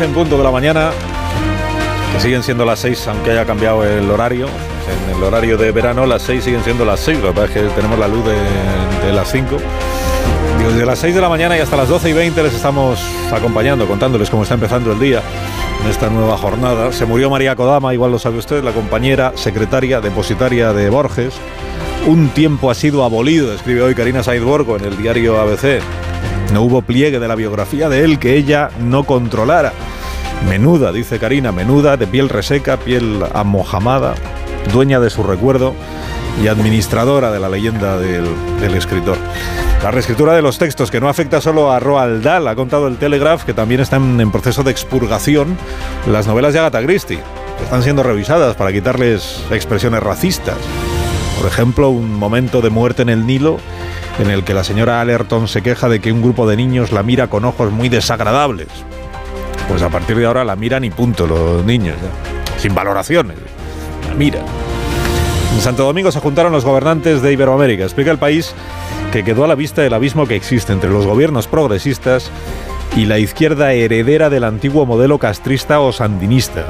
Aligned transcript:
En 0.00 0.12
punto 0.12 0.38
de 0.38 0.44
la 0.44 0.52
mañana, 0.52 0.90
que 2.12 2.20
siguen 2.20 2.44
siendo 2.44 2.64
las 2.64 2.78
seis 2.78 3.04
aunque 3.08 3.32
haya 3.32 3.44
cambiado 3.44 3.84
el 3.84 4.08
horario, 4.08 4.46
en 4.46 5.16
el 5.16 5.22
horario 5.24 5.56
de 5.56 5.72
verano 5.72 6.06
las 6.06 6.22
seis 6.22 6.44
siguen 6.44 6.62
siendo 6.62 6.84
las 6.84 7.00
seis, 7.00 7.18
lo 7.18 7.28
que 7.28 7.40
pasa 7.40 7.46
es 7.46 7.50
que 7.50 7.60
tenemos 7.74 7.98
la 7.98 8.06
luz 8.06 8.24
de, 8.24 9.06
de 9.06 9.12
las 9.12 9.30
cinco. 9.32 9.56
Digo, 10.58 10.70
desde 10.70 10.86
las 10.86 10.98
6 10.98 11.14
de 11.14 11.20
la 11.20 11.28
mañana 11.28 11.56
y 11.56 11.60
hasta 11.60 11.76
las 11.76 11.88
12 11.88 12.10
y 12.10 12.12
20 12.12 12.42
les 12.42 12.54
estamos 12.54 13.00
acompañando, 13.32 13.86
contándoles 13.86 14.28
cómo 14.28 14.42
está 14.42 14.54
empezando 14.54 14.92
el 14.92 14.98
día 14.98 15.22
en 15.82 15.90
esta 15.90 16.10
nueva 16.10 16.36
jornada. 16.36 16.92
Se 16.92 17.04
murió 17.04 17.30
María 17.30 17.54
Kodama, 17.54 17.94
igual 17.94 18.10
lo 18.10 18.18
sabe 18.18 18.38
usted, 18.38 18.64
la 18.64 18.72
compañera, 18.72 19.32
secretaria, 19.36 20.00
depositaria 20.00 20.72
de 20.72 20.90
Borges. 20.90 21.34
Un 22.06 22.30
tiempo 22.30 22.70
ha 22.70 22.74
sido 22.74 23.04
abolido, 23.04 23.52
escribe 23.52 23.82
hoy 23.82 23.94
Karina 23.94 24.24
Said 24.24 24.42
Borgo 24.42 24.76
en 24.76 24.84
el 24.84 24.96
diario 24.96 25.40
ABC. 25.40 25.80
No 26.52 26.62
hubo 26.62 26.82
pliegue 26.82 27.18
de 27.18 27.28
la 27.28 27.34
biografía 27.34 27.88
de 27.88 28.04
él 28.04 28.18
que 28.18 28.36
ella 28.36 28.70
no 28.80 29.04
controlara. 29.04 29.72
Menuda, 30.48 30.92
dice 30.92 31.18
Karina, 31.18 31.52
menuda, 31.52 31.96
de 31.96 32.06
piel 32.06 32.28
reseca, 32.28 32.76
piel 32.78 33.24
amojamada, 33.34 34.14
dueña 34.72 35.00
de 35.00 35.10
su 35.10 35.22
recuerdo 35.22 35.74
y 36.42 36.48
administradora 36.48 37.30
de 37.30 37.40
la 37.40 37.48
leyenda 37.48 37.98
del, 37.98 38.26
escritor. 38.74 39.16
La 39.82 39.90
reescritura 39.90 40.34
de 40.34 40.42
los 40.42 40.58
textos, 40.58 40.90
que 40.90 41.00
no 41.00 41.08
afecta 41.08 41.40
solo 41.40 41.70
a 41.72 41.80
Roald 41.80 42.22
Dahl, 42.22 42.48
ha 42.48 42.54
contado 42.54 42.88
el 42.88 42.96
Telegraph, 42.96 43.44
que 43.44 43.54
también 43.54 43.80
están 43.80 44.20
en 44.20 44.30
proceso 44.30 44.62
de 44.62 44.70
expurgación 44.70 45.56
las 46.06 46.26
novelas 46.26 46.52
de 46.52 46.60
Agatha 46.60 46.82
Christie, 46.82 47.20
están 47.62 47.82
siendo 47.82 48.02
revisadas 48.02 48.56
para 48.56 48.72
quitarles 48.72 49.44
expresiones 49.50 50.02
racistas. 50.02 50.56
Por 51.38 51.46
ejemplo, 51.46 51.88
un 51.90 52.14
momento 52.14 52.60
de 52.60 52.68
muerte 52.68 53.02
en 53.02 53.08
el 53.08 53.24
Nilo 53.24 53.58
en 54.18 54.28
el 54.30 54.42
que 54.42 54.54
la 54.54 54.64
señora 54.64 55.00
Allerton 55.00 55.46
se 55.46 55.62
queja 55.62 55.88
de 55.88 56.00
que 56.00 56.10
un 56.10 56.20
grupo 56.20 56.48
de 56.48 56.56
niños 56.56 56.90
la 56.90 57.04
mira 57.04 57.28
con 57.28 57.44
ojos 57.44 57.70
muy 57.70 57.88
desagradables. 57.88 58.66
Pues 59.68 59.82
a 59.82 59.88
partir 59.88 60.16
de 60.16 60.26
ahora 60.26 60.44
la 60.44 60.56
miran 60.56 60.82
y 60.82 60.90
punto 60.90 61.28
los 61.28 61.64
niños, 61.64 61.94
sin 62.56 62.74
valoraciones. 62.74 63.36
La 64.08 64.14
miran. 64.14 64.42
En 65.54 65.60
Santo 65.60 65.84
Domingo 65.84 66.10
se 66.10 66.18
juntaron 66.18 66.50
los 66.50 66.64
gobernantes 66.64 67.22
de 67.22 67.32
Iberoamérica. 67.32 67.84
Explica 67.84 68.10
el 68.10 68.18
país 68.18 68.52
que 69.12 69.22
quedó 69.22 69.44
a 69.44 69.48
la 69.48 69.54
vista 69.54 69.82
del 69.82 69.94
abismo 69.94 70.26
que 70.26 70.34
existe 70.34 70.72
entre 70.72 70.90
los 70.90 71.06
gobiernos 71.06 71.46
progresistas 71.46 72.32
y 72.96 73.04
la 73.04 73.20
izquierda 73.20 73.72
heredera 73.72 74.28
del 74.28 74.42
antiguo 74.42 74.86
modelo 74.86 75.18
castrista 75.18 75.78
o 75.78 75.92
sandinista. 75.92 76.66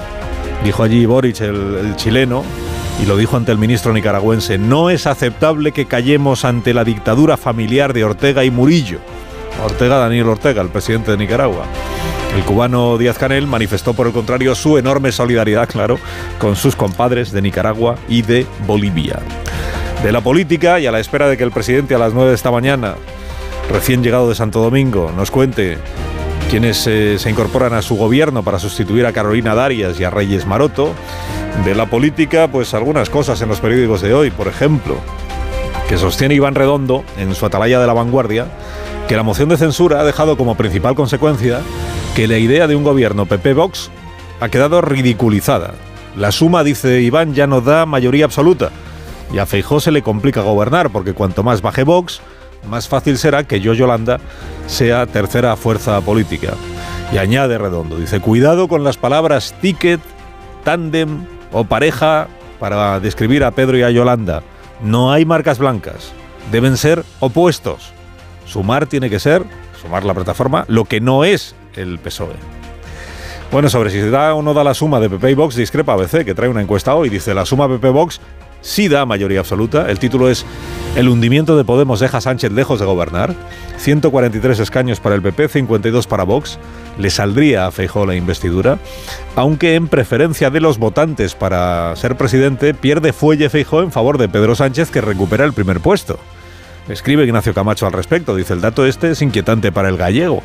Dijo 0.62 0.82
allí 0.82 1.06
Boric, 1.06 1.40
el, 1.40 1.76
el, 1.76 1.96
chileno, 1.96 2.44
y 3.02 3.06
lo 3.06 3.16
dijo 3.16 3.36
ante 3.36 3.52
el 3.52 3.58
ministro 3.58 3.92
nicaragüense, 3.92 4.58
no 4.58 4.90
es 4.90 5.06
aceptable 5.06 5.72
que 5.72 5.86
callemos 5.86 6.44
ante 6.44 6.74
la 6.74 6.84
dictadura 6.84 7.36
familiar 7.36 7.92
de 7.92 8.04
Ortega 8.04 8.44
y 8.44 8.50
Murillo. 8.50 8.98
Ortega, 9.64 9.98
Daniel 9.98 10.28
Ortega, 10.28 10.62
el 10.62 10.68
presidente 10.68 11.10
de 11.10 11.16
Nicaragua. 11.16 11.64
El 12.36 12.44
cubano 12.44 12.98
Díaz 12.98 13.18
Canel 13.18 13.46
manifestó 13.46 13.94
por 13.94 14.06
el 14.06 14.12
contrario 14.12 14.54
su 14.54 14.78
enorme 14.78 15.12
solidaridad, 15.12 15.68
claro, 15.68 15.98
con 16.38 16.56
sus 16.56 16.76
compadres 16.76 17.32
de 17.32 17.42
Nicaragua 17.42 17.96
y 18.08 18.22
de 18.22 18.46
Bolivia 18.66 19.20
de 20.02 20.12
la 20.12 20.20
política 20.20 20.78
y 20.78 20.86
a 20.86 20.92
la 20.92 21.00
espera 21.00 21.28
de 21.28 21.36
que 21.36 21.44
el 21.44 21.50
presidente 21.50 21.94
a 21.94 21.98
las 21.98 22.14
9 22.14 22.30
de 22.30 22.34
esta 22.34 22.50
mañana, 22.50 22.94
recién 23.70 24.02
llegado 24.02 24.28
de 24.28 24.34
Santo 24.34 24.60
Domingo, 24.60 25.12
nos 25.16 25.30
cuente 25.30 25.78
quiénes 26.50 26.86
eh, 26.86 27.18
se 27.18 27.30
incorporan 27.30 27.74
a 27.74 27.82
su 27.82 27.96
gobierno 27.96 28.42
para 28.42 28.58
sustituir 28.58 29.06
a 29.06 29.12
Carolina 29.12 29.54
Darias 29.54 29.98
y 29.98 30.04
a 30.04 30.10
Reyes 30.10 30.46
Maroto. 30.46 30.94
De 31.64 31.74
la 31.74 31.86
política, 31.86 32.48
pues 32.48 32.72
algunas 32.74 33.10
cosas 33.10 33.40
en 33.42 33.48
los 33.48 33.60
periódicos 33.60 34.00
de 34.00 34.14
hoy, 34.14 34.30
por 34.30 34.48
ejemplo, 34.48 34.96
que 35.88 35.98
sostiene 35.98 36.34
Iván 36.34 36.54
Redondo 36.54 37.04
en 37.16 37.34
su 37.34 37.44
atalaya 37.44 37.80
de 37.80 37.86
la 37.86 37.92
vanguardia, 37.92 38.46
que 39.06 39.16
la 39.16 39.22
moción 39.22 39.48
de 39.48 39.56
censura 39.56 40.00
ha 40.00 40.04
dejado 40.04 40.36
como 40.36 40.56
principal 40.56 40.94
consecuencia 40.94 41.60
que 42.14 42.26
la 42.26 42.38
idea 42.38 42.66
de 42.66 42.76
un 42.76 42.84
gobierno 42.84 43.26
PP-Vox 43.26 43.90
ha 44.40 44.48
quedado 44.48 44.80
ridiculizada. 44.80 45.74
La 46.16 46.32
suma, 46.32 46.64
dice 46.64 47.00
Iván, 47.02 47.34
ya 47.34 47.46
no 47.46 47.60
da 47.60 47.86
mayoría 47.86 48.24
absoluta 48.24 48.70
y 49.32 49.38
a 49.38 49.46
Feijó 49.46 49.80
se 49.80 49.90
le 49.90 50.02
complica 50.02 50.40
gobernar, 50.42 50.90
porque 50.90 51.12
cuanto 51.12 51.42
más 51.42 51.60
baje 51.60 51.84
Vox, 51.84 52.20
más 52.68 52.88
fácil 52.88 53.18
será 53.18 53.44
que 53.44 53.60
yo, 53.60 53.74
Yolanda, 53.74 54.20
sea 54.66 55.06
tercera 55.06 55.56
fuerza 55.56 56.00
política. 56.00 56.54
Y 57.12 57.18
añade 57.18 57.58
Redondo, 57.58 57.96
dice, 57.96 58.20
cuidado 58.20 58.68
con 58.68 58.84
las 58.84 58.96
palabras 58.96 59.54
ticket, 59.60 60.00
tándem 60.64 61.26
o 61.52 61.64
pareja 61.64 62.28
para 62.58 63.00
describir 63.00 63.44
a 63.44 63.50
Pedro 63.50 63.78
y 63.78 63.82
a 63.82 63.90
Yolanda. 63.90 64.42
No 64.82 65.12
hay 65.12 65.24
marcas 65.24 65.58
blancas, 65.58 66.12
deben 66.50 66.76
ser 66.76 67.04
opuestos. 67.20 67.92
Sumar 68.46 68.86
tiene 68.86 69.10
que 69.10 69.18
ser, 69.18 69.44
sumar 69.80 70.04
la 70.04 70.14
plataforma, 70.14 70.64
lo 70.68 70.84
que 70.84 71.00
no 71.00 71.24
es 71.24 71.54
el 71.74 71.98
PSOE. 71.98 72.36
Bueno, 73.50 73.70
sobre 73.70 73.90
si 73.90 73.98
se 73.98 74.10
da 74.10 74.34
o 74.34 74.42
no 74.42 74.52
da 74.52 74.62
la 74.62 74.74
suma 74.74 75.00
de 75.00 75.08
PP 75.08 75.30
y 75.30 75.34
Vox, 75.34 75.56
discrepa 75.56 75.94
ABC, 75.94 76.24
que 76.24 76.34
trae 76.34 76.50
una 76.50 76.60
encuesta 76.60 76.94
hoy. 76.94 77.08
Dice, 77.08 77.32
la 77.32 77.46
suma 77.46 77.66
PP-Vox 77.66 78.20
sí 78.68 78.88
da 78.88 79.06
mayoría 79.06 79.40
absoluta. 79.40 79.90
El 79.90 79.98
título 79.98 80.28
es 80.28 80.44
El 80.94 81.08
hundimiento 81.08 81.56
de 81.56 81.64
Podemos 81.64 82.00
deja 82.00 82.18
a 82.18 82.20
Sánchez 82.20 82.52
lejos 82.52 82.78
de 82.78 82.86
gobernar. 82.86 83.34
143 83.78 84.60
escaños 84.60 85.00
para 85.00 85.14
el 85.14 85.22
PP, 85.22 85.48
52 85.48 86.06
para 86.06 86.24
Vox. 86.24 86.58
Le 86.98 87.08
saldría 87.10 87.66
a 87.66 87.70
Feijóo 87.70 88.04
la 88.04 88.14
investidura. 88.14 88.78
Aunque 89.36 89.74
en 89.74 89.88
preferencia 89.88 90.50
de 90.50 90.60
los 90.60 90.78
votantes 90.78 91.34
para 91.34 91.96
ser 91.96 92.16
presidente, 92.16 92.74
pierde 92.74 93.12
fuelle 93.12 93.48
Feijóo 93.48 93.82
en 93.82 93.92
favor 93.92 94.18
de 94.18 94.28
Pedro 94.28 94.54
Sánchez, 94.54 94.90
que 94.90 95.00
recupera 95.00 95.44
el 95.44 95.54
primer 95.54 95.80
puesto. 95.80 96.18
Escribe 96.88 97.24
Ignacio 97.24 97.54
Camacho 97.54 97.86
al 97.86 97.92
respecto. 97.92 98.36
Dice, 98.36 98.52
el 98.52 98.60
dato 98.60 98.84
este 98.84 99.12
es 99.12 99.22
inquietante 99.22 99.72
para 99.72 99.88
el 99.88 99.96
gallego. 99.96 100.42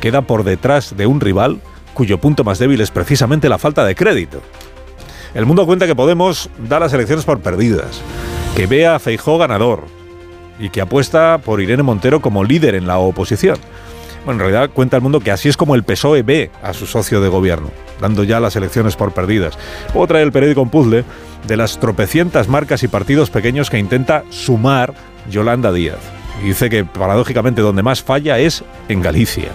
Queda 0.00 0.22
por 0.22 0.42
detrás 0.42 0.96
de 0.96 1.06
un 1.06 1.20
rival 1.20 1.60
cuyo 1.94 2.18
punto 2.18 2.44
más 2.44 2.58
débil 2.58 2.80
es 2.80 2.90
precisamente 2.90 3.48
la 3.48 3.58
falta 3.58 3.84
de 3.84 3.94
crédito. 3.94 4.40
El 5.34 5.46
mundo 5.46 5.66
cuenta 5.66 5.86
que 5.86 5.94
Podemos 5.94 6.50
da 6.68 6.80
las 6.80 6.92
elecciones 6.92 7.24
por 7.24 7.40
perdidas, 7.40 8.00
que 8.56 8.66
ve 8.66 8.86
a 8.86 8.98
Feijó 8.98 9.38
ganador 9.38 9.84
y 10.58 10.70
que 10.70 10.80
apuesta 10.80 11.38
por 11.38 11.60
Irene 11.60 11.82
Montero 11.82 12.20
como 12.20 12.42
líder 12.42 12.74
en 12.74 12.86
la 12.86 12.98
oposición. 12.98 13.56
Bueno, 14.24 14.42
en 14.44 14.50
realidad 14.50 14.74
cuenta 14.74 14.96
el 14.96 15.02
mundo 15.02 15.20
que 15.20 15.30
así 15.30 15.48
es 15.48 15.56
como 15.56 15.74
el 15.74 15.84
PSOE 15.84 16.22
ve 16.22 16.50
a 16.62 16.74
su 16.74 16.86
socio 16.86 17.20
de 17.20 17.28
gobierno, 17.28 17.70
dando 18.00 18.24
ya 18.24 18.40
las 18.40 18.56
elecciones 18.56 18.96
por 18.96 19.12
perdidas. 19.12 19.56
Trae 20.08 20.22
el 20.22 20.32
periódico 20.32 20.62
un 20.62 20.70
puzzle 20.70 21.04
de 21.46 21.56
las 21.56 21.78
tropecientas 21.78 22.48
marcas 22.48 22.82
y 22.82 22.88
partidos 22.88 23.30
pequeños 23.30 23.70
que 23.70 23.78
intenta 23.78 24.24
sumar 24.30 24.94
Yolanda 25.30 25.72
Díaz. 25.72 26.00
Dice 26.42 26.68
que 26.68 26.84
paradójicamente 26.84 27.62
donde 27.62 27.82
más 27.82 28.02
falla 28.02 28.38
es 28.38 28.64
en 28.88 29.00
Galicia. 29.00 29.48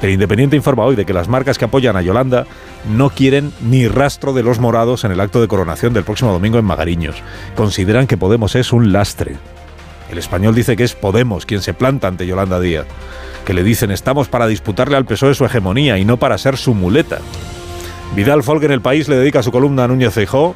El 0.00 0.10
Independiente 0.10 0.56
informa 0.56 0.84
hoy 0.84 0.96
de 0.96 1.04
que 1.04 1.12
las 1.12 1.28
marcas 1.28 1.58
que 1.58 1.64
apoyan 1.64 1.96
a 1.96 2.02
Yolanda 2.02 2.46
no 2.90 3.10
quieren 3.10 3.52
ni 3.60 3.88
rastro 3.88 4.32
de 4.32 4.42
los 4.42 4.58
morados 4.58 5.04
en 5.04 5.12
el 5.12 5.20
acto 5.20 5.40
de 5.40 5.48
coronación 5.48 5.92
del 5.92 6.04
próximo 6.04 6.32
domingo 6.32 6.58
en 6.58 6.64
Magariños. 6.64 7.16
Consideran 7.54 8.06
que 8.06 8.16
Podemos 8.16 8.54
es 8.54 8.72
un 8.72 8.92
lastre. 8.92 9.36
El 10.10 10.18
español 10.18 10.54
dice 10.54 10.76
que 10.76 10.84
es 10.84 10.94
Podemos 10.94 11.46
quien 11.46 11.62
se 11.62 11.74
planta 11.74 12.08
ante 12.08 12.26
Yolanda 12.26 12.60
Díaz, 12.60 12.86
que 13.44 13.54
le 13.54 13.62
dicen 13.62 13.90
estamos 13.90 14.28
para 14.28 14.46
disputarle 14.46 14.96
al 14.96 15.06
PSOE 15.06 15.34
su 15.34 15.44
hegemonía 15.44 15.98
y 15.98 16.04
no 16.04 16.16
para 16.16 16.38
ser 16.38 16.56
su 16.56 16.74
muleta. 16.74 17.18
Vidal 18.14 18.42
Folk 18.42 18.62
en 18.64 18.72
el 18.72 18.82
país 18.82 19.08
le 19.08 19.16
dedica 19.16 19.42
su 19.42 19.52
columna 19.52 19.84
a 19.84 19.88
Núñez 19.88 20.12
Feijó, 20.12 20.54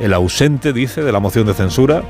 el 0.00 0.12
ausente, 0.12 0.72
dice, 0.72 1.02
de 1.02 1.12
la 1.12 1.20
moción 1.20 1.46
de 1.46 1.54
censura, 1.54 2.02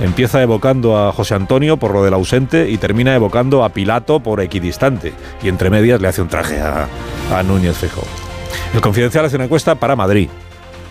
Empieza 0.00 0.40
evocando 0.42 0.96
a 0.96 1.12
José 1.12 1.34
Antonio 1.34 1.76
por 1.76 1.92
lo 1.92 2.04
del 2.04 2.14
ausente 2.14 2.70
y 2.70 2.78
termina 2.78 3.14
evocando 3.16 3.64
a 3.64 3.70
Pilato 3.70 4.20
por 4.20 4.40
equidistante. 4.40 5.12
Y 5.42 5.48
entre 5.48 5.70
medias 5.70 6.00
le 6.00 6.06
hace 6.06 6.22
un 6.22 6.28
traje 6.28 6.60
a, 6.60 6.86
a 7.34 7.42
Núñez 7.42 7.76
Feijóo. 7.76 8.27
El 8.74 8.80
Confidencial 8.80 9.24
hace 9.24 9.36
una 9.36 9.46
encuesta 9.46 9.74
para 9.74 9.96
Madrid. 9.96 10.28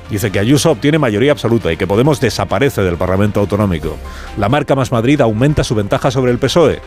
Dice 0.09 0.31
que 0.31 0.39
Ayuso 0.39 0.71
obtiene 0.71 0.97
mayoría 0.97 1.31
absoluta 1.31 1.71
y 1.71 1.77
que 1.77 1.85
Podemos 1.85 2.19
desaparece 2.19 2.81
del 2.81 2.97
Parlamento 2.97 3.39
Autonómico. 3.39 3.97
La 4.37 4.49
marca 4.49 4.75
Más 4.75 4.91
Madrid 4.91 5.21
aumenta 5.21 5.63
su 5.63 5.75
ventaja 5.75 6.11
sobre 6.11 6.31
el 6.31 6.39
PSOE. 6.39 6.81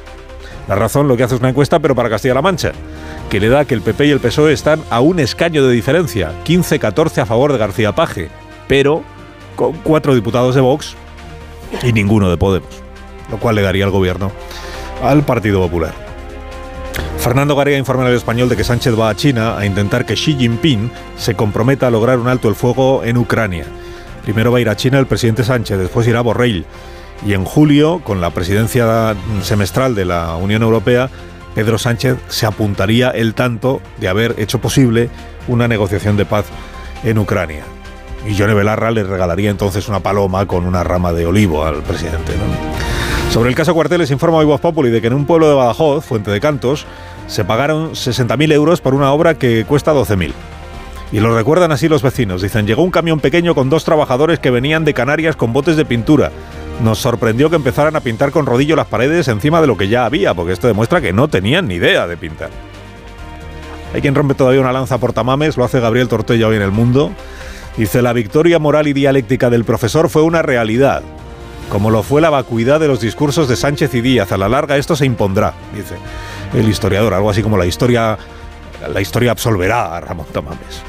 La 0.68 0.74
razón 0.74 1.08
lo 1.08 1.16
que 1.16 1.22
hace 1.22 1.34
es 1.34 1.40
una 1.40 1.50
encuesta, 1.50 1.80
pero 1.80 1.94
para 1.94 2.10
Castilla-La 2.10 2.42
Mancha, 2.42 2.72
que 3.28 3.40
le 3.40 3.48
da 3.48 3.64
que 3.64 3.74
el 3.74 3.82
PP 3.82 4.06
y 4.06 4.10
el 4.10 4.20
PSOE 4.20 4.52
están 4.52 4.82
a 4.90 5.00
un 5.00 5.20
escaño 5.20 5.66
de 5.66 5.72
diferencia, 5.72 6.32
15-14 6.44 7.18
a 7.18 7.26
favor 7.26 7.52
de 7.52 7.58
García 7.58 7.92
Paje, 7.92 8.28
pero 8.68 9.02
con 9.56 9.72
cuatro 9.82 10.14
diputados 10.14 10.54
de 10.54 10.60
Vox 10.60 10.94
y 11.82 11.92
ninguno 11.92 12.30
de 12.30 12.36
Podemos, 12.36 12.70
lo 13.30 13.38
cual 13.38 13.56
le 13.56 13.62
daría 13.62 13.84
al 13.84 13.90
gobierno 13.90 14.32
al 15.02 15.22
Partido 15.24 15.60
Popular. 15.60 16.09
Fernando 17.20 17.54
Garía 17.54 17.76
informa 17.76 18.08
el 18.08 18.16
español 18.16 18.48
de 18.48 18.56
que 18.56 18.64
Sánchez 18.64 18.98
va 18.98 19.10
a 19.10 19.14
China 19.14 19.58
a 19.58 19.66
intentar 19.66 20.06
que 20.06 20.14
Xi 20.14 20.36
Jinping 20.36 20.90
se 21.18 21.34
comprometa 21.34 21.86
a 21.86 21.90
lograr 21.90 22.18
un 22.18 22.28
alto 22.28 22.48
el 22.48 22.54
fuego 22.54 23.04
en 23.04 23.18
Ucrania. 23.18 23.66
Primero 24.22 24.50
va 24.50 24.56
a 24.56 24.60
ir 24.62 24.70
a 24.70 24.76
China 24.76 24.98
el 24.98 25.06
presidente 25.06 25.44
Sánchez, 25.44 25.78
después 25.78 26.08
irá 26.08 26.20
a 26.20 26.22
Borrell. 26.22 26.64
Y 27.26 27.34
en 27.34 27.44
julio, 27.44 28.00
con 28.02 28.22
la 28.22 28.30
presidencia 28.30 29.14
semestral 29.42 29.94
de 29.94 30.06
la 30.06 30.34
Unión 30.36 30.62
Europea, 30.62 31.10
Pedro 31.54 31.76
Sánchez 31.76 32.16
se 32.28 32.46
apuntaría 32.46 33.10
el 33.10 33.34
tanto 33.34 33.82
de 33.98 34.08
haber 34.08 34.36
hecho 34.38 34.62
posible 34.62 35.10
una 35.46 35.68
negociación 35.68 36.16
de 36.16 36.24
paz 36.24 36.46
en 37.04 37.18
Ucrania. 37.18 37.64
Y 38.26 38.32
Yone 38.32 38.54
Belarra 38.54 38.90
le 38.90 39.04
regalaría 39.04 39.50
entonces 39.50 39.88
una 39.88 40.00
paloma 40.00 40.46
con 40.46 40.64
una 40.64 40.84
rama 40.84 41.12
de 41.12 41.26
olivo 41.26 41.66
al 41.66 41.82
presidente. 41.82 42.32
Sobre 43.30 43.48
el 43.48 43.54
caso 43.54 43.74
Cuarteles 43.74 44.10
informa 44.10 44.38
hoy 44.38 44.44
Voz 44.44 44.60
Populi 44.60 44.90
de 44.90 45.00
que 45.00 45.06
en 45.06 45.12
un 45.12 45.24
pueblo 45.24 45.48
de 45.48 45.54
Badajoz, 45.54 46.04
Fuente 46.04 46.32
de 46.32 46.40
Cantos, 46.40 46.84
se 47.28 47.44
pagaron 47.44 47.92
60.000 47.92 48.52
euros 48.52 48.80
por 48.80 48.92
una 48.92 49.12
obra 49.12 49.34
que 49.34 49.64
cuesta 49.64 49.94
12.000. 49.94 50.32
Y 51.12 51.20
lo 51.20 51.32
recuerdan 51.36 51.70
así 51.70 51.88
los 51.88 52.02
vecinos. 52.02 52.42
Dicen, 52.42 52.66
llegó 52.66 52.82
un 52.82 52.90
camión 52.90 53.20
pequeño 53.20 53.54
con 53.54 53.70
dos 53.70 53.84
trabajadores 53.84 54.40
que 54.40 54.50
venían 54.50 54.84
de 54.84 54.94
Canarias 54.94 55.36
con 55.36 55.52
botes 55.52 55.76
de 55.76 55.84
pintura. 55.84 56.32
Nos 56.82 56.98
sorprendió 56.98 57.48
que 57.50 57.56
empezaran 57.56 57.94
a 57.94 58.00
pintar 58.00 58.32
con 58.32 58.46
rodillo 58.46 58.74
las 58.74 58.88
paredes 58.88 59.28
encima 59.28 59.60
de 59.60 59.68
lo 59.68 59.76
que 59.76 59.86
ya 59.86 60.06
había, 60.06 60.34
porque 60.34 60.52
esto 60.52 60.66
demuestra 60.66 61.00
que 61.00 61.12
no 61.12 61.28
tenían 61.28 61.68
ni 61.68 61.74
idea 61.74 62.08
de 62.08 62.16
pintar. 62.16 62.50
Hay 63.94 64.00
quien 64.00 64.16
rompe 64.16 64.34
todavía 64.34 64.60
una 64.60 64.72
lanza 64.72 64.98
por 64.98 65.12
tamames, 65.12 65.56
lo 65.56 65.62
hace 65.64 65.78
Gabriel 65.78 66.08
Tortella 66.08 66.48
hoy 66.48 66.56
en 66.56 66.62
El 66.62 66.72
Mundo. 66.72 67.12
Dice, 67.76 68.02
la 68.02 68.12
victoria 68.12 68.58
moral 68.58 68.88
y 68.88 68.92
dialéctica 68.92 69.50
del 69.50 69.64
profesor 69.64 70.08
fue 70.08 70.22
una 70.22 70.42
realidad, 70.42 71.02
como 71.70 71.90
lo 71.90 72.02
fue 72.02 72.20
la 72.20 72.30
vacuidad 72.30 72.80
de 72.80 72.88
los 72.88 73.00
discursos 73.00 73.48
de 73.48 73.56
Sánchez 73.56 73.94
y 73.94 74.00
Díaz. 74.00 74.32
A 74.32 74.36
la 74.36 74.48
larga 74.48 74.76
esto 74.76 74.96
se 74.96 75.06
impondrá, 75.06 75.54
dice 75.74 75.94
el 76.52 76.68
historiador, 76.68 77.14
algo 77.14 77.30
así 77.30 77.42
como 77.42 77.56
la 77.56 77.64
historia, 77.64 78.18
la 78.92 79.00
historia 79.00 79.30
absolverá 79.30 79.96
a 79.96 80.00
Ramón 80.00 80.26
Tamames 80.32 80.82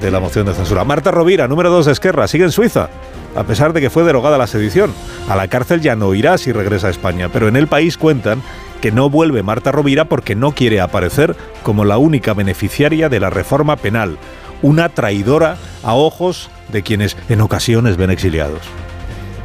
de 0.00 0.10
la 0.10 0.20
moción 0.20 0.46
de 0.46 0.54
censura. 0.54 0.84
Marta 0.84 1.10
Rovira, 1.10 1.46
número 1.48 1.70
2 1.70 1.86
de 1.86 1.92
Esquerra, 1.92 2.26
sigue 2.26 2.44
en 2.44 2.50
Suiza, 2.50 2.88
a 3.36 3.44
pesar 3.44 3.74
de 3.74 3.80
que 3.80 3.90
fue 3.90 4.04
derogada 4.04 4.38
la 4.38 4.46
sedición. 4.46 4.92
A 5.28 5.36
la 5.36 5.48
cárcel 5.48 5.82
ya 5.82 5.96
no 5.96 6.14
irá 6.14 6.38
si 6.38 6.50
regresa 6.50 6.86
a 6.86 6.90
España, 6.90 7.28
pero 7.28 7.46
en 7.46 7.56
el 7.56 7.66
país 7.66 7.98
cuentan 7.98 8.42
que 8.80 8.90
no 8.90 9.10
vuelve 9.10 9.42
Marta 9.42 9.70
Rovira 9.70 10.06
porque 10.06 10.34
no 10.34 10.52
quiere 10.52 10.80
aparecer 10.80 11.36
como 11.62 11.84
la 11.84 11.98
única 11.98 12.32
beneficiaria 12.32 13.08
de 13.08 13.20
la 13.20 13.30
reforma 13.30 13.76
penal, 13.76 14.18
una 14.62 14.88
traidora 14.88 15.56
a 15.84 15.94
ojos 15.94 16.50
de 16.72 16.82
quienes 16.82 17.16
en 17.28 17.42
ocasiones 17.42 17.96
ven 17.96 18.10
exiliados. 18.10 18.62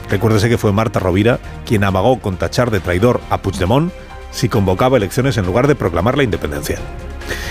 Recuérdese 0.10 0.50
que 0.50 0.58
fue 0.58 0.72
Marta 0.72 1.00
Rovira 1.00 1.40
quien 1.66 1.84
amagó 1.84 2.20
con 2.20 2.38
tachar 2.38 2.72
de 2.72 2.80
traidor 2.80 3.22
a 3.30 3.40
Puigdemont 3.40 3.92
si 4.32 4.50
convocaba 4.50 4.98
elecciones 4.98 5.38
en 5.38 5.46
lugar 5.46 5.68
de 5.68 5.76
proclamar 5.76 6.18
la 6.18 6.24
independencia. 6.24 6.80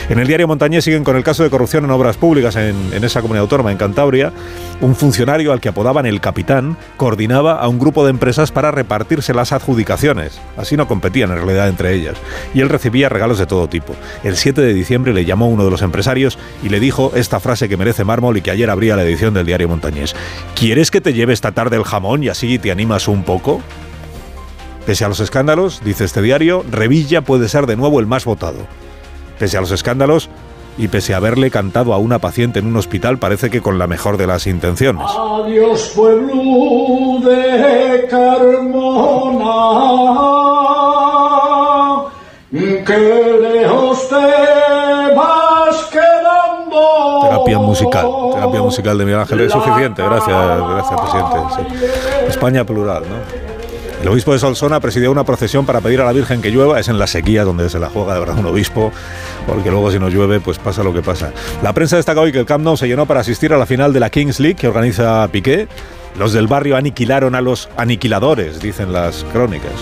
En 0.08 0.18
el 0.18 0.26
diario 0.26 0.46
Montañés 0.46 0.84
siguen 0.84 1.04
con 1.04 1.16
el 1.16 1.24
caso 1.24 1.42
de 1.42 1.50
corrupción 1.50 1.84
en 1.84 1.90
obras 1.90 2.16
públicas 2.16 2.56
en, 2.56 2.92
esa 3.04 3.20
comunidad 3.20 3.42
autónoma, 3.42 3.72
en 3.72 3.78
Cantabria. 3.78 4.32
Un 4.80 4.94
funcionario 4.94 5.52
al 5.52 5.60
que 5.60 5.68
apodaban 5.68 6.06
el 6.06 6.20
capitán 6.20 6.76
coordinaba 6.96 7.60
a 7.60 7.68
un 7.68 7.78
grupo 7.78 8.04
de 8.04 8.10
empresas 8.10 8.52
para 8.52 8.70
repartirse 8.70 9.34
las 9.34 9.52
adjudicaciones. 9.52 10.40
Así 10.56 10.76
no 10.76 10.86
competían 10.86 11.30
en 11.30 11.38
realidad 11.38 11.68
entre 11.68 11.94
ellas. 11.94 12.16
Y 12.54 12.60
él 12.60 12.68
recibía 12.68 13.08
regalos 13.08 13.38
de 13.38 13.46
todo 13.46 13.68
tipo. 13.68 13.94
El 14.22 14.36
7 14.36 14.60
de 14.60 14.74
diciembre 14.74 15.12
le 15.12 15.24
llamó 15.24 15.48
uno 15.48 15.64
de 15.64 15.70
los 15.70 15.82
empresarios 15.82 16.38
y 16.62 16.68
le 16.68 16.80
dijo 16.80 17.12
esta 17.14 17.40
frase 17.40 17.68
que 17.68 17.76
merece 17.76 18.04
mármol 18.04 18.36
y 18.36 18.42
que 18.42 18.50
ayer 18.50 18.70
abría 18.70 18.96
la 18.96 19.02
edición 19.02 19.34
del 19.34 19.46
diario 19.46 19.68
Montañés. 19.68 20.14
¿Quieres 20.54 20.90
que 20.90 21.00
te 21.00 21.12
lleve 21.12 21.32
esta 21.32 21.52
tarde 21.52 21.76
el 21.76 21.84
jamón 21.84 22.22
y 22.22 22.28
así 22.28 22.58
te 22.58 22.70
animas 22.70 23.08
un 23.08 23.24
poco? 23.24 23.60
Pese 24.86 25.04
a 25.04 25.08
los 25.08 25.18
escándalos, 25.18 25.82
dice 25.84 26.04
este 26.04 26.22
diario, 26.22 26.64
Revilla 26.70 27.22
puede 27.22 27.48
ser 27.48 27.66
de 27.66 27.74
nuevo 27.74 27.98
el 27.98 28.06
más 28.06 28.24
votado. 28.24 28.68
Pese 29.38 29.58
a 29.58 29.60
los 29.60 29.70
escándalos 29.70 30.30
y 30.78 30.88
pese 30.88 31.14
a 31.14 31.18
haberle 31.18 31.50
cantado 31.50 31.94
a 31.94 31.98
una 31.98 32.18
paciente 32.18 32.58
en 32.58 32.66
un 32.66 32.76
hospital, 32.76 33.18
parece 33.18 33.50
que 33.50 33.60
con 33.60 33.78
la 33.78 33.86
mejor 33.86 34.16
de 34.16 34.26
las 34.26 34.46
intenciones. 34.46 35.06
Adiós, 35.06 35.92
pueblo 35.94 37.20
de 37.28 38.06
Carmona, 38.08 39.46
que 42.50 43.38
lejos 43.40 44.08
te 44.08 45.14
vas 45.14 45.84
quedando. 45.90 47.20
Terapia 47.22 47.58
musical, 47.58 48.06
terapia 48.34 48.62
musical 48.62 48.98
de 48.98 49.04
Miguel 49.04 49.20
Ángel 49.20 49.40
es 49.40 49.52
suficiente, 49.52 50.02
gracias, 50.02 50.36
gracias 50.68 51.00
presidente. 51.00 51.38
España 52.28 52.64
plural, 52.64 53.02
¿no? 53.08 53.45
El 54.02 54.08
obispo 54.08 54.32
de 54.32 54.38
Solsona 54.38 54.78
presidió 54.80 55.10
una 55.10 55.24
procesión 55.24 55.64
para 55.66 55.80
pedir 55.80 56.00
a 56.00 56.04
la 56.04 56.12
Virgen 56.12 56.42
que 56.42 56.50
llueva. 56.50 56.78
Es 56.78 56.88
en 56.88 56.98
la 56.98 57.06
sequía 57.06 57.44
donde 57.44 57.70
se 57.70 57.78
la 57.78 57.88
juega 57.88 58.14
de 58.14 58.20
verdad 58.20 58.38
un 58.38 58.46
obispo, 58.46 58.92
porque 59.46 59.70
luego 59.70 59.90
si 59.90 59.98
no 59.98 60.08
llueve, 60.08 60.38
pues 60.40 60.58
pasa 60.58 60.82
lo 60.82 60.92
que 60.92 61.02
pasa. 61.02 61.32
La 61.62 61.72
prensa 61.72 61.96
destaca 61.96 62.20
hoy 62.20 62.30
que 62.30 62.38
el 62.38 62.46
Camp 62.46 62.62
Nou 62.62 62.76
se 62.76 62.86
llenó 62.86 63.06
para 63.06 63.20
asistir 63.20 63.52
a 63.52 63.58
la 63.58 63.66
final 63.66 63.92
de 63.92 64.00
la 64.00 64.10
Kings 64.10 64.38
League 64.38 64.56
que 64.56 64.68
organiza 64.68 65.26
Piqué. 65.28 65.66
Los 66.18 66.32
del 66.32 66.46
barrio 66.46 66.76
aniquilaron 66.76 67.34
a 67.34 67.40
los 67.40 67.68
aniquiladores, 67.76 68.60
dicen 68.60 68.92
las 68.92 69.24
crónicas. 69.32 69.72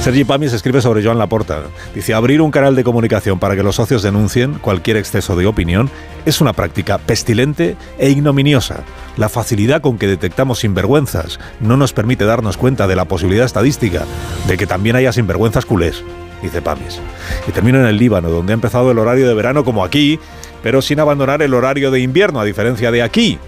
Sergi 0.00 0.24
Pamis 0.24 0.52
escribe 0.52 0.80
sobre 0.80 1.02
Joan 1.02 1.18
Laporta. 1.18 1.62
Dice, 1.94 2.14
abrir 2.14 2.40
un 2.40 2.50
canal 2.50 2.76
de 2.76 2.84
comunicación 2.84 3.38
para 3.38 3.56
que 3.56 3.62
los 3.62 3.76
socios 3.76 4.02
denuncien 4.02 4.54
cualquier 4.54 4.96
exceso 4.96 5.34
de 5.34 5.46
opinión 5.46 5.90
es 6.26 6.40
una 6.40 6.52
práctica 6.52 6.98
pestilente 6.98 7.76
e 7.98 8.10
ignominiosa. 8.10 8.84
La 9.16 9.28
facilidad 9.28 9.80
con 9.80 9.98
que 9.98 10.06
detectamos 10.06 10.60
sinvergüenzas 10.60 11.40
no 11.60 11.76
nos 11.76 11.92
permite 11.92 12.24
darnos 12.24 12.56
cuenta 12.56 12.86
de 12.86 12.96
la 12.96 13.06
posibilidad 13.06 13.46
estadística 13.46 14.04
de 14.46 14.56
que 14.56 14.66
también 14.66 14.94
haya 14.94 15.12
sinvergüenzas 15.12 15.64
culés, 15.64 16.04
dice 16.42 16.62
Pamis. 16.62 17.00
Y 17.48 17.52
termino 17.52 17.80
en 17.80 17.86
el 17.86 17.96
Líbano, 17.96 18.30
donde 18.30 18.52
ha 18.52 18.54
empezado 18.54 18.90
el 18.90 18.98
horario 18.98 19.26
de 19.26 19.34
verano 19.34 19.64
como 19.64 19.84
aquí, 19.84 20.20
pero 20.62 20.82
sin 20.82 21.00
abandonar 21.00 21.42
el 21.42 21.54
horario 21.54 21.90
de 21.90 22.00
invierno, 22.00 22.40
a 22.40 22.44
diferencia 22.44 22.90
de 22.90 23.02
aquí. 23.02 23.38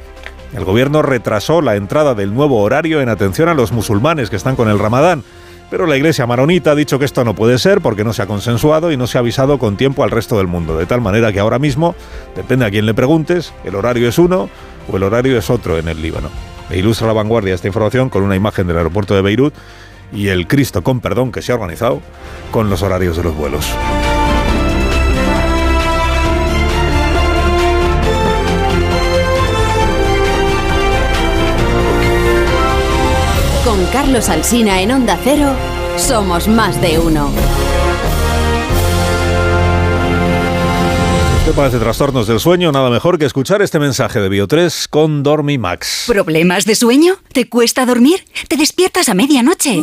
El 0.54 0.64
gobierno 0.64 1.02
retrasó 1.02 1.60
la 1.62 1.76
entrada 1.76 2.14
del 2.14 2.34
nuevo 2.34 2.60
horario 2.60 3.00
en 3.00 3.08
atención 3.08 3.48
a 3.48 3.54
los 3.54 3.72
musulmanes 3.72 4.30
que 4.30 4.36
están 4.36 4.56
con 4.56 4.68
el 4.68 4.78
ramadán 4.78 5.22
pero 5.70 5.86
la 5.86 5.96
Iglesia 5.96 6.26
maronita 6.26 6.72
ha 6.72 6.74
dicho 6.74 6.98
que 6.98 7.04
esto 7.04 7.24
no 7.24 7.34
puede 7.34 7.56
ser 7.58 7.80
porque 7.80 8.02
no 8.02 8.12
se 8.12 8.22
ha 8.22 8.26
consensuado 8.26 8.90
y 8.90 8.96
no 8.96 9.06
se 9.06 9.16
ha 9.16 9.20
avisado 9.20 9.58
con 9.58 9.76
tiempo 9.76 10.02
al 10.02 10.10
resto 10.10 10.36
del 10.36 10.48
mundo. 10.48 10.76
De 10.76 10.84
tal 10.84 11.00
manera 11.00 11.32
que 11.32 11.38
ahora 11.38 11.60
mismo, 11.60 11.94
depende 12.34 12.66
a 12.66 12.70
quién 12.70 12.86
le 12.86 12.92
preguntes, 12.92 13.54
el 13.64 13.76
horario 13.76 14.08
es 14.08 14.18
uno 14.18 14.50
o 14.90 14.96
el 14.96 15.04
horario 15.04 15.38
es 15.38 15.48
otro 15.48 15.78
en 15.78 15.86
el 15.86 16.02
Líbano. 16.02 16.28
E 16.70 16.78
ilustra 16.78 17.06
la 17.06 17.12
vanguardia 17.12 17.54
esta 17.54 17.68
información 17.68 18.10
con 18.10 18.24
una 18.24 18.34
imagen 18.34 18.66
del 18.66 18.78
aeropuerto 18.78 19.14
de 19.14 19.22
Beirut 19.22 19.54
y 20.12 20.28
el 20.28 20.48
Cristo 20.48 20.82
con 20.82 20.98
perdón 20.98 21.30
que 21.30 21.40
se 21.40 21.52
ha 21.52 21.54
organizado 21.54 22.02
con 22.50 22.68
los 22.68 22.82
horarios 22.82 23.16
de 23.16 23.22
los 23.22 23.36
vuelos. 23.36 23.64
Carlos 33.92 34.28
Alsina 34.28 34.80
en 34.82 34.92
Onda 34.92 35.18
Cero, 35.24 35.52
somos 35.96 36.46
más 36.46 36.80
de 36.80 37.00
uno. 37.00 37.32
¿Qué 41.44 41.50
parece 41.52 41.78
trastornos 41.80 42.28
del 42.28 42.38
sueño? 42.38 42.70
Nada 42.70 42.88
mejor 42.88 43.18
que 43.18 43.24
escuchar 43.24 43.62
este 43.62 43.80
mensaje 43.80 44.20
de 44.20 44.30
Bio3 44.30 44.86
con 44.88 45.24
Dormimax. 45.24 46.04
¿Problemas 46.06 46.66
de 46.66 46.76
sueño? 46.76 47.14
¿Te 47.32 47.48
cuesta 47.48 47.84
dormir? 47.84 48.24
¿Te 48.46 48.56
despiertas 48.56 49.08
a 49.08 49.14
medianoche? 49.14 49.82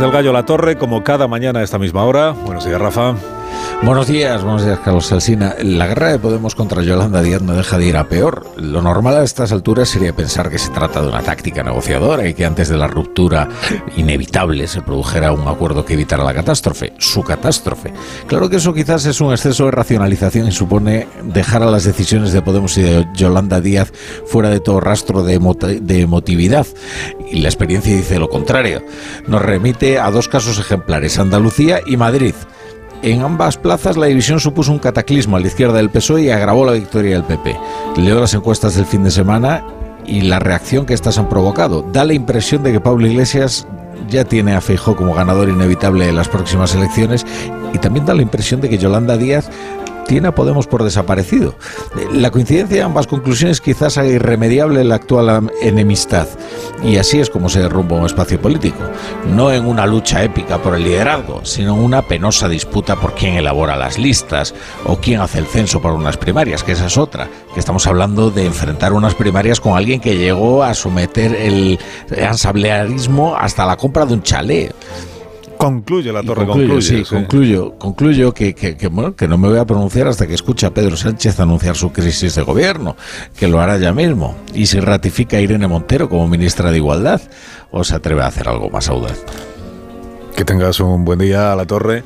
Es 0.00 0.04
el 0.04 0.12
gallo 0.12 0.32
La 0.32 0.46
Torre, 0.46 0.78
como 0.78 1.04
cada 1.04 1.28
mañana 1.28 1.60
a 1.60 1.62
esta 1.62 1.78
misma 1.78 2.06
hora. 2.06 2.30
Buenos 2.30 2.64
días, 2.64 2.80
Rafa. 2.80 3.16
Buenos 3.82 4.08
días, 4.08 4.42
buenos 4.42 4.62
días, 4.62 4.78
Carlos 4.80 5.10
Alsina. 5.10 5.54
La 5.62 5.86
guerra 5.86 6.12
de 6.12 6.18
Podemos 6.18 6.54
contra 6.54 6.82
Yolanda 6.82 7.22
Díaz 7.22 7.40
no 7.40 7.54
deja 7.54 7.78
de 7.78 7.86
ir 7.86 7.96
a 7.96 8.08
peor. 8.08 8.44
Lo 8.58 8.82
normal 8.82 9.16
a 9.16 9.22
estas 9.22 9.52
alturas 9.52 9.88
sería 9.88 10.14
pensar 10.14 10.50
que 10.50 10.58
se 10.58 10.68
trata 10.68 11.00
de 11.00 11.08
una 11.08 11.22
táctica 11.22 11.62
negociadora 11.62 12.28
y 12.28 12.34
que 12.34 12.44
antes 12.44 12.68
de 12.68 12.76
la 12.76 12.88
ruptura 12.88 13.48
inevitable 13.96 14.68
se 14.68 14.82
produjera 14.82 15.32
un 15.32 15.48
acuerdo 15.48 15.86
que 15.86 15.94
evitara 15.94 16.24
la 16.24 16.34
catástrofe, 16.34 16.92
su 16.98 17.22
catástrofe. 17.22 17.94
Claro 18.26 18.50
que 18.50 18.56
eso 18.56 18.74
quizás 18.74 19.06
es 19.06 19.18
un 19.22 19.32
exceso 19.32 19.64
de 19.64 19.70
racionalización 19.70 20.48
y 20.48 20.52
supone 20.52 21.06
dejar 21.24 21.62
a 21.62 21.70
las 21.70 21.84
decisiones 21.84 22.32
de 22.32 22.42
Podemos 22.42 22.76
y 22.76 22.82
de 22.82 23.08
Yolanda 23.14 23.62
Díaz 23.62 23.94
fuera 24.26 24.50
de 24.50 24.60
todo 24.60 24.80
rastro 24.80 25.22
de, 25.22 25.38
de 25.80 26.00
emotividad. 26.02 26.66
Y 27.30 27.40
la 27.40 27.48
experiencia 27.48 27.96
dice 27.96 28.18
lo 28.18 28.28
contrario. 28.28 28.84
Nos 29.26 29.40
remite 29.40 29.98
a 29.98 30.10
dos 30.10 30.28
casos 30.28 30.58
ejemplares, 30.58 31.18
Andalucía 31.18 31.80
y 31.86 31.96
Madrid. 31.96 32.34
En 33.02 33.22
ambas 33.22 33.56
plazas 33.56 33.96
la 33.96 34.06
división 34.06 34.40
supuso 34.40 34.72
un 34.72 34.78
cataclismo 34.78 35.36
a 35.36 35.40
la 35.40 35.46
izquierda 35.46 35.78
del 35.78 35.88
PSOE 35.88 36.22
y 36.22 36.30
agravó 36.30 36.66
la 36.66 36.72
victoria 36.72 37.12
del 37.12 37.24
PP. 37.24 37.56
Leo 37.96 38.20
las 38.20 38.34
encuestas 38.34 38.74
del 38.74 38.84
fin 38.84 39.02
de 39.04 39.10
semana 39.10 39.64
y 40.04 40.20
la 40.22 40.38
reacción 40.38 40.84
que 40.84 40.92
estas 40.92 41.16
han 41.16 41.28
provocado. 41.28 41.82
Da 41.82 42.04
la 42.04 42.12
impresión 42.12 42.62
de 42.62 42.72
que 42.72 42.80
Pablo 42.80 43.06
Iglesias 43.06 43.66
ya 44.10 44.24
tiene 44.24 44.54
a 44.54 44.60
Feijóo 44.60 44.96
como 44.96 45.14
ganador 45.14 45.48
inevitable 45.48 46.06
de 46.06 46.12
las 46.12 46.28
próximas 46.28 46.74
elecciones 46.74 47.24
y 47.72 47.78
también 47.78 48.04
da 48.04 48.14
la 48.14 48.22
impresión 48.22 48.60
de 48.60 48.68
que 48.68 48.76
Yolanda 48.76 49.16
Díaz 49.16 49.48
Podemos 50.10 50.66
por 50.66 50.82
desaparecido. 50.82 51.54
La 52.12 52.32
coincidencia 52.32 52.78
de 52.78 52.82
ambas 52.82 53.06
conclusiones 53.06 53.60
quizás 53.60 53.96
haga 53.96 54.08
irremediable 54.08 54.82
la 54.82 54.96
actual 54.96 55.52
enemistad. 55.62 56.26
Y 56.82 56.96
así 56.96 57.20
es 57.20 57.30
como 57.30 57.48
se 57.48 57.60
derrumba 57.60 57.96
un 57.96 58.06
espacio 58.06 58.40
político. 58.40 58.80
No 59.28 59.52
en 59.52 59.66
una 59.66 59.86
lucha 59.86 60.24
épica 60.24 60.58
por 60.58 60.74
el 60.74 60.82
liderazgo, 60.82 61.44
sino 61.44 61.76
en 61.76 61.84
una 61.84 62.02
penosa 62.02 62.48
disputa 62.48 62.96
por 62.96 63.14
quién 63.14 63.34
elabora 63.34 63.76
las 63.76 63.98
listas 63.98 64.52
o 64.84 64.96
quién 64.96 65.20
hace 65.20 65.38
el 65.38 65.46
censo 65.46 65.80
para 65.80 65.94
unas 65.94 66.16
primarias, 66.16 66.64
que 66.64 66.72
esa 66.72 66.86
es 66.86 66.98
otra. 66.98 67.28
Que 67.54 67.60
estamos 67.60 67.86
hablando 67.86 68.32
de 68.32 68.46
enfrentar 68.46 68.92
unas 68.92 69.14
primarias 69.14 69.60
con 69.60 69.76
alguien 69.76 70.00
que 70.00 70.16
llegó 70.16 70.64
a 70.64 70.74
someter 70.74 71.36
el 71.36 71.78
ansamblearismo 72.20 73.36
hasta 73.36 73.64
la 73.64 73.76
compra 73.76 74.06
de 74.06 74.14
un 74.14 74.24
chalet. 74.24 74.74
Concluye 75.60 76.10
la 76.10 76.22
torre, 76.22 76.46
concluye, 76.46 76.80
sí, 76.80 77.02
concluyo, 77.04 77.74
concluyo 77.76 78.32
que, 78.32 78.54
que, 78.54 78.88
bueno, 78.88 79.14
que 79.14 79.28
no 79.28 79.36
me 79.36 79.46
voy 79.46 79.58
a 79.58 79.66
pronunciar 79.66 80.08
hasta 80.08 80.26
que 80.26 80.32
escuche 80.32 80.64
a 80.64 80.72
Pedro 80.72 80.96
Sánchez 80.96 81.38
anunciar 81.38 81.76
su 81.76 81.92
crisis 81.92 82.34
de 82.34 82.40
gobierno, 82.40 82.96
que 83.36 83.46
lo 83.46 83.60
hará 83.60 83.76
ya 83.76 83.92
mismo, 83.92 84.34
y 84.54 84.64
si 84.64 84.80
ratifica 84.80 85.36
a 85.36 85.40
Irene 85.40 85.68
Montero 85.68 86.08
como 86.08 86.26
ministra 86.28 86.70
de 86.70 86.78
Igualdad, 86.78 87.20
o 87.70 87.84
se 87.84 87.94
atreve 87.94 88.22
a 88.22 88.28
hacer 88.28 88.48
algo 88.48 88.70
más 88.70 88.88
audaz. 88.88 89.22
Que 90.34 90.46
tengas 90.46 90.80
un 90.80 91.04
buen 91.04 91.18
día 91.18 91.52
a 91.52 91.56
la 91.56 91.66
torre 91.66 92.04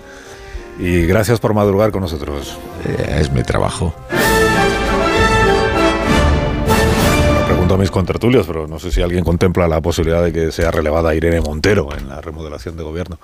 y 0.81 1.03
gracias 1.07 1.39
por 1.39 1.55
madrugar 1.55 1.93
con 1.93 2.01
nosotros. 2.01 2.59
Eh, 2.85 3.19
es 3.21 3.31
mi 3.31 3.45
trabajo. 3.45 3.95
A 7.75 7.79
mis 7.79 7.91
contertulios, 7.91 8.47
pero 8.47 8.67
no 8.67 8.79
sé 8.79 8.91
si 8.91 9.03
alguien 9.03 9.25
contempla 9.25 9.69
la 9.69 9.81
posibilidad 9.81 10.23
de 10.23 10.33
que 10.33 10.53
sea 10.53 10.71
relevada 10.71 11.15
Irene 11.15 11.41
Montero 11.41 11.89
en 11.97 12.09
la 12.09 12.21
remodelación 12.21 12.77
de 12.77 12.83
gobierno 12.83 13.19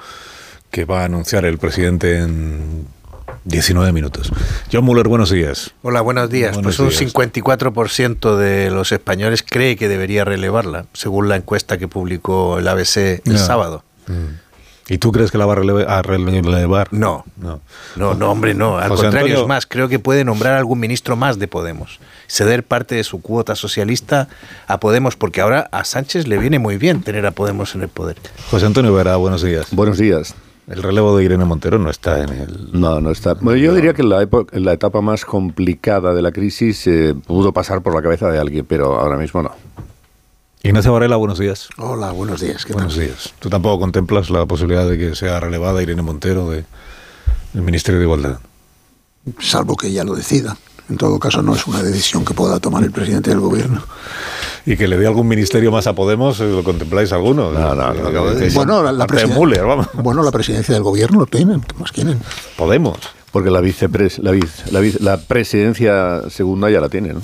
que 0.71 0.85
va 0.85 1.03
a 1.03 1.05
anunciar 1.05 1.45
el 1.45 1.59
presidente 1.59 2.19
en 2.19 2.87
19 3.45 3.93
minutos. 3.93 4.31
John 4.73 4.85
Muller, 4.85 5.09
buenos 5.09 5.31
días. 5.31 5.73
Hola, 5.83 6.01
buenos 6.01 6.31
días. 6.31 6.57
pues 6.63 6.79
un 6.79 6.91
54% 6.91 8.37
de 8.37 8.71
los 8.71 8.93
españoles 8.93 9.43
cree 9.43 9.77
que 9.77 9.89
debería 9.89 10.25
relevarla, 10.25 10.87
según 10.93 11.29
la 11.29 11.37
encuesta 11.37 11.79
que 11.79 11.89
publicó 11.89 12.59
el 12.59 12.69
ABC 12.69 13.23
el 13.25 13.39
sábado. 13.39 13.85
Mm. 14.07 14.50
¿Y 14.91 14.99
tú 14.99 15.13
crees 15.13 15.31
que 15.31 15.39
la 15.39 15.47
va 15.47 15.53
a 15.53 16.03
relevar? 16.03 16.89
No, 16.91 17.25
no, 17.37 17.61
no, 17.95 18.15
no 18.15 18.31
hombre, 18.31 18.55
no. 18.55 18.77
Al 18.77 18.89
contrario, 18.89 19.41
es 19.41 19.47
más, 19.47 19.65
creo 19.65 19.89
que 19.89 20.01
puede 20.01 20.25
nombrar 20.25 20.55
algún 20.55 20.81
ministro 20.81 21.15
más 21.15 21.39
de 21.39 21.47
Podemos. 21.47 22.01
Ceder 22.27 22.65
parte 22.65 22.97
de 22.97 23.05
su 23.05 23.23
cuota 23.23 23.55
socialista 23.55 24.27
a 24.67 24.81
Podemos, 24.81 25.15
porque 25.15 25.43
ahora 25.43 25.69
a 25.71 25.85
Sánchez 25.85 26.27
le 26.27 26.39
viene 26.39 26.59
muy 26.59 26.77
bien 26.77 27.03
tener 27.03 27.25
a 27.25 27.31
Podemos 27.31 27.77
en 27.77 27.83
el 27.83 27.89
poder. 27.89 28.17
José 28.51 28.67
Antonio 28.67 28.93
Vera, 28.93 29.15
buenos 29.15 29.43
días. 29.43 29.69
Buenos 29.71 29.97
días. 29.97 30.35
El 30.67 30.83
relevo 30.83 31.17
de 31.17 31.25
Irene 31.25 31.45
Montero 31.45 31.79
no 31.79 31.89
está 31.89 32.25
en 32.25 32.31
el... 32.31 32.69
No, 32.73 33.01
no 33.01 33.13
está. 33.13 33.35
Bueno, 33.35 33.59
yo 33.61 33.73
diría 33.73 33.95
que 33.95 34.03
en 34.03 34.09
la, 34.09 34.23
en 34.23 34.65
la 34.65 34.73
etapa 34.73 35.01
más 35.01 35.25
complicada 35.25 36.15
de 36.15 36.23
la 36.23 36.33
crisis 36.33 36.85
eh, 36.89 37.15
pudo 37.29 37.53
pasar 37.53 37.81
por 37.81 37.95
la 37.95 38.03
cabeza 38.03 38.29
de 38.29 38.41
alguien, 38.41 38.67
pero 38.67 38.99
ahora 38.99 39.17
mismo 39.17 39.41
no. 39.41 39.53
Ignacio 40.63 40.93
Varela, 40.93 41.17
buenos 41.17 41.39
días. 41.39 41.69
Hola, 41.79 42.13
buenos 42.13 42.41
días. 42.41 42.67
buenos 42.71 42.97
días. 42.97 43.33
¿Tú 43.39 43.49
tampoco 43.49 43.81
contemplas 43.81 44.29
la 44.29 44.45
posibilidad 44.45 44.87
de 44.87 44.99
que 44.99 45.15
sea 45.15 45.41
relevada 45.41 45.83
Irene 45.83 46.03
Montero 46.03 46.51
de, 46.51 46.65
del 47.55 47.63
Ministerio 47.63 47.99
de 47.99 48.05
Igualdad? 48.05 48.39
Salvo 49.39 49.75
que 49.77 49.87
ella 49.87 50.05
lo 50.05 50.15
decida. 50.15 50.57
En 50.91 50.99
todo 50.99 51.19
caso, 51.19 51.41
no 51.41 51.55
es 51.55 51.67
una 51.67 51.83
decisión 51.83 52.25
que 52.25 52.35
pueda 52.35 52.59
tomar 52.59 52.83
el 52.85 52.91
presidente 52.91 53.31
del 53.31 53.41
gobierno. 53.41 53.83
¿Y 54.67 54.77
que 54.77 54.87
le 54.87 54.99
dé 54.99 55.07
algún 55.07 55.29
ministerio 55.29 55.71
más 55.73 55.87
a 55.87 55.95
Podemos? 55.95 56.41
¿Lo 56.41 56.63
contempláis 56.63 57.13
alguno? 57.13 57.53
No, 57.53 57.75
no, 57.75 57.95
bueno, 58.53 58.83
la, 58.83 59.07
bueno, 59.95 60.23
la 60.23 60.31
presidencia 60.33 60.75
del 60.75 60.83
gobierno 60.83 61.21
lo 61.21 61.27
tienen. 61.27 61.63
¿Qué 61.63 61.75
más 61.79 61.93
quieren? 61.93 62.21
Podemos. 62.57 62.99
Porque 63.31 63.51
la, 63.51 63.61
vicepres, 63.61 64.19
la, 64.19 64.33
la, 64.71 64.81
la 64.99 65.17
presidencia 65.17 66.29
segunda 66.29 66.69
ya 66.69 66.81
la 66.81 66.89
tiene, 66.89 67.15
¿no? 67.15 67.21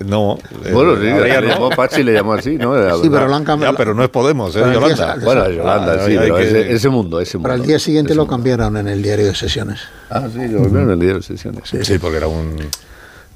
No. 0.00 0.38
Eh, 0.64 0.72
bueno, 0.72 0.96
sí, 0.96 1.02
le 1.02 1.46
llamó 1.46 1.70
Pachi, 1.70 2.02
le 2.02 2.12
llamó 2.12 2.32
así, 2.32 2.56
¿no? 2.56 2.74
Sí, 3.02 3.08
pero 3.10 3.28
lo 3.28 3.34
han 3.34 3.44
cambiado. 3.44 3.76
pero 3.76 3.94
no 3.94 4.02
es 4.02 4.08
Podemos, 4.08 4.54
es 4.56 4.72
Yolanda. 4.72 5.16
bueno, 5.22 5.50
Yolanda, 5.50 5.92
ah, 6.00 6.06
sí, 6.06 6.16
pero 6.18 6.38
ese, 6.38 6.88
mundo, 6.88 7.20
ese 7.20 7.38
mundo. 7.38 7.48
Para 7.48 7.60
el 7.60 7.66
día 7.66 7.78
siguiente 7.78 8.14
lo 8.14 8.26
cambiaron 8.26 8.76
en 8.76 8.88
el 8.88 9.02
diario 9.02 9.26
de 9.26 9.34
sesiones. 9.34 9.80
Ah, 10.08 10.28
sí, 10.32 10.48
lo 10.48 10.62
cambiaron 10.62 10.88
en 10.88 10.90
el 10.90 11.00
diario 11.00 11.16
de 11.18 11.22
sesiones. 11.22 11.62
Sí, 11.82 11.98
porque 11.98 12.16
era 12.16 12.28
un... 12.28 12.56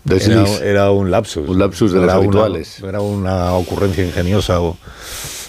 Era, 0.07 0.45
era, 0.63 0.91
un 0.91 1.11
lapsus. 1.11 1.49
Un 1.49 1.59
lapsus 1.59 1.93
de 1.93 2.01
los 2.01 2.13
habituales. 2.13 2.81
era 2.81 3.01
una 3.01 3.55
ocurrencia 3.55 4.05
ingeniosa 4.05 4.61
o 4.61 4.77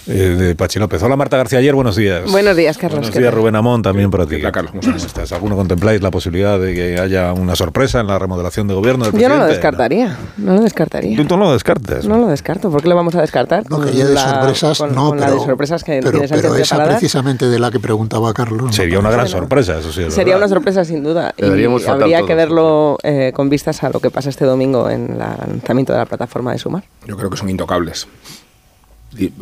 eh, 0.08 0.12
de 0.12 0.56
Pachi 0.56 0.80
López. 0.80 1.02
Hola 1.04 1.16
Marta 1.16 1.38
García 1.38 1.60
ayer, 1.60 1.74
buenos 1.74 1.96
días. 1.96 2.30
Buenos 2.32 2.56
días, 2.56 2.78
Carlos. 2.78 3.02
Buenos 3.02 3.18
días, 3.18 3.34
Rubén 3.34 3.56
Amón, 3.56 3.82
también 3.82 4.12
para 4.12 4.26
ti. 4.26 4.36
Hola, 4.36 4.52
Carlos. 4.52 4.86
¿Cómo 4.86 4.96
estás? 4.98 5.32
¿Alguno 5.32 5.56
contempláis 5.56 6.02
la 6.02 6.12
posibilidad 6.12 6.60
de 6.60 6.74
que 6.74 7.00
haya 7.00 7.34
una 7.34 7.56
sorpresa 7.56 8.00
en 8.00 8.08
la 8.08 8.20
remodelación 8.20 8.68
de 8.68 8.74
gobierno 8.74 9.06
del 9.06 9.20
Yo 9.20 9.30
no 9.30 9.38
lo 9.38 9.46
descartaría, 9.46 10.18
no, 10.38 10.56
lo 10.56 10.62
descartaría. 10.62 11.18
¿Tú 11.18 11.38
no 11.38 11.46
lo 11.46 11.54
descartas? 11.54 12.06
No 12.06 12.18
lo 12.18 12.28
descarto, 12.28 12.70
¿por 12.70 12.82
qué 12.82 12.90
lo 12.90 12.96
vamos 12.96 13.16
a 13.16 13.22
descartar? 13.22 13.70
No, 13.70 13.82
que 13.82 13.90
haya 13.90 14.08
de 14.08 14.18
sorpresas, 14.18 14.82
no, 14.92 15.12
pero, 15.12 15.16
la 15.16 15.32
de 15.32 15.40
sorpresas 15.40 15.84
que 15.84 16.00
pero, 16.04 16.22
pero 16.30 16.56
esa 16.56 16.84
precisamente 16.84 17.48
de 17.48 17.60
la 17.60 17.72
que 17.72 17.80
preguntaba 17.80 18.34
Carlos. 18.34 18.76
Sería 18.76 19.00
una 19.00 19.10
gran 19.10 19.28
sorpresa, 19.28 19.80
eso 19.80 19.92
sí. 19.92 20.10
Sería 20.10 20.38
una 20.38 20.48
sorpresa 20.48 20.86
sin 20.86 21.04
duda. 21.04 21.34
Y 21.38 21.46
habría 21.88 22.24
que 22.24 22.36
verlo 22.36 22.98
eh, 23.04 23.32
con 23.34 23.50
vistas 23.50 23.84
a 23.84 23.90
lo 23.90 24.00
que 24.00 24.10
pasa 24.10 24.30
este 24.30 24.46
domingo 24.46 24.90
en 24.90 25.12
el 25.12 25.20
lanzamiento 25.20 25.94
de 25.94 26.00
la 26.00 26.06
plataforma 26.06 26.52
de 26.52 26.60
Sumar. 26.60 26.84
Yo 27.06 27.18
creo 27.18 27.30
que 27.30 27.38
son 27.38 27.50
intocables 27.50 28.08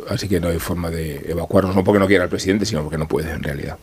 así 0.09 0.27
que 0.27 0.39
no 0.39 0.49
hay 0.49 0.59
forma 0.59 0.89
de 0.89 1.25
evacuarnos, 1.27 1.75
no 1.75 1.83
porque 1.83 1.99
no 1.99 2.07
quiera 2.07 2.23
el 2.23 2.29
presidente, 2.29 2.65
sino 2.65 2.81
porque 2.83 2.97
no 2.97 3.07
puede 3.07 3.31
en 3.31 3.43
realidad. 3.43 3.77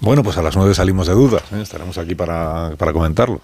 Bueno, 0.00 0.22
pues 0.22 0.36
a 0.36 0.42
las 0.42 0.56
nueve 0.56 0.74
salimos 0.74 1.06
de 1.06 1.14
dudas, 1.14 1.42
¿eh? 1.52 1.60
estaremos 1.62 1.98
aquí 1.98 2.14
para, 2.14 2.72
para 2.76 2.92
comentarlo. 2.92 3.40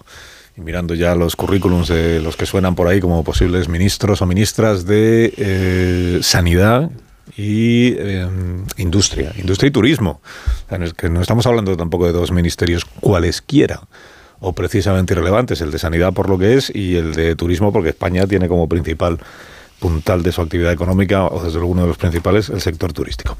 Y 0.57 0.61
mirando 0.61 0.95
ya 0.95 1.15
los 1.15 1.35
currículums 1.35 1.87
de 1.87 2.19
los 2.21 2.35
que 2.35 2.45
suenan 2.45 2.75
por 2.75 2.87
ahí 2.87 2.99
como 2.99 3.23
posibles 3.23 3.69
ministros 3.69 4.21
o 4.21 4.25
ministras 4.25 4.85
de 4.85 5.33
eh, 5.37 6.19
sanidad 6.21 6.89
y 7.37 7.95
em, 7.97 8.65
industria, 8.77 9.33
industria 9.37 9.69
y 9.69 9.71
turismo. 9.71 10.21
que 10.97 11.09
no 11.09 11.21
estamos 11.21 11.45
hablando 11.45 11.75
tampoco 11.77 12.05
de 12.05 12.11
dos 12.11 12.31
ministerios 12.31 12.85
cualesquiera 12.85 13.81
o 14.39 14.53
precisamente 14.53 15.13
irrelevantes, 15.13 15.61
el 15.61 15.71
de 15.71 15.79
sanidad 15.79 16.13
por 16.13 16.27
lo 16.27 16.37
que 16.37 16.55
es 16.55 16.71
y 16.73 16.95
el 16.95 17.13
de 17.13 17.35
turismo 17.35 17.71
porque 17.71 17.89
España 17.89 18.25
tiene 18.27 18.47
como 18.47 18.67
principal 18.67 19.19
puntal 19.81 20.21
de 20.21 20.31
su 20.31 20.41
actividad 20.41 20.71
económica, 20.71 21.25
o 21.25 21.43
desde 21.43 21.57
luego 21.57 21.71
uno 21.71 21.81
de 21.81 21.87
los 21.87 21.97
principales, 21.97 22.49
el 22.49 22.61
sector 22.61 22.93
turístico. 22.93 23.35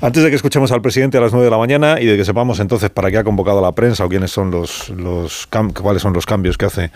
Antes 0.00 0.22
de 0.22 0.30
que 0.30 0.36
escuchemos 0.36 0.72
al 0.72 0.80
presidente 0.80 1.18
a 1.18 1.20
las 1.20 1.32
9 1.32 1.44
de 1.44 1.50
la 1.50 1.58
mañana 1.58 2.00
y 2.00 2.06
de 2.06 2.16
que 2.16 2.24
sepamos 2.24 2.60
entonces 2.60 2.88
para 2.88 3.10
qué 3.10 3.18
ha 3.18 3.24
convocado 3.24 3.60
la 3.60 3.72
prensa 3.72 4.06
o 4.06 4.08
quiénes 4.08 4.30
son 4.30 4.50
los, 4.50 4.88
los 4.88 5.46
cuáles 5.74 6.00
son 6.00 6.14
los 6.14 6.24
cambios 6.24 6.56
que 6.56 6.64
hace 6.64 6.90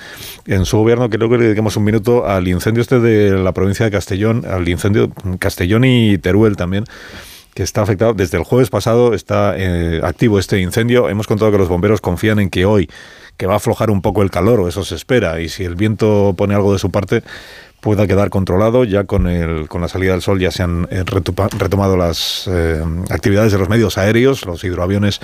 en 0.46 0.64
su 0.64 0.78
gobierno, 0.78 1.10
creo 1.10 1.28
que 1.28 1.36
le 1.36 1.44
dediquemos 1.44 1.76
un 1.76 1.84
minuto 1.84 2.26
al 2.26 2.48
incendio 2.48 2.80
este 2.80 2.98
de 2.98 3.36
la 3.36 3.52
provincia 3.52 3.84
de 3.84 3.92
Castellón, 3.92 4.44
al 4.46 4.66
incendio 4.66 5.12
Castellón 5.38 5.84
y 5.84 6.16
Teruel 6.16 6.56
también 6.56 6.86
que 7.56 7.62
está 7.62 7.80
afectado. 7.80 8.12
Desde 8.12 8.36
el 8.36 8.44
jueves 8.44 8.68
pasado 8.68 9.14
está 9.14 9.54
eh, 9.56 10.00
activo 10.04 10.38
este 10.38 10.60
incendio. 10.60 11.08
Hemos 11.08 11.26
contado 11.26 11.50
que 11.50 11.56
los 11.56 11.68
bomberos 11.68 12.02
confían 12.02 12.38
en 12.38 12.50
que 12.50 12.66
hoy, 12.66 12.86
que 13.38 13.46
va 13.46 13.54
a 13.54 13.56
aflojar 13.56 13.90
un 13.90 14.02
poco 14.02 14.22
el 14.22 14.30
calor, 14.30 14.60
o 14.60 14.68
eso 14.68 14.84
se 14.84 14.94
espera, 14.94 15.40
y 15.40 15.48
si 15.48 15.64
el 15.64 15.74
viento 15.74 16.34
pone 16.36 16.54
algo 16.54 16.74
de 16.74 16.78
su 16.78 16.90
parte, 16.90 17.22
pueda 17.80 18.06
quedar 18.06 18.30
controlado. 18.30 18.84
Ya 18.84 19.04
con, 19.04 19.26
el, 19.26 19.68
con 19.68 19.80
la 19.80 19.88
salida 19.88 20.12
del 20.12 20.22
sol 20.22 20.40
ya 20.40 20.50
se 20.50 20.62
han 20.62 20.88
eh, 20.90 21.04
retomado 21.04 21.96
las 21.96 22.48
eh, 22.50 22.82
actividades 23.10 23.52
de 23.52 23.58
los 23.58 23.68
medios 23.68 23.98
aéreos, 23.98 24.44
los 24.46 24.64
hidroaviones 24.64 25.20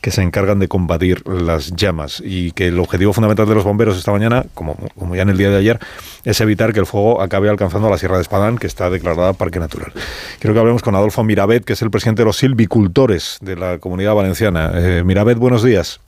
que 0.00 0.10
se 0.10 0.22
encargan 0.22 0.58
de 0.58 0.68
combatir 0.68 1.26
las 1.28 1.72
llamas 1.74 2.22
y 2.24 2.52
que 2.52 2.68
el 2.68 2.78
objetivo 2.78 3.12
fundamental 3.12 3.48
de 3.48 3.54
los 3.54 3.64
bomberos 3.64 3.98
esta 3.98 4.12
mañana, 4.12 4.44
como, 4.54 4.76
como 4.96 5.16
ya 5.16 5.22
en 5.22 5.30
el 5.30 5.36
día 5.36 5.50
de 5.50 5.56
ayer, 5.56 5.80
es 6.24 6.40
evitar 6.40 6.72
que 6.72 6.80
el 6.80 6.86
fuego 6.86 7.20
acabe 7.20 7.48
alcanzando 7.48 7.90
la 7.90 7.98
Sierra 7.98 8.16
de 8.16 8.22
Espadán, 8.22 8.58
que 8.58 8.66
está 8.66 8.88
declarada 8.90 9.32
Parque 9.32 9.58
Natural. 9.58 9.92
Quiero 10.38 10.54
que 10.54 10.60
hablemos 10.60 10.82
con 10.82 10.94
Adolfo 10.94 11.24
Mirabet, 11.24 11.64
que 11.64 11.72
es 11.72 11.82
el 11.82 11.90
presidente 11.90 12.22
de 12.22 12.26
los 12.26 12.36
silvicultores 12.36 13.38
de 13.40 13.56
la 13.56 13.78
Comunidad 13.78 14.14
Valenciana. 14.14 14.70
Eh, 14.74 15.02
Mirabet, 15.04 15.38
buenos 15.38 15.62
días. 15.62 16.00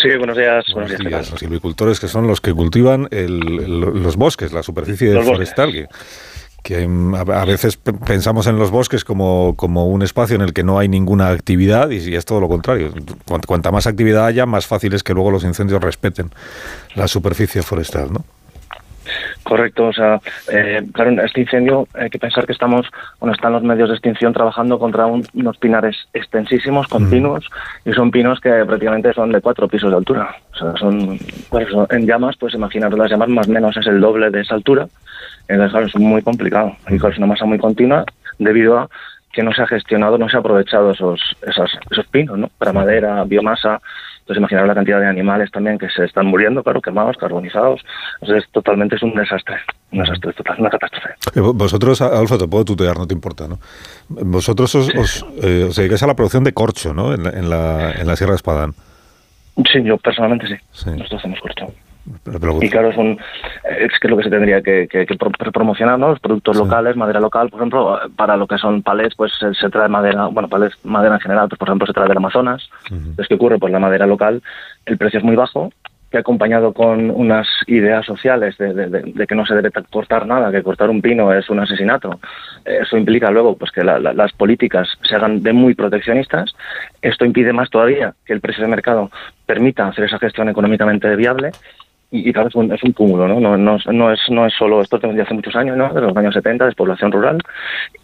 Sí, 0.00 0.08
buenos 0.16 0.36
días. 0.36 0.64
Buenos, 0.72 0.98
días. 0.98 1.30
Los 1.30 1.40
silvicultores 1.40 2.00
que 2.00 2.08
son 2.08 2.26
los 2.26 2.40
que 2.40 2.54
cultivan 2.54 3.08
los 3.10 4.16
bosques, 4.16 4.52
la 4.52 4.62
superficie 4.62 5.20
forestal. 5.22 5.88
Que, 6.62 6.88
a 7.16 7.44
veces 7.44 7.78
pensamos 8.06 8.46
en 8.46 8.58
los 8.58 8.70
bosques 8.70 9.04
como, 9.04 9.54
como 9.56 9.86
un 9.86 10.02
espacio 10.02 10.36
en 10.36 10.42
el 10.42 10.52
que 10.52 10.64
no 10.64 10.78
hay 10.78 10.88
ninguna 10.88 11.28
actividad 11.28 11.90
y 11.90 12.14
es 12.14 12.24
todo 12.24 12.40
lo 12.40 12.48
contrario. 12.48 12.92
Cuanta 13.46 13.70
más 13.70 13.86
actividad 13.86 14.26
haya, 14.26 14.44
más 14.44 14.66
fácil 14.66 14.92
es 14.94 15.02
que 15.02 15.14
luego 15.14 15.30
los 15.30 15.44
incendios 15.44 15.82
respeten 15.82 16.30
la 16.94 17.08
superficie 17.08 17.62
forestal, 17.62 18.12
¿no? 18.12 18.24
Correcto, 19.42 19.86
o 19.86 19.92
sea, 19.92 20.20
eh, 20.52 20.82
claro, 20.92 21.22
este 21.22 21.40
incendio 21.40 21.86
hay 21.94 22.10
que 22.10 22.18
pensar 22.18 22.44
que 22.44 22.52
estamos, 22.52 22.86
bueno, 23.18 23.34
están 23.34 23.52
los 23.52 23.62
medios 23.62 23.88
de 23.88 23.94
extinción 23.94 24.32
trabajando 24.32 24.78
contra 24.78 25.06
unos 25.06 25.56
pinares 25.58 25.96
extensísimos, 26.12 26.86
continuos, 26.88 27.48
y 27.84 27.92
son 27.92 28.10
pinos 28.10 28.40
que 28.40 28.50
prácticamente 28.66 29.12
son 29.14 29.32
de 29.32 29.40
cuatro 29.40 29.66
pisos 29.66 29.90
de 29.90 29.96
altura. 29.96 30.36
O 30.52 30.56
sea, 30.56 30.72
son, 30.76 31.18
pues, 31.48 31.68
en 31.90 32.06
llamas, 32.06 32.36
pues 32.36 32.54
imaginar 32.54 32.92
las 32.92 33.10
llamas 33.10 33.28
más 33.28 33.48
o 33.48 33.52
menos 33.52 33.76
es 33.76 33.86
el 33.86 34.00
doble 34.00 34.30
de 34.30 34.40
esa 34.42 34.54
altura. 34.54 34.86
Entonces, 35.48 35.72
claro, 35.72 35.86
es 35.86 35.96
muy 35.96 36.22
complicado. 36.22 36.76
Y 36.90 36.96
es 36.96 37.18
una 37.18 37.26
masa 37.26 37.46
muy 37.46 37.58
continua 37.58 38.04
debido 38.38 38.78
a 38.78 38.88
que 39.32 39.42
no 39.42 39.52
se 39.52 39.62
ha 39.62 39.66
gestionado, 39.66 40.18
no 40.18 40.28
se 40.28 40.36
ha 40.36 40.40
aprovechado 40.40 40.90
esos, 40.90 41.20
esos, 41.46 41.70
esos 41.90 42.06
pinos, 42.08 42.38
¿no? 42.38 42.50
Para 42.58 42.72
madera, 42.72 43.24
biomasa, 43.24 43.80
entonces, 44.28 44.42
imaginar 44.42 44.66
la 44.66 44.74
cantidad 44.74 45.00
de 45.00 45.06
animales 45.06 45.50
también 45.50 45.78
que 45.78 45.88
se 45.88 46.04
están 46.04 46.26
muriendo, 46.26 46.62
claro, 46.62 46.82
quemados, 46.82 47.16
carbonizados. 47.16 47.80
Entonces, 48.20 48.46
totalmente 48.52 48.96
es 48.96 49.02
un 49.02 49.14
desastre, 49.14 49.56
un 49.90 50.00
desastre 50.00 50.34
total, 50.34 50.56
una 50.58 50.68
catástrofe. 50.68 51.08
Eh, 51.34 51.40
vosotros, 51.40 52.02
Alfa, 52.02 52.36
te 52.36 52.46
puedo 52.46 52.66
tutear, 52.66 52.98
no 52.98 53.06
te 53.06 53.14
importa, 53.14 53.48
¿no? 53.48 53.58
Vosotros 54.10 54.74
os, 54.74 54.94
os, 54.94 55.26
eh, 55.42 55.70
dedicáis 55.74 56.02
a 56.02 56.06
la 56.06 56.14
producción 56.14 56.44
de 56.44 56.52
corcho, 56.52 56.92
¿no? 56.92 57.14
En 57.14 57.22
la, 57.22 57.30
en 57.30 57.48
la, 57.48 57.92
en 57.92 58.06
la 58.06 58.16
Sierra 58.16 58.32
de 58.32 58.36
Espadán. 58.36 58.74
Sí, 59.72 59.82
yo 59.82 59.96
personalmente 59.96 60.46
sí. 60.46 60.56
sí. 60.72 60.90
Nosotros 60.90 61.20
hacemos 61.20 61.40
corcho 61.40 61.72
y 62.60 62.70
claro, 62.70 62.90
es, 62.90 62.96
un, 62.96 63.18
es 63.68 63.98
que 64.00 64.08
lo 64.08 64.16
que 64.16 64.24
se 64.24 64.30
tendría 64.30 64.62
que, 64.62 64.88
promocionar, 65.52 65.98
¿no? 65.98 66.10
Los 66.10 66.20
productos 66.20 66.56
locales, 66.56 66.96
madera 66.96 67.20
local, 67.20 67.50
por 67.50 67.60
ejemplo, 67.60 67.98
para 68.16 68.36
lo 68.36 68.46
que 68.46 68.58
son 68.58 68.82
palets, 68.82 69.14
pues 69.14 69.32
se, 69.38 69.70
trae 69.70 69.88
madera, 69.88 70.26
bueno, 70.26 70.48
palets, 70.48 70.76
madera 70.84 71.16
en 71.16 71.20
general, 71.20 71.48
pues 71.48 71.58
por 71.58 71.68
ejemplo 71.68 71.86
se 71.86 71.92
trae 71.92 72.08
del 72.08 72.16
Amazonas. 72.16 72.68
Entonces, 72.90 73.28
¿qué 73.28 73.34
ocurre? 73.34 73.58
Pues 73.58 73.72
la 73.72 73.78
madera 73.78 74.06
local, 74.06 74.42
el 74.86 74.98
precio 74.98 75.18
es 75.18 75.24
muy 75.24 75.36
bajo, 75.36 75.70
que 76.10 76.18
acompañado 76.18 76.72
con 76.72 77.10
unas 77.10 77.46
ideas 77.66 78.06
sociales 78.06 78.56
de, 78.56 79.26
que 79.28 79.34
no 79.34 79.44
se 79.44 79.54
debe 79.54 79.70
cortar 79.90 80.26
nada, 80.26 80.50
que 80.50 80.62
cortar 80.62 80.88
un 80.88 81.02
pino 81.02 81.32
es 81.32 81.50
un 81.50 81.60
asesinato. 81.60 82.18
Eso 82.64 82.96
implica 82.96 83.30
luego 83.30 83.56
pues 83.56 83.70
que 83.70 83.84
las 83.84 84.32
políticas 84.32 84.88
se 85.02 85.16
hagan 85.16 85.42
de 85.42 85.52
muy 85.52 85.74
proteccionistas. 85.74 86.54
Esto 87.02 87.26
impide 87.26 87.52
más 87.52 87.68
todavía 87.68 88.14
que 88.24 88.32
el 88.32 88.40
precio 88.40 88.64
de 88.64 88.70
mercado 88.70 89.10
permita 89.44 89.88
hacer 89.88 90.04
esa 90.04 90.18
gestión 90.18 90.48
económicamente 90.48 91.14
viable 91.14 91.50
y, 92.10 92.32
claro, 92.32 92.48
es 92.48 92.54
un, 92.54 92.72
es 92.72 92.82
un 92.82 92.92
cúmulo, 92.92 93.28
¿no? 93.28 93.38
No, 93.38 93.58
no, 93.58 93.76
no, 93.92 94.12
es, 94.12 94.20
no 94.30 94.46
es 94.46 94.54
solo, 94.54 94.80
esto 94.80 94.98
de 94.98 95.20
hace 95.20 95.34
muchos 95.34 95.54
años, 95.54 95.76
¿no? 95.76 95.92
De 95.92 96.00
los 96.00 96.16
años 96.16 96.32
70, 96.32 96.64
de 96.64 96.72
población 96.72 97.12
rural, 97.12 97.38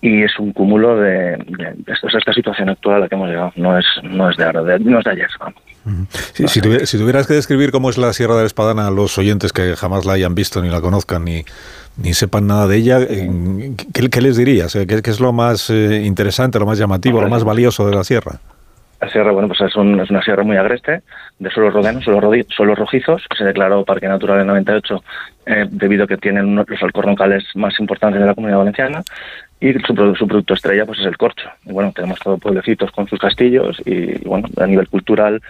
y 0.03 0.23
es 0.23 0.39
un 0.39 0.53
cúmulo 0.53 0.97
de, 0.97 1.39
de, 1.39 1.75
esta 1.89 2.33
situación 2.35 2.69
actual 2.69 2.97
a 2.97 2.99
la 3.01 3.09
que 3.09 3.15
hemos 3.15 3.31
llegado. 3.31 3.53
No 3.57 3.79
es, 3.79 3.87
no 4.03 4.29
es 4.29 4.37
de 4.37 4.45
ahora, 4.45 4.79
no 4.79 4.99
es 4.99 5.05
de 5.05 5.11
ayer, 5.11 5.29
vamos. 5.41 5.63
si, 6.21 6.61
tuvieras 6.99 7.27
que 7.27 7.33
describir 7.33 7.71
cómo 7.71 7.89
es 7.89 7.97
la 7.97 8.13
Sierra 8.13 8.35
de 8.35 8.43
la 8.43 8.47
Espadana 8.47 8.89
a 8.89 8.91
los 8.91 9.17
oyentes 9.17 9.55
que 9.55 9.75
jamás 9.75 10.05
la 10.05 10.13
hayan 10.13 10.35
visto, 10.35 10.61
ni 10.61 10.69
la 10.69 10.83
conozcan, 10.83 11.25
ni, 11.25 11.43
ni 11.97 12.13
sepan 12.13 12.47
nada 12.47 12.67
de 12.67 12.77
ella, 12.77 12.99
eh, 13.01 13.75
¿qué, 13.95 14.21
les 14.21 14.37
dirías? 14.37 14.75
¿Qué, 14.75 14.87
¿Qué, 14.87 15.11
es 15.11 15.21
lo 15.21 15.33
más 15.33 15.71
eh, 15.71 16.03
interesante, 16.05 16.59
lo 16.59 16.67
más 16.67 16.77
llamativo, 16.77 17.23
lo 17.23 17.29
más 17.29 17.43
valioso 17.43 17.89
de 17.89 17.95
la 17.95 18.05
sierra? 18.05 18.39
La 19.01 19.09
sierra, 19.09 19.33
bueno, 19.33 19.49
pues 19.49 19.61
es, 19.61 19.77
una 19.77 20.23
sierra 20.23 20.43
muy 20.45 20.57
agreste, 20.57 21.03
de 21.39 21.51
suelos 21.51 21.75
rodenos, 21.75 22.05
suelos, 22.05 22.79
rojizos, 22.79 23.27
que 23.29 23.37
se 23.37 23.45
declaró 23.45 23.85
Parque 23.85 24.09
Natural 24.09 24.41
en 24.41 24.47
98 24.47 25.05
eh, 25.47 25.67
debido 25.71 26.05
a 26.05 26.07
que 26.07 26.17
tienen 26.17 26.55
los 26.55 26.83
alcornocales 26.83 27.45
más 27.55 27.79
importantes 27.81 28.21
de 28.21 28.27
la 28.27 28.35
comunidad 28.35 28.59
valenciana 28.59 29.03
y 29.61 29.73
su, 29.73 29.95
producto 29.95 30.55
estrella 30.55 30.87
pues 30.87 31.01
es 31.01 31.07
el 31.07 31.17
corcho. 31.17 31.49
Y 31.65 31.73
bueno, 31.73 31.93
tenemos 31.95 32.19
todos 32.21 32.41
pueblecitos 32.41 32.91
con 32.93 33.07
sus 33.09 33.19
castillos 33.19 33.81
y, 33.85 34.19
bueno, 34.27 34.49
a 34.57 34.67
nivel 34.67 34.89
cultural 34.89 35.43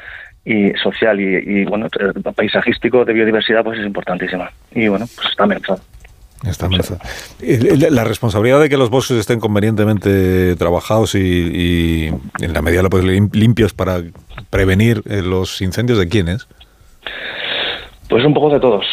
y 0.45 0.71
social 0.75 1.21
y, 1.21 1.61
y 1.61 1.65
bueno, 1.65 1.89
paisajístico 2.35 3.05
de 3.05 3.13
biodiversidad 3.13 3.65
pues 3.65 3.79
es 3.79 3.87
importantísima. 3.87 4.51
Y 4.73 4.89
bueno, 4.89 5.07
pues 5.15 5.29
está 5.31 5.47
amenazado. 6.63 7.01
La 7.91 8.05
responsabilidad 8.05 8.61
de 8.61 8.69
que 8.69 8.77
los 8.77 8.91
bosques 8.91 9.19
estén 9.19 9.41
convenientemente 9.41 10.57
trabajados 10.57 11.15
y, 11.15 12.09
en 12.41 12.53
la 12.53 12.63
medida 12.63 12.83
lo 12.83 12.89
limpios 13.33 13.73
para 13.73 14.01
prevenir 14.51 15.03
eh, 15.07 15.23
los 15.23 15.61
incendios, 15.61 15.99
¿de 15.99 16.09
quién 16.09 16.29
es? 16.29 16.47
Pues 18.09 18.25
un 18.25 18.35
poco 18.35 18.51
de 18.51 18.61
todos, 18.61 18.85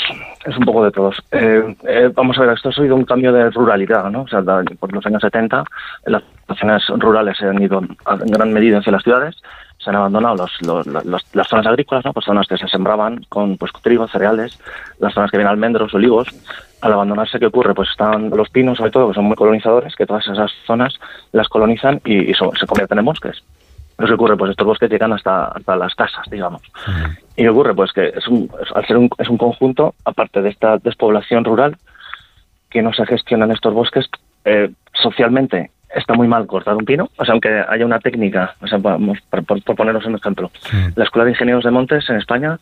es 0.46 0.58
un 0.58 0.66
poco 0.66 0.84
de 0.86 0.92
todos. 0.92 1.16
Eh, 1.32 1.76
eh, 1.88 2.12
vamos 2.14 2.38
a 2.38 2.42
ver, 2.42 2.54
esto 2.56 2.70
ha 2.70 2.74
sido 2.74 2.96
un 2.96 3.04
cambio 3.04 3.32
de 3.34 3.50
ruralidad, 3.52 4.10
¿no? 4.10 4.24
O 4.24 4.28
sea, 4.28 4.42
por 4.80 4.94
los 4.94 5.06
años 5.06 5.22
70 5.22 5.64
las 6.06 6.24
poblaciones 6.46 6.84
rurales 6.98 7.38
se 7.38 7.46
han 7.46 7.62
ido 7.62 7.82
en 7.82 8.32
gran 8.32 8.54
medida 8.54 8.80
hacia 8.80 8.94
las 8.94 9.04
ciudades, 9.04 9.36
se 9.84 9.90
han 9.90 9.96
abandonado 9.96 10.46
los, 10.62 10.86
las 11.34 11.48
zonas 11.48 11.66
agrícolas, 11.66 12.06
¿no? 12.06 12.14
Pues 12.14 12.26
zonas 12.26 12.48
que 12.48 12.58
se 12.58 12.68
sembraban 12.68 13.26
con 13.30 13.58
pues 13.58 13.72
trigo, 13.82 14.08
cereales, 14.08 14.60
las 15.00 15.14
zonas 15.14 15.32
que 15.32 15.38
vienen 15.38 15.52
almendros, 15.52 15.94
olivos, 15.94 16.28
al 16.82 16.94
abandonarse, 16.94 17.40
¿qué 17.40 17.48
ocurre? 17.48 17.74
Pues 17.74 17.90
están 17.90 18.30
los 18.30 18.50
pinos, 18.50 18.78
sobre 18.78 18.92
todo, 18.92 19.10
que 19.10 19.16
son 19.16 19.26
muy 19.26 19.36
colonizadores, 19.36 19.96
que 19.96 20.06
todas 20.06 20.28
esas 20.28 20.52
zonas 20.68 21.00
las 21.32 21.48
colonizan 21.48 22.00
y, 22.06 22.34
se 22.34 22.68
convierten 22.68 23.00
en 23.00 23.06
bosques. 23.06 23.44
¿Qué 23.98 24.14
ocurre? 24.14 24.38
Pues 24.38 24.52
estos 24.52 24.66
bosques 24.66 24.90
llegan 24.90 25.14
hasta, 25.14 25.46
hasta 25.46 25.76
las 25.76 25.94
casas, 25.96 26.26
digamos. 26.30 26.62
¿Y 27.36 27.44
qué 27.44 27.50
ocurre? 27.50 27.76
Pues 27.76 27.92
que 27.92 28.08
es 28.08 28.28
un, 28.28 28.50
al 28.74 28.86
ser 28.86 28.98
un, 28.98 29.10
es 29.18 29.30
un 29.30 29.38
conjunto, 29.38 29.96
aparte 30.06 30.42
de 30.42 30.50
esta 30.50 30.78
despoblación 30.78 31.44
rural, 31.44 31.78
que 32.70 32.82
no 32.82 32.94
se 32.94 33.06
gestionan 33.06 33.52
estos 33.52 33.74
bosques, 33.74 34.10
eh, 34.46 34.72
socialmente 34.94 35.72
está 35.96 36.14
muy 36.14 36.28
mal 36.28 36.48
cortar 36.48 36.76
un 36.76 36.86
pino, 36.86 37.10
o 37.18 37.26
sea, 37.26 37.34
aunque 37.34 37.64
haya 37.68 37.86
una 37.86 38.00
técnica, 38.00 38.56
o 38.62 38.68
sea, 38.68 38.78
vamos, 38.78 39.20
por, 39.30 39.44
por, 39.46 39.76
ponernos 39.76 40.06
un 40.06 40.16
ejemplo, 40.16 40.52
la 40.96 41.04
Escuela 41.04 41.26
de 41.26 41.32
Ingenieros 41.32 41.64
de 41.64 41.72
Montes 41.72 42.10
en 42.10 42.18
España 42.18 42.58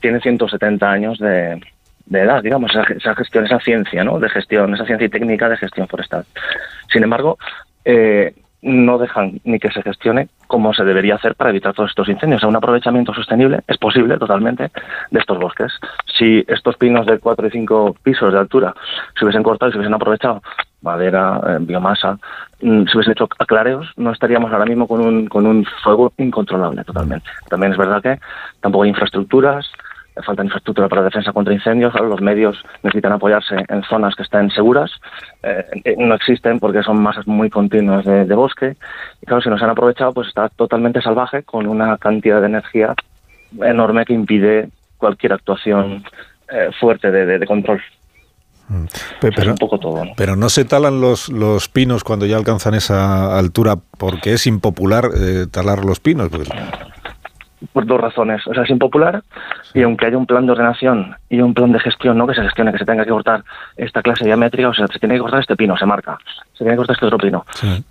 tiene 0.00 0.20
170 0.20 0.90
años 0.90 1.18
de, 1.18 1.60
de 2.06 2.20
edad, 2.20 2.42
digamos, 2.42 2.70
esa, 2.74 3.14
gestión, 3.14 3.44
esa 3.46 3.60
ciencia, 3.60 4.04
¿no? 4.04 4.18
De 4.18 4.28
gestión, 4.28 4.74
esa 4.74 4.86
ciencia 4.86 5.06
y 5.06 5.10
técnica 5.10 5.48
de 5.48 5.56
gestión 5.56 5.88
forestal. 5.88 6.24
Sin 6.92 7.02
embargo, 7.02 7.38
eh, 7.84 8.34
no 8.62 8.98
dejan 8.98 9.40
ni 9.44 9.58
que 9.58 9.70
se 9.70 9.82
gestione 9.82 10.28
como 10.46 10.72
se 10.72 10.84
debería 10.84 11.16
hacer 11.16 11.34
para 11.34 11.50
evitar 11.50 11.74
todos 11.74 11.90
estos 11.90 12.08
incendios. 12.08 12.38
O 12.38 12.40
sea, 12.40 12.48
un 12.48 12.56
aprovechamiento 12.56 13.12
sostenible 13.12 13.60
es 13.66 13.78
posible 13.78 14.16
totalmente 14.18 14.70
de 15.10 15.18
estos 15.18 15.38
bosques. 15.38 15.72
Si 16.18 16.44
estos 16.48 16.76
pinos 16.76 17.06
de 17.06 17.18
cuatro 17.18 17.46
y 17.46 17.50
cinco 17.50 17.96
pisos 18.02 18.32
de 18.32 18.38
altura 18.38 18.74
se 19.18 19.24
hubiesen 19.24 19.42
cortado 19.42 19.70
y 19.70 19.72
se 19.72 19.78
hubiesen 19.78 19.94
aprovechado 19.94 20.42
madera, 20.82 21.40
eh, 21.48 21.56
biomasa, 21.60 22.18
mm, 22.60 22.86
se 22.86 22.96
hubiesen 22.96 23.12
hecho 23.12 23.28
aclareos, 23.38 23.92
no 23.96 24.12
estaríamos 24.12 24.52
ahora 24.52 24.66
mismo 24.66 24.86
con 24.86 25.00
un, 25.00 25.26
con 25.26 25.46
un 25.46 25.64
fuego 25.82 26.12
incontrolable 26.16 26.84
totalmente. 26.84 27.28
También 27.48 27.72
es 27.72 27.78
verdad 27.78 28.02
que 28.02 28.20
tampoco 28.60 28.84
hay 28.84 28.90
infraestructuras, 28.90 29.70
falta 30.22 30.44
infraestructura 30.44 30.88
para 30.88 31.02
defensa 31.02 31.32
contra 31.32 31.52
incendios, 31.52 31.94
los 31.94 32.20
medios 32.20 32.62
necesitan 32.82 33.12
apoyarse 33.12 33.56
en 33.68 33.82
zonas 33.84 34.14
que 34.14 34.22
estén 34.22 34.50
seguras, 34.50 34.90
eh, 35.42 35.64
eh, 35.84 35.94
no 35.98 36.14
existen 36.14 36.58
porque 36.58 36.82
son 36.82 37.02
masas 37.02 37.26
muy 37.26 37.50
continuas 37.50 38.04
de, 38.04 38.34
bosque, 38.34 38.76
y 39.20 39.26
claro, 39.26 39.42
si 39.42 39.48
no 39.48 39.58
se 39.58 39.64
han 39.64 39.70
aprovechado, 39.70 40.12
pues 40.12 40.28
está 40.28 40.48
totalmente 40.48 41.02
salvaje 41.02 41.42
con 41.42 41.66
una 41.66 41.98
cantidad 41.98 42.40
de 42.40 42.46
energía 42.46 42.94
enorme 43.62 44.04
que 44.04 44.14
impide 44.14 44.70
cualquier 44.96 45.34
actuación 45.34 46.04
eh, 46.50 46.70
fuerte 46.78 47.10
de, 47.10 47.46
control. 47.46 47.82
Mm. 48.68 48.84
Pero, 49.20 49.52
un 49.52 49.58
poco 49.58 49.78
todo, 49.78 50.04
¿no? 50.04 50.12
pero 50.16 50.34
no 50.34 50.48
se 50.48 50.64
talan 50.64 51.00
los, 51.00 51.28
los 51.28 51.68
pinos 51.68 52.02
cuando 52.02 52.26
ya 52.26 52.36
alcanzan 52.36 52.74
esa 52.74 53.38
altura 53.38 53.76
porque 53.96 54.32
es 54.32 54.46
impopular 54.48 55.04
talar 55.52 55.84
los 55.84 56.00
pinos. 56.00 56.30
Porque 56.30 56.48
por 57.72 57.86
dos 57.86 58.00
razones. 58.00 58.46
O 58.46 58.54
sea, 58.54 58.64
es 58.64 58.70
impopular 58.70 59.22
y 59.74 59.82
aunque 59.82 60.06
haya 60.06 60.18
un 60.18 60.26
plan 60.26 60.46
de 60.46 60.52
ordenación 60.52 61.14
y 61.28 61.40
un 61.40 61.54
plan 61.54 61.72
de 61.72 61.80
gestión, 61.80 62.18
¿no? 62.18 62.26
Que 62.26 62.34
se 62.34 62.42
gestione, 62.42 62.72
que 62.72 62.78
se 62.78 62.84
tenga 62.84 63.04
que 63.04 63.10
cortar 63.10 63.42
esta 63.76 64.02
clase 64.02 64.24
diamétrica, 64.24 64.68
o 64.68 64.74
sea, 64.74 64.86
se 64.86 64.98
tiene 64.98 65.14
que 65.14 65.20
cortar 65.20 65.40
este 65.40 65.56
pino, 65.56 65.76
se 65.76 65.86
marca. 65.86 66.18
Se 66.52 66.58
tiene 66.58 66.72
que 66.72 66.76
cortar 66.78 66.94
este 66.94 67.06
otro 67.06 67.18
pino. 67.18 67.44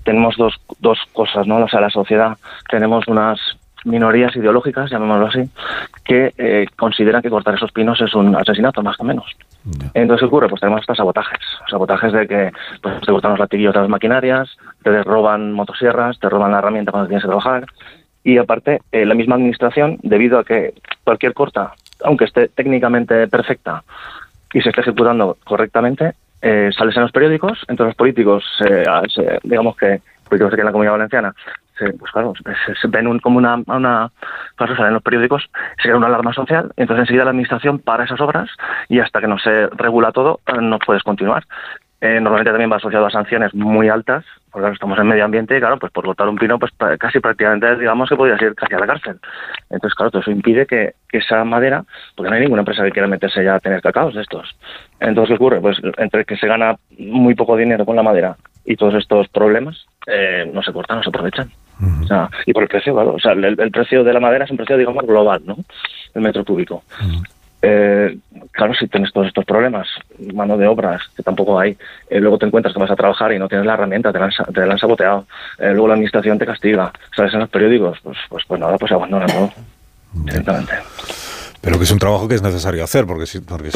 Tenemos 0.04 0.36
dos, 0.38 0.56
dos 0.80 1.00
cosas, 1.14 1.48
¿no? 1.48 1.58
O 1.58 1.68
sea, 1.68 1.82
la 1.82 1.90
sociedad, 1.90 2.38
tenemos 2.70 3.08
unas 3.08 3.40
minorías 3.86 4.36
ideológicas, 4.36 4.90
llamémoslo 4.90 5.28
así, 5.28 5.50
que 6.04 6.34
eh, 6.38 6.66
consideran 6.76 7.22
que 7.22 7.30
cortar 7.30 7.54
esos 7.54 7.72
pinos 7.72 8.02
es 8.02 8.14
un 8.16 8.36
asesinato, 8.36 8.82
más 8.82 9.00
o 9.00 9.04
menos. 9.04 9.26
Entonces, 9.94 10.22
¿qué 10.22 10.26
ocurre? 10.26 10.50
Pues 10.50 10.60
tenemos 10.60 10.82
estos 10.82 10.98
sabotajes. 10.98 11.40
Sabotajes 11.70 12.12
de 12.12 12.28
que 12.28 12.52
pues, 12.82 13.00
te 13.02 13.12
cortan 13.12 13.32
los 13.32 13.40
latiguillos 13.40 13.74
de 13.74 13.82
las 13.82 13.90
maquinarias, 13.90 14.58
te 14.84 15.04
roban 15.04 15.54
motosierras, 15.54 16.20
te 16.20 16.30
roban 16.30 16.52
la 16.52 16.60
herramienta 16.60 16.92
cuando 16.92 17.08
tienes 17.08 17.24
que 17.24 17.28
trabajar, 17.28 17.66
y 18.26 18.38
aparte 18.40 18.82
eh, 18.92 19.06
la 19.06 19.14
misma 19.14 19.36
administración, 19.36 20.00
debido 20.02 20.40
a 20.40 20.44
que 20.44 20.74
cualquier 21.04 21.34
corta, 21.34 21.74
aunque 22.04 22.26
esté 22.26 22.50
técnicamente 22.50 23.28
perfecta 23.28 23.84
y 24.52 24.62
se 24.62 24.70
esté 24.70 24.82
ejecutando 24.82 25.38
correctamente, 25.46 26.14
eh, 26.42 26.72
sales 26.78 26.98
en 26.98 27.04
los 27.04 27.12
periódicos, 27.12 27.64
entre 27.68 27.86
los 27.86 27.96
políticos, 27.96 28.44
digamos 29.44 29.78
que 29.78 30.02
políticos 30.28 30.54
aquí 30.54 30.62
en 30.62 30.66
la 30.66 30.72
Comunidad 30.72 30.94
Valenciana, 30.94 31.36
pues 31.78 32.12
claro, 32.12 32.34
se, 32.82 32.88
ven 32.88 33.20
como 33.20 33.38
una, 33.38 33.62
una 33.68 34.12
en 34.60 34.94
los 34.94 35.04
periódicos, 35.04 35.50
se 35.78 35.84
crea 35.84 35.98
una 35.98 36.08
alarma 36.08 36.34
social, 36.34 36.72
entonces 36.78 37.02
enseguida 37.02 37.26
la 37.26 37.32
administración 37.32 37.80
para 37.80 38.06
esas 38.06 38.22
obras 38.22 38.50
y 38.88 39.00
hasta 39.00 39.20
que 39.20 39.28
no 39.28 39.38
se 39.38 39.68
regula 39.68 40.12
todo 40.12 40.40
eh, 40.48 40.54
no 40.62 40.80
puedes 40.80 41.04
continuar. 41.04 41.46
Eh, 42.06 42.22
normalmente 42.22 42.52
también 42.52 42.72
va 42.72 42.76
asociado 42.76 43.08
a 43.08 43.10
sanciones 43.10 43.52
muy 43.56 43.90
altas, 43.90 44.24
porque 44.52 44.70
estamos 44.70 45.00
en 45.00 45.08
medio 45.08 45.26
ambiente 45.26 45.58
y 45.58 45.60
claro, 45.60 45.80
pues 45.80 45.92
por 45.92 46.06
botar 46.06 46.30
un 46.30 46.38
pino, 46.38 46.60
pues 46.60 46.72
casi 47.00 47.20
prácticamente 47.20 47.78
digamos 47.78 48.08
que 48.08 48.16
podría 48.16 48.38
ir 48.40 48.54
casi 48.54 48.76
a 48.76 48.80
la 48.80 48.86
cárcel. 48.86 49.20
Entonces, 49.72 49.96
claro, 49.96 50.12
todo 50.12 50.22
eso 50.22 50.30
impide 50.30 50.68
que, 50.68 50.94
esa 51.12 51.44
madera, 51.44 51.84
porque 52.16 52.30
no 52.30 52.36
hay 52.36 52.42
ninguna 52.44 52.62
empresa 52.62 52.84
que 52.84 52.92
quiera 52.92 53.08
meterse 53.08 53.44
ya 53.44 53.56
a 53.56 53.60
tener 53.60 53.82
cacaos 53.82 54.14
de 54.14 54.22
estos. 54.22 54.56
Entonces, 55.00 55.30
¿qué 55.30 55.36
ocurre? 55.36 55.62
Pues 55.62 55.80
entre 55.98 56.26
que 56.26 56.38
se 56.38 56.46
gana 56.46 56.76
muy 57.00 57.34
poco 57.34 57.58
dinero 57.58 57.86
con 57.86 57.96
la 57.96 58.04
madera 58.04 58.36
y 58.66 58.76
todos 58.76 58.94
estos 58.94 59.28
problemas, 59.30 59.88
eh, 60.06 60.48
no 60.54 60.62
se 60.62 60.74
cortan, 60.74 60.98
no 60.98 61.04
se 61.04 61.10
aprovechan 61.10 61.50
y 62.46 62.54
por 62.54 62.64
el 62.64 62.70
precio, 62.70 62.94
claro. 62.94 63.14
O 63.14 63.20
sea, 63.20 63.34
el, 63.34 63.72
precio 63.72 64.04
de 64.04 64.14
la 64.14 64.20
madera 64.20 64.46
es 64.46 64.52
un 64.52 64.58
precio, 64.58 64.78
digamos, 64.78 65.06
global, 65.06 65.42
¿no? 65.46 65.58
El 66.14 66.22
metro 66.22 66.46
cúbico. 66.46 66.84
Eh, 67.62 68.18
claro, 68.52 68.74
si 68.74 68.88
tienes 68.88 69.12
todos 69.12 69.28
estos 69.28 69.46
problemas, 69.46 69.88
mano 70.34 70.58
de 70.58 70.68
obras, 70.68 71.02
que 71.16 71.24
tampoco 71.24 71.60
hay, 71.60 71.78
eh, 72.10 72.20
luego 72.20 72.38
te 72.38 72.46
encuentras 72.46 72.74
que 72.74 72.80
vas 72.80 72.92
a 72.92 72.96
trabajar 72.96 73.32
y 73.34 73.40
no 73.40 73.48
tienes 73.48 73.66
la 73.66 73.74
herramienta, 73.74 74.12
te 74.12 74.20
la 74.20 74.26
han, 74.26 74.54
te 74.54 74.66
la 74.66 74.74
han 74.74 74.80
saboteado, 74.80 75.26
eh, 75.58 75.72
luego 75.72 75.88
la 75.88 75.94
administración 75.96 76.38
te 76.38 76.46
castiga, 76.46 76.92
sabes 77.16 77.34
en 77.34 77.40
los 77.40 77.50
periódicos, 77.50 78.00
pues, 78.04 78.18
pues, 78.30 78.44
pues 78.48 78.62
nada, 78.62 78.78
pues 78.78 78.92
abandona 78.92 79.26
todo, 79.26 79.52
directamente. 80.14 80.74
Pero 81.62 81.80
que 81.80 81.86
es 81.86 81.92
un 81.92 81.98
trabajo 81.98 82.28
que 82.28 82.36
es 82.36 82.44
necesario 82.44 82.84
hacer, 82.84 83.08
porque 83.08 83.26
si, 83.26 83.40
porque 83.40 83.72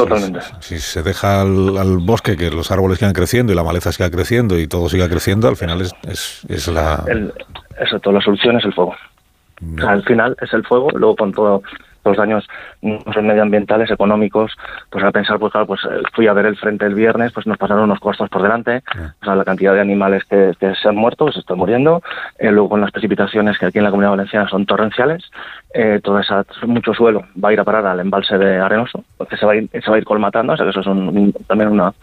si, 0.60 0.78
se 0.78 1.02
deja 1.02 1.42
al, 1.42 1.98
bosque 2.02 2.38
que 2.38 2.52
los 2.52 2.70
árboles 2.70 3.00
sigan 3.00 3.14
creciendo 3.14 3.52
y 3.52 3.56
la 3.56 3.64
maleza 3.64 3.92
siga 3.92 4.12
creciendo 4.12 4.60
y 4.60 4.68
todo 4.68 4.90
siga 4.90 5.10
creciendo, 5.10 5.48
al 5.48 5.58
final 5.58 5.82
es, 5.82 5.96
es, 6.08 6.46
es 6.48 6.68
la... 6.68 7.04
El, 7.08 7.34
exacto, 7.80 8.12
la 8.12 8.22
solución 8.22 8.58
es 8.58 8.66
el 8.66 8.74
fuego. 8.74 8.96
al 9.88 10.04
final 10.04 10.38
es 10.40 10.54
el 10.54 10.64
fuego, 10.64 10.92
luego 10.92 11.16
con 11.16 11.34
todo 11.34 11.64
los 12.04 12.18
daños 12.18 12.48
medioambientales, 12.82 13.92
económicos, 13.92 14.56
pues 14.90 15.04
a 15.04 15.12
pensar, 15.12 15.40
pues 15.40 15.52
claro, 15.52 15.68
pues 15.68 15.82
eh, 15.86 16.02
fui 16.14 16.28
a 16.28 16.34
ver 16.34 16.46
el 16.46 16.58
frente 16.58 16.86
el 16.86 16.96
viernes, 16.96 17.32
pues 17.34 17.48
nos 17.48 17.58
pasaron 17.58 17.84
unos 17.84 18.00
costos 18.00 18.30
por 18.30 18.42
delante, 18.42 18.84
o 19.22 19.26
sea, 19.26 19.36
la 19.36 19.46
cantidad 19.46 19.74
de 19.74 19.82
animales 19.82 20.24
que, 20.26 20.54
se 20.60 20.90
han 20.90 20.96
muerto, 20.96 21.32
se 21.32 21.40
están 21.40 21.58
muriendo, 21.58 22.02
eh, 22.38 22.52
luego 22.52 22.70
con 22.70 22.82
las 22.82 22.92
precipitaciones 22.92 23.58
que 23.58 23.66
aquí 23.66 23.78
en 23.78 23.84
la 23.84 23.92
Comunidad 23.92 24.12
Valenciana 24.12 24.50
son 24.50 24.66
torrenciales, 24.66 25.24
eh, 25.74 26.00
todo 26.04 26.20
esa, 26.20 26.46
mucho 26.66 26.94
suelo 26.94 27.26
va 27.44 27.50
a 27.50 27.54
ir 27.54 27.60
a 27.60 27.64
parar 27.64 27.86
al 27.86 28.00
embalse 28.00 28.38
de 28.38 28.58
Arenoso, 28.58 29.04
porque 29.18 29.38
se 29.38 29.46
va 29.46 29.54
a 29.54 29.56
ir, 29.56 29.70
se 29.72 29.90
va 29.90 29.96
a 29.96 30.00
ir 30.00 30.06
colmatando, 30.06 30.54
o 30.54 30.58
sea 30.58 30.66
que 30.66 30.72
eso 30.72 30.82
es 30.82 30.88
un, 30.88 31.34
también 31.48 31.70
una, 31.70 31.94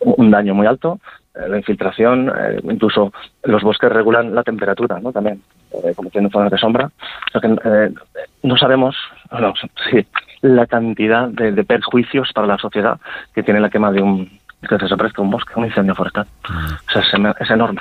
un 0.00 0.30
daño 0.30 0.54
muy 0.54 0.66
alto, 0.66 0.98
la 1.34 1.56
infiltración, 1.56 2.32
incluso 2.64 3.12
los 3.44 3.62
bosques 3.62 3.92
regulan 3.92 4.34
la 4.34 4.42
temperatura, 4.42 4.98
¿no? 4.98 5.12
También, 5.12 5.40
como 5.94 6.10
tienen 6.10 6.32
zonas 6.32 6.50
de 6.50 6.58
sombra. 6.58 6.90
O 7.28 7.30
sea 7.30 7.40
que 7.40 7.92
no 8.42 8.56
sabemos 8.56 8.96
no, 9.30 9.54
sí, 9.90 10.06
la 10.40 10.66
cantidad 10.66 11.28
de, 11.28 11.64
perjuicios 11.64 12.32
para 12.32 12.46
la 12.46 12.58
sociedad 12.58 12.98
que 13.34 13.42
tiene 13.42 13.60
la 13.60 13.70
quema 13.70 13.90
de 13.90 14.02
un 14.02 14.38
que 14.60 14.68
se 14.68 14.76
desaparezca 14.76 15.22
un 15.22 15.30
bosque, 15.30 15.52
un 15.54 15.66
incendio 15.66 15.94
forestal. 15.94 16.26
O 16.48 16.92
sea, 16.92 17.02
es, 17.02 17.50
enorme. 17.50 17.80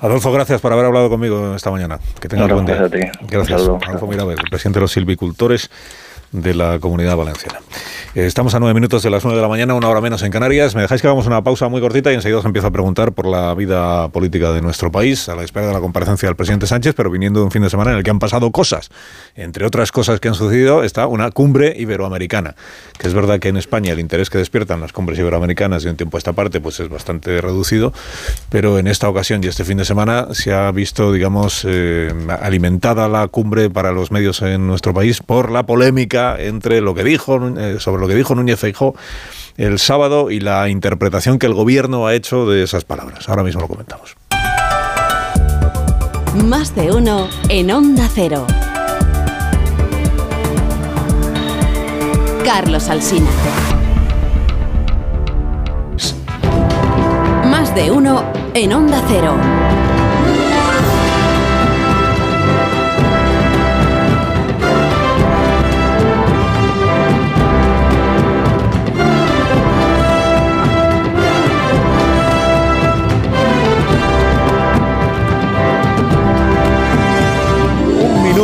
Adolfo, 0.00 0.30
gracias 0.30 0.60
por 0.60 0.72
haber 0.74 0.84
hablado 0.84 1.08
conmigo 1.08 1.54
esta 1.54 1.70
mañana. 1.70 1.98
Que 2.20 2.28
tengas 2.28 2.52
buen 2.52 2.66
día. 2.66 2.86
Gracias. 3.28 3.62
Adolfo 3.62 4.06
Miraber, 4.06 4.38
el 4.38 4.50
presidente 4.50 4.78
de 4.78 4.82
los 4.82 4.92
silvicultores 4.92 5.70
de 6.32 6.54
la 6.54 6.78
comunidad 6.78 7.16
valenciana. 7.16 7.60
Eh, 8.14 8.26
estamos 8.26 8.54
a 8.54 8.58
nueve 8.58 8.74
minutos 8.74 9.02
de 9.02 9.10
las 9.10 9.24
nueve 9.24 9.36
de 9.36 9.42
la 9.42 9.48
mañana, 9.48 9.74
una 9.74 9.88
hora 9.88 10.00
menos 10.00 10.22
en 10.22 10.32
Canarias. 10.32 10.74
Me 10.74 10.82
dejáis 10.82 11.00
que 11.00 11.06
hagamos 11.06 11.26
una 11.26 11.42
pausa 11.42 11.68
muy 11.68 11.80
cortita 11.80 12.10
y 12.10 12.14
enseguida 12.14 12.38
os 12.38 12.44
empiezo 12.44 12.68
a 12.68 12.70
preguntar 12.70 13.12
por 13.12 13.26
la 13.26 13.54
vida 13.54 14.08
política 14.08 14.52
de 14.52 14.60
nuestro 14.60 14.90
país, 14.90 15.28
a 15.28 15.36
la 15.36 15.44
espera 15.44 15.68
de 15.68 15.72
la 15.72 15.80
comparecencia 15.80 16.28
del 16.28 16.36
presidente 16.36 16.66
Sánchez, 16.66 16.94
pero 16.96 17.10
viniendo 17.10 17.40
de 17.40 17.44
un 17.44 17.50
fin 17.50 17.62
de 17.62 17.70
semana 17.70 17.92
en 17.92 17.98
el 17.98 18.02
que 18.02 18.10
han 18.10 18.18
pasado 18.18 18.50
cosas. 18.50 18.90
Entre 19.36 19.64
otras 19.64 19.92
cosas 19.92 20.20
que 20.20 20.28
han 20.28 20.34
sucedido 20.34 20.82
está 20.82 21.06
una 21.06 21.30
cumbre 21.30 21.74
iberoamericana, 21.76 22.56
que 22.98 23.06
es 23.06 23.14
verdad 23.14 23.38
que 23.40 23.48
en 23.48 23.56
España 23.56 23.92
el 23.92 24.00
interés 24.00 24.30
que 24.30 24.38
despiertan 24.38 24.80
las 24.80 24.92
cumbres 24.92 25.18
iberoamericanas 25.18 25.82
de 25.82 25.90
un 25.90 25.96
tiempo 25.96 26.16
a 26.16 26.18
esta 26.18 26.32
parte 26.32 26.60
pues 26.60 26.80
es 26.80 26.88
bastante 26.88 27.40
reducido, 27.40 27.92
pero 28.48 28.78
en 28.78 28.86
esta 28.86 29.08
ocasión 29.08 29.44
y 29.44 29.46
este 29.46 29.64
fin 29.64 29.78
de 29.78 29.84
semana 29.84 30.28
se 30.32 30.52
ha 30.52 30.70
visto, 30.72 31.12
digamos, 31.12 31.64
eh, 31.68 32.12
alimentada 32.40 33.08
la 33.08 33.28
cumbre 33.28 33.70
para 33.70 33.92
los 33.92 34.10
medios 34.10 34.42
en 34.42 34.66
nuestro 34.66 34.92
país 34.92 35.20
por 35.22 35.50
la 35.50 35.64
polémica 35.64 36.17
entre 36.38 36.80
lo 36.80 36.94
que 36.94 37.04
dijo 37.04 37.38
eh, 37.58 37.76
sobre 37.78 38.00
lo 38.00 38.08
que 38.08 38.14
dijo 38.14 38.34
Núñez 38.34 38.58
Feijóo 38.58 38.94
el 39.58 39.78
sábado 39.78 40.30
y 40.30 40.40
la 40.40 40.68
interpretación 40.68 41.38
que 41.38 41.46
el 41.46 41.52
gobierno 41.52 42.06
ha 42.06 42.14
hecho 42.14 42.46
de 42.46 42.62
esas 42.62 42.84
palabras. 42.84 43.28
Ahora 43.28 43.42
mismo 43.42 43.60
lo 43.60 43.68
comentamos. 43.68 44.16
Más 46.44 46.74
de 46.76 46.92
uno 46.92 47.28
en 47.48 47.70
Onda 47.72 48.08
Cero. 48.14 48.46
Carlos 52.44 52.88
Alsina. 52.88 53.28
Más 57.50 57.74
de 57.74 57.90
uno 57.90 58.24
en 58.54 58.72
Onda 58.72 59.02
Cero. 59.08 59.34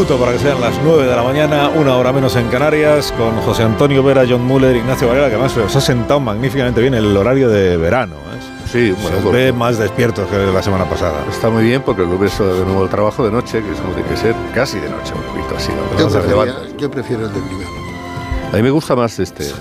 Para 0.06 0.32
que 0.32 0.38
sean 0.38 0.60
las 0.60 0.74
9 0.84 1.06
de 1.06 1.16
la 1.16 1.22
mañana, 1.22 1.70
una 1.70 1.96
hora 1.96 2.12
menos 2.12 2.36
en 2.36 2.46
Canarias, 2.48 3.10
con 3.16 3.40
José 3.40 3.62
Antonio 3.62 4.02
Vera, 4.02 4.24
John 4.28 4.44
Muller, 4.44 4.76
Ignacio 4.76 5.08
Varela, 5.08 5.28
que 5.28 5.34
además 5.34 5.56
os 5.56 5.74
ha 5.74 5.80
sentado 5.80 6.20
magníficamente 6.20 6.82
bien 6.82 6.92
el 6.92 7.16
horario 7.16 7.48
de 7.48 7.78
verano. 7.78 8.16
¿eh? 8.16 8.68
Sí, 8.70 8.94
bueno, 9.00 9.22
se 9.22 9.28
ve 9.30 9.52
más 9.52 9.78
despiertos 9.78 10.28
que 10.28 10.36
la 10.36 10.62
semana 10.62 10.84
pasada. 10.84 11.24
Está 11.30 11.48
muy 11.48 11.64
bien 11.64 11.80
porque 11.80 12.02
luego 12.02 12.18
ves 12.18 12.38
de 12.38 12.44
nuevo 12.44 12.84
el 12.84 12.90
trabajo 12.90 13.24
de 13.24 13.32
noche, 13.32 13.62
que 13.62 13.72
es 13.72 13.78
como 13.78 13.94
tiene 13.94 14.10
que 14.10 14.18
ser, 14.18 14.34
casi 14.54 14.78
de 14.78 14.90
noche, 14.90 15.14
un 15.14 15.22
poquito 15.22 15.56
así. 15.56 15.72
Yo, 16.78 16.90
prefiero 16.90 17.24
el 17.24 17.32
del 17.32 17.42
invierno. 17.42 17.74
A 18.52 18.56
mí 18.56 18.62
me 18.62 18.70
gusta 18.70 18.94
más 18.94 19.18
este. 19.18 19.44
el 19.44 19.54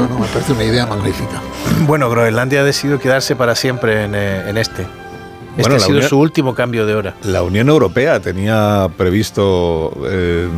me 0.00 0.26
parece 0.32 0.52
una 0.52 0.64
idea 0.64 0.86
magnífica. 0.86 1.40
Bueno, 1.86 2.10
Groenlandia 2.10 2.62
ha 2.62 2.64
decidido 2.64 2.98
quedarse 2.98 3.36
para 3.36 3.54
siempre 3.54 4.04
en, 4.04 4.16
eh, 4.16 4.50
en 4.50 4.58
este. 4.58 4.84
Este 5.56 5.74
ha 5.74 5.80
sido 5.80 6.02
su 6.02 6.18
último 6.18 6.54
cambio 6.54 6.86
de 6.86 6.94
hora. 6.94 7.14
La 7.22 7.42
Unión 7.42 7.68
Europea 7.68 8.20
tenía 8.20 8.88
previsto 8.96 9.92
eh, 10.06 10.48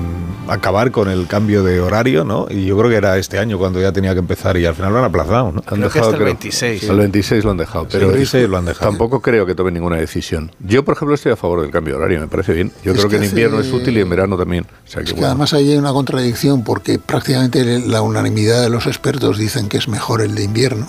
acabar 0.48 0.90
con 0.90 1.08
el 1.08 1.26
cambio 1.26 1.62
de 1.62 1.80
horario, 1.80 2.24
¿no? 2.24 2.46
Y 2.50 2.66
yo 2.66 2.76
creo 2.76 2.90
que 2.90 2.96
era 2.96 3.16
este 3.18 3.38
año 3.38 3.58
cuando 3.58 3.80
ya 3.80 3.92
tenía 3.92 4.12
que 4.12 4.20
empezar 4.20 4.56
y 4.56 4.66
al 4.66 4.74
final 4.74 4.92
lo 4.92 4.98
han 4.98 5.04
aplazado, 5.04 5.52
¿no? 5.52 5.62
Han 5.66 5.80
dejado, 5.80 6.14
el 6.14 6.24
26. 6.24 6.84
El 6.84 6.96
26 6.96 7.44
lo 7.44 7.50
han 7.52 7.56
dejado, 7.56 7.86
pero 7.90 8.12
el 8.12 8.50
lo 8.50 8.58
han 8.58 8.64
dejado. 8.64 8.90
tampoco 8.90 9.20
creo 9.20 9.46
que 9.46 9.54
tomen 9.54 9.74
ninguna 9.74 9.96
decisión. 9.96 10.50
Yo, 10.60 10.84
por 10.84 10.96
ejemplo, 10.96 11.14
estoy 11.14 11.32
a 11.32 11.36
favor 11.36 11.62
del 11.62 11.70
cambio 11.70 11.94
de 11.94 12.00
horario, 12.00 12.20
me 12.20 12.28
parece 12.28 12.52
bien. 12.52 12.72
Yo 12.84 12.94
creo 12.94 13.08
que, 13.08 13.16
en 13.16 13.24
invierno 13.24 13.60
es 13.60 13.72
útil 13.72 13.96
y 13.96 14.00
en 14.00 14.08
verano 14.08 14.36
también. 14.36 14.66
es 14.86 15.12
que 15.12 15.24
además 15.24 15.52
hay 15.52 15.76
una 15.76 15.92
contradicción 15.92 16.64
porque 16.64 16.98
prácticamente 16.98 17.80
la 17.80 18.02
unanimidad 18.02 18.62
de 18.62 18.70
los 18.70 18.86
expertos 18.86 19.38
dicen 19.38 19.68
que 19.68 19.76
es 19.76 19.88
mejor 19.88 20.22
el 20.22 20.34
de 20.34 20.44
invierno, 20.44 20.88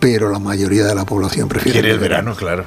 pero 0.00 0.30
la 0.30 0.38
mayoría 0.38 0.84
de 0.84 0.94
la 0.94 1.04
población 1.04 1.48
prefiere 1.48 1.90
el 1.90 1.98
verano, 1.98 2.34
claro. 2.34 2.64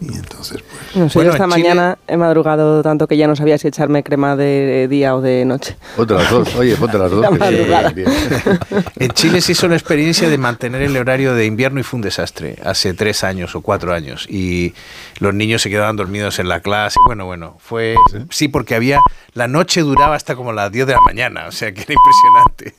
Y 0.00 0.14
entonces, 0.14 0.62
pues. 0.92 1.14
bueno, 1.14 1.30
esta 1.30 1.46
mañana 1.46 1.96
he 2.06 2.18
madrugado 2.18 2.82
tanto 2.82 3.06
que 3.06 3.16
ya 3.16 3.26
no 3.26 3.34
sabía 3.34 3.56
si 3.56 3.68
echarme 3.68 4.02
crema 4.02 4.36
de 4.36 4.88
día 4.88 5.16
o 5.16 5.22
de 5.22 5.44
noche. 5.46 5.76
Ponte 5.96 6.12
las 6.12 6.30
dos, 6.30 6.54
oye, 6.56 6.76
ponte 6.76 6.98
las 6.98 7.10
dos. 7.10 7.26
en 8.96 9.10
Chile 9.12 9.40
se 9.40 9.52
hizo 9.52 9.66
una 9.66 9.76
experiencia 9.76 10.28
de 10.28 10.36
mantener 10.36 10.82
el 10.82 10.96
horario 10.98 11.34
de 11.34 11.46
invierno 11.46 11.80
y 11.80 11.82
fue 11.82 11.96
un 11.96 12.02
desastre, 12.02 12.56
hace 12.62 12.92
tres 12.92 13.24
años 13.24 13.54
o 13.54 13.62
cuatro 13.62 13.94
años. 13.94 14.26
Y 14.28 14.74
los 15.18 15.32
niños 15.32 15.62
se 15.62 15.70
quedaban 15.70 15.96
dormidos 15.96 16.38
en 16.38 16.48
la 16.48 16.60
clase. 16.60 16.98
Bueno, 17.06 17.24
bueno, 17.24 17.56
fue. 17.58 17.96
Sí, 18.30 18.48
porque 18.48 18.74
había. 18.74 19.00
La 19.32 19.48
noche 19.48 19.80
duraba 19.80 20.14
hasta 20.14 20.36
como 20.36 20.52
las 20.52 20.70
10 20.70 20.86
de 20.86 20.92
la 20.92 21.00
mañana, 21.06 21.46
o 21.46 21.52
sea 21.52 21.72
que 21.72 21.82
era 21.82 21.94
impresionante. 21.94 22.74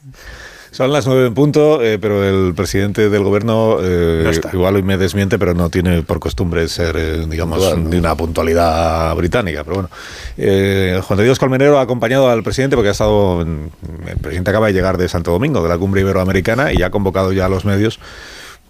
Son 0.71 0.91
las 0.91 1.07
nueve 1.07 1.27
en 1.27 1.33
punto, 1.33 1.81
eh, 1.81 1.97
pero 1.97 2.23
el 2.23 2.53
presidente 2.53 3.09
del 3.09 3.23
gobierno 3.23 3.77
eh, 3.81 4.31
igual 4.53 4.75
hoy 4.75 4.83
me 4.83 4.97
desmiente, 4.97 5.39
pero 5.39 5.53
no 5.53 5.69
tiene 5.69 6.01
por 6.03 6.19
costumbre 6.19 6.67
ser, 6.67 6.95
eh, 6.97 7.25
digamos, 7.27 7.89
de 7.89 7.97
una 7.99 8.15
puntualidad 8.15 9.15
británica. 9.15 9.63
Pero 9.63 9.75
bueno, 9.75 9.89
Juan 11.03 11.17
de 11.17 11.23
Dios 11.23 11.39
Colmenero 11.39 11.79
ha 11.79 11.81
acompañado 11.81 12.29
al 12.29 12.43
presidente 12.43 12.75
porque 12.75 12.89
ha 12.89 12.91
estado, 12.91 13.41
el 13.41 14.17
presidente 14.21 14.49
acaba 14.49 14.67
de 14.67 14.73
llegar 14.73 14.97
de 14.97 15.07
Santo 15.07 15.31
Domingo, 15.31 15.63
de 15.63 15.69
la 15.69 15.77
cumbre 15.77 16.01
iberoamericana, 16.01 16.73
y 16.73 16.83
ha 16.83 16.89
convocado 16.89 17.31
ya 17.31 17.45
a 17.45 17.49
los 17.49 17.65
medios 17.65 17.99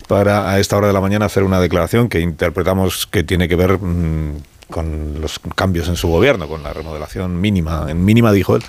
para 0.07 0.49
a 0.49 0.59
esta 0.59 0.77
hora 0.77 0.87
de 0.87 0.93
la 0.93 1.01
mañana 1.01 1.25
hacer 1.25 1.43
una 1.43 1.59
declaración 1.59 2.07
que 2.07 2.21
interpretamos 2.21 3.07
que 3.07 3.23
tiene 3.23 3.49
que 3.49 3.55
ver 3.55 3.77
mm, 3.77 4.37
con 4.69 5.21
los 5.21 5.39
cambios 5.55 5.87
en 5.87 5.95
su 5.95 6.07
gobierno, 6.07 6.47
con 6.47 6.63
la 6.63 6.73
remodelación 6.73 7.39
mínima, 7.39 7.87
en 7.89 8.03
mínima 8.03 8.31
dijo 8.31 8.55
él, 8.55 8.63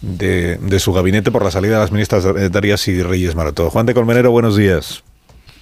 de, 0.00 0.78
su 0.78 0.92
gabinete 0.92 1.30
por 1.30 1.44
la 1.44 1.50
salida 1.50 1.74
de 1.74 1.80
las 1.80 1.92
ministras 1.92 2.24
Darias 2.50 2.86
y 2.88 3.02
Reyes 3.02 3.34
Maroto. 3.34 3.70
Juan 3.70 3.86
de 3.86 3.94
Colmenero, 3.94 4.30
buenos 4.30 4.56
días. 4.56 5.02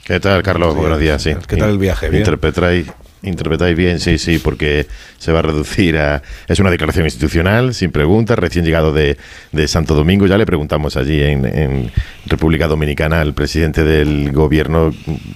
¿Qué 0.05 0.21
tal, 0.21 0.43
Carlos? 0.43 0.75
Buenos 0.75 1.01
días, 1.01 1.23
sí. 1.23 1.35
¿Qué 1.49 1.57
tal 1.57 1.71
el 1.71 1.79
viaje? 1.79 2.07
Interpretáis, 2.17 2.87
Interpretáis 3.27 3.77
bien, 3.77 3.99
sí, 3.99 4.19
sí, 4.19 4.39
porque 4.39 4.87
se 5.19 5.33
va 5.33 5.41
a 5.41 5.43
reducir 5.43 5.99
a... 5.99 6.23
Es 6.49 6.61
una 6.61 6.71
declaración 6.71 7.07
institucional, 7.07 7.75
sin 7.75 7.91
preguntas, 7.91 8.39
recién 8.39 8.65
llegado 8.65 8.93
de, 8.93 9.17
Santo 9.67 9.95
Domingo. 9.95 10.27
Ya 10.27 10.39
le 10.39 10.47
preguntamos 10.47 10.97
allí 10.97 11.23
en, 11.23 11.91
República 12.29 12.67
Dominicana 12.67 13.21
al 13.21 13.35
presidente 13.35 13.85
del 13.85 14.33
gobierno 14.33 14.93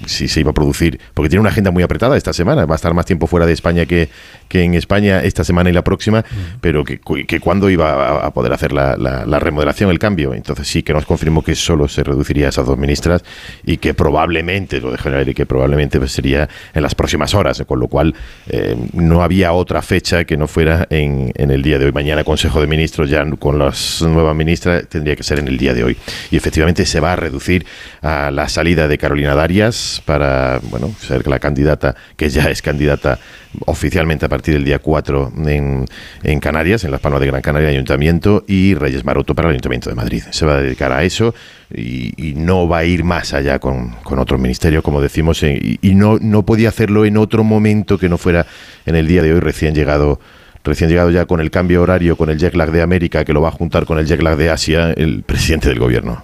si 0.07 0.26
se 0.26 0.40
iba 0.40 0.50
a 0.50 0.55
producir, 0.55 0.98
porque 1.14 1.29
tiene 1.29 1.40
una 1.40 1.50
agenda 1.50 1.70
muy 1.70 1.85
apretada 1.85 2.16
esta 2.16 2.33
semana, 2.33 2.66
va 2.66 2.74
a 2.74 2.76
estar 2.76 2.92
más 2.94 3.07
tiempo 3.07 3.29
fuera 3.29 3.46
de 3.46 3.53
España 3.53 3.87
que, 3.87 4.09
que 4.48 4.64
en 4.64 4.74
España 4.74 5.22
esta 5.22 5.44
semana 5.44 5.70
y 5.70 5.72
la 5.72 5.85
próxima, 5.85 6.24
pero 6.61 6.85
que, 6.85 6.98
que 6.98 7.38
cuándo 7.38 7.70
iba 7.70 8.26
a, 8.26 8.31
poder 8.33 8.53
hacer 8.53 8.72
la, 8.72 8.96
la, 8.96 9.38
remodelación, 9.38 9.90
el 9.90 10.00
cambio. 10.00 10.35
Entonces 10.35 10.66
sí 10.66 10.83
que 10.83 10.92
nos 10.92 11.07
confirmó 11.07 11.42
que 11.42 11.55
solo 11.55 11.87
se 11.87 12.03
reduciría 12.03 12.46
a 12.46 12.48
esas 12.48 12.66
dos 12.66 12.76
ministras 12.76 13.22
y 13.64 13.76
que 13.76 13.94
probablemente, 13.94 14.81
lo 14.81 14.90
dejo 14.90 15.09
en 15.09 15.29
y 15.29 15.35
que 15.35 15.46
probablemente 15.46 16.07
sería 16.09 16.48
en 16.74 16.83
las 16.83 16.94
próximas 16.94 17.35
horas, 17.35 17.62
con 17.66 17.80
lo 17.81 17.88
cual 17.88 18.14
eh, 18.49 18.77
no 18.93 19.23
había 19.23 19.53
otra 19.53 19.83
fecha 19.83 20.25
que 20.25 20.37
no 20.37 20.47
fuera 20.47 20.87
en, 20.90 21.33
en, 21.35 21.51
el 21.51 21.62
día 21.62 21.79
de 21.79 21.87
hoy. 21.87 21.93
Mañana 21.93 22.25
Consejo 22.25 22.61
de 22.61 22.66
Ministros 22.66 23.11
ya 23.11 23.25
con 23.38 23.59
las 23.59 24.03
nuevas 24.03 24.37
ministras 24.37 24.87
tendría 24.88 25.16
que 25.16 25.23
ser 25.23 25.38
en 25.38 25.49
el 25.49 25.59
día 25.59 25.75
de 25.75 25.85
hoy. 25.85 25.97
Y 26.31 26.37
efectivamente 26.37 26.87
se 26.87 27.01
va 27.01 27.14
a 27.14 27.16
reducir 27.16 27.66
a 28.03 28.31
la 28.31 28.49
salida 28.49 28.88
de 28.88 28.99
Carolina 28.99 29.35
Darias 29.35 30.03
para, 30.05 30.61
bueno, 30.71 30.95
ser 31.01 31.27
la 31.27 31.38
candidata, 31.38 31.97
que 32.16 32.29
ya 32.29 32.45
es 32.51 32.62
candidata 32.62 33.19
oficialmente 33.66 34.27
a 34.27 34.29
partir 34.29 34.55
del 34.55 34.64
día 34.64 34.79
4 34.79 35.33
en, 35.47 35.87
en 36.23 36.40
Canarias, 36.40 36.85
en 36.85 36.90
Las 36.90 37.01
Palmas 37.01 37.21
de 37.21 37.27
Gran 37.27 37.43
Canaria 37.43 37.69
Ayuntamiento, 37.69 38.45
y 38.47 38.75
Reyes 38.75 39.05
Maroto 39.05 39.35
para 39.35 39.49
el 39.49 39.53
Ayuntamiento 39.53 39.90
de 39.90 39.97
Madrid. 39.97 40.23
Se 40.31 40.47
va 40.47 40.57
a 40.57 40.62
dedicar 40.62 40.93
a 40.93 41.03
eso 41.03 41.35
y, 41.74 42.35
no 42.37 42.68
va 42.68 42.78
a 42.78 42.85
ir 42.85 43.04
más 43.04 43.35
allá 43.35 43.59
con, 43.59 43.90
con 44.02 44.18
otro 44.18 44.38
ministerio, 44.38 44.83
como 44.83 45.00
decimos, 45.00 45.42
y, 45.42 45.78
no, 45.94 46.18
no 46.20 46.44
podía 46.44 46.68
hacerlo 46.68 47.04
en 47.04 47.16
otro 47.16 47.44
momento 47.44 47.98
que 47.98 48.09
no 48.09 48.18
fuera 48.18 48.46
en 48.87 48.96
el 48.96 49.06
día 49.06 49.22
de 49.22 49.33
hoy 49.33 49.40
recién 49.40 49.74
llegado 49.74 50.20
recién 50.62 50.90
llegado 50.90 51.11
ya 51.11 51.24
con 51.24 51.40
el 51.40 51.50
cambio 51.50 51.80
horario, 51.80 52.16
con 52.16 52.28
el 52.28 52.38
jet 52.38 52.54
lag 52.54 52.70
de 52.70 52.83
América, 52.83 53.24
que 53.24 53.33
lo 53.33 53.40
va 53.40 53.48
a 53.48 53.52
juntar 53.52 53.87
con 53.87 53.98
el 53.98 54.06
jet 54.06 54.20
lag 54.20 54.37
de 54.37 54.50
Asia, 54.50 54.92
el 54.92 55.22
presidente 55.22 55.70
del 55.70 55.78
gobierno 55.78 56.22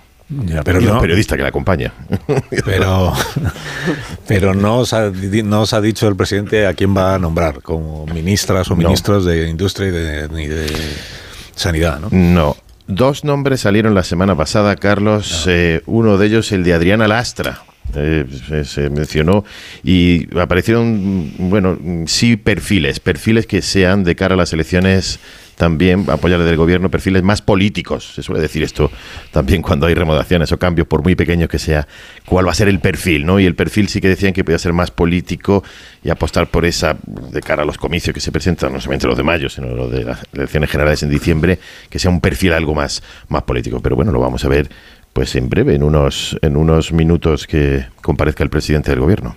pero 0.65 0.81
no, 0.81 0.95
el 0.95 1.01
periodista 1.01 1.37
que 1.37 1.43
le 1.43 1.49
acompaña. 1.49 1.93
Pero, 2.65 3.13
pero 4.27 4.55
no, 4.55 4.79
os 4.79 4.93
ha, 4.93 5.11
no 5.11 5.61
os 5.61 5.73
ha 5.73 5.81
dicho 5.81 6.09
el 6.09 6.17
presidente 6.17 6.67
a 6.67 6.75
quién 6.75 6.97
va 6.97 7.15
a 7.15 7.19
nombrar 7.19 7.63
como 7.63 8.07
ministras 8.07 8.71
o 8.71 8.77
ministros 8.77 9.25
de 9.25 9.49
Industria 9.49 9.89
y 9.89 9.91
de, 9.93 10.29
de 10.29 10.67
Sanidad, 11.55 12.01
¿no? 12.01 12.09
No. 12.11 12.57
Dos 12.89 13.25
nombres 13.25 13.61
salieron 13.63 13.95
la 13.95 14.05
semana 14.05 14.37
pasada, 14.37 14.77
Carlos. 14.77 15.45
Eh, 15.49 15.83
uno 15.87 16.19
de 16.19 16.27
ellos, 16.27 16.53
el 16.53 16.63
de 16.63 16.73
Adriana 16.73 17.09
Lastra. 17.09 17.63
Eh, 17.95 18.27
se, 18.65 18.91
mencionó 18.91 19.45
y 19.85 20.27
aparecieron, 20.39 21.33
bueno, 21.39 21.79
sí 22.07 22.37
perfiles, 22.37 22.99
perfiles 22.99 23.47
que 23.47 23.63
sean 23.63 24.03
de 24.03 24.17
cara 24.17 24.35
a 24.35 24.37
las 24.37 24.53
elecciones 24.53 25.21
también 25.57 26.05
apoyar 26.09 26.43
del 26.43 26.57
gobierno 26.57 26.91
perfiles 26.91 27.23
más 27.23 27.43
políticos. 27.43 28.13
Se 28.15 28.23
suele 28.23 28.41
decir 28.41 28.63
esto 28.63 28.91
también 29.33 29.63
cuando 29.63 29.87
hay 29.87 29.95
remodelaciones 29.95 30.53
o 30.53 30.59
cambios, 30.59 30.87
por 30.87 31.03
muy 31.03 31.17
pequeños 31.17 31.49
que 31.49 31.59
sea, 31.59 31.89
cuál 32.25 32.47
va 32.47 32.53
a 32.53 32.55
ser 32.55 32.69
el 32.69 32.79
perfil, 32.79 33.27
¿no? 33.27 33.41
Y 33.41 33.47
el 33.47 33.55
perfil 33.55 33.89
sí 33.89 34.01
que 34.01 34.09
decían 34.09 34.33
que 34.33 34.45
podía 34.45 34.59
ser 34.59 34.73
más 34.73 34.91
político 34.91 35.65
y 36.05 36.11
apostar 36.11 36.49
por 36.49 36.65
esa, 36.65 36.97
de 37.07 37.41
cara 37.41 37.63
a 37.63 37.67
los 37.67 37.79
comicios 37.79 38.15
que 38.15 38.21
se 38.21 38.31
presentan, 38.31 38.73
no 38.73 38.81
solamente 38.81 39.07
los 39.07 39.17
de 39.17 39.23
mayo, 39.23 39.49
sino 39.49 39.69
los 39.69 39.91
de 39.91 40.05
las 40.05 40.21
elecciones 40.33 40.71
generales 40.71 41.03
en 41.03 41.11
diciembre, 41.11 41.59
que 41.89 41.99
sea 41.99 42.11
un 42.11 42.21
perfil 42.21 42.53
algo 42.53 42.75
más, 42.75 43.03
más 43.29 43.43
político. 43.43 43.81
Pero 43.81 43.97
bueno, 43.97 44.13
lo 44.13 44.21
vamos 44.21 44.45
a 44.45 44.49
ver 44.49 44.69
pues 45.13 45.35
en 45.35 45.49
breve, 45.49 45.75
en 45.75 45.83
unos, 45.83 46.39
en 46.43 46.59
unos 46.59 46.93
minutos 46.93 47.47
que 47.47 47.87
comparezca 48.03 48.45
el 48.45 48.51
presidente 48.51 48.91
del 48.91 49.01
gobierno. 49.01 49.35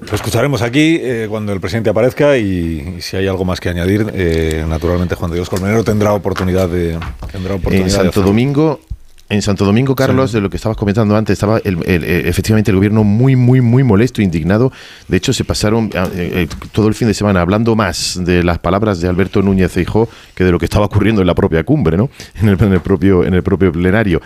Lo 0.00 0.14
escucharemos 0.14 0.62
aquí 0.62 0.98
eh, 1.00 1.26
cuando 1.28 1.52
el 1.52 1.60
presidente 1.60 1.90
aparezca 1.90 2.36
y, 2.36 3.00
si 3.00 3.16
hay 3.16 3.26
algo 3.26 3.44
más 3.44 3.60
que 3.60 3.68
añadir, 3.68 4.06
eh, 4.12 4.64
naturalmente 4.68 5.14
Juan 5.14 5.30
de 5.30 5.36
Dios 5.36 5.48
Colmenero 5.48 5.84
tendrá 5.84 6.12
oportunidad 6.12 6.68
de... 6.68 6.98
Tendrá 7.32 7.54
oportunidad 7.54 7.86
en 7.86 7.90
Santo 7.90 8.22
Domingo 8.22 8.80
en 9.28 9.42
Santo 9.42 9.64
Domingo, 9.64 9.96
Carlos, 9.96 10.30
de 10.30 10.40
lo 10.40 10.50
que 10.50 10.56
estabas 10.56 10.76
comentando 10.76 11.16
antes, 11.16 11.32
estaba 11.34 11.58
eh, 11.58 12.22
efectivamente 12.26 12.70
el 12.70 12.76
gobierno 12.76 13.02
muy, 13.02 13.34
muy, 13.34 13.60
muy 13.60 13.82
molesto, 13.82 14.22
indignado. 14.22 14.72
De 15.08 15.16
hecho, 15.16 15.32
se 15.32 15.44
pasaron 15.44 15.90
ah, 15.96 16.08
eh, 16.14 16.46
eh, 16.48 16.48
todo 16.70 16.86
el 16.86 16.94
fin 16.94 17.08
de 17.08 17.14
semana 17.14 17.40
hablando 17.40 17.74
más 17.74 18.20
de 18.22 18.44
las 18.44 18.60
palabras 18.60 19.00
de 19.00 19.08
Alberto 19.08 19.42
Núñez 19.42 19.72
Feijó 19.72 20.08
que 20.34 20.44
de 20.44 20.52
lo 20.52 20.58
que 20.58 20.66
estaba 20.66 20.86
ocurriendo 20.86 21.22
en 21.22 21.26
la 21.26 21.34
propia 21.34 21.64
cumbre, 21.64 21.96
¿no? 21.96 22.08
En 22.46 22.48
el, 22.72 22.80
propio, 22.80 23.24
en 23.24 23.34
el 23.34 23.42
propio 23.42 23.72
plenario, 23.72 24.20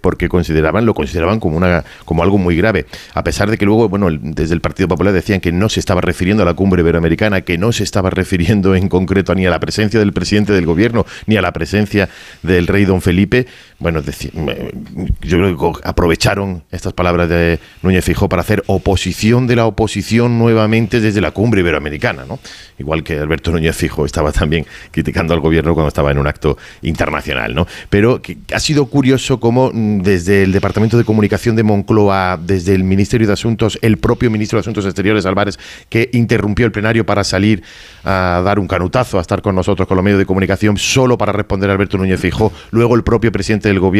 porque 0.00 0.28
consideraban, 0.28 0.84
lo 0.84 0.94
consideraban 0.94 1.38
como 1.38 1.56
una, 1.56 1.84
como 2.04 2.22
algo 2.22 2.38
muy 2.38 2.56
grave. 2.56 2.86
A 3.14 3.22
pesar 3.22 3.50
de 3.50 3.56
que 3.56 3.64
luego, 3.64 3.88
bueno, 3.88 4.08
desde 4.10 4.54
el 4.54 4.60
Partido 4.60 4.88
Popular 4.88 5.12
decían 5.12 5.40
que 5.40 5.52
no 5.52 5.68
se 5.68 5.78
estaba 5.78 6.00
refiriendo 6.00 6.42
a 6.42 6.46
la 6.46 6.54
cumbre 6.54 6.82
iberoamericana, 6.82 7.42
que 7.42 7.58
no 7.58 7.72
se 7.72 7.84
estaba 7.84 8.10
refiriendo 8.10 8.74
en 8.74 8.88
concreto 8.88 9.34
ni 9.34 9.46
a 9.46 9.50
la 9.50 9.60
presencia 9.60 10.00
del 10.00 10.12
presidente 10.12 10.52
del 10.52 10.66
gobierno, 10.66 11.06
ni 11.26 11.36
a 11.36 11.42
la 11.42 11.52
presencia 11.52 12.08
del 12.42 12.66
rey 12.66 12.84
don 12.84 13.00
Felipe. 13.00 13.46
Bueno, 13.78 14.02
yo 14.12 15.38
creo 15.38 15.72
que 15.72 15.80
aprovecharon 15.84 16.64
estas 16.70 16.92
palabras 16.92 17.28
de 17.28 17.58
Núñez 17.82 18.04
Fijó 18.04 18.28
para 18.28 18.42
hacer 18.42 18.62
oposición 18.66 19.46
de 19.46 19.56
la 19.56 19.66
oposición 19.66 20.38
nuevamente 20.38 21.00
desde 21.00 21.20
la 21.20 21.30
cumbre 21.30 21.60
iberoamericana, 21.60 22.24
¿no? 22.26 22.38
Igual 22.78 23.02
que 23.02 23.18
Alberto 23.18 23.50
Núñez 23.50 23.76
Fijo 23.76 24.06
estaba 24.06 24.32
también 24.32 24.66
criticando 24.90 25.34
al 25.34 25.40
gobierno 25.40 25.74
cuando 25.74 25.88
estaba 25.88 26.10
en 26.10 26.18
un 26.18 26.26
acto 26.26 26.56
internacional, 26.82 27.54
¿no? 27.54 27.66
Pero 27.90 28.22
que 28.22 28.38
ha 28.54 28.60
sido 28.60 28.86
curioso 28.86 29.40
cómo 29.40 29.70
mm, 29.72 30.00
desde 30.02 30.42
el 30.42 30.52
Departamento 30.52 30.96
de 30.96 31.04
Comunicación 31.04 31.56
de 31.56 31.62
Moncloa, 31.62 32.38
desde 32.40 32.74
el 32.74 32.84
Ministerio 32.84 33.26
de 33.26 33.32
Asuntos, 33.32 33.78
el 33.82 33.98
propio 33.98 34.30
ministro 34.30 34.56
de 34.56 34.60
Asuntos 34.60 34.84
Exteriores, 34.84 35.26
Álvarez, 35.26 35.58
que 35.88 36.10
interrumpió 36.12 36.66
el 36.66 36.72
plenario 36.72 37.04
para 37.04 37.24
salir 37.24 37.62
a 38.04 38.42
dar 38.44 38.58
un 38.58 38.68
canutazo, 38.68 39.18
a 39.18 39.20
estar 39.20 39.42
con 39.42 39.54
nosotros, 39.54 39.86
con 39.88 39.96
los 39.96 40.04
medios 40.04 40.18
de 40.18 40.26
comunicación, 40.26 40.78
solo 40.78 41.18
para 41.18 41.32
responder 41.32 41.70
a 41.70 41.72
Alberto 41.72 41.98
Núñez 41.98 42.20
Fijó, 42.20 42.52
luego 42.70 42.94
el 42.94 43.02
propio 43.02 43.32
presidente 43.32 43.68
del 43.68 43.80
gobierno 43.80 43.97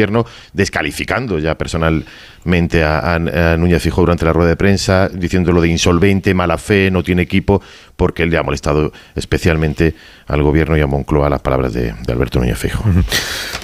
descalificando 0.53 1.39
ya 1.39 1.57
personalmente 1.57 2.83
a, 2.83 3.19
Núñez 3.57 3.81
Fijó 3.81 4.01
durante 4.01 4.25
la 4.25 4.33
rueda 4.33 4.49
de 4.49 4.55
prensa, 4.55 5.09
diciéndolo 5.09 5.61
de 5.61 5.69
insolvente, 5.69 6.33
mala 6.33 6.57
fe, 6.57 6.91
no 6.91 7.03
tiene 7.03 7.21
equipo, 7.21 7.61
porque 7.95 8.23
él 8.23 8.29
le 8.29 8.37
ha 8.37 8.43
molestado 8.43 8.91
especialmente 9.15 9.95
al 10.27 10.43
gobierno 10.43 10.77
y 10.77 10.81
a 10.81 10.87
Moncloa 10.87 11.29
las 11.29 11.41
palabras 11.41 11.73
de, 11.73 11.93
Alberto 12.07 12.39
Núñez 12.39 12.57
Fijo. 12.57 12.83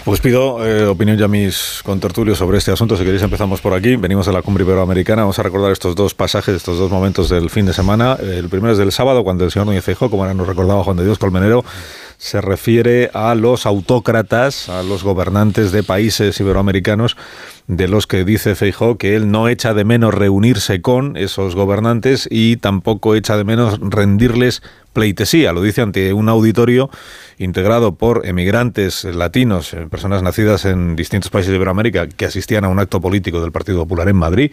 Pues 0.03 0.19
pido 0.19 0.63
eh, 0.63 0.85
opinión 0.85 1.17
ya 1.17 1.27
mis 1.27 1.81
contertulios 1.83 2.37
sobre 2.37 2.59
este 2.59 2.71
asunto. 2.71 2.95
Si 2.95 3.03
queréis 3.03 3.23
empezamos 3.23 3.59
por 3.59 3.73
aquí. 3.73 3.95
Venimos 3.95 4.27
de 4.27 4.33
la 4.33 4.43
cumbre 4.43 4.63
iberoamericana. 4.63 5.23
Vamos 5.23 5.39
a 5.39 5.43
recordar 5.43 5.71
estos 5.71 5.95
dos 5.95 6.13
pasajes, 6.13 6.55
estos 6.55 6.77
dos 6.77 6.91
momentos 6.91 7.29
del 7.29 7.49
fin 7.49 7.65
de 7.65 7.73
semana. 7.73 8.17
El 8.21 8.47
primero 8.49 8.71
es 8.73 8.77
del 8.77 8.91
sábado, 8.91 9.23
cuando 9.23 9.45
el 9.45 9.51
señor 9.51 9.65
Núñez 9.65 9.83
Fijo, 9.83 10.09
como 10.11 10.23
ahora 10.23 10.35
nos 10.35 10.47
recordaba 10.47 10.83
Juan 10.83 10.97
de 10.97 11.05
Dios 11.05 11.17
Colmenero, 11.17 11.65
se 12.17 12.41
refiere 12.41 13.09
a 13.13 13.35
los 13.35 13.65
autócratas, 13.65 14.69
a 14.69 14.83
los 14.83 15.03
gobernantes 15.03 15.71
de 15.71 15.83
países 15.83 16.39
iberoamericanos 16.39 17.17
de 17.67 17.87
los 17.87 18.05
que 18.05 18.23
dice 18.23 18.55
Feijó 18.55 18.97
que 18.97 19.15
él 19.15 19.31
no 19.31 19.47
echa 19.47 19.73
de 19.73 19.85
menos 19.85 20.13
reunirse 20.13 20.81
con 20.81 21.17
esos 21.17 21.55
gobernantes 21.55 22.27
y 22.29 22.57
tampoco 22.57 23.15
echa 23.15 23.37
de 23.37 23.43
menos 23.43 23.79
rendirles 23.79 24.61
pleitesía. 24.93 25.51
Lo 25.51 25.61
dice 25.61 25.81
ante 25.81 26.13
un 26.13 26.29
auditorio 26.29 26.89
integrado 27.37 27.95
por 27.95 28.25
emigrantes 28.25 29.03
latinos, 29.03 29.73
eh, 29.73 29.87
personas 29.89 30.23
nacidas 30.23 30.65
en 30.65 30.95
distintos 30.95 31.31
países 31.31 31.49
de 31.49 31.57
Iberoamérica 31.57 32.07
que 32.07 32.25
asistían 32.25 32.65
a 32.65 32.69
un 32.69 32.79
acto 32.79 33.01
político 33.01 33.41
del 33.41 33.51
Partido 33.51 33.79
Popular 33.79 34.07
en 34.09 34.15
Madrid 34.15 34.51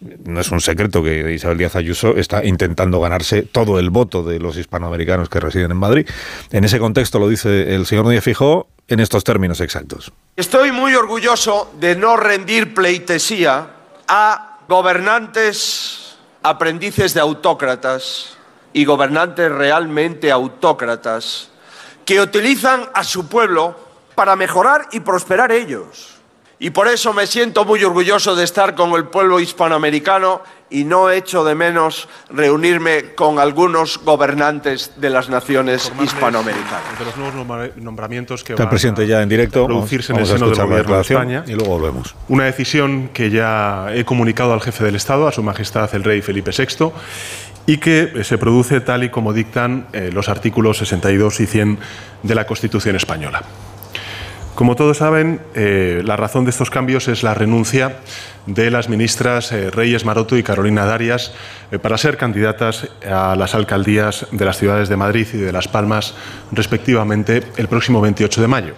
no 0.00 0.40
es 0.40 0.50
un 0.50 0.60
secreto 0.60 1.02
que 1.02 1.32
Isabel 1.32 1.58
Díaz 1.58 1.74
Ayuso 1.76 2.16
está 2.16 2.44
intentando 2.44 3.00
ganarse 3.00 3.42
todo 3.42 3.78
el 3.78 3.90
voto 3.90 4.22
de 4.22 4.38
los 4.38 4.56
hispanoamericanos 4.56 5.28
que 5.28 5.40
residen 5.40 5.72
en 5.72 5.76
Madrid. 5.76 6.06
En 6.52 6.64
ese 6.64 6.78
contexto 6.78 7.18
lo 7.18 7.28
dice 7.28 7.74
el 7.74 7.86
señor 7.86 8.04
Núñez 8.04 8.22
Fijó 8.22 8.68
en 8.86 9.00
estos 9.00 9.24
términos 9.24 9.60
exactos. 9.60 10.12
Estoy 10.36 10.70
muy 10.70 10.94
orgulloso 10.94 11.72
de 11.80 11.96
no 11.96 12.16
rendir 12.16 12.74
pleitesía 12.74 13.70
a 14.06 14.58
gobernantes 14.68 16.16
aprendices 16.42 17.14
de 17.14 17.20
autócratas 17.20 18.36
y 18.72 18.84
gobernantes 18.84 19.50
realmente 19.50 20.30
autócratas 20.30 21.50
que 22.04 22.20
utilizan 22.20 22.84
a 22.94 23.02
su 23.02 23.28
pueblo 23.28 23.76
para 24.14 24.36
mejorar 24.36 24.88
y 24.92 25.00
prosperar 25.00 25.50
ellos 25.52 26.17
y 26.60 26.70
por 26.70 26.88
eso 26.88 27.12
me 27.12 27.26
siento 27.26 27.64
muy 27.64 27.84
orgulloso 27.84 28.34
de 28.34 28.44
estar 28.44 28.74
con 28.74 28.92
el 28.94 29.04
pueblo 29.04 29.38
hispanoamericano 29.38 30.42
y 30.70 30.84
no 30.84 31.10
echo 31.10 31.44
de 31.44 31.54
menos 31.54 32.08
reunirme 32.30 33.14
con 33.14 33.38
algunos 33.38 33.98
gobernantes 33.98 34.92
de 34.96 35.08
las 35.08 35.28
naciones 35.28 35.92
hispanoamericanas. 36.02 36.98
De 36.98 37.04
los 37.04 37.16
nuevos 37.16 37.76
nombramientos 37.76 38.42
que 38.42 38.54
Está 38.54 38.64
el 38.64 38.68
presidente 38.68 39.06
ya 39.06 39.22
en 39.22 39.28
directo. 39.28 39.66
producirse 39.66 40.12
en 40.12 40.18
el 40.18 40.26
seno 40.26 40.48
del 40.48 40.66
gobierno 40.66 40.96
de 40.96 41.00
España. 41.02 41.44
Y 41.46 41.52
luego 41.52 41.78
volvemos. 41.78 42.14
Una 42.28 42.44
decisión 42.44 43.08
que 43.14 43.30
ya 43.30 43.88
he 43.94 44.04
comunicado 44.04 44.52
al 44.52 44.60
jefe 44.60 44.84
del 44.84 44.96
Estado, 44.96 45.28
a 45.28 45.32
su 45.32 45.42
majestad 45.42 45.88
el 45.94 46.02
rey 46.02 46.22
Felipe 46.22 46.50
VI, 46.50 46.90
y 47.66 47.78
que 47.78 48.24
se 48.24 48.36
produce 48.36 48.80
tal 48.80 49.04
y 49.04 49.10
como 49.10 49.32
dictan 49.32 49.86
eh, 49.92 50.10
los 50.12 50.28
artículos 50.28 50.78
62 50.78 51.40
y 51.40 51.46
100 51.46 51.78
de 52.24 52.34
la 52.34 52.46
Constitución 52.46 52.96
española. 52.96 53.42
Como 54.58 54.74
todos 54.74 54.96
saben, 54.96 55.40
eh, 55.54 56.02
la 56.04 56.16
razón 56.16 56.42
de 56.42 56.50
estos 56.50 56.68
cambios 56.68 57.06
es 57.06 57.22
la 57.22 57.32
renuncia 57.32 58.00
de 58.46 58.72
las 58.72 58.88
ministras 58.88 59.52
eh, 59.52 59.70
Reyes 59.70 60.04
Maroto 60.04 60.36
y 60.36 60.42
Carolina 60.42 60.84
Darias 60.84 61.32
eh, 61.70 61.78
para 61.78 61.96
ser 61.96 62.16
candidatas 62.16 62.88
a 63.08 63.36
las 63.36 63.54
alcaldías 63.54 64.26
de 64.32 64.44
las 64.44 64.58
ciudades 64.58 64.88
de 64.88 64.96
Madrid 64.96 65.28
y 65.32 65.36
de 65.36 65.52
Las 65.52 65.68
Palmas, 65.68 66.16
respectivamente, 66.50 67.44
el 67.56 67.68
próximo 67.68 68.00
28 68.00 68.40
de 68.40 68.48
mayo. 68.48 68.74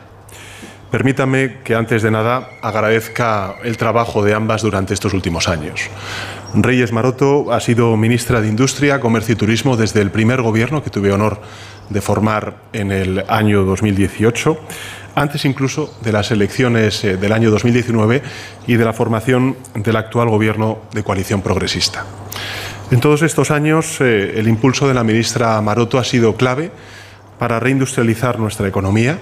Permítame 0.91 1.61
que 1.65 1.75
antes 1.75 2.03
de 2.03 2.11
nada 2.11 2.51
agradezca 2.61 3.55
el 3.65 3.79
trabajo 3.79 4.23
de 4.23 4.35
ambas 4.35 4.61
durante 4.61 4.93
estos 4.93 5.15
últimos 5.15 5.49
años. 5.49 5.89
Reyes 6.53 6.93
Maroto 6.93 7.55
ha 7.55 7.61
sido 7.61 7.97
ministra 7.97 8.43
de 8.43 8.49
Industria, 8.49 9.01
Comercio 9.01 9.33
y 9.33 9.39
Turismo 9.39 9.79
desde 9.79 10.03
el 10.03 10.11
primer 10.11 10.43
gobierno 10.43 10.83
que 10.83 10.91
tuve 10.91 11.11
honor 11.11 11.41
de 11.89 12.01
formar 12.01 12.57
en 12.73 12.93
el 12.93 13.25
año 13.29 13.65
2018 13.65 14.59
antes 15.15 15.45
incluso 15.45 15.95
de 16.03 16.13
las 16.13 16.31
elecciones 16.31 17.05
eh, 17.05 17.17
del 17.17 17.33
año 17.33 17.51
2019 17.51 18.23
y 18.67 18.77
de 18.77 18.85
la 18.85 18.93
formación 18.93 19.57
del 19.75 19.97
actual 19.97 20.29
gobierno 20.29 20.79
de 20.93 21.03
coalición 21.03 21.43
progresista. 21.43 22.05
En 22.91 23.01
todos 23.01 23.23
estos 23.23 23.51
años, 23.51 24.01
eh, 24.01 24.35
el 24.37 24.49
impulso 24.49 24.89
de 24.89 24.95
la 24.95 25.05
ministra 25.05 25.61
Maroto 25.61 25.99
ha 25.99 26.05
sido 26.05 26.35
clave 26.37 26.71
para 27.39 27.61
reindustrializar 27.61 28.39
nuestra 28.39 28.69
economía, 28.69 29.19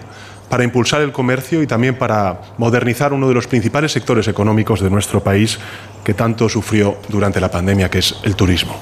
para 0.48 0.64
impulsar 0.64 1.02
el 1.02 1.12
comercio 1.12 1.62
y 1.62 1.66
también 1.66 1.96
para 1.96 2.40
modernizar 2.56 3.12
uno 3.12 3.28
de 3.28 3.34
los 3.34 3.46
principales 3.46 3.92
sectores 3.92 4.26
económicos 4.28 4.80
de 4.80 4.90
nuestro 4.90 5.22
país 5.22 5.58
que 6.02 6.14
tanto 6.14 6.48
sufrió 6.48 6.96
durante 7.08 7.40
la 7.40 7.50
pandemia, 7.50 7.90
que 7.90 7.98
es 7.98 8.16
el 8.24 8.34
turismo. 8.34 8.76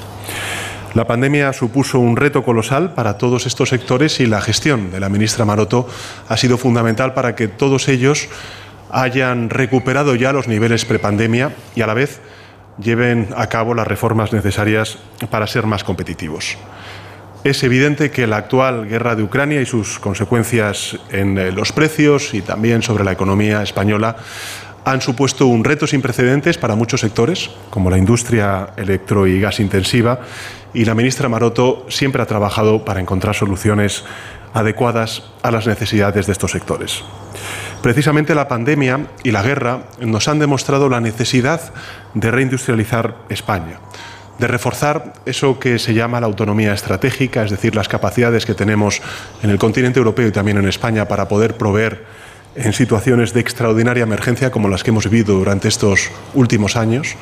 La 0.96 1.06
pandemia 1.06 1.52
supuso 1.52 2.00
un 2.00 2.16
reto 2.16 2.42
colosal 2.42 2.94
para 2.94 3.18
todos 3.18 3.44
estos 3.44 3.68
sectores 3.68 4.18
y 4.18 4.24
la 4.24 4.40
gestión 4.40 4.90
de 4.90 4.98
la 4.98 5.10
ministra 5.10 5.44
Maroto 5.44 5.86
ha 6.26 6.38
sido 6.38 6.56
fundamental 6.56 7.12
para 7.12 7.34
que 7.34 7.48
todos 7.48 7.88
ellos 7.88 8.30
hayan 8.90 9.50
recuperado 9.50 10.14
ya 10.14 10.32
los 10.32 10.48
niveles 10.48 10.86
prepandemia 10.86 11.54
y 11.74 11.82
a 11.82 11.86
la 11.86 11.92
vez 11.92 12.22
lleven 12.78 13.28
a 13.36 13.46
cabo 13.48 13.74
las 13.74 13.86
reformas 13.86 14.32
necesarias 14.32 14.96
para 15.30 15.46
ser 15.46 15.66
más 15.66 15.84
competitivos. 15.84 16.56
Es 17.44 17.62
evidente 17.62 18.10
que 18.10 18.26
la 18.26 18.38
actual 18.38 18.88
guerra 18.88 19.14
de 19.14 19.22
Ucrania 19.22 19.60
y 19.60 19.66
sus 19.66 19.98
consecuencias 19.98 20.98
en 21.10 21.36
eh, 21.36 21.52
los 21.52 21.72
precios 21.72 22.32
y 22.32 22.40
también 22.40 22.80
sobre 22.80 23.04
la 23.04 23.12
economía 23.12 23.62
española 23.62 24.16
han 24.86 25.00
supuesto 25.00 25.48
un 25.48 25.64
reto 25.64 25.88
sin 25.88 26.00
precedentes 26.00 26.58
para 26.58 26.76
muchos 26.76 27.00
sectores, 27.00 27.50
como 27.70 27.90
la 27.90 27.98
industria 27.98 28.68
electro 28.76 29.26
y 29.26 29.40
gas 29.40 29.58
intensiva, 29.58 30.20
y 30.72 30.84
la 30.84 30.94
ministra 30.94 31.28
Maroto 31.28 31.86
siempre 31.88 32.22
ha 32.22 32.26
trabajado 32.26 32.84
para 32.84 33.00
encontrar 33.00 33.34
soluciones 33.34 34.04
adecuadas 34.54 35.24
a 35.42 35.50
las 35.50 35.66
necesidades 35.66 36.26
de 36.26 36.32
estos 36.32 36.52
sectores. 36.52 37.02
Precisamente 37.82 38.36
la 38.36 38.46
pandemia 38.46 39.08
y 39.24 39.32
la 39.32 39.42
guerra 39.42 39.86
nos 39.98 40.28
han 40.28 40.38
demostrado 40.38 40.88
la 40.88 41.00
necesidad 41.00 41.60
de 42.14 42.30
reindustrializar 42.30 43.16
España, 43.28 43.80
de 44.38 44.46
reforzar 44.46 45.14
eso 45.26 45.58
que 45.58 45.80
se 45.80 45.94
llama 45.94 46.20
la 46.20 46.26
autonomía 46.26 46.72
estratégica, 46.72 47.42
es 47.42 47.50
decir, 47.50 47.74
las 47.74 47.88
capacidades 47.88 48.46
que 48.46 48.54
tenemos 48.54 49.02
en 49.42 49.50
el 49.50 49.58
continente 49.58 49.98
europeo 49.98 50.28
y 50.28 50.32
también 50.32 50.58
en 50.58 50.68
España 50.68 51.08
para 51.08 51.26
poder 51.26 51.56
proveer 51.56 52.04
en 52.56 52.72
situaciones 52.72 53.32
de 53.32 53.40
extraordinaria 53.40 54.02
emergencia 54.02 54.50
como 54.50 54.68
las 54.68 54.82
que 54.82 54.90
hemos 54.90 55.08
vivido 55.08 55.34
durante 55.34 55.68
estos 55.68 56.10
últimos 56.34 56.76
años, 56.76 57.14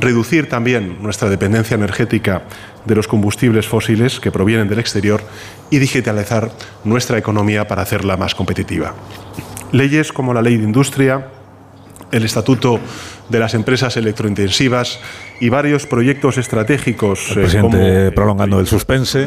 reducir 0.00 0.48
también 0.48 1.02
nuestra 1.02 1.28
dependencia 1.28 1.74
energética 1.74 2.42
de 2.84 2.94
los 2.94 3.06
combustibles 3.06 3.66
fósiles 3.66 4.18
que 4.18 4.32
provienen 4.32 4.68
del 4.68 4.78
exterior 4.78 5.22
y 5.70 5.78
digitalizar 5.78 6.50
nuestra 6.84 7.18
economía 7.18 7.68
para 7.68 7.82
hacerla 7.82 8.16
más 8.16 8.34
competitiva. 8.34 8.94
Leyes 9.72 10.12
como 10.12 10.32
la 10.32 10.42
Ley 10.42 10.56
de 10.56 10.64
Industria, 10.64 11.28
el 12.12 12.24
Estatuto 12.24 12.80
de 13.28 13.38
las 13.38 13.54
Empresas 13.54 13.96
Electrointensivas 13.96 15.00
y 15.40 15.48
varios 15.48 15.86
proyectos 15.86 16.38
estratégicos. 16.38 17.30
El 17.30 17.38
eh, 17.38 17.40
presidente 17.42 18.12
prolongando 18.12 18.58
el 18.60 18.66
suspense. 18.66 19.26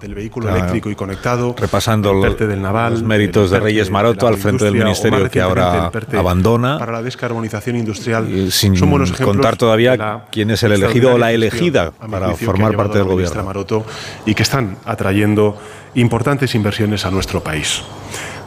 Del 0.00 0.14
vehículo, 0.14 0.48
eléctrico 0.48 0.90
y 0.90 0.94
conectado. 0.94 1.54
Repasando 1.58 2.20
del 2.20 2.62
naval, 2.62 2.94
los 2.94 3.02
méritos 3.02 3.50
de 3.50 3.60
Reyes 3.60 3.90
Maroto 3.90 4.26
al 4.26 4.36
frente 4.36 4.64
del 4.64 4.74
ministerio 4.74 5.30
que 5.30 5.40
ahora 5.40 5.90
abandona. 6.12 6.78
Para 6.78 6.92
la 6.92 7.02
descarbonización 7.02 7.76
industrial. 7.76 8.50
sin 8.50 8.74
contar 9.22 9.56
todavía 9.56 10.24
quién 10.30 10.50
es 10.50 10.62
el 10.62 10.72
elegido 10.72 11.14
o 11.14 11.18
la 11.18 11.32
elegida 11.32 11.90
para 11.92 12.34
formar 12.34 12.76
parte 12.76 12.98
del 12.98 13.06
gobierno. 13.06 13.44
Maroto 13.48 13.84
y 14.26 14.34
que 14.34 14.42
están 14.42 14.76
atrayendo 14.84 15.56
importantes 15.94 16.54
inversiones 16.54 17.04
a 17.04 17.10
nuestro 17.10 17.42
país. 17.42 17.82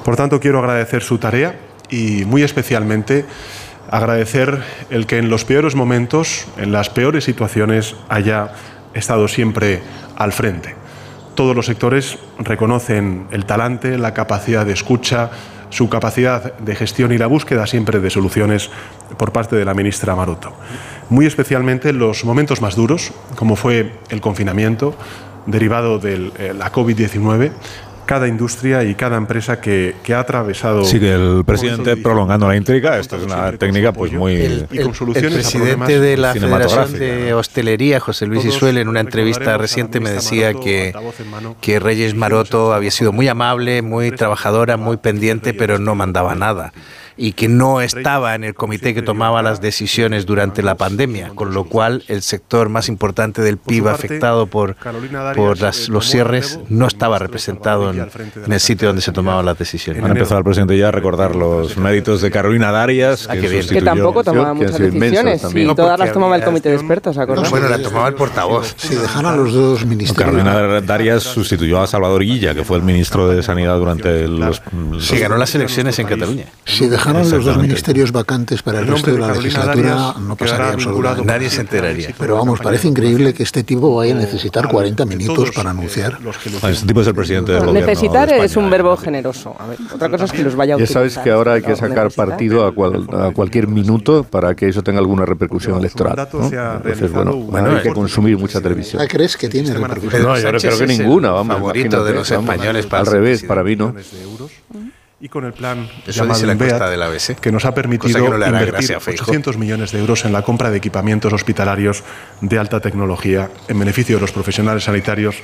Por 0.04 0.16
tanto, 0.16 0.40
quiero 0.40 0.60
agradecer 0.60 1.04
su 1.04 1.18
tarea 1.18 1.56
y 1.92 2.26
muy 2.26 2.42
especialmente 2.42 3.26
agradecer 3.92 4.64
el 4.90 5.06
que 5.06 5.18
en 5.18 5.30
los 5.30 5.46
peores 5.46 5.76
momentos, 5.76 6.48
en 6.58 6.72
las 6.72 6.90
peores 6.90 7.26
situaciones, 7.26 7.96
haya 8.10 8.54
estado 8.94 9.28
siempre 9.28 9.82
al 10.16 10.32
frente. 10.32 10.76
Todos 11.36 11.56
los 11.56 11.66
sectores 11.66 12.18
reconocen 12.40 13.28
el 13.32 13.46
talante, 13.46 13.98
la 13.98 14.14
capacidad 14.14 14.66
de 14.66 14.74
escucha, 14.74 15.30
su 15.70 15.90
capacidad 15.90 16.58
de 16.58 16.76
gestión 16.76 17.12
y 17.12 17.18
la 17.18 17.28
búsqueda 17.28 17.66
siempre 17.68 18.00
de 18.00 18.10
soluciones 18.10 18.70
por 19.18 19.32
parte 19.32 19.56
de 19.56 19.66
la 19.66 19.74
ministra 19.74 20.16
Maroto. 20.16 20.54
Muy 21.10 21.26
especialmente 21.26 21.90
en 21.90 22.00
los 22.00 22.26
momentos 22.26 22.62
más 22.62 22.76
duros, 22.76 23.14
como 23.36 23.56
fue 23.56 23.94
el 24.10 24.22
confinamiento 24.22 24.96
derivado 25.46 25.98
de 25.98 26.32
eh, 26.38 26.54
la 26.56 26.72
COVID-19, 26.72 27.52
cada 28.12 28.28
industria 28.28 28.84
y 28.84 28.94
cada 28.94 29.16
empresa 29.16 29.62
que, 29.62 29.96
ha 30.14 30.20
atravesado. 30.20 30.84
Sigue 30.84 31.14
el 31.14 31.46
presidente 31.46 31.96
prolongando 31.96 32.46
la 32.46 32.58
intriga. 32.58 33.00
Esto 33.00 33.16
es 33.16 33.24
una 33.24 33.54
técnica 33.54 33.94
pues 33.94 34.12
muy. 34.12 34.36
El, 34.36 34.68
presidente 34.68 35.98
de 35.98 36.18
la 36.18 36.34
Federación 36.34 36.92
de 36.92 37.34
Hostelería, 37.34 38.02
José 38.02 38.26
Luis 38.26 38.44
Isuel, 38.44 38.80
en 38.80 38.90
una 38.90 39.00
entrevista 39.00 39.58
reciente 39.58 40.02
me 40.02 40.10
decía 40.10 40.54
que, 40.54 40.94
que 41.62 41.80
Reyes 41.80 42.14
Maroto 42.14 42.74
había 42.74 42.92
sido 42.92 43.14
muy 43.14 43.30
amable, 43.30 43.82
muy 43.82 44.12
trabajadora, 44.12 44.76
muy 44.76 44.98
pendiente, 44.98 45.54
pero 45.54 45.80
no 45.80 45.96
mandaba 45.96 46.36
nada 46.36 46.74
y 47.18 47.34
que 47.34 47.48
no 47.48 47.82
estaba 47.82 48.36
en 48.36 48.44
el 48.44 48.54
comité 48.54 48.94
que 48.94 49.02
tomaba 49.02 49.42
las 49.42 49.62
decisiones 49.62 50.26
durante 50.26 50.64
la 50.64 50.76
pandemia, 50.76 51.32
con 51.36 51.54
lo 51.54 51.66
cual 51.66 52.04
el 52.08 52.22
sector 52.22 52.70
más 52.70 52.90
importante 52.90 53.42
del 53.42 53.58
PIB 53.58 53.88
afectado 53.88 54.48
por, 54.48 54.76
por 55.36 55.58
los 55.90 56.10
cierres 56.10 56.60
no 56.70 56.88
estaba 56.88 57.20
representado 57.20 57.92
en, 57.92 58.08
el 58.52 58.60
sitio 58.60 58.88
donde 58.90 59.02
se 59.02 59.12
tomaban 59.12 59.46
las 59.46 59.58
decisiones. 59.58 60.04
Ha 60.04 60.08
empezado 60.08 60.40
el 60.40 60.44
presidente 60.44 60.78
ya 60.78 60.90
a 60.90 60.92
recordar 60.92 61.36
los 61.36 61.78
méritos 61.78 62.22
de 62.22 62.32
Carolina 62.32 62.72
Darias, 62.72 63.28
ah, 63.30 63.36
que, 63.36 63.82
tampoco 63.82 64.24
tomaba 64.24 64.54
muchas 64.54 64.78
decisiones, 64.78 65.44
y 65.54 65.76
todas 65.76 66.00
las 66.00 66.14
tomaba 66.14 66.36
el 66.36 66.44
comité 66.44 66.70
de 66.70 66.76
expertos, 66.76 67.18
bueno, 67.50 67.70
la 67.70 67.82
tomaba 67.82 68.08
el 68.08 68.16
portavoz. 68.16 68.74
Si 68.78 68.96
dejan 68.96 69.26
a 69.26 69.36
los 69.36 69.54
dos 69.54 69.86
ministros. 69.86 70.18
Carolina 70.18 70.82
Darias 70.82 71.24
sustituyó 71.24 71.82
a 71.82 71.88
Salvador 71.88 72.24
Guilla, 72.24 72.54
que 72.54 72.64
fue 72.64 72.78
el 72.78 72.84
ministro 72.84 73.28
de 73.28 73.44
Sanidad 73.44 73.78
durante 73.78 74.28
los... 74.28 74.62
Sí, 75.00 75.18
ganó 75.20 75.38
las 75.38 75.54
elecciones 75.56 75.98
en 76.00 76.08
Cataluña. 76.08 76.46
Si 76.66 76.88
dejaron 77.02 77.30
los 77.30 77.46
dos 77.46 77.58
ministerios 77.58 78.12
vacantes 78.12 78.62
para 78.62 78.80
el 78.80 78.88
resto 78.88 79.12
de 79.12 79.20
la 79.20 79.34
legislatura, 79.34 80.16
no 80.20 80.36
pasaría 80.36 80.74
absolutamente 80.74 81.26
Nadie 81.26 81.50
se 81.50 81.62
enteraría. 81.62 82.10
Pero 82.18 82.36
vamos, 82.36 82.60
parece 82.60 82.88
increíble 82.88 83.34
que 83.34 83.44
este 83.44 83.64
tipo 83.64 83.96
vaya 83.96 84.14
a 84.14 84.18
necesitar 84.18 84.68
40 84.68 85.06
minutos 85.06 85.52
para 85.52 85.72
anunciar. 85.72 86.18
Este 86.70 86.86
tipo 86.86 87.02
es 87.02 87.08
el 87.08 87.16
presidente 87.16 87.52
del 87.54 87.66
gobierno. 87.66 87.88
Necesitar 87.88 88.32
es 88.32 88.56
un 88.56 88.70
verbo 88.70 88.96
generoso. 88.98 89.56
otra 89.94 90.10
cosa 90.10 90.26
es 90.26 90.32
que 90.32 90.44
los 90.44 90.56
vaya 90.56 90.74
a 90.74 90.78
utilizar. 90.78 91.04
Ya 91.04 91.10
sabes 91.10 91.24
que 91.24 91.32
ahora 91.32 91.54
hay 91.54 91.62
que 91.62 91.76
sacar 91.76 92.12
partido 92.12 92.66
a, 92.66 93.34
cualquier 93.34 93.68
minuto 93.68 94.24
para 94.24 94.56
que 94.56 94.68
eso 94.68 94.84
tenga 94.84 95.00
alguna 95.00 95.26
repercusión 95.26 95.80
electoral. 95.80 96.18
Entonces, 96.20 97.12
bueno, 97.12 97.72
hay 97.72 97.82
que 97.82 97.94
consumir 97.94 98.38
mucha 98.38 98.62
televisión. 98.62 99.06
¿Crees 99.08 99.36
que 99.36 99.50
tiene 99.50 99.74
repercusión? 99.74 100.24
No, 100.24 100.38
yo 100.38 100.50
creo 100.50 100.78
que 100.78 100.88
ninguna. 100.88 101.32
Vamos, 101.32 101.58
favorito 101.58 102.04
de 102.04 102.14
los 102.14 102.30
españoles. 102.30 102.88
Al 102.92 103.06
revés, 103.06 103.44
para 103.44 103.64
mí 103.64 103.76
no 103.76 103.94
y 105.22 105.30
con 105.30 105.46
el 105.46 105.54
plan 105.54 105.88
Eso 106.06 106.24
llamado 106.24 106.46
la 106.46 107.06
ABC, 107.06 107.36
que 107.40 107.52
nos 107.52 107.64
ha 107.66 107.74
permitido 107.74 108.26
invertir 108.36 108.98
800 108.98 109.58
millones 109.58 109.92
de 109.92 110.00
euros 110.00 110.26
en 110.26 110.34
la 110.34 110.42
compra 110.42 110.72
de 110.72 110.78
equipamientos 110.78 111.32
hospitalarios 111.32 112.04
de 112.42 112.58
alta 112.58 112.80
tecnología 112.80 113.50
en 113.68 113.80
beneficio 113.80 114.16
de 114.16 114.22
los 114.22 114.32
profesionales 114.32 114.84
sanitarios 114.84 115.36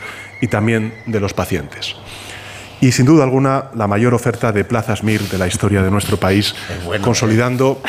y 0.41 0.47
también 0.47 0.93
de 1.05 1.19
los 1.19 1.33
pacientes 1.33 1.95
y 2.81 2.91
sin 2.91 3.05
duda 3.05 3.23
alguna 3.23 3.65
la 3.75 3.87
mayor 3.87 4.13
oferta 4.13 4.51
de 4.51 4.63
plazas 4.63 5.03
MIR 5.03 5.21
de 5.29 5.37
la 5.37 5.47
historia 5.47 5.81
de 5.81 5.91
nuestro 5.91 6.17
país, 6.17 6.55
consolidando 7.01 7.81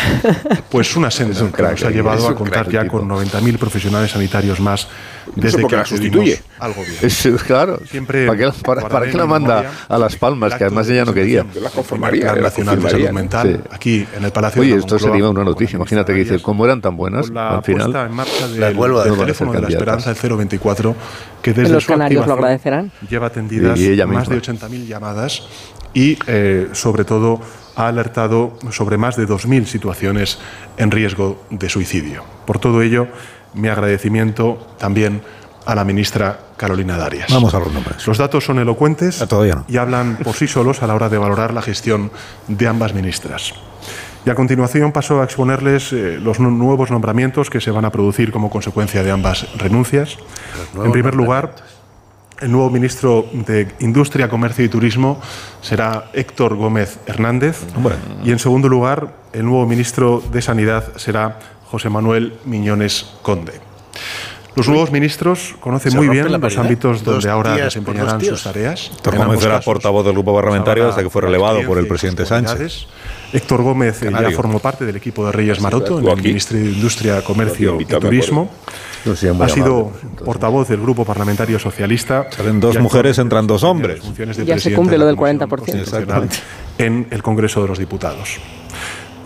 pues 0.70 0.96
una 0.96 1.10
senda 1.10 1.50
que 1.50 1.62
nos 1.62 1.82
ha 1.82 1.90
llevado 1.90 2.28
a 2.28 2.34
contar 2.34 2.68
ya 2.70 2.86
con 2.86 3.08
90.000 3.08 3.58
profesionales 3.58 4.10
sanitarios 4.10 4.60
más 4.60 4.88
desde 5.34 5.66
que 5.66 5.76
la 5.76 5.84
sustituye 5.84 6.40
al 6.58 6.72
gobierno. 6.72 7.38
claro. 7.46 7.80
Siempre 7.86 8.26
¿Para, 8.26 9.10
qué 9.10 9.16
la 9.16 9.26
manda 9.26 9.70
a 9.88 9.98
Las 9.98 10.16
Palmas, 10.16 10.54
que 10.54 10.64
además 10.64 10.88
ella 10.88 11.04
no 11.04 11.12
quería? 11.12 11.44
La 11.60 11.70
conformaría. 11.70 12.34
La 12.34 12.42
Nacional 12.42 12.80
de 12.80 12.90
Salud 12.90 13.10
Mental, 13.10 13.64
aquí 13.70 14.06
en 14.16 14.24
el 14.24 14.32
Palacio 14.32 14.62
Oye, 14.62 14.76
esto 14.76 14.98
sería 14.98 15.28
una 15.28 15.44
noticia. 15.44 15.76
Imagínate 15.76 16.12
que 16.12 16.20
dice, 16.20 16.40
¿cómo 16.40 16.64
eran 16.64 16.80
tan 16.80 16.96
buenas? 16.96 17.30
al 17.34 17.62
final, 17.62 17.94
en 17.94 18.12
marcha 18.12 18.48
del 18.48 18.76
teléfono 19.18 19.52
de 19.52 19.60
la 19.60 19.68
esperanza, 19.68 20.10
el 20.10 20.16
024, 20.16 20.96
que 21.42 21.52
desde 21.52 21.72
los 21.72 21.86
canarios 21.86 22.26
lo 22.26 22.32
agradecerán. 22.34 22.90
lleva 23.08 23.26
atendidas 23.26 23.78
más 24.08 24.28
de 24.28 24.40
80.000 24.40 24.77
llamadas 24.86 25.48
y, 25.94 26.18
eh, 26.26 26.68
sobre 26.72 27.04
todo, 27.04 27.40
ha 27.76 27.88
alertado 27.88 28.58
sobre 28.70 28.98
más 28.98 29.16
de 29.16 29.26
2.000 29.26 29.66
situaciones 29.66 30.38
en 30.76 30.90
riesgo 30.90 31.42
de 31.50 31.68
suicidio. 31.68 32.24
Por 32.44 32.58
todo 32.58 32.82
ello, 32.82 33.08
mi 33.54 33.68
agradecimiento 33.68 34.58
también 34.78 35.22
a 35.64 35.74
la 35.74 35.84
ministra 35.84 36.38
Carolina 36.56 36.96
Darias. 36.96 37.30
Vamos 37.30 37.52
a 37.54 37.58
los 37.58 37.72
nombres. 37.72 38.06
Los 38.06 38.18
datos 38.18 38.44
son 38.44 38.58
elocuentes 38.58 39.22
ah, 39.22 39.64
y 39.68 39.76
hablan 39.76 40.16
por 40.24 40.34
sí 40.34 40.48
solos 40.48 40.82
a 40.82 40.86
la 40.86 40.94
hora 40.94 41.08
de 41.08 41.18
valorar 41.18 41.52
la 41.52 41.62
gestión 41.62 42.10
de 42.48 42.66
ambas 42.66 42.94
ministras. 42.94 43.52
Y 44.24 44.30
a 44.30 44.34
continuación 44.34 44.92
paso 44.92 45.20
a 45.20 45.24
exponerles 45.24 45.92
eh, 45.92 46.18
los 46.20 46.40
nuevos 46.40 46.90
nombramientos 46.90 47.50
que 47.50 47.60
se 47.60 47.70
van 47.70 47.84
a 47.84 47.90
producir 47.90 48.32
como 48.32 48.50
consecuencia 48.50 49.02
de 49.02 49.10
ambas 49.10 49.46
renuncias. 49.56 50.18
En 50.74 50.90
primer 50.90 51.14
lugar, 51.14 51.54
el 52.40 52.52
nuevo 52.52 52.70
ministro 52.70 53.26
de 53.32 53.68
Industria, 53.80 54.28
Comercio 54.28 54.64
y 54.64 54.68
Turismo 54.68 55.20
será 55.60 56.10
Héctor 56.12 56.56
Gómez 56.56 56.98
Hernández. 57.06 57.64
Y 58.24 58.30
en 58.30 58.38
segundo 58.38 58.68
lugar, 58.68 59.14
el 59.32 59.44
nuevo 59.44 59.66
ministro 59.66 60.22
de 60.32 60.42
Sanidad 60.42 60.96
será 60.96 61.38
José 61.70 61.88
Manuel 61.88 62.34
Miñones 62.44 63.14
Conde. 63.22 63.60
Los 64.54 64.68
nuevos 64.68 64.90
ministros 64.90 65.54
conocen 65.60 65.94
muy 65.94 66.08
bien 66.08 66.32
los 66.32 66.58
ámbitos 66.58 67.04
donde 67.04 67.30
ahora 67.30 67.54
desempeñarán 67.54 68.20
sus 68.20 68.42
tareas. 68.42 68.90
Héctor 68.92 69.16
Gómez 69.16 69.44
era 69.44 69.60
portavoz 69.60 70.04
del 70.04 70.14
grupo 70.14 70.34
parlamentario 70.34 70.88
hasta 70.88 71.02
que 71.02 71.10
fue 71.10 71.22
relevado 71.22 71.62
por 71.62 71.78
el 71.78 71.86
presidente 71.86 72.26
Sánchez. 72.26 72.88
Héctor 73.32 73.62
Gómez 73.62 74.00
ya 74.00 74.30
formó 74.30 74.58
parte 74.58 74.86
del 74.86 74.96
equipo 74.96 75.26
de 75.26 75.32
Reyes 75.32 75.60
Maroto 75.60 75.98
en 75.98 76.08
el 76.08 76.22
Ministerio 76.22 76.64
de 76.64 76.72
Industria, 76.72 77.22
Comercio 77.22 77.80
y 77.80 77.84
Turismo. 77.84 78.50
Ha 79.40 79.48
sido 79.48 79.92
portavoz 80.24 80.68
del 80.68 80.80
Grupo 80.80 81.04
Parlamentario 81.04 81.58
Socialista. 81.58 82.26
Salen 82.30 82.60
dos 82.60 82.78
mujeres, 82.78 83.18
entran 83.18 83.46
dos 83.46 83.62
hombres. 83.64 84.00
ya 84.44 84.58
se 84.58 84.72
cumple 84.74 84.98
lo 84.98 85.06
del 85.06 85.16
40%. 85.16 86.28
En 86.78 87.06
el 87.10 87.22
Congreso 87.22 87.62
de 87.62 87.68
los 87.68 87.78
Diputados. 87.78 88.38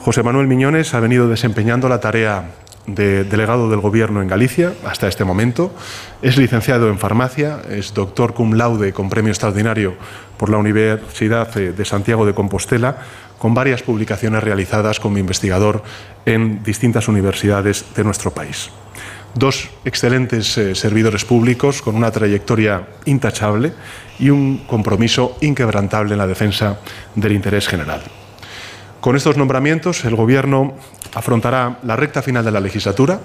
José 0.00 0.22
Manuel 0.22 0.48
Miñones 0.48 0.94
ha 0.94 1.00
venido 1.00 1.28
desempeñando 1.28 1.88
la 1.88 2.00
tarea 2.00 2.50
de 2.86 3.24
delegado 3.24 3.70
del 3.70 3.80
Gobierno 3.80 4.22
en 4.22 4.28
Galicia 4.28 4.72
hasta 4.84 5.08
este 5.08 5.24
momento. 5.24 5.72
Es 6.20 6.36
licenciado 6.36 6.88
en 6.88 6.98
farmacia, 6.98 7.60
es 7.70 7.94
doctor 7.94 8.34
cum 8.34 8.54
laude 8.54 8.92
con 8.92 9.08
premio 9.08 9.30
extraordinario 9.30 9.94
por 10.36 10.50
la 10.50 10.58
Universidad 10.58 11.54
de 11.54 11.84
Santiago 11.84 12.26
de 12.26 12.34
Compostela, 12.34 12.96
con 13.38 13.54
varias 13.54 13.82
publicaciones 13.82 14.42
realizadas 14.42 15.00
como 15.00 15.18
investigador 15.18 15.82
en 16.26 16.62
distintas 16.62 17.08
universidades 17.08 17.84
de 17.94 18.04
nuestro 18.04 18.30
país. 18.30 18.70
Dos 19.34 19.70
excelentes 19.84 20.58
eh, 20.58 20.74
servidores 20.74 21.24
públicos 21.24 21.80
con 21.80 21.96
una 21.96 22.10
trayectoria 22.10 22.86
intachable 23.06 23.72
y 24.18 24.28
un 24.30 24.58
compromiso 24.66 25.36
inquebrantable 25.40 26.12
en 26.12 26.18
la 26.18 26.26
defensa 26.26 26.78
del 27.14 27.32
interés 27.32 27.66
general. 27.66 28.02
Con 29.02 29.16
estos 29.16 29.36
nombramientos, 29.36 30.04
el 30.04 30.14
Gobierno 30.14 30.74
afrontará 31.12 31.80
la 31.82 31.96
recta 31.96 32.22
final 32.22 32.44
de 32.44 32.52
la 32.52 32.60
legislatura, 32.60 33.18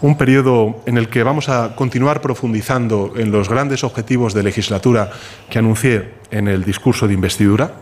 un 0.00 0.16
periodo 0.16 0.80
en 0.86 0.96
el 0.96 1.08
que 1.08 1.24
vamos 1.24 1.48
a 1.48 1.74
continuar 1.74 2.20
profundizando 2.20 3.14
en 3.16 3.32
los 3.32 3.48
grandes 3.48 3.82
objetivos 3.82 4.32
de 4.32 4.44
legislatura 4.44 5.10
que 5.50 5.58
anuncié 5.58 6.14
en 6.30 6.46
el 6.46 6.62
discurso 6.62 7.08
de 7.08 7.14
investidura 7.14 7.72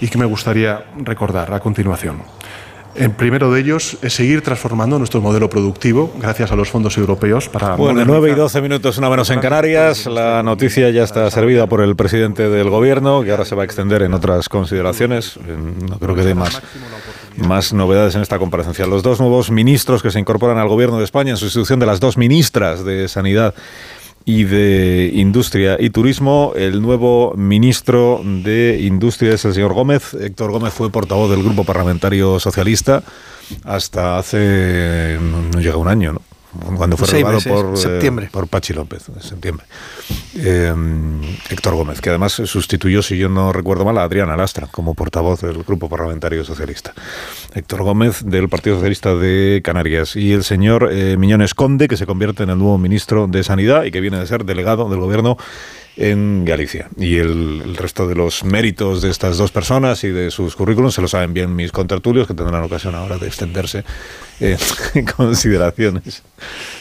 y 0.00 0.06
que 0.06 0.16
me 0.16 0.26
gustaría 0.26 0.84
recordar 0.98 1.52
a 1.52 1.58
continuación. 1.58 2.22
El 2.98 3.10
primero 3.10 3.52
de 3.52 3.60
ellos 3.60 3.98
es 4.00 4.14
seguir 4.14 4.42
transformando 4.42 4.98
nuestro 4.98 5.20
modelo 5.20 5.50
productivo 5.50 6.14
gracias 6.18 6.50
a 6.50 6.56
los 6.56 6.70
fondos 6.70 6.96
europeos 6.96 7.48
para... 7.48 7.76
Bueno, 7.76 8.04
9 8.06 8.30
y 8.30 8.34
12 8.34 8.62
minutos, 8.62 8.96
una 8.96 9.10
menos 9.10 9.28
en 9.30 9.40
Canarias. 9.40 10.06
La 10.06 10.42
noticia 10.42 10.88
ya 10.90 11.04
está 11.04 11.30
servida 11.30 11.66
por 11.66 11.82
el 11.82 11.94
presidente 11.94 12.48
del 12.48 12.70
gobierno, 12.70 13.22
que 13.22 13.32
ahora 13.32 13.44
se 13.44 13.54
va 13.54 13.62
a 13.62 13.64
extender 13.64 14.02
en 14.02 14.14
otras 14.14 14.48
consideraciones. 14.48 15.38
No 15.88 15.98
creo 15.98 16.14
que 16.14 16.22
dé 16.22 16.34
más, 16.34 16.62
más 17.36 17.72
novedades 17.74 18.14
en 18.14 18.22
esta 18.22 18.38
comparecencia. 18.38 18.86
Los 18.86 19.02
dos 19.02 19.20
nuevos 19.20 19.50
ministros 19.50 20.02
que 20.02 20.10
se 20.10 20.18
incorporan 20.18 20.56
al 20.56 20.68
gobierno 20.68 20.98
de 20.98 21.04
España 21.04 21.32
en 21.32 21.36
sustitución 21.36 21.78
de 21.78 21.86
las 21.86 22.00
dos 22.00 22.16
ministras 22.16 22.84
de 22.84 23.08
Sanidad 23.08 23.54
y 24.26 24.44
de 24.44 25.12
Industria 25.14 25.76
y 25.80 25.88
Turismo. 25.88 26.52
El 26.56 26.82
nuevo 26.82 27.32
ministro 27.36 28.20
de 28.24 28.80
Industria 28.82 29.34
es 29.34 29.44
el 29.46 29.54
señor 29.54 29.72
Gómez. 29.72 30.12
Héctor 30.12 30.50
Gómez 30.50 30.74
fue 30.74 30.90
portavoz 30.90 31.30
del 31.30 31.42
Grupo 31.42 31.64
Parlamentario 31.64 32.38
Socialista 32.40 33.02
hasta 33.64 34.18
hace, 34.18 35.18
no 35.20 35.60
llega 35.60 35.76
un 35.76 35.88
año, 35.88 36.12
¿no? 36.12 36.35
Cuando 36.76 36.96
fue 36.96 37.08
relevado 37.08 37.40
por, 37.40 37.74
eh, 37.76 38.28
por 38.30 38.48
Pachi 38.48 38.72
López, 38.72 39.08
en 39.08 39.22
septiembre. 39.22 39.66
Eh, 40.36 40.72
Héctor 41.50 41.74
Gómez, 41.74 42.00
que 42.00 42.10
además 42.10 42.32
sustituyó, 42.32 43.02
si 43.02 43.16
yo 43.18 43.28
no 43.28 43.52
recuerdo 43.52 43.84
mal, 43.84 43.98
a 43.98 44.02
Adriana 44.02 44.36
Lastra 44.36 44.66
como 44.66 44.94
portavoz 44.94 45.40
del 45.40 45.62
Grupo 45.62 45.88
Parlamentario 45.88 46.44
Socialista. 46.44 46.94
Héctor 47.54 47.82
Gómez 47.82 48.24
del 48.24 48.48
Partido 48.48 48.76
Socialista 48.76 49.14
de 49.14 49.60
Canarias 49.64 50.16
y 50.16 50.32
el 50.32 50.44
señor 50.44 50.90
eh, 50.92 51.16
Miñones 51.16 51.54
Conde, 51.54 51.88
que 51.88 51.96
se 51.96 52.06
convierte 52.06 52.42
en 52.42 52.50
el 52.50 52.58
nuevo 52.58 52.78
ministro 52.78 53.26
de 53.26 53.42
Sanidad 53.42 53.84
y 53.84 53.90
que 53.90 54.00
viene 54.00 54.18
de 54.18 54.26
ser 54.26 54.44
delegado 54.44 54.88
del 54.88 55.00
Gobierno 55.00 55.36
en 55.96 56.44
Galicia. 56.44 56.88
Y 56.96 57.16
el, 57.16 57.76
resto 57.76 58.06
de 58.06 58.14
los 58.14 58.44
méritos 58.44 59.02
de 59.02 59.10
estas 59.10 59.38
dos 59.38 59.50
personas 59.50 60.04
y 60.04 60.10
de 60.10 60.30
sus 60.30 60.56
currículums 60.56 60.94
se 60.94 61.02
lo 61.02 61.08
saben 61.08 61.32
bien 61.32 61.54
mis 61.54 61.72
contertulios, 61.72 62.26
que 62.26 62.34
tendrán 62.34 62.62
ocasión 62.62 62.94
ahora 62.94 63.18
de 63.18 63.26
extenderse 63.26 63.84
en 64.40 64.58
consideraciones 65.16 66.22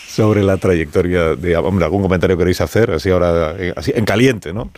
sobre 0.07 0.43
la 0.43 0.57
trayectoria 0.57 1.35
de... 1.35 1.55
Hombre, 1.57 1.85
¿algún 1.85 2.01
comentario 2.01 2.37
queréis 2.37 2.61
hacer? 2.61 2.91
Así 2.91 3.09
ahora, 3.09 3.55
eh, 3.57 3.73
así, 3.75 3.91
en 3.95 4.05
caliente, 4.05 4.53
¿no? 4.53 4.69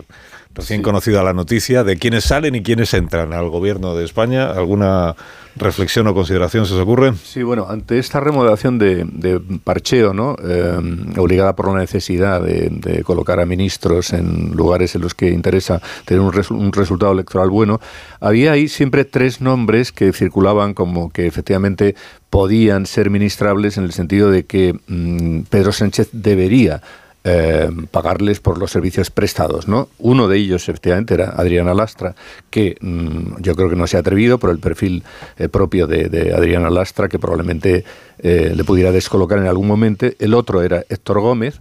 Recién 0.54 0.82
conocida 0.82 1.22
la 1.22 1.32
noticia 1.32 1.84
de 1.84 1.96
quiénes 1.96 2.24
salen 2.24 2.56
y 2.56 2.62
quiénes 2.62 2.92
entran 2.92 3.32
al 3.32 3.48
gobierno 3.48 3.94
de 3.94 4.04
España. 4.04 4.50
¿Alguna 4.50 5.14
reflexión 5.54 6.06
o 6.06 6.14
consideración 6.14 6.66
se 6.66 6.74
os 6.74 6.80
ocurre? 6.80 7.12
Sí, 7.22 7.42
bueno, 7.42 7.66
ante 7.68 7.98
esta 7.98 8.20
remodelación 8.20 8.78
de, 8.78 9.40
parcheo, 9.62 10.12
¿no? 10.14 10.36
Eh, 10.42 10.78
obligada 11.16 11.54
por 11.54 11.72
la 11.72 11.78
necesidad 11.78 12.42
de, 12.42 13.02
colocar 13.04 13.40
a 13.40 13.46
ministros 13.46 14.12
en 14.12 14.52
lugares 14.56 14.94
en 14.94 15.02
los 15.02 15.14
que 15.14 15.30
interesa 15.30 15.80
tener 16.04 16.20
un, 16.20 16.32
un, 16.50 16.72
resultado 16.72 17.12
electoral 17.12 17.50
bueno, 17.50 17.80
había 18.20 18.52
ahí 18.52 18.68
siempre 18.68 19.04
tres 19.04 19.40
nombres 19.40 19.92
que 19.92 20.12
circulaban 20.12 20.74
como 20.74 21.10
que 21.10 21.26
efectivamente 21.26 21.94
podían 22.30 22.86
ser 22.86 23.10
ministrables 23.10 23.78
en 23.78 23.84
el 23.84 23.92
sentido 23.92 24.30
de 24.30 24.44
que 24.44 24.74
mm, 24.86 25.42
Pedro 25.50 25.72
Sánchez 25.72 26.10
debería 26.12 26.82
eh, 27.30 27.68
pagarles 27.90 28.40
por 28.40 28.58
los 28.58 28.70
servicios 28.70 29.10
prestados. 29.10 29.68
¿no? 29.68 29.88
Uno 29.98 30.28
de 30.28 30.38
ellos, 30.38 30.68
efectivamente, 30.68 31.14
era 31.14 31.30
Adriana 31.30 31.74
Lastra, 31.74 32.14
que 32.50 32.76
mm, 32.80 33.40
yo 33.40 33.54
creo 33.54 33.68
que 33.68 33.76
no 33.76 33.86
se 33.86 33.98
ha 33.98 34.00
atrevido 34.00 34.38
por 34.38 34.50
el 34.50 34.58
perfil 34.58 35.02
eh, 35.36 35.48
propio 35.48 35.86
de, 35.86 36.32
Adriana 36.34 36.70
Lastra, 36.70 37.08
que 37.08 37.18
probablemente 37.18 37.84
eh, 38.20 38.52
le 38.54 38.64
pudiera 38.64 38.92
descolocar 38.92 39.38
en 39.38 39.46
algún 39.46 39.66
momento. 39.66 40.06
El 40.18 40.32
otro 40.32 40.62
era 40.62 40.84
Héctor 40.88 41.20
Gómez, 41.20 41.60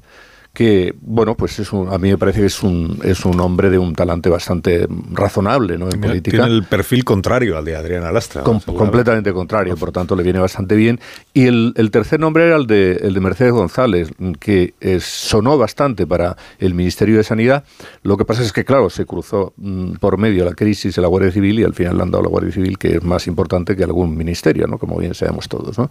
que, 0.58 0.96
bueno, 1.02 1.38
pues 1.38 1.60
es 1.60 1.72
a 1.72 2.00
mí 2.00 2.10
me 2.10 2.18
parece 2.18 2.40
que 2.40 2.48
es 2.48 2.64
un, 2.64 3.00
es 3.04 3.26
un 3.26 3.40
hombre 3.42 3.70
de 3.70 3.78
un 3.78 3.94
talante 3.94 4.28
bastante 4.28 4.88
razonable 5.12 5.78
¿no? 5.78 5.88
en 5.88 6.02
política. 6.02 6.38
Tiene 6.38 6.52
el 6.52 6.64
perfil 6.64 7.06
contrario 7.06 7.60
al 7.60 7.64
de 7.64 7.76
Adriana 7.76 8.12
Lastra. 8.12 8.42
completamente 8.42 9.32
contrario, 9.34 9.78
por 9.78 9.92
tanto 9.92 10.16
le 10.16 10.24
viene 10.24 10.40
bastante 10.40 10.76
bien. 10.76 11.00
Y 11.32 11.46
el, 11.46 11.74
el, 11.76 11.92
tercer 11.92 12.20
nombre 12.20 12.48
era 12.48 12.56
el 12.56 12.66
de, 12.66 12.94
el 13.04 13.14
de 13.14 13.20
Mercedes 13.20 13.52
González, 13.52 14.10
que 14.40 14.74
sonó 15.00 15.60
bastante 15.60 16.08
para 16.08 16.36
el 16.58 16.74
Ministerio 16.74 17.18
de 17.18 17.24
Sanidad. 17.24 17.64
Lo 18.02 18.18
que 18.18 18.26
pasa 18.26 18.42
es 18.42 18.52
que, 18.52 18.66
claro, 18.66 18.90
se 18.90 19.06
cruzó 19.06 19.54
mm, 19.58 19.98
por 20.00 20.18
medio 20.18 20.44
la 20.44 20.56
crisis 20.56 20.96
de 20.96 21.04
la 21.04 21.08
Guardia 21.08 21.32
Civil 21.32 21.60
y 21.60 21.66
al 21.66 21.76
final 21.76 21.98
le 21.98 22.02
han 22.02 22.10
dado 22.10 22.24
la 22.24 22.30
Guardia 22.30 22.52
Civil, 22.52 22.80
que 22.80 22.96
es 22.96 23.04
más 23.04 23.28
importante 23.28 23.76
que 23.76 23.84
algún 23.84 24.18
ministerio, 24.18 24.66
¿no? 24.66 24.80
como 24.80 24.98
bien 24.98 25.14
sabemos 25.14 25.48
todos. 25.50 25.78
¿no? 25.78 25.88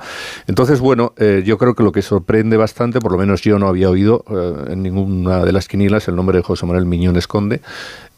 Entonces, 0.48 0.80
bueno, 0.80 1.14
eh, 1.18 1.44
yo 1.46 1.56
creo 1.56 1.76
que 1.76 1.84
lo 1.84 1.92
que 1.92 2.02
sorprende 2.02 2.56
bastante, 2.56 2.98
por 2.98 3.12
lo 3.12 3.18
menos 3.18 3.42
yo 3.42 3.60
no 3.60 3.68
había 3.68 3.88
oído... 3.90 4.24
Eh, 4.28 4.55
en 4.68 4.82
ninguna 4.82 5.44
de 5.44 5.52
las 5.52 5.68
quinilas 5.68 6.08
el 6.08 6.16
nombre 6.16 6.38
de 6.38 6.42
José 6.42 6.66
Manuel 6.66 6.86
Miñón 6.86 7.16
Esconde, 7.16 7.60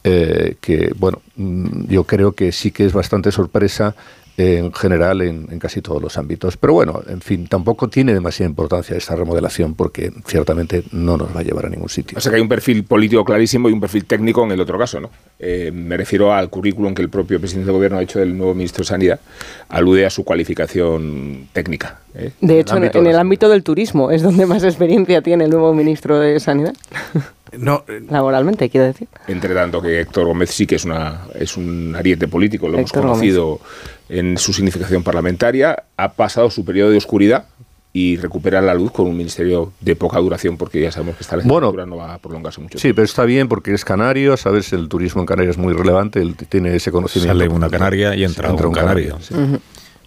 eh, 0.04 0.56
que 0.60 0.92
bueno, 0.96 1.20
mm, 1.36 1.86
yo 1.88 2.04
creo 2.04 2.32
que 2.32 2.52
sí 2.52 2.70
que 2.70 2.84
es 2.84 2.92
bastante 2.92 3.32
sorpresa 3.32 3.94
en 4.38 4.72
general 4.72 5.20
en, 5.20 5.58
casi 5.58 5.82
todos 5.82 6.00
los 6.00 6.16
ámbitos. 6.16 6.56
Pero 6.56 6.72
bueno, 6.72 7.02
en 7.08 7.20
fin, 7.20 7.48
tampoco 7.48 7.88
tiene 7.88 8.14
demasiada 8.14 8.48
importancia 8.48 8.96
esta 8.96 9.16
remodelación 9.16 9.74
porque 9.74 10.12
ciertamente 10.26 10.84
no 10.92 11.16
nos 11.16 11.34
va 11.34 11.40
a 11.40 11.42
llevar 11.42 11.66
a 11.66 11.68
ningún 11.68 11.88
sitio. 11.88 12.16
O 12.16 12.20
sea 12.20 12.30
que 12.30 12.36
hay 12.36 12.42
un 12.42 12.48
perfil 12.48 12.84
político 12.84 13.24
clarísimo 13.24 13.68
y 13.68 13.72
un 13.72 13.80
perfil 13.80 14.04
técnico 14.04 14.44
en 14.44 14.52
el 14.52 14.60
otro 14.60 14.78
caso, 14.78 15.00
¿no? 15.00 15.10
Eh, 15.40 15.72
me 15.74 15.96
refiero 15.96 16.32
al 16.32 16.50
currículum 16.50 16.94
que 16.94 17.02
el 17.02 17.08
propio 17.08 17.40
presidente 17.40 17.66
del 17.66 17.74
gobierno 17.74 17.98
ha 17.98 18.02
hecho 18.02 18.20
del 18.20 18.38
nuevo 18.38 18.54
ministro 18.54 18.82
de 18.82 18.86
Sanidad, 18.86 19.20
alude 19.68 20.06
a 20.06 20.10
su 20.10 20.22
cualificación 20.22 21.48
técnica. 21.52 21.98
¿eh? 22.14 22.30
De 22.40 22.60
hecho, 22.60 22.76
en 22.76 23.06
el 23.08 23.18
ámbito 23.18 23.48
del 23.48 23.64
turismo 23.64 24.12
es 24.12 24.22
donde 24.22 24.46
más 24.46 24.62
experiencia 24.62 25.20
tiene 25.20 25.44
el 25.44 25.50
nuevo 25.50 25.74
ministro 25.74 26.20
de 26.20 26.38
Sanidad. 26.38 26.74
No, 27.56 27.84
eh, 27.88 28.02
Laboralmente, 28.10 28.68
quiero 28.68 28.86
decir. 28.86 29.08
Entre 29.26 29.54
tanto 29.54 29.80
que 29.80 30.00
Héctor 30.00 30.26
Gómez 30.26 30.50
sí 30.50 30.66
que 30.66 30.74
es, 30.74 30.84
una, 30.84 31.22
es 31.34 31.56
un 31.56 31.96
ariete 31.96 32.28
político, 32.28 32.68
lo 32.68 32.78
hemos 32.78 32.92
conocido 32.92 33.60
en 34.08 34.38
su 34.38 34.52
significación 34.52 35.02
parlamentaria, 35.02 35.84
ha 35.96 36.12
pasado 36.12 36.50
su 36.50 36.64
periodo 36.64 36.90
de 36.90 36.96
oscuridad 36.98 37.46
y 37.92 38.16
recuperar 38.16 38.62
la 38.62 38.74
luz 38.74 38.92
con 38.92 39.06
un 39.06 39.16
ministerio 39.16 39.72
de 39.80 39.96
poca 39.96 40.18
duración, 40.18 40.56
porque 40.56 40.80
ya 40.80 40.92
sabemos 40.92 41.16
que 41.16 41.22
esta 41.22 41.36
legislatura 41.36 41.86
no 41.86 41.96
va 41.96 42.14
a 42.14 42.18
prolongarse 42.18 42.60
mucho. 42.60 42.78
Sí, 42.78 42.92
pero 42.92 43.04
está 43.04 43.24
bien 43.24 43.48
porque 43.48 43.72
es 43.72 43.84
canario, 43.84 44.36
sabes, 44.36 44.72
el 44.72 44.88
turismo 44.88 45.22
en 45.22 45.26
Canarias 45.26 45.56
es 45.56 45.58
muy 45.58 45.72
relevante, 45.72 46.20
él 46.20 46.36
tiene 46.36 46.76
ese 46.76 46.92
conocimiento. 46.92 47.36
Sale 47.36 47.48
una 47.48 47.68
canaria 47.68 48.14
y 48.14 48.24
entra, 48.24 48.52
un 48.52 48.72
canario. 48.72 49.18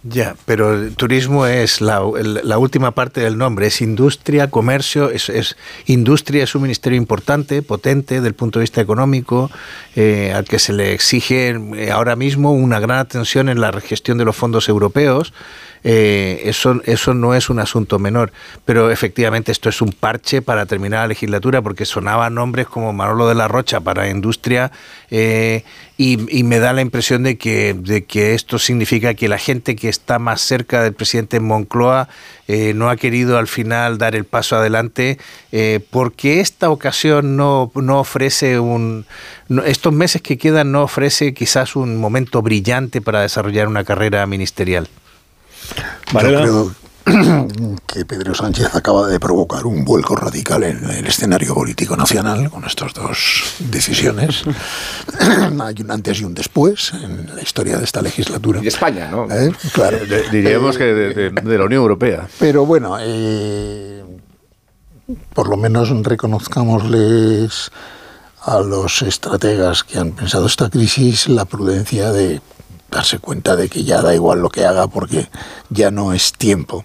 Ya, 0.04 0.34
pero 0.46 0.74
el 0.74 0.96
turismo 0.96 1.46
es 1.46 1.80
la, 1.80 2.00
última 2.02 2.90
parte 2.90 3.20
del 3.20 3.38
nombre, 3.38 3.68
es 3.68 3.80
industria, 3.80 4.50
comercio, 4.50 5.10
es, 5.10 5.28
es, 5.28 5.56
industria 5.86 6.42
es 6.42 6.56
un 6.56 6.62
ministerio 6.62 6.96
importante, 6.96 7.62
potente 7.62 8.20
del 8.20 8.34
punto 8.34 8.58
de 8.58 8.64
vista 8.64 8.80
económico, 8.80 9.48
eh, 9.94 10.32
al 10.34 10.44
que 10.44 10.58
se 10.58 10.72
le 10.72 10.92
exige 10.92 11.50
eh, 11.50 11.92
ahora 11.92 12.16
mismo 12.16 12.52
una 12.52 12.80
gran 12.80 12.98
atención 12.98 13.48
en 13.48 13.60
la 13.60 13.70
gestión 13.80 14.18
de 14.18 14.24
los 14.24 14.34
fondos 14.34 14.68
europeos 14.68 15.32
eh, 15.84 16.42
eso, 16.44 16.80
eso 16.84 17.12
no 17.14 17.34
es 17.34 17.50
un 17.50 17.58
asunto 17.58 17.98
menor. 17.98 18.32
Pero 18.64 18.90
efectivamente 18.90 19.52
esto 19.52 19.68
es 19.68 19.82
un 19.82 19.92
parche 19.92 20.42
para 20.42 20.66
terminar 20.66 21.00
la 21.00 21.08
legislatura, 21.08 21.62
porque 21.62 21.84
sonaban 21.84 22.34
nombres 22.34 22.66
como 22.66 22.92
Manolo 22.92 23.28
de 23.28 23.34
la 23.34 23.48
Rocha 23.48 23.80
para 23.80 24.08
industria 24.08 24.70
eh, 25.10 25.64
y, 25.96 26.16
me 26.42 26.58
da 26.58 26.72
la 26.72 26.80
impresión 26.80 27.22
de 27.22 27.38
que, 27.38 27.74
de 27.74 28.04
que 28.04 28.34
esto 28.34 28.58
significa 28.58 29.14
que 29.14 29.28
la 29.28 29.38
gente 29.38 29.76
que 29.76 29.88
está 29.88 30.18
más 30.18 30.40
cerca 30.40 30.82
del 30.82 30.94
presidente 30.94 31.38
Moncloa 31.38 32.08
eh, 32.48 32.72
no 32.74 32.90
ha 32.90 32.96
querido 32.96 33.38
al 33.38 33.46
final 33.46 33.98
dar 33.98 34.16
el 34.16 34.24
paso 34.24 34.56
adelante, 34.56 35.18
porque 35.90 36.40
esta 36.40 36.70
ocasión 36.70 37.36
no, 37.36 37.70
no 37.74 38.00
ofrece 38.00 38.58
un... 38.58 39.06
estos 39.64 39.92
meses 39.92 40.22
que 40.22 40.38
quedan 40.38 40.72
no 40.72 40.82
ofrece 40.82 41.34
quizás 41.34 41.76
un 41.76 41.98
momento 41.98 42.42
brillante 42.42 43.00
para 43.00 43.20
desarrollar 43.20 43.68
una 43.68 43.84
carrera 43.84 44.26
ministerial. 44.26 44.88
Yo 46.12 46.18
creo 46.18 46.74
que 47.86 48.04
Pedro 48.04 48.34
Sánchez 48.34 48.74
acaba 48.74 49.08
de 49.08 49.18
provocar 49.18 49.66
un 49.66 49.84
vuelco 49.84 50.14
radical 50.14 50.62
en 50.62 50.88
el 50.88 51.06
escenario 51.06 51.54
político 51.54 51.96
nacional 51.96 52.50
con 52.50 52.64
estas 52.64 52.94
dos 52.94 53.54
decisiones. 53.58 54.44
Hay 55.60 55.74
un 55.80 55.90
antes 55.90 56.20
y 56.20 56.24
un 56.24 56.34
después 56.34 56.92
en 56.94 57.34
la 57.34 57.42
historia 57.42 57.78
de 57.78 57.84
esta 57.84 58.02
legislatura. 58.02 58.60
Y 58.60 58.62
de 58.62 58.68
España, 58.68 59.08
¿no? 59.10 59.26
¿Eh? 59.30 59.52
Claro. 59.72 59.98
diríamos 60.30 60.78
que 60.78 60.84
de, 60.84 61.30
la 61.30 61.64
Unión 61.64 61.82
Europea. 61.82 62.28
Pero 62.38 62.66
bueno, 62.66 62.96
eh, 63.00 64.04
por 65.34 65.48
lo 65.48 65.56
menos 65.56 65.90
reconozcámosles 66.02 67.70
a 68.44 68.60
los 68.60 69.02
estrategas 69.02 69.84
que 69.84 69.98
han 69.98 70.12
pensado 70.12 70.46
esta 70.46 70.68
crisis 70.68 71.28
la 71.28 71.44
prudencia 71.44 72.12
de 72.12 72.40
darse 72.92 73.18
cuenta 73.18 73.56
de 73.56 73.68
que 73.68 73.84
ya 73.84 74.02
da 74.02 74.14
igual 74.14 74.40
lo 74.40 74.50
que 74.50 74.64
haga 74.64 74.86
porque 74.86 75.28
ya 75.70 75.90
no 75.90 76.12
es 76.12 76.32
tiempo. 76.32 76.84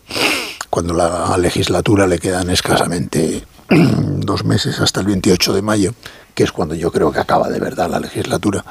Cuando 0.69 0.93
la 0.93 1.37
legislatura 1.37 2.07
le 2.07 2.19
quedan 2.19 2.49
escasamente 2.49 3.45
dos 3.69 4.45
meses 4.45 4.79
hasta 4.79 5.01
el 5.01 5.07
28 5.07 5.53
de 5.53 5.61
mayo, 5.61 5.93
que 6.33 6.43
es 6.43 6.51
cuando 6.51 6.75
yo 6.75 6.91
creo 6.91 7.11
que 7.11 7.19
acaba 7.19 7.49
de 7.49 7.59
verdad 7.59 7.89
la 7.89 7.99
legislatura, 7.99 8.63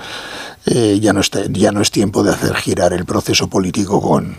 eh, 0.66 0.98
ya, 1.00 1.12
no 1.12 1.20
está, 1.20 1.44
ya 1.46 1.72
no 1.72 1.80
es 1.80 1.90
tiempo 1.90 2.22
de 2.22 2.32
hacer 2.32 2.54
girar 2.56 2.92
el 2.92 3.04
proceso 3.04 3.48
político 3.48 4.00
con, 4.00 4.36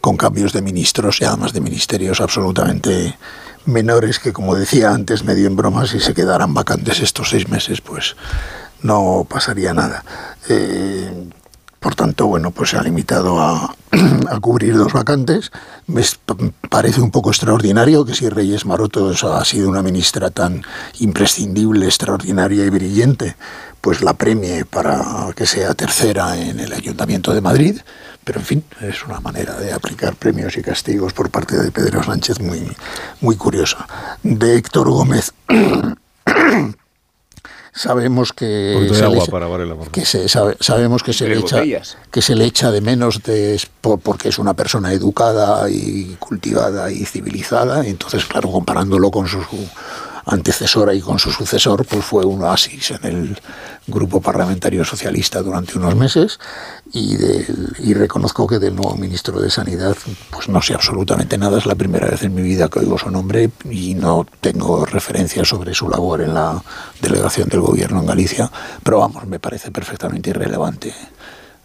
con 0.00 0.16
cambios 0.16 0.52
de 0.52 0.62
ministros 0.62 1.20
y 1.20 1.24
además 1.24 1.52
de 1.52 1.60
ministerios 1.60 2.20
absolutamente 2.20 3.16
menores 3.64 4.18
que, 4.18 4.32
como 4.32 4.54
decía 4.54 4.90
antes, 4.90 5.24
medio 5.24 5.46
en 5.46 5.56
broma, 5.56 5.86
si 5.86 6.00
se 6.00 6.14
quedaran 6.14 6.52
vacantes 6.52 7.00
estos 7.00 7.30
seis 7.30 7.48
meses, 7.48 7.80
pues 7.80 8.16
no 8.82 9.26
pasaría 9.28 9.72
nada. 9.72 10.04
Eh, 10.48 11.30
por 11.84 11.94
tanto, 11.96 12.28
bueno, 12.28 12.50
pues 12.50 12.70
se 12.70 12.78
ha 12.78 12.82
limitado 12.82 13.38
a, 13.42 13.76
cubrir 14.40 14.74
dos 14.74 14.94
vacantes. 14.94 15.52
Me 15.86 16.02
parece 16.70 17.02
un 17.02 17.10
poco 17.10 17.28
extraordinario 17.28 18.06
que 18.06 18.14
si 18.14 18.26
Reyes 18.30 18.64
Maroto 18.64 19.10
ha 19.10 19.44
sido 19.44 19.68
una 19.68 19.82
ministra 19.82 20.30
tan 20.30 20.62
imprescindible, 21.00 21.84
extraordinaria 21.84 22.64
y 22.64 22.70
brillante, 22.70 23.36
pues 23.82 24.00
la 24.00 24.14
premie 24.14 24.64
para 24.64 25.28
que 25.36 25.44
sea 25.44 25.74
tercera 25.74 26.38
en 26.38 26.58
el 26.58 26.72
Ayuntamiento 26.72 27.34
de 27.34 27.42
Madrid. 27.42 27.78
Pero 28.24 28.40
en 28.40 28.46
fin, 28.46 28.64
es 28.80 29.04
una 29.04 29.20
manera 29.20 29.54
de 29.56 29.74
aplicar 29.74 30.16
premios 30.16 30.56
y 30.56 30.62
castigos 30.62 31.12
por 31.12 31.28
parte 31.28 31.58
de 31.58 31.70
Pedro 31.70 32.02
Sánchez 32.02 32.40
muy, 32.40 32.66
muy 33.20 33.36
curiosa. 33.36 33.86
De 34.22 34.56
Héctor 34.56 34.88
Gómez. 34.88 35.34
sabemos 37.74 38.32
que 38.32 38.74
se, 40.04 40.28
sabemos 40.28 41.02
que 41.02 41.12
se 41.12 41.28
le 41.28 41.38
echa 41.38 41.62
que 42.10 42.22
se 42.22 42.36
le 42.36 42.44
echa 42.44 42.70
de 42.70 42.80
menos 42.80 43.22
de, 43.24 43.60
porque 43.80 44.28
es 44.28 44.38
una 44.38 44.54
persona 44.54 44.92
educada 44.92 45.68
y 45.68 46.16
cultivada 46.20 46.92
y 46.92 47.04
civilizada 47.04 47.84
entonces 47.84 48.24
claro 48.26 48.50
comparándolo 48.50 49.10
con 49.10 49.26
su 49.26 49.40
antecesora 50.26 50.94
y 50.94 51.00
con 51.00 51.18
su 51.18 51.30
sucesor, 51.30 51.84
pues 51.84 52.04
fue 52.04 52.24
un 52.24 52.42
oasis 52.42 52.92
en 52.92 53.04
el 53.04 53.40
grupo 53.86 54.20
parlamentario 54.20 54.84
socialista 54.84 55.42
durante 55.42 55.76
unos 55.78 55.94
meses 55.94 56.38
y, 56.92 57.16
reconozco 57.94 58.46
que 58.46 58.58
del 58.58 58.74
nuevo 58.74 58.96
ministro 58.96 59.40
de 59.40 59.50
Sanidad 59.50 59.96
pues 60.30 60.48
no 60.48 60.60
sé 60.60 60.74
absolutamente 60.74 61.38
nada, 61.38 61.58
es 61.58 61.66
la 61.66 61.74
primera 61.74 62.08
vez 62.08 62.22
en 62.22 62.34
mi 62.34 62.42
vida 62.42 62.68
que 62.68 62.80
oigo 62.80 62.98
su 62.98 63.10
nombre 63.10 63.50
y 63.70 63.94
no 63.94 64.26
tengo 64.40 64.84
referencia 64.84 65.44
sobre 65.44 65.74
su 65.74 65.88
labor 65.88 66.22
en 66.22 66.34
la 66.34 66.62
delegación 67.00 67.48
del 67.48 67.60
gobierno 67.60 68.00
en 68.00 68.06
Galicia, 68.06 68.50
pero 68.82 68.98
vamos, 68.98 69.26
me 69.26 69.38
parece 69.38 69.70
perfectamente 69.70 70.30
irrelevante 70.30 70.92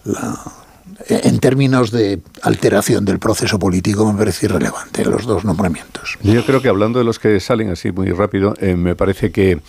la, 0.03 0.37
en 1.07 1.39
términos 1.39 1.91
de 1.91 2.19
alteración 2.41 3.05
del 3.05 3.19
proceso 3.19 3.59
político 3.59 4.11
me 4.11 4.17
parece 4.17 4.45
irrelevante 4.47 5.05
los 5.05 5.25
dos 5.25 5.45
nombramientos. 5.45 6.17
Yo 6.21 6.45
creo 6.45 6.61
que 6.61 6.69
hablando 6.69 6.99
de 6.99 7.05
los 7.05 7.19
que 7.19 7.39
salen 7.39 7.69
así 7.69 7.91
muy 7.91 8.11
rápido, 8.11 8.53
eh, 8.59 8.75
me 8.75 8.95
parece 8.95 9.31
que 9.31 9.59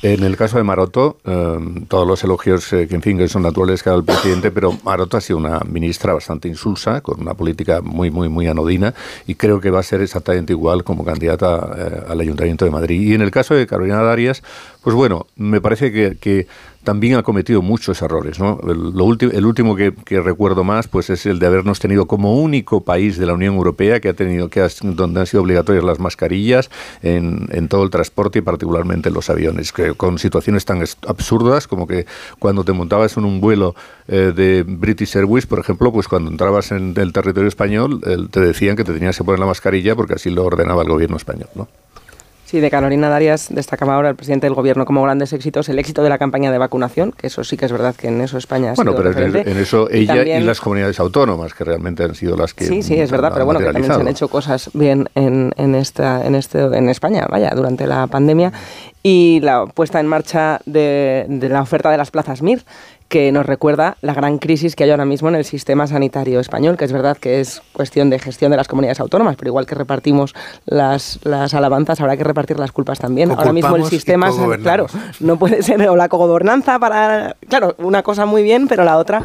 en 0.00 0.22
el 0.22 0.36
caso 0.36 0.58
de 0.58 0.62
Maroto, 0.62 1.18
eh, 1.24 1.58
todos 1.88 2.06
los 2.06 2.22
elogios 2.22 2.72
eh, 2.72 2.86
que 2.86 2.94
en 2.94 3.02
fin 3.02 3.18
que 3.18 3.26
son 3.26 3.42
naturales 3.42 3.82
que 3.82 3.88
ha 3.88 3.92
dado 3.92 4.00
el 4.00 4.06
presidente, 4.06 4.52
pero 4.52 4.78
Maroto 4.84 5.16
ha 5.16 5.20
sido 5.20 5.38
una 5.38 5.58
ministra 5.68 6.14
bastante 6.14 6.46
insulsa, 6.46 7.00
con 7.00 7.20
una 7.20 7.34
política 7.34 7.80
muy, 7.82 8.08
muy, 8.08 8.28
muy 8.28 8.46
anodina, 8.46 8.94
y 9.26 9.34
creo 9.34 9.60
que 9.60 9.70
va 9.70 9.80
a 9.80 9.82
ser 9.82 10.00
exactamente 10.00 10.52
igual 10.52 10.84
como 10.84 11.04
candidata 11.04 12.04
al 12.08 12.20
Ayuntamiento 12.20 12.64
de 12.64 12.70
Madrid. 12.70 13.00
Y 13.00 13.14
en 13.14 13.22
el 13.22 13.32
caso 13.32 13.54
de 13.54 13.66
Carolina 13.66 14.00
Darias, 14.00 14.44
pues 14.84 14.94
bueno, 14.94 15.26
me 15.34 15.60
parece 15.60 15.90
que, 15.90 16.16
que 16.16 16.46
también 16.84 17.16
ha 17.16 17.22
cometido 17.22 17.62
muchos 17.62 18.00
errores. 18.02 18.38
¿no? 18.38 18.60
El, 18.66 18.92
el 19.32 19.46
último 19.46 19.76
que, 19.76 19.92
recuerdo 20.20 20.64
más 20.64 20.88
pues 20.88 21.10
es 21.10 21.26
el 21.26 21.38
de 21.38 21.46
habernos 21.46 21.78
tenido 21.78 22.06
como 22.06 22.36
único 22.36 22.82
país 22.82 23.18
de 23.18 23.26
la 23.26 23.34
Unión 23.34 23.54
Europea 23.54 24.00
que 24.00 24.08
ha 24.08 24.14
tenido 24.14 24.48
que 24.48 24.66
donde 24.82 25.20
han 25.20 25.26
sido 25.26 25.42
obligatorias 25.42 25.84
las 25.84 25.98
mascarillas 25.98 26.70
en, 27.02 27.48
en 27.52 27.68
todo 27.68 27.84
el 27.84 27.90
transporte 27.90 28.40
y 28.40 28.42
particularmente 28.42 29.08
en 29.08 29.14
los 29.14 29.30
aviones, 29.30 29.72
que, 29.72 29.94
con 29.94 30.18
situaciones 30.18 30.64
tan 30.64 30.82
absurdas 31.06 31.66
como 31.66 31.86
que 31.86 32.06
cuando 32.38 32.64
te 32.64 32.72
montabas 32.72 33.16
en 33.16 33.24
un 33.24 33.40
vuelo 33.40 33.74
eh, 34.06 34.32
de 34.34 34.64
British 34.66 35.16
Airways, 35.16 35.46
por 35.46 35.58
ejemplo, 35.58 35.92
pues 35.92 36.08
cuando 36.08 36.30
entrabas 36.30 36.72
en 36.72 36.94
el 36.96 37.12
territorio 37.12 37.48
español 37.48 38.00
te 38.30 38.40
decían 38.40 38.76
que 38.76 38.84
te 38.84 38.92
tenías 38.92 39.16
que 39.16 39.24
poner 39.24 39.38
la 39.38 39.46
mascarilla 39.46 39.94
porque 39.94 40.14
así 40.14 40.30
lo 40.30 40.44
ordenaba 40.44 40.82
el 40.82 40.88
gobierno 40.88 41.16
español. 41.16 41.48
¿no? 41.54 41.68
Sí, 42.48 42.60
de 42.60 42.70
Carolina 42.70 43.10
Darias 43.10 43.48
destacaba 43.50 43.96
ahora 43.96 44.08
el 44.08 44.16
presidente 44.16 44.46
del 44.46 44.54
gobierno 44.54 44.86
como 44.86 45.02
grandes 45.02 45.34
éxitos 45.34 45.68
el 45.68 45.78
éxito 45.78 46.02
de 46.02 46.08
la 46.08 46.16
campaña 46.16 46.50
de 46.50 46.56
vacunación, 46.56 47.12
que 47.12 47.26
eso 47.26 47.44
sí 47.44 47.58
que 47.58 47.66
es 47.66 47.72
verdad 47.72 47.94
que 47.94 48.08
en 48.08 48.22
eso 48.22 48.38
España 48.38 48.70
ha 48.70 48.74
Bueno, 48.74 48.94
pero 48.96 49.10
en, 49.12 49.58
eso 49.58 49.90
ella 49.90 50.38
y, 50.38 50.42
las 50.42 50.58
comunidades 50.58 50.98
autónomas, 50.98 51.52
que 51.52 51.64
realmente 51.64 52.04
han 52.04 52.14
sido 52.14 52.38
las 52.38 52.54
que. 52.54 52.64
Sí, 52.64 52.82
sí, 52.82 52.94
es 52.94 53.10
verdad, 53.10 53.32
pero 53.34 53.44
bueno, 53.44 53.60
que 53.60 53.66
también 53.66 53.84
se 53.84 54.00
han 54.00 54.08
hecho 54.08 54.28
cosas 54.28 54.70
bien 54.72 55.10
en, 55.14 55.52
en, 55.58 55.74
esta, 55.74 56.24
en, 56.24 56.34
este, 56.34 56.60
en 56.60 56.88
España, 56.88 57.26
vaya, 57.28 57.52
durante 57.54 57.86
la 57.86 58.06
pandemia. 58.06 58.50
Y 59.02 59.40
la 59.42 59.66
puesta 59.66 60.00
en 60.00 60.06
marcha 60.06 60.60
de, 60.64 61.26
de 61.28 61.48
la 61.50 61.60
oferta 61.60 61.90
de 61.90 61.98
las 61.98 62.10
plazas 62.10 62.40
MIR, 62.40 62.64
que 63.08 63.32
nos 63.32 63.46
recuerda 63.46 63.96
la 64.02 64.12
gran 64.12 64.38
crisis 64.38 64.76
que 64.76 64.84
hay 64.84 64.90
ahora 64.90 65.06
mismo 65.06 65.28
en 65.28 65.34
el 65.34 65.44
sistema 65.44 65.86
sanitario 65.86 66.40
español, 66.40 66.76
que 66.76 66.84
es 66.84 66.92
verdad 66.92 67.16
que 67.16 67.40
es 67.40 67.62
cuestión 67.72 68.10
de 68.10 68.18
gestión 68.18 68.50
de 68.50 68.58
las 68.58 68.68
comunidades 68.68 69.00
autónomas, 69.00 69.36
pero 69.36 69.48
igual 69.48 69.66
que 69.66 69.74
repartimos 69.74 70.34
las, 70.66 71.18
las 71.24 71.54
alabanzas, 71.54 72.00
habrá 72.00 72.16
que 72.16 72.24
repartir 72.24 72.58
las 72.58 72.70
culpas 72.70 72.98
también. 72.98 73.30
ahora 73.30 73.52
mismo 73.52 73.76
el 73.76 73.86
sistema, 73.86 74.30
claro, 74.62 74.86
no 75.20 75.38
puede 75.38 75.62
ser 75.62 75.88
o 75.88 75.96
la 75.96 76.08
cogobernanza 76.08 76.78
para, 76.78 77.36
claro, 77.48 77.74
una 77.78 78.02
cosa 78.02 78.26
muy 78.26 78.42
bien, 78.42 78.68
pero 78.68 78.84
la 78.84 78.98
otra 78.98 79.22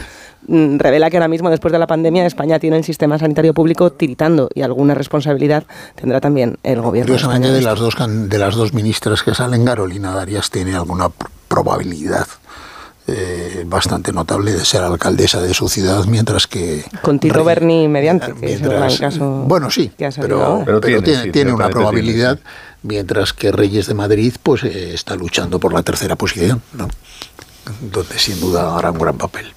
mm, 0.47 0.77
revela 0.77 1.09
que 1.09 1.17
ahora 1.17 1.27
mismo, 1.27 1.49
después 1.49 1.73
de 1.73 1.79
la 1.79 1.87
pandemia, 1.87 2.25
España 2.25 2.59
tiene 2.59 2.77
el 2.77 2.85
sistema 2.85 3.19
sanitario 3.19 3.53
público 3.53 3.91
tiritando 3.91 4.49
y 4.53 4.61
alguna 4.61 4.93
responsabilidad 4.93 5.65
tendrá 5.95 6.21
también 6.21 6.57
el 6.63 6.79
gobierno. 6.79 7.15
España. 7.15 7.51
de 7.51 7.61
las 7.61 7.79
dos 7.79 7.95
de 7.97 8.37
las 8.37 8.55
dos 8.55 8.73
ministras 8.73 9.23
que 9.23 9.35
salen, 9.35 9.65
Carolina 9.65 10.11
Darias 10.11 10.49
tiene 10.49 10.73
alguna 10.75 11.09
probabilidad 11.49 12.27
eh, 13.07 13.63
bastante 13.65 14.13
notable 14.13 14.53
de 14.53 14.63
ser 14.63 14.81
alcaldesa 14.81 15.41
de 15.41 15.53
su 15.53 15.67
ciudad, 15.67 16.05
mientras 16.05 16.47
que... 16.47 16.85
Con 17.01 17.19
Tito 17.19 17.43
Berni 17.43 17.87
mediante, 17.87 18.33
que 18.33 18.53
es 18.53 18.61
el 18.61 18.99
caso 18.99 19.43
Bueno, 19.45 19.69
sí, 19.69 19.91
pero, 19.97 20.63
tiene, 21.31 21.51
una 21.51 21.69
probabilidad, 21.69 22.39
mientras 22.81 23.33
que 23.33 23.51
Reyes 23.51 23.87
de 23.87 23.93
Madrid 23.93 24.33
pues 24.41 24.63
eh, 24.63 24.93
está 24.93 25.15
luchando 25.15 25.59
por 25.59 25.73
la 25.73 25.83
tercera 25.83 26.15
posición, 26.15 26.61
¿no? 26.73 26.87
donde 27.81 28.17
sin 28.19 28.39
duda 28.39 28.77
hará 28.77 28.91
un 28.91 28.99
gran 28.99 29.17
papel. 29.17 29.53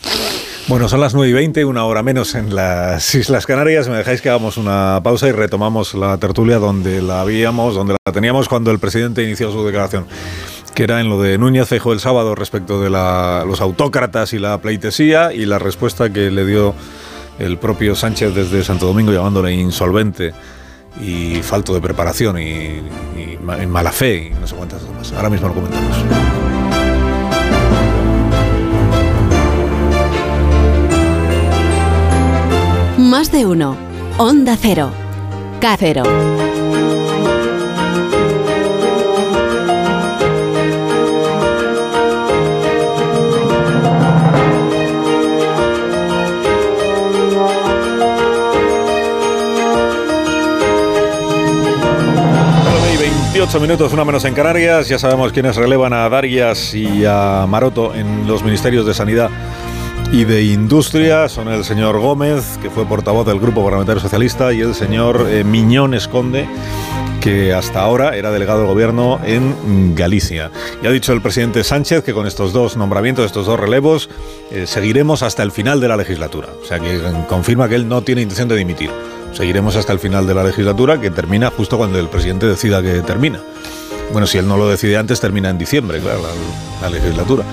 Bueno, 0.68 0.88
son 0.88 1.01
las 1.01 1.14
9 1.14 1.30
y 1.30 1.32
20, 1.32 1.64
una 1.64 1.84
hora 1.84 2.03
menos 2.03 2.34
en 2.34 2.55
las 2.55 3.14
Islas 3.14 3.47
Canarias. 3.47 3.88
Me 3.88 3.97
dejáis 3.97 4.20
que 4.20 4.28
hagamos 4.28 4.57
una 4.57 5.01
pausa 5.05 5.28
y 5.28 5.32
retomamos 5.32 5.94
la 5.94 6.18
tertulia 6.18 6.59
donde 6.59 7.03
la 7.03 7.20
habíamos, 7.20 7.74
donde 7.76 7.97
la 8.05 8.12
teníamos 8.12 8.49
cuando 8.49 8.72
el 8.72 8.80
presidente 8.80 9.22
inició 9.22 9.53
su 9.53 9.64
declaración, 9.64 10.07
que 10.77 10.83
era 10.83 11.01
en 11.01 11.09
lo 11.09 11.18
de 11.18 11.39
Núñez 11.39 11.66
Fejo 11.66 11.95
el 11.95 12.01
sábado 12.01 12.35
respecto 12.35 12.83
de 12.83 12.91
los 12.91 13.61
autócratas 13.62 14.35
y 14.35 14.39
la 14.39 14.59
pleitesía 14.59 15.33
y 15.33 15.47
la 15.47 15.59
respuesta 15.59 16.12
que 16.12 16.31
le 16.31 16.45
dio 16.45 16.74
el 17.39 17.57
propio 17.57 17.97
Sánchez 17.97 18.35
desde 18.35 18.62
Santo 18.62 18.87
Domingo 18.87 19.11
llamándole 19.11 19.55
insolvente 19.55 20.35
y 21.01 21.37
falto 21.37 21.72
de 21.72 21.81
preparación 21.81 22.39
y, 22.39 22.83
mala 23.66 23.91
fe 23.91 24.31
y 24.31 24.39
no 24.39 24.47
sé 24.47 24.55
cuántas 24.55 24.83
más. 24.91 25.12
Ahora 25.12 25.31
mismo 25.31 25.49
lo 25.49 25.55
comentamos. 25.55 25.97
Más 32.99 33.33
de 33.33 33.47
uno. 33.47 33.79
Onda 34.18 34.59
Cero. 34.61 34.91
Cero. 35.79 36.45
28 53.47 53.61
minutos, 53.61 53.92
una 53.92 54.05
menos 54.05 54.24
en 54.24 54.34
Canarias. 54.34 54.88
Ya 54.88 54.99
sabemos 54.99 55.30
quiénes 55.30 55.55
relevan 55.55 55.92
a 55.92 56.09
Darias 56.09 56.74
y 56.74 57.05
a 57.05 57.47
Maroto 57.49 57.94
en 57.94 58.26
los 58.26 58.42
ministerios 58.42 58.84
de 58.84 58.92
Sanidad 58.92 59.30
y 60.11 60.24
de 60.24 60.42
Industria. 60.42 61.28
Son 61.28 61.47
el 61.47 61.62
señor 61.62 62.01
Gómez, 62.01 62.59
que 62.61 62.70
fue 62.70 62.84
portavoz 62.86 63.24
del 63.24 63.38
Grupo 63.38 63.62
Parlamentario 63.62 64.03
Socialista, 64.03 64.53
y 64.53 64.62
el 64.62 64.74
señor 64.74 65.28
eh, 65.30 65.44
Miñón 65.44 65.94
Esconde, 65.94 66.49
que 67.20 67.55
hasta 67.55 67.82
ahora 67.82 68.16
era 68.16 68.32
delegado 68.32 68.59
del 68.59 68.66
gobierno 68.66 69.20
en 69.24 69.94
Galicia. 69.94 70.51
Y 70.82 70.88
ha 70.88 70.90
dicho 70.90 71.12
el 71.12 71.22
presidente 71.22 71.62
Sánchez 71.62 72.03
que 72.03 72.12
con 72.12 72.26
estos 72.26 72.53
dos 72.53 72.76
nombramientos, 72.76 73.26
estos 73.26 73.47
dos 73.47 73.61
relevos, 73.61 74.11
eh, 74.51 74.66
seguiremos 74.66 75.22
hasta 75.22 75.44
el 75.44 75.53
final 75.53 75.80
de 75.80 75.86
la 75.86 75.97
legislatura. 75.97 76.49
O 76.61 76.66
sea 76.66 76.80
que 76.80 77.01
confirma 77.28 77.68
que 77.68 77.76
él 77.76 77.88
no 77.88 78.03
tiene 78.03 78.22
intención 78.22 78.49
de 78.49 78.57
dimitir. 78.57 78.90
Seguiremos 79.37 79.76
hasta 79.76 79.93
el 79.93 79.99
final 79.99 80.26
de 80.26 80.34
la 80.34 80.43
legislatura, 80.43 80.99
que 80.99 81.11
termina 81.11 81.51
justo 81.51 81.76
cuando 81.76 81.99
el 81.99 82.09
presidente 82.09 82.47
decida 82.47 82.80
que 82.80 83.03
termina. 83.03 83.39
Bueno, 84.11 84.26
si 84.26 84.39
él 84.39 84.49
no 84.49 84.57
lo 84.57 84.66
decide 84.66 84.97
antes, 84.97 85.20
termina 85.20 85.51
en 85.51 85.59
diciembre, 85.59 86.01
claro, 86.01 86.22
la, 86.80 86.89
legislatura. 86.89 87.45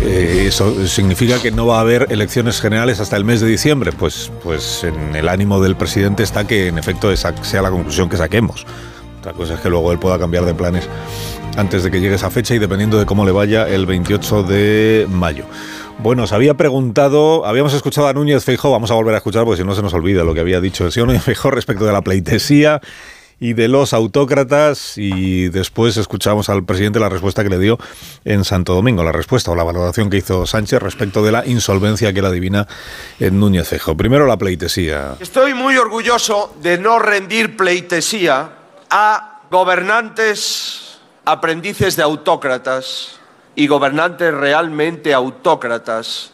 Eh, 0.00 0.46
eso 0.48 0.86
significa 0.86 1.38
que 1.38 1.50
no 1.50 1.66
va 1.66 1.78
a 1.78 1.80
haber 1.80 2.06
elecciones 2.08 2.62
generales 2.62 2.98
hasta 3.00 3.18
el 3.18 3.26
mes 3.26 3.42
de 3.42 3.46
diciembre. 3.46 3.92
Pues, 3.92 4.32
pues 4.42 4.84
en 4.84 5.14
el 5.14 5.28
ánimo 5.28 5.60
del 5.60 5.76
presidente 5.76 6.22
está 6.22 6.46
que 6.46 6.68
en 6.68 6.78
efecto 6.78 7.12
esa 7.12 7.34
sea 7.44 7.60
la 7.60 7.70
conclusión 7.70 8.08
que 8.08 8.16
saquemos. 8.16 8.64
Otra 9.18 9.34
cosa 9.34 9.54
es 9.54 9.60
que 9.60 9.68
luego 9.68 9.92
él 9.92 9.98
pueda 9.98 10.18
cambiar 10.18 10.46
de 10.46 10.54
planes 10.54 10.88
antes 11.58 11.82
de 11.82 11.90
que 11.90 12.00
llegue 12.00 12.14
esa 12.14 12.30
fecha 12.30 12.54
y 12.54 12.58
dependiendo 12.58 12.98
de 12.98 13.04
cómo 13.04 13.26
le 13.26 13.32
vaya 13.32 13.68
el 13.68 13.84
28 13.84 14.44
de 14.44 15.06
mayo. 15.10 15.44
Bueno, 16.00 16.28
se 16.28 16.34
había 16.36 16.54
preguntado, 16.54 17.44
habíamos 17.44 17.74
escuchado 17.74 18.06
a 18.06 18.12
Núñez 18.12 18.44
Feijó, 18.44 18.70
vamos 18.70 18.92
a 18.92 18.94
volver 18.94 19.14
a 19.14 19.18
escuchar 19.18 19.44
porque 19.44 19.60
si 19.60 19.66
no 19.66 19.74
se 19.74 19.82
nos 19.82 19.92
olvida 19.94 20.22
lo 20.22 20.32
que 20.32 20.38
había 20.40 20.60
dicho 20.60 20.86
el 20.86 20.92
señor 20.92 21.08
Núñez 21.08 21.24
Feijó 21.24 21.50
respecto 21.50 21.84
de 21.84 21.92
la 21.92 22.02
pleitesía 22.02 22.80
y 23.40 23.54
de 23.54 23.66
los 23.66 23.92
autócratas 23.92 24.96
y 24.96 25.48
después 25.48 25.96
escuchamos 25.96 26.48
al 26.50 26.64
presidente 26.64 27.00
la 27.00 27.08
respuesta 27.08 27.42
que 27.42 27.50
le 27.50 27.58
dio 27.58 27.78
en 28.24 28.44
Santo 28.44 28.74
Domingo, 28.74 29.02
la 29.02 29.10
respuesta 29.10 29.50
o 29.50 29.56
la 29.56 29.64
valoración 29.64 30.08
que 30.08 30.18
hizo 30.18 30.46
Sánchez 30.46 30.80
respecto 30.80 31.22
de 31.24 31.32
la 31.32 31.44
insolvencia 31.46 32.12
que 32.12 32.22
la 32.22 32.28
adivina 32.28 32.68
en 33.18 33.40
Núñez 33.40 33.68
Feijó. 33.68 33.96
Primero 33.96 34.24
la 34.26 34.36
pleitesía. 34.36 35.16
Estoy 35.18 35.52
muy 35.52 35.76
orgulloso 35.78 36.54
de 36.62 36.78
no 36.78 37.00
rendir 37.00 37.56
pleitesía 37.56 38.50
a 38.88 39.40
gobernantes 39.50 41.00
aprendices 41.24 41.96
de 41.96 42.04
autócratas 42.04 43.17
y 43.58 43.66
gobernantes 43.66 44.32
realmente 44.32 45.12
autócratas 45.12 46.30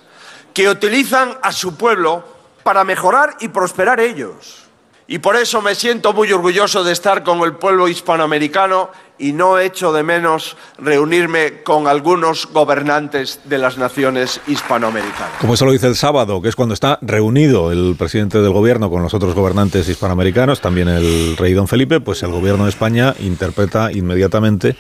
que 0.52 0.68
utilizan 0.68 1.38
a 1.42 1.52
su 1.52 1.74
pueblo 1.74 2.22
para 2.62 2.84
mejorar 2.84 3.36
y 3.40 3.48
prosperar 3.48 3.98
ellos. 3.98 4.64
Y 5.06 5.20
por 5.20 5.36
eso 5.36 5.62
me 5.62 5.74
siento 5.74 6.12
muy 6.12 6.30
orgulloso 6.32 6.84
de 6.84 6.92
estar 6.92 7.24
con 7.24 7.40
el 7.40 7.54
pueblo 7.54 7.88
hispanoamericano 7.88 8.90
y 9.18 9.32
no 9.32 9.58
echo 9.58 9.90
de 9.94 10.02
menos 10.02 10.58
reunirme 10.76 11.62
con 11.62 11.86
algunos 11.88 12.46
gobernantes 12.52 13.40
de 13.44 13.56
las 13.56 13.78
naciones 13.78 14.42
hispanoamericanas. 14.46 15.38
Como 15.40 15.54
eso 15.54 15.64
lo 15.64 15.72
dice 15.72 15.86
el 15.86 15.96
sábado, 15.96 16.42
que 16.42 16.50
es 16.50 16.56
cuando 16.56 16.74
está 16.74 16.98
reunido 17.00 17.72
el 17.72 17.96
presidente 17.98 18.42
del 18.42 18.52
gobierno 18.52 18.90
con 18.90 19.02
los 19.02 19.14
otros 19.14 19.34
gobernantes 19.34 19.88
hispanoamericanos, 19.88 20.60
también 20.60 20.88
el 20.88 21.38
rey 21.38 21.54
don 21.54 21.68
Felipe, 21.68 22.00
pues 22.00 22.22
el 22.22 22.32
gobierno 22.32 22.64
de 22.64 22.70
España 22.70 23.14
interpreta 23.18 23.92
inmediatamente 23.92 24.76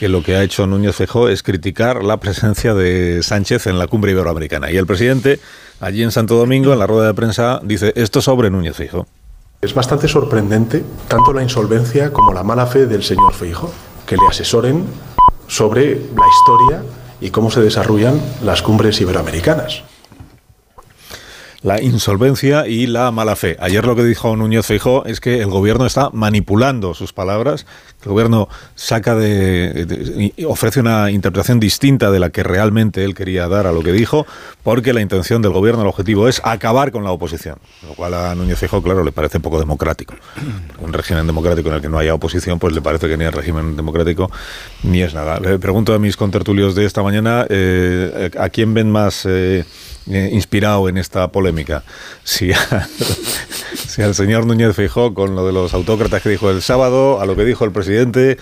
que 0.00 0.08
lo 0.08 0.22
que 0.22 0.34
ha 0.34 0.42
hecho 0.42 0.66
Núñez 0.66 0.96
Fejó 0.96 1.28
es 1.28 1.42
criticar 1.42 2.02
la 2.02 2.16
presencia 2.16 2.72
de 2.72 3.22
Sánchez 3.22 3.66
en 3.66 3.78
la 3.78 3.86
cumbre 3.86 4.12
iberoamericana. 4.12 4.70
Y 4.70 4.78
el 4.78 4.86
presidente, 4.86 5.40
allí 5.78 6.02
en 6.02 6.10
Santo 6.10 6.36
Domingo, 6.36 6.72
en 6.72 6.78
la 6.78 6.86
rueda 6.86 7.08
de 7.08 7.12
prensa, 7.12 7.60
dice 7.62 7.92
esto 7.96 8.22
sobre 8.22 8.48
Núñez 8.48 8.74
Fejó. 8.74 9.06
Es 9.60 9.74
bastante 9.74 10.08
sorprendente 10.08 10.82
tanto 11.06 11.34
la 11.34 11.42
insolvencia 11.42 12.14
como 12.14 12.32
la 12.32 12.42
mala 12.42 12.66
fe 12.66 12.86
del 12.86 13.02
señor 13.02 13.34
Feijo, 13.34 13.74
que 14.06 14.16
le 14.16 14.26
asesoren 14.26 14.86
sobre 15.48 15.96
la 15.96 16.24
historia 16.38 16.82
y 17.20 17.28
cómo 17.28 17.50
se 17.50 17.60
desarrollan 17.60 18.18
las 18.42 18.62
cumbres 18.62 18.98
iberoamericanas 19.02 19.82
la 21.62 21.82
insolvencia 21.82 22.66
y 22.66 22.86
la 22.86 23.10
mala 23.10 23.36
fe. 23.36 23.56
Ayer 23.60 23.84
lo 23.84 23.94
que 23.94 24.04
dijo 24.04 24.34
Núñez 24.34 24.64
Feijó 24.64 25.04
es 25.04 25.20
que 25.20 25.40
el 25.40 25.48
gobierno 25.48 25.84
está 25.84 26.10
manipulando 26.12 26.94
sus 26.94 27.12
palabras, 27.12 27.66
el 28.02 28.08
gobierno 28.08 28.48
saca 28.74 29.14
de, 29.14 30.32
ofrece 30.48 30.80
una 30.80 31.10
interpretación 31.10 31.60
distinta 31.60 32.10
de 32.10 32.18
la 32.18 32.30
que 32.30 32.42
realmente 32.42 33.04
él 33.04 33.14
quería 33.14 33.46
dar 33.48 33.66
a 33.66 33.72
lo 33.72 33.82
que 33.82 33.92
dijo, 33.92 34.26
porque 34.62 34.94
la 34.94 35.02
intención 35.02 35.42
del 35.42 35.52
gobierno, 35.52 35.82
el 35.82 35.88
objetivo 35.88 36.28
es 36.28 36.40
acabar 36.44 36.92
con 36.92 37.04
la 37.04 37.10
oposición, 37.10 37.58
lo 37.86 37.94
cual 37.94 38.14
a 38.14 38.34
Núñez 38.34 38.58
Feijó, 38.58 38.82
claro, 38.82 39.04
le 39.04 39.12
parece 39.12 39.38
poco 39.38 39.58
democrático. 39.58 40.14
Un 40.80 40.94
régimen 40.94 41.26
democrático 41.26 41.68
en 41.68 41.74
el 41.74 41.82
que 41.82 41.90
no 41.90 41.98
haya 41.98 42.14
oposición, 42.14 42.58
pues 42.58 42.74
le 42.74 42.80
parece 42.80 43.06
que 43.06 43.18
ni 43.18 43.24
es 43.24 43.34
régimen 43.34 43.76
democrático 43.76 44.30
ni 44.82 45.02
es 45.02 45.12
nada. 45.12 45.38
Le 45.40 45.58
pregunto 45.58 45.92
a 45.92 45.98
mis 45.98 46.16
contertulios 46.16 46.74
de 46.74 46.86
esta 46.86 47.02
mañana, 47.02 47.46
eh, 47.50 48.30
¿a 48.38 48.48
quién 48.48 48.72
ven 48.72 48.90
más 48.90 49.26
eh, 49.26 49.64
eh, 50.08 50.30
inspirado 50.32 50.88
en 50.88 50.98
esta 50.98 51.30
polémica. 51.32 51.82
Si, 52.24 52.50
si 53.74 54.02
al 54.02 54.14
señor 54.14 54.46
Núñez 54.46 54.74
Fijó 54.76 55.14
con 55.14 55.34
lo 55.34 55.46
de 55.46 55.52
los 55.52 55.74
autócratas 55.74 56.22
que 56.22 56.28
dijo 56.28 56.50
el 56.50 56.62
sábado, 56.62 57.20
a 57.20 57.26
lo 57.26 57.36
que 57.36 57.44
dijo 57.44 57.64
el 57.64 57.72
presidente, 57.72 58.38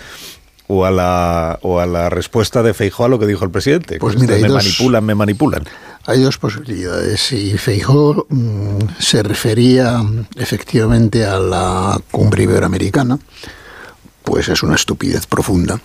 o 0.71 0.85
a 0.85 0.91
la, 0.91 1.57
o 1.63 1.79
a 1.79 1.87
la 1.87 2.09
respuesta 2.09 2.61
de 2.61 2.75
Feijó 2.75 3.05
a 3.05 3.09
lo 3.09 3.17
que 3.17 3.25
dijo 3.25 3.43
el 3.43 3.49
presidente. 3.49 3.97
Pues 3.97 4.17
mira, 4.19 4.37
me 4.37 4.49
manipulan, 4.49 5.03
me 5.03 5.15
manipulan. 5.15 5.63
Hay 6.05 6.21
dos 6.21 6.37
posibilidades. 6.37 7.19
Si 7.21 7.57
Feijó 7.57 8.27
mm, 8.29 8.77
se 8.99 9.23
refería 9.23 9.99
efectivamente 10.35 11.25
a 11.25 11.39
la 11.39 11.99
cumbre 12.11 12.43
iberoamericana, 12.43 13.17
pues 14.23 14.47
es 14.47 14.61
una 14.61 14.75
estupidez 14.75 15.25
profunda. 15.25 15.81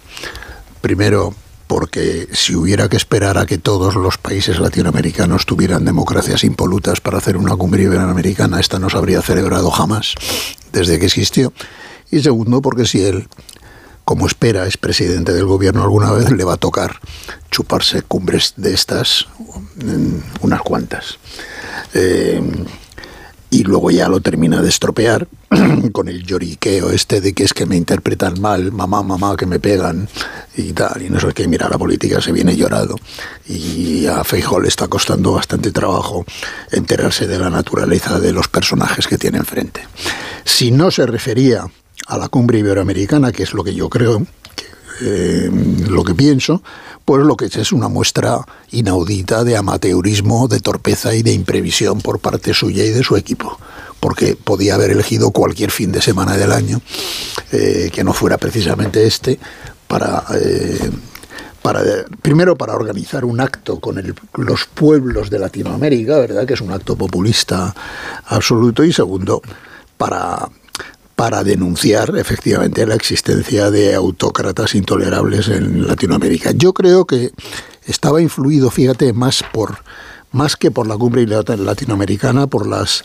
Primero, 0.82 1.34
porque 1.74 2.28
si 2.30 2.54
hubiera 2.54 2.88
que 2.88 2.96
esperar 2.96 3.36
a 3.36 3.46
que 3.46 3.58
todos 3.58 3.96
los 3.96 4.16
países 4.16 4.60
latinoamericanos 4.60 5.44
tuvieran 5.44 5.84
democracias 5.84 6.44
impolutas 6.44 7.00
para 7.00 7.18
hacer 7.18 7.36
una 7.36 7.56
cumbre 7.56 7.82
iberoamericana, 7.82 8.60
esta 8.60 8.78
no 8.78 8.88
se 8.88 8.96
habría 8.96 9.20
celebrado 9.22 9.72
jamás 9.72 10.14
desde 10.70 11.00
que 11.00 11.06
existió. 11.06 11.52
Y 12.12 12.20
segundo, 12.20 12.62
porque 12.62 12.86
si 12.86 13.02
él, 13.02 13.26
como 14.04 14.28
espera, 14.28 14.68
es 14.68 14.76
presidente 14.76 15.32
del 15.32 15.46
gobierno 15.46 15.82
alguna 15.82 16.12
vez, 16.12 16.30
le 16.30 16.44
va 16.44 16.52
a 16.52 16.58
tocar 16.58 17.00
chuparse 17.50 18.02
cumbres 18.02 18.54
de 18.56 18.72
estas, 18.72 19.26
unas 20.42 20.62
cuantas. 20.62 21.18
Eh, 21.92 22.40
y 23.54 23.62
luego 23.62 23.92
ya 23.92 24.08
lo 24.08 24.20
termina 24.20 24.60
de 24.60 24.68
estropear 24.68 25.28
con 25.92 26.08
el 26.08 26.24
lloriqueo 26.24 26.90
este 26.90 27.20
de 27.20 27.34
que 27.34 27.44
es 27.44 27.54
que 27.54 27.66
me 27.66 27.76
interpretan 27.76 28.40
mal, 28.40 28.72
mamá, 28.72 29.04
mamá, 29.04 29.36
que 29.36 29.46
me 29.46 29.60
pegan 29.60 30.08
y 30.56 30.72
tal, 30.72 31.02
y 31.02 31.08
no 31.08 31.20
sé 31.20 31.28
qué, 31.32 31.46
mira, 31.46 31.68
la 31.68 31.78
política 31.78 32.20
se 32.20 32.32
viene 32.32 32.56
llorado 32.56 32.96
y 33.48 34.06
a 34.06 34.24
Feijóo 34.24 34.58
le 34.58 34.66
está 34.66 34.88
costando 34.88 35.30
bastante 35.30 35.70
trabajo 35.70 36.24
enterarse 36.72 37.28
de 37.28 37.38
la 37.38 37.48
naturaleza 37.48 38.18
de 38.18 38.32
los 38.32 38.48
personajes 38.48 39.06
que 39.06 39.18
tiene 39.18 39.38
enfrente. 39.38 39.86
Si 40.44 40.72
no 40.72 40.90
se 40.90 41.06
refería 41.06 41.64
a 42.08 42.18
la 42.18 42.28
cumbre 42.28 42.58
iberoamericana, 42.58 43.30
que 43.30 43.44
es 43.44 43.54
lo 43.54 43.62
que 43.62 43.74
yo 43.74 43.88
creo, 43.88 44.26
eh, 45.00 45.50
lo 45.88 46.04
que 46.04 46.14
pienso, 46.14 46.62
pues 47.04 47.24
lo 47.24 47.36
que 47.36 47.46
es 47.46 47.56
es 47.56 47.72
una 47.72 47.88
muestra 47.88 48.38
inaudita 48.70 49.44
de 49.44 49.56
amateurismo, 49.56 50.48
de 50.48 50.60
torpeza 50.60 51.14
y 51.14 51.22
de 51.22 51.32
imprevisión 51.32 52.00
por 52.00 52.20
parte 52.20 52.54
suya 52.54 52.84
y 52.84 52.90
de 52.90 53.02
su 53.02 53.16
equipo, 53.16 53.58
porque 54.00 54.36
podía 54.36 54.74
haber 54.74 54.90
elegido 54.90 55.30
cualquier 55.30 55.70
fin 55.70 55.92
de 55.92 56.00
semana 56.00 56.36
del 56.36 56.52
año, 56.52 56.80
eh, 57.52 57.90
que 57.92 58.04
no 58.04 58.12
fuera 58.12 58.38
precisamente 58.38 59.06
este, 59.06 59.38
para, 59.88 60.24
eh, 60.34 60.90
para, 61.62 61.82
primero 62.22 62.56
para 62.56 62.74
organizar 62.74 63.24
un 63.24 63.40
acto 63.40 63.80
con 63.80 64.02
los 64.34 64.66
pueblos 64.66 65.30
de 65.30 65.38
Latinoamérica, 65.38 66.18
¿verdad? 66.18 66.46
Que 66.46 66.54
es 66.54 66.60
un 66.60 66.72
acto 66.72 66.96
populista 66.96 67.74
absoluto. 68.26 68.84
Y 68.84 68.92
segundo, 68.92 69.42
para 69.96 70.48
para 71.16 71.44
denunciar 71.44 72.16
efectivamente 72.16 72.86
la 72.86 72.94
existencia 72.94 73.70
de 73.70 73.94
autócratas 73.94 74.74
intolerables 74.74 75.48
en 75.48 75.86
Latinoamérica. 75.86 76.50
Yo 76.52 76.72
creo 76.72 77.04
que 77.04 77.30
estaba 77.86 78.20
influido, 78.20 78.70
fíjate, 78.70 79.12
más 79.12 79.44
por 79.52 79.78
más 80.34 80.56
que 80.56 80.72
por 80.72 80.88
la 80.88 80.96
cumbre 80.96 81.26
latinoamericana, 81.26 82.48
por 82.48 82.66
las 82.66 83.04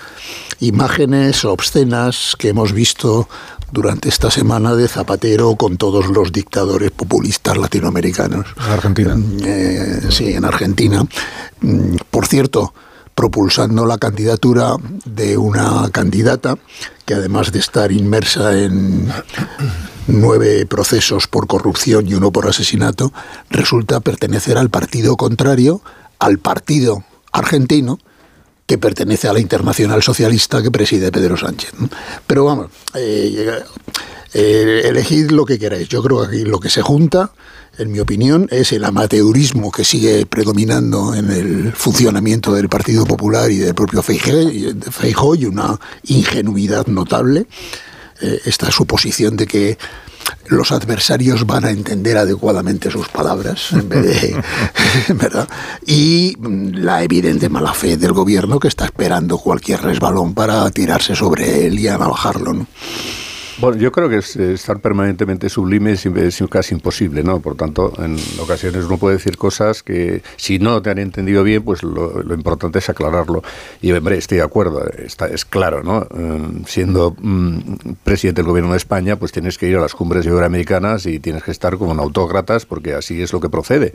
imágenes 0.59 1.45
obscenas 1.45 2.35
que 2.37 2.49
hemos 2.49 2.73
visto 2.73 3.29
durante 3.71 4.09
esta 4.09 4.31
semana 4.31 4.73
de 4.75 4.87
Zapatero 4.87 5.55
con 5.55 5.77
todos 5.77 6.07
los 6.07 6.31
dictadores 6.31 6.89
populistas 6.89 7.55
latinoamericanos. 7.55 8.47
En 8.57 8.71
Argentina. 8.71 9.17
Eh, 9.45 10.01
sí, 10.09 10.33
en 10.33 10.43
Argentina. 10.43 11.03
Mm, 11.61 11.97
por 12.09 12.25
cierto, 12.25 12.73
propulsando 13.19 13.85
la 13.85 13.97
candidatura 13.97 14.77
de 15.03 15.35
una 15.35 15.89
candidata 15.91 16.57
que 17.05 17.15
además 17.15 17.51
de 17.51 17.59
estar 17.59 17.91
inmersa 17.91 18.57
en 18.57 19.11
nueve 20.07 20.65
procesos 20.65 21.27
por 21.27 21.45
corrupción 21.45 22.07
y 22.07 22.13
uno 22.13 22.31
por 22.31 22.47
asesinato, 22.47 23.11
resulta 23.49 23.99
pertenecer 23.99 24.57
al 24.57 24.69
partido 24.69 25.17
contrario, 25.17 25.81
al 26.17 26.39
partido 26.39 27.03
argentino, 27.33 27.99
que 28.65 28.77
pertenece 28.77 29.27
a 29.27 29.33
la 29.33 29.41
Internacional 29.41 30.01
Socialista 30.01 30.63
que 30.63 30.71
preside 30.71 31.11
Pedro 31.11 31.35
Sánchez. 31.35 31.73
Pero 32.25 32.45
vamos, 32.45 32.67
eh, 32.93 33.65
eh, 34.33 34.81
elegid 34.85 35.31
lo 35.31 35.43
que 35.43 35.59
queráis. 35.59 35.89
Yo 35.89 36.01
creo 36.01 36.21
que 36.21 36.27
aquí 36.27 36.45
lo 36.45 36.61
que 36.61 36.69
se 36.69 36.81
junta 36.81 37.33
en 37.79 37.91
mi 37.91 37.99
opinión, 37.99 38.47
es 38.51 38.73
el 38.73 38.83
amateurismo 38.83 39.71
que 39.71 39.85
sigue 39.85 40.25
predominando 40.25 41.15
en 41.15 41.31
el 41.31 41.73
funcionamiento 41.73 42.53
del 42.53 42.69
Partido 42.69 43.05
Popular 43.05 43.49
y 43.51 43.57
del 43.57 43.73
propio 43.73 44.03
Feijóo 44.03 45.35
y 45.35 45.45
una 45.45 45.79
ingenuidad 46.03 46.87
notable. 46.87 47.47
Eh, 48.21 48.41
esta 48.45 48.69
suposición 48.69 49.37
de 49.37 49.47
que 49.47 49.77
los 50.47 50.71
adversarios 50.73 51.45
van 51.45 51.63
a 51.63 51.71
entender 51.71 52.17
adecuadamente 52.17 52.91
sus 52.91 53.07
palabras. 53.07 53.69
Y 55.85 56.35
la 56.73 57.03
evidente 57.03 57.49
mala 57.49 57.73
fe 57.73 57.97
del 57.97 58.13
gobierno 58.13 58.59
que 58.59 58.67
está 58.67 58.85
esperando 58.85 59.37
cualquier 59.37 59.81
resbalón 59.81 60.33
para 60.33 60.69
tirarse 60.71 61.15
sobre 61.15 61.65
él 61.65 61.79
y. 61.79 61.87
¿no? 62.53 62.67
Bueno, 63.59 63.75
yo 63.75 63.91
creo 63.91 64.07
que 64.07 64.19
eh, 64.19 64.53
estar 64.53 64.79
permanentemente 64.79 65.49
sublime 65.49 65.91
es, 65.91 66.07
casi 66.49 66.73
imposible, 66.73 67.23
¿no? 67.23 67.41
Por 67.41 67.55
tanto, 67.57 67.91
en 68.01 68.15
ocasiones 68.39 68.85
uno 68.85 68.97
puede 68.97 69.17
decir 69.17 69.35
cosas 69.37 69.83
que 69.83 70.21
si 70.37 70.59
no 70.59 70.81
te 70.81 70.91
han 70.91 70.97
entendido 70.97 71.43
bien, 71.43 71.61
pues 71.61 71.83
lo, 71.83 72.23
importante 72.33 72.79
es 72.79 72.89
aclararlo. 72.89 73.43
Y, 73.81 73.91
hombre, 73.91 74.17
estoy 74.17 74.37
de 74.37 74.45
acuerdo, 74.45 74.87
está, 74.87 75.27
es 75.27 75.43
claro, 75.43 75.83
¿no? 75.83 76.03
Eh, 76.03 76.63
siendo 76.67 77.13
mm, 77.19 77.95
presidente 78.01 78.43
del 78.43 78.49
gobierno 78.49 78.71
de 78.71 78.77
España, 78.77 79.17
pues 79.17 79.33
tienes 79.33 79.57
que 79.57 79.67
ir 79.67 79.75
a 79.75 79.81
las 79.81 79.93
cumbres 79.93 80.25
iberoamericanas 80.25 81.05
y 81.05 81.19
tienes 81.19 81.43
que 81.43 81.51
estar 81.51 81.77
como 81.77 81.91
un 81.91 81.99
autócratas, 81.99 82.65
porque 82.65 82.93
así 82.93 83.21
es 83.21 83.33
lo 83.33 83.41
que 83.41 83.49
procede. 83.49 83.91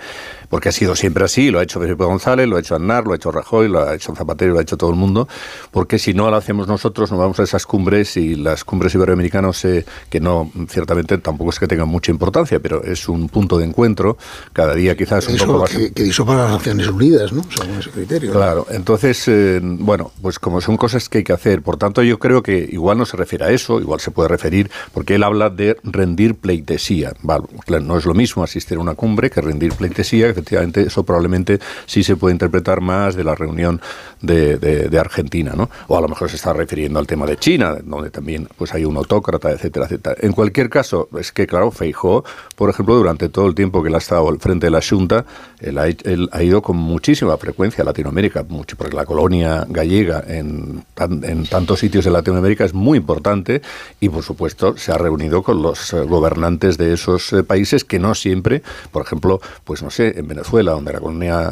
Porque 0.51 0.69
ha 0.69 0.73
sido 0.73 0.95
siempre 0.95 1.25
así, 1.25 1.51
lo 1.51 1.59
ha 1.59 1.63
hecho 1.63 1.81
Felipe 1.81 2.05
González, 2.05 2.47
lo 2.47 2.59
ha 2.59 2.61
hecho 2.61 2.75
Aznar, 2.75 3.05
lo 3.05 3.15
ha 3.15 3.17
hecho 3.17 3.33
Rajoy, 3.33 3.69
lo 3.69 3.81
ha 3.81 3.95
hecho 3.95 4.15
Zapatero, 4.15 4.53
lo 4.53 4.59
ha 4.59 4.63
hecho 4.63 4.77
todo 4.77 4.91
el 4.91 4.97
mundo, 4.97 5.27
porque 5.71 5.99
si 5.99 6.13
no 6.13 6.31
lo 6.31 6.37
hacemos 6.37 6.69
nosotros, 6.69 7.11
nos 7.11 7.19
vamos 7.19 7.41
a 7.41 7.45
esas 7.45 7.65
cumbres 7.65 8.19
y 8.19 8.35
las 8.35 8.63
cumbres 8.63 8.95
iberoamericanas 8.95 9.54
que 9.63 10.21
no, 10.21 10.51
ciertamente 10.69 11.19
tampoco 11.19 11.51
es 11.51 11.59
que 11.59 11.67
tenga 11.67 11.85
mucha 11.85 12.11
importancia, 12.11 12.61
pero 12.61 12.83
es 12.83 13.09
un 13.09 13.29
punto 13.29 13.59
de 13.59 13.65
encuentro, 13.65 14.17
cada 14.53 14.75
día 14.75 14.97
quizás 14.97 15.29
un 15.29 15.39
poco 15.39 15.59
más... 15.61 15.71
Que, 15.71 15.93
que 15.93 16.05
hizo 16.05 16.25
para 16.27 16.45
las 16.45 16.53
Naciones 16.53 16.89
Unidas, 16.89 17.33
¿no? 17.33 17.43
Según 17.51 17.79
ese 17.79 17.91
criterio. 17.91 18.33
Claro, 18.33 18.67
entonces, 18.71 19.27
eh, 19.29 19.61
bueno, 19.63 20.13
pues 20.21 20.39
como 20.39 20.61
son 20.61 20.77
cosas 20.77 21.09
que 21.09 21.19
hay 21.19 21.25
que 21.25 21.33
hacer, 21.33 21.63
por 21.63 21.77
tanto 21.77 22.03
yo 22.03 22.19
creo 22.19 22.43
que 22.43 22.69
igual 22.71 22.99
no 22.99 23.07
se 23.07 23.17
refiere 23.17 23.45
a 23.45 23.51
eso, 23.51 23.81
igual 23.81 24.01
se 24.01 24.11
puede 24.11 24.29
referir, 24.29 24.71
porque 24.93 25.15
él 25.17 25.23
habla 25.23 25.51
de 25.51 25.77
rendir 25.83 26.35
pleitesía. 26.35 27.13
Vale, 27.23 27.45
no 27.83 27.99
es 27.99 28.05
lo 28.05 28.15
mismo 28.15 28.43
asistir 28.43 28.79
a 28.79 28.81
una 28.81 28.95
cumbre 28.95 29.31
que 29.31 29.41
rendir 29.41 29.73
pleitesía, 29.75 30.29
efectivamente 30.29 30.83
eso 30.83 31.03
probablemente 31.05 31.59
sí 31.87 32.03
se 32.03 32.17
puede 32.17 32.33
interpretar 32.33 32.81
más 32.81 33.15
de 33.15 33.25
la 33.25 33.35
reunión 33.35 33.81
de, 34.21 34.57
de 34.57 34.99
Argentina, 34.99 35.53
¿no? 35.57 35.71
O 35.89 35.97
a 35.97 36.01
lo 36.01 36.09
mejor 36.09 36.31
se 36.31 36.37
está 36.37 36.53
refiriendo 36.53 36.99
al 36.99 37.07
tema 37.07 37.27
de 37.27 37.37
China, 37.37 37.77
donde 37.85 38.11
también 38.11 38.49
pues 38.57 38.73
hay 38.75 38.85
un 38.85 38.97
autócrata 38.97 39.44
etcétera, 39.53 39.87
etcétera. 39.87 40.17
En 40.21 40.33
cualquier 40.33 40.71
caso, 40.71 41.09
es 41.19 41.33
que, 41.33 41.47
claro, 41.47 41.71
Feijó, 41.71 42.25
por 42.57 42.71
ejemplo, 42.71 42.97
durante 42.97 43.29
todo 43.29 43.47
el 43.47 43.55
tiempo 43.55 43.83
que 43.83 43.89
él 43.89 43.95
ha 43.95 43.99
estado 43.99 44.29
al 44.29 44.39
frente 44.39 44.67
de 44.67 44.71
la 44.71 44.81
Junta, 44.81 45.25
él 45.61 45.79
ha, 45.79 46.43
ido 46.43 46.63
con 46.63 46.77
muchísima 46.77 47.37
frecuencia 47.37 47.83
a 47.83 47.85
Latinoamérica, 47.85 48.45
mucho, 48.49 48.77
porque 48.77 48.97
la 48.97 49.07
colonia 49.07 49.67
gallega 49.69 50.23
en, 50.27 50.85
en 50.97 51.47
tantos 51.47 51.81
sitios 51.81 52.05
de 52.05 52.11
Latinoamérica 52.11 52.65
es 52.65 52.75
muy 52.75 52.99
importante 52.99 53.63
y, 54.01 54.09
por 54.09 54.23
supuesto, 54.23 54.77
se 54.77 54.93
ha 54.93 54.99
reunido 54.99 55.43
con 55.43 55.63
los 55.63 55.93
eh, 55.93 56.01
gobernantes 56.01 56.77
de 56.79 56.93
esos 56.93 57.33
eh, 57.33 57.43
países 57.43 57.85
que 57.85 57.99
no 57.99 58.15
siempre, 58.15 58.63
por 58.93 59.03
ejemplo, 59.03 59.41
pues 59.65 59.83
no 59.83 59.91
sé, 59.91 60.19
en 60.19 60.29
Venezuela, 60.29 60.73
donde 60.73 60.93
la 60.93 61.01
colonia 61.01 61.51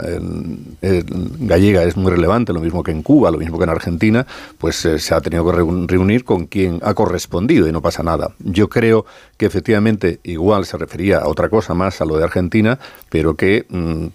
gallega 1.41 1.83
es 1.85 1.97
muy 1.97 2.11
relevante, 2.11 2.53
lo 2.53 2.61
mismo 2.61 2.83
que 2.83 2.91
en 2.91 3.03
Cuba, 3.03 3.31
lo 3.31 3.39
mismo 3.39 3.59
que 3.59 3.65
en 3.65 3.71
Argentina, 3.71 4.27
pues 4.59 4.85
eh, 4.85 4.99
se 4.99 5.15
ha 5.15 5.21
tenido 5.21 5.45
que 5.45 5.53
reunir 5.87 6.25
con 6.25 6.47
quien 6.47 6.81
ha 6.83 6.95
correspondido 6.95 7.69
y 7.69 7.73
no 7.73 7.82
pasa 7.83 8.03
nada. 8.03 8.35
Yo 8.39 8.69
creo 8.69 9.05
que 9.37 9.47
efectivamente 9.47 10.21
igual 10.23 10.65
se 10.65 10.79
refería 10.79 11.19
a 11.19 11.29
otra 11.29 11.49
cosa 11.49 11.75
más, 11.75 12.01
a 12.01 12.05
lo 12.05 12.17
de 12.17 12.25
Argentina, 12.25 12.79
pero 13.11 13.37
que 13.37 13.67
mm, 13.69 14.07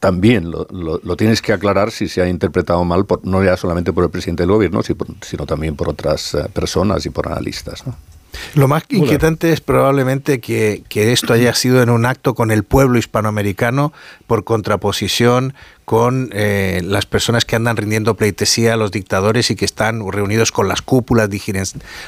también 0.00 0.50
lo, 0.50 1.16
tienes 1.16 1.42
que 1.42 1.52
aclarar 1.52 1.90
si 1.90 2.08
se 2.08 2.22
ha 2.22 2.28
interpretado 2.28 2.84
mal, 2.84 3.06
por, 3.06 3.24
no 3.24 3.44
ya 3.44 3.56
solamente 3.56 3.92
por 3.92 4.04
el 4.04 4.10
presidente 4.10 4.42
del 4.42 4.50
gobierno, 4.50 4.80
sino 4.82 5.46
también 5.46 5.76
por 5.76 5.88
otras 5.88 6.34
eh, 6.34 6.46
personas 6.52 7.06
y 7.06 7.10
por 7.10 7.28
analistas. 7.28 7.86
¿no? 7.86 7.94
Lo 8.54 8.68
más 8.68 8.84
inquietante 8.88 9.52
es 9.52 9.60
probablemente 9.60 10.40
que, 10.40 10.84
esto 10.90 11.32
haya 11.32 11.54
sido 11.54 11.82
en 11.82 11.90
un 11.90 12.06
acto 12.06 12.34
con 12.34 12.50
el 12.50 12.64
pueblo 12.64 12.98
hispanoamericano 12.98 13.92
por 14.26 14.44
contraposición 14.44 15.54
con 15.90 16.30
eh, 16.32 16.82
las 16.84 17.04
personas 17.04 17.44
que 17.44 17.56
andan 17.56 17.76
rindiendo 17.76 18.14
pleitesía 18.14 18.74
a 18.74 18.76
los 18.76 18.92
dictadores 18.92 19.50
y 19.50 19.56
que 19.56 19.64
están 19.64 20.08
reunidos 20.08 20.52
con 20.52 20.68
las 20.68 20.82
cúpulas, 20.82 21.28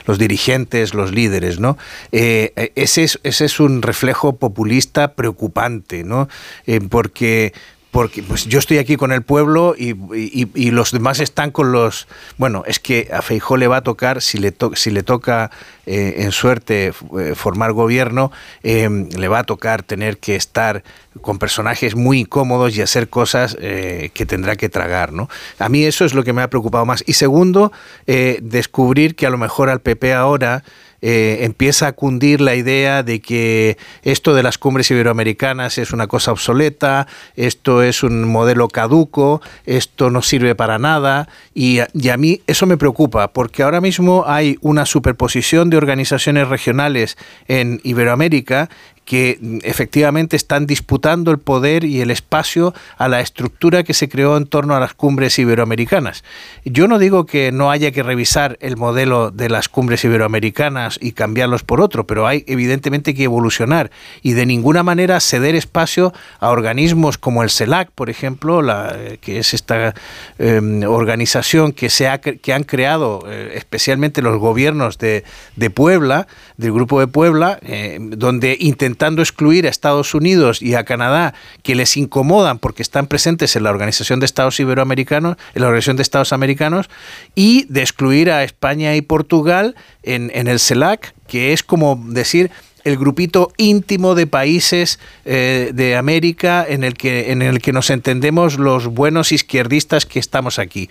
los 0.06 0.18
dirigentes, 0.20 0.94
los 0.94 1.10
líderes, 1.10 1.58
¿no? 1.58 1.76
Eh, 2.12 2.70
ese, 2.76 3.08
es, 3.24 3.58
un 3.58 3.82
reflejo 3.82 4.36
populista 4.36 5.14
preocupante, 5.14 6.04
¿no? 6.04 6.28
Eh, 6.64 6.80
porque 6.88 7.54
porque 7.92 8.22
pues 8.22 8.46
yo 8.46 8.58
estoy 8.58 8.78
aquí 8.78 8.96
con 8.96 9.12
el 9.12 9.20
pueblo 9.20 9.74
y, 9.76 10.70
los 10.70 10.92
demás 10.92 11.20
están 11.20 11.50
con 11.50 11.72
los... 11.72 12.08
Bueno, 12.38 12.64
es 12.66 12.80
que 12.80 13.10
a 13.12 13.20
Feijó 13.20 13.58
le 13.58 13.68
va 13.68 13.76
a 13.76 13.80
tocar, 13.82 14.22
si 14.22 14.38
le, 14.38 14.54
si 14.76 14.90
le 14.90 15.02
toca 15.02 15.50
eh, 15.84 16.14
en 16.20 16.32
suerte 16.32 16.86
eh, 16.86 17.34
formar 17.36 17.74
gobierno, 17.74 18.32
em, 18.62 19.10
le 19.10 19.28
va 19.28 19.40
a 19.40 19.44
tocar 19.44 19.82
tener 19.82 20.16
que 20.16 20.36
estar 20.36 20.82
con 21.20 21.38
personajes 21.38 21.94
muy 21.94 22.20
incómodos 22.20 22.74
y 22.74 22.80
hacer 22.80 23.10
cosas 23.10 23.58
eh, 23.60 24.10
que 24.14 24.24
tendrá 24.24 24.56
que 24.56 24.70
tragar. 24.70 25.12
¿no? 25.12 25.28
A 25.58 25.68
mí 25.68 25.84
eso 25.84 26.06
es 26.06 26.14
lo 26.14 26.24
que 26.24 26.32
me 26.32 26.40
ha 26.40 26.48
preocupado 26.48 26.86
más. 26.86 27.04
Y 27.06 27.12
segundo, 27.12 27.72
descubrir 28.06 29.16
que 29.16 29.26
a 29.26 29.30
lo 29.30 29.36
mejor 29.36 29.68
al 29.68 29.80
PP 29.80 30.14
ahora... 30.14 30.64
Eh, 31.04 31.38
empieza 31.40 31.88
a 31.88 31.92
cundir 31.92 32.40
la 32.40 32.54
idea 32.54 33.02
de 33.02 33.20
que 33.20 33.76
esto 34.02 34.34
de 34.34 34.44
las 34.44 34.56
cumbres 34.56 34.88
iberoamericanas 34.90 35.78
es 35.78 35.92
una 35.92 36.06
cosa 36.06 36.30
obsoleta, 36.30 37.08
esto 37.34 37.82
es 37.82 38.04
un 38.04 38.28
modelo 38.28 38.68
caduco, 38.68 39.42
esto 39.66 40.10
no 40.10 40.22
sirve 40.22 40.54
para 40.54 40.78
nada 40.78 41.28
y, 41.54 41.80
y 41.92 42.08
a 42.10 42.16
mí 42.16 42.40
eso 42.46 42.66
me 42.66 42.76
preocupa 42.76 43.32
porque 43.32 43.64
ahora 43.64 43.80
mismo 43.80 44.24
hay 44.28 44.58
una 44.60 44.86
superposición 44.86 45.70
de 45.70 45.76
organizaciones 45.76 46.46
regionales 46.46 47.18
en 47.48 47.80
Iberoamérica 47.82 48.70
que 49.04 49.38
mm, 49.40 49.58
efectivamente 49.64 50.36
están 50.36 50.66
disputando 50.66 51.30
el 51.30 51.38
poder 51.38 51.84
y 51.84 52.00
el 52.00 52.10
espacio 52.10 52.74
a 52.98 53.08
la 53.08 53.20
estructura 53.20 53.82
que 53.82 53.94
se 53.94 54.08
creó 54.08 54.36
en 54.36 54.46
torno 54.46 54.74
a 54.74 54.80
las 54.80 54.94
cumbres 54.94 55.38
iberoamericanas. 55.38 56.24
Yo 56.64 56.88
no 56.88 56.98
digo 56.98 57.26
que 57.26 57.52
no 57.52 57.70
haya 57.70 57.90
que 57.90 58.02
revisar 58.02 58.56
el 58.60 58.76
modelo 58.76 59.30
de 59.30 59.48
las 59.48 59.68
cumbres 59.68 60.04
iberoamericanas 60.04 60.98
y 61.00 61.12
cambiarlos 61.12 61.62
por 61.62 61.80
otro, 61.80 62.06
pero 62.06 62.26
hay 62.26 62.44
evidentemente 62.46 63.14
que 63.14 63.24
evolucionar 63.24 63.90
y 64.22 64.32
de 64.32 64.46
ninguna 64.46 64.82
manera 64.82 65.20
ceder 65.20 65.54
espacio 65.54 66.12
a 66.40 66.50
organismos 66.50 67.18
como 67.18 67.42
el 67.42 67.50
CELAC, 67.50 67.90
por 67.90 68.10
ejemplo, 68.10 68.62
eh, 68.62 69.18
que 69.20 69.38
es 69.38 69.54
esta 69.54 69.94
em, 70.38 70.82
organización 70.84 71.72
que, 71.72 71.90
se 71.90 72.08
ha, 72.08 72.20
que 72.20 72.52
han 72.52 72.64
creado 72.64 73.24
eh, 73.26 73.52
especialmente 73.56 74.22
los 74.22 74.38
gobiernos 74.38 74.98
de, 74.98 75.24
de, 75.56 75.70
Puebla, 75.70 76.26
del 76.56 76.72
Grupo 76.72 77.00
de 77.00 77.06
Puebla, 77.06 77.58
eh, 77.62 77.98
donde 78.00 78.56
intentan 78.60 78.91
intentando 78.92 79.22
excluir 79.22 79.66
a 79.66 79.70
Estados 79.70 80.14
Unidos 80.14 80.60
y 80.60 80.74
a 80.74 80.84
Canadá, 80.84 81.32
que 81.62 81.74
les 81.74 81.96
incomodan 81.96 82.58
porque 82.58 82.82
están 82.82 83.06
presentes 83.06 83.56
en 83.56 83.62
la 83.62 83.70
Organización 83.70 84.20
de 84.20 84.26
Estados 84.26 84.60
Iberoamericanos, 84.60 85.38
en 85.54 85.62
la 85.62 85.68
Organización 85.68 85.96
de 85.96 86.02
Estados 86.02 86.34
Americanos, 86.34 86.90
y 87.34 87.64
de 87.70 87.80
excluir 87.80 88.30
a 88.30 88.44
España 88.44 88.94
y 88.94 89.00
Portugal 89.00 89.74
en, 90.02 90.30
en 90.34 90.46
el 90.46 90.60
CELAC, 90.60 91.14
que 91.26 91.54
es 91.54 91.62
como 91.62 91.98
decir, 92.08 92.50
el 92.84 92.96
grupito 92.96 93.52
íntimo 93.56 94.14
de 94.14 94.26
países 94.26 94.98
eh, 95.24 95.70
de 95.74 95.96
América 95.96 96.64
en 96.68 96.84
el, 96.84 96.94
que, 96.94 97.32
en 97.32 97.42
el 97.42 97.60
que 97.60 97.72
nos 97.72 97.90
entendemos 97.90 98.58
los 98.58 98.88
buenos 98.88 99.32
izquierdistas 99.32 100.06
que 100.06 100.18
estamos 100.18 100.58
aquí. 100.58 100.88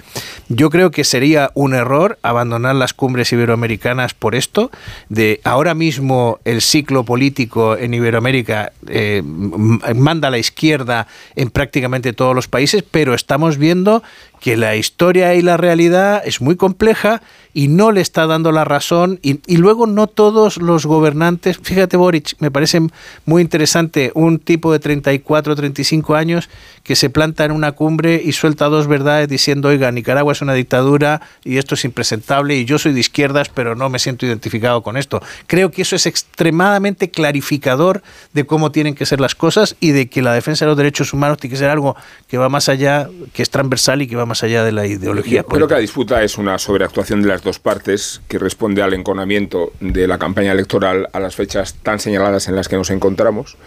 Yo 0.49 0.69
creo 0.69 0.91
que 0.91 1.03
sería 1.03 1.51
un 1.53 1.73
error 1.73 2.17
abandonar 2.21 2.75
las 2.75 2.93
cumbres 2.93 3.31
iberoamericanas 3.31 4.13
por 4.13 4.35
esto. 4.35 4.71
De 5.09 5.41
ahora 5.43 5.73
mismo 5.73 6.39
el 6.45 6.61
ciclo 6.61 7.03
político 7.03 7.77
en 7.77 7.93
Iberoamérica 7.93 8.71
eh, 8.87 9.21
manda 9.23 10.27
a 10.29 10.31
la 10.31 10.37
izquierda 10.37 11.07
en 11.35 11.49
prácticamente 11.49 12.13
todos 12.13 12.35
los 12.35 12.47
países, 12.47 12.83
pero 12.89 13.13
estamos 13.13 13.57
viendo 13.57 14.03
que 14.41 14.57
la 14.57 14.75
historia 14.75 15.35
y 15.35 15.43
la 15.43 15.55
realidad 15.55 16.23
es 16.25 16.41
muy 16.41 16.55
compleja 16.55 17.21
y 17.53 17.67
no 17.67 17.91
le 17.91 18.01
está 18.01 18.25
dando 18.25 18.51
la 18.51 18.63
razón 18.63 19.19
y, 19.21 19.39
luego 19.57 19.85
no 19.85 20.07
todos 20.07 20.57
los 20.57 20.85
gobernantes, 20.85 21.59
fíjate 21.61 21.95
Boric, 21.95 22.35
me 22.39 22.49
parece 22.49 22.81
muy 23.25 23.41
interesante 23.41 24.11
un 24.15 24.39
tipo 24.39 24.71
de 24.71 24.79
34, 24.79 25.55
35 25.55 26.15
años 26.15 26.49
que 26.83 26.95
se 26.95 27.09
planta 27.09 27.45
en 27.45 27.51
una 27.51 27.73
cumbre 27.73 28.21
y 28.23 28.31
suelta 28.31 28.65
dos 28.65 28.87
verdades 28.87 29.29
diciendo, 29.29 29.67
oiga, 29.67 29.91
Nicaragua 29.91 30.33
es 30.33 30.41
una 30.41 30.53
dictadura 30.53 31.21
y 31.43 31.57
esto 31.57 31.75
es 31.75 31.85
impresentable 31.85 32.57
y 32.57 32.65
yo 32.65 32.79
soy 32.79 32.93
de 32.93 32.99
izquierdas 32.99 33.49
pero 33.49 33.75
no 33.75 33.89
me 33.89 33.99
siento 33.99 34.25
identificado 34.25 34.81
con 34.81 34.97
esto. 34.97 35.21
Creo 35.45 35.69
que 35.69 35.83
eso 35.83 35.95
es 35.95 36.07
extremadamente 36.07 37.11
clarificador 37.11 38.01
de 38.33 38.45
cómo 38.45 38.71
tienen 38.71 38.95
que 38.95 39.05
ser 39.05 39.21
las 39.21 39.35
cosas 39.35 39.75
y 39.79 39.91
de 39.91 40.09
que 40.09 40.23
la 40.23 40.33
defensa 40.33 40.65
de 40.65 40.69
los 40.69 40.77
derechos 40.77 41.13
humanos 41.13 41.37
tiene 41.37 41.53
que 41.53 41.59
ser 41.59 41.69
algo 41.69 41.95
que 42.27 42.39
va 42.39 42.49
más 42.49 42.69
allá, 42.69 43.07
que 43.33 43.43
es 43.43 43.51
transversal 43.51 44.01
y 44.01 44.07
que 44.07 44.15
va 44.15 44.25
más 44.25 44.30
allá 44.43 44.63
de 44.63 44.71
la 44.71 44.87
ideología. 44.87 45.43
Creo 45.43 45.67
que 45.67 45.73
la 45.73 45.79
disputa 45.79 46.23
es 46.23 46.37
una 46.37 46.57
sobreactuación 46.57 47.21
de 47.21 47.27
las 47.27 47.43
dos 47.43 47.59
partes 47.59 48.21
que 48.27 48.39
responde 48.39 48.81
al 48.81 48.93
enconamiento 48.93 49.71
de 49.79 50.07
la 50.07 50.17
campaña 50.17 50.51
electoral 50.51 51.09
a 51.13 51.19
las 51.19 51.35
fechas 51.35 51.75
tan 51.83 51.99
señaladas 51.99 52.47
en 52.47 52.55
las 52.55 52.67
que 52.67 52.75
nos 52.77 52.89
encontramos 52.89 53.57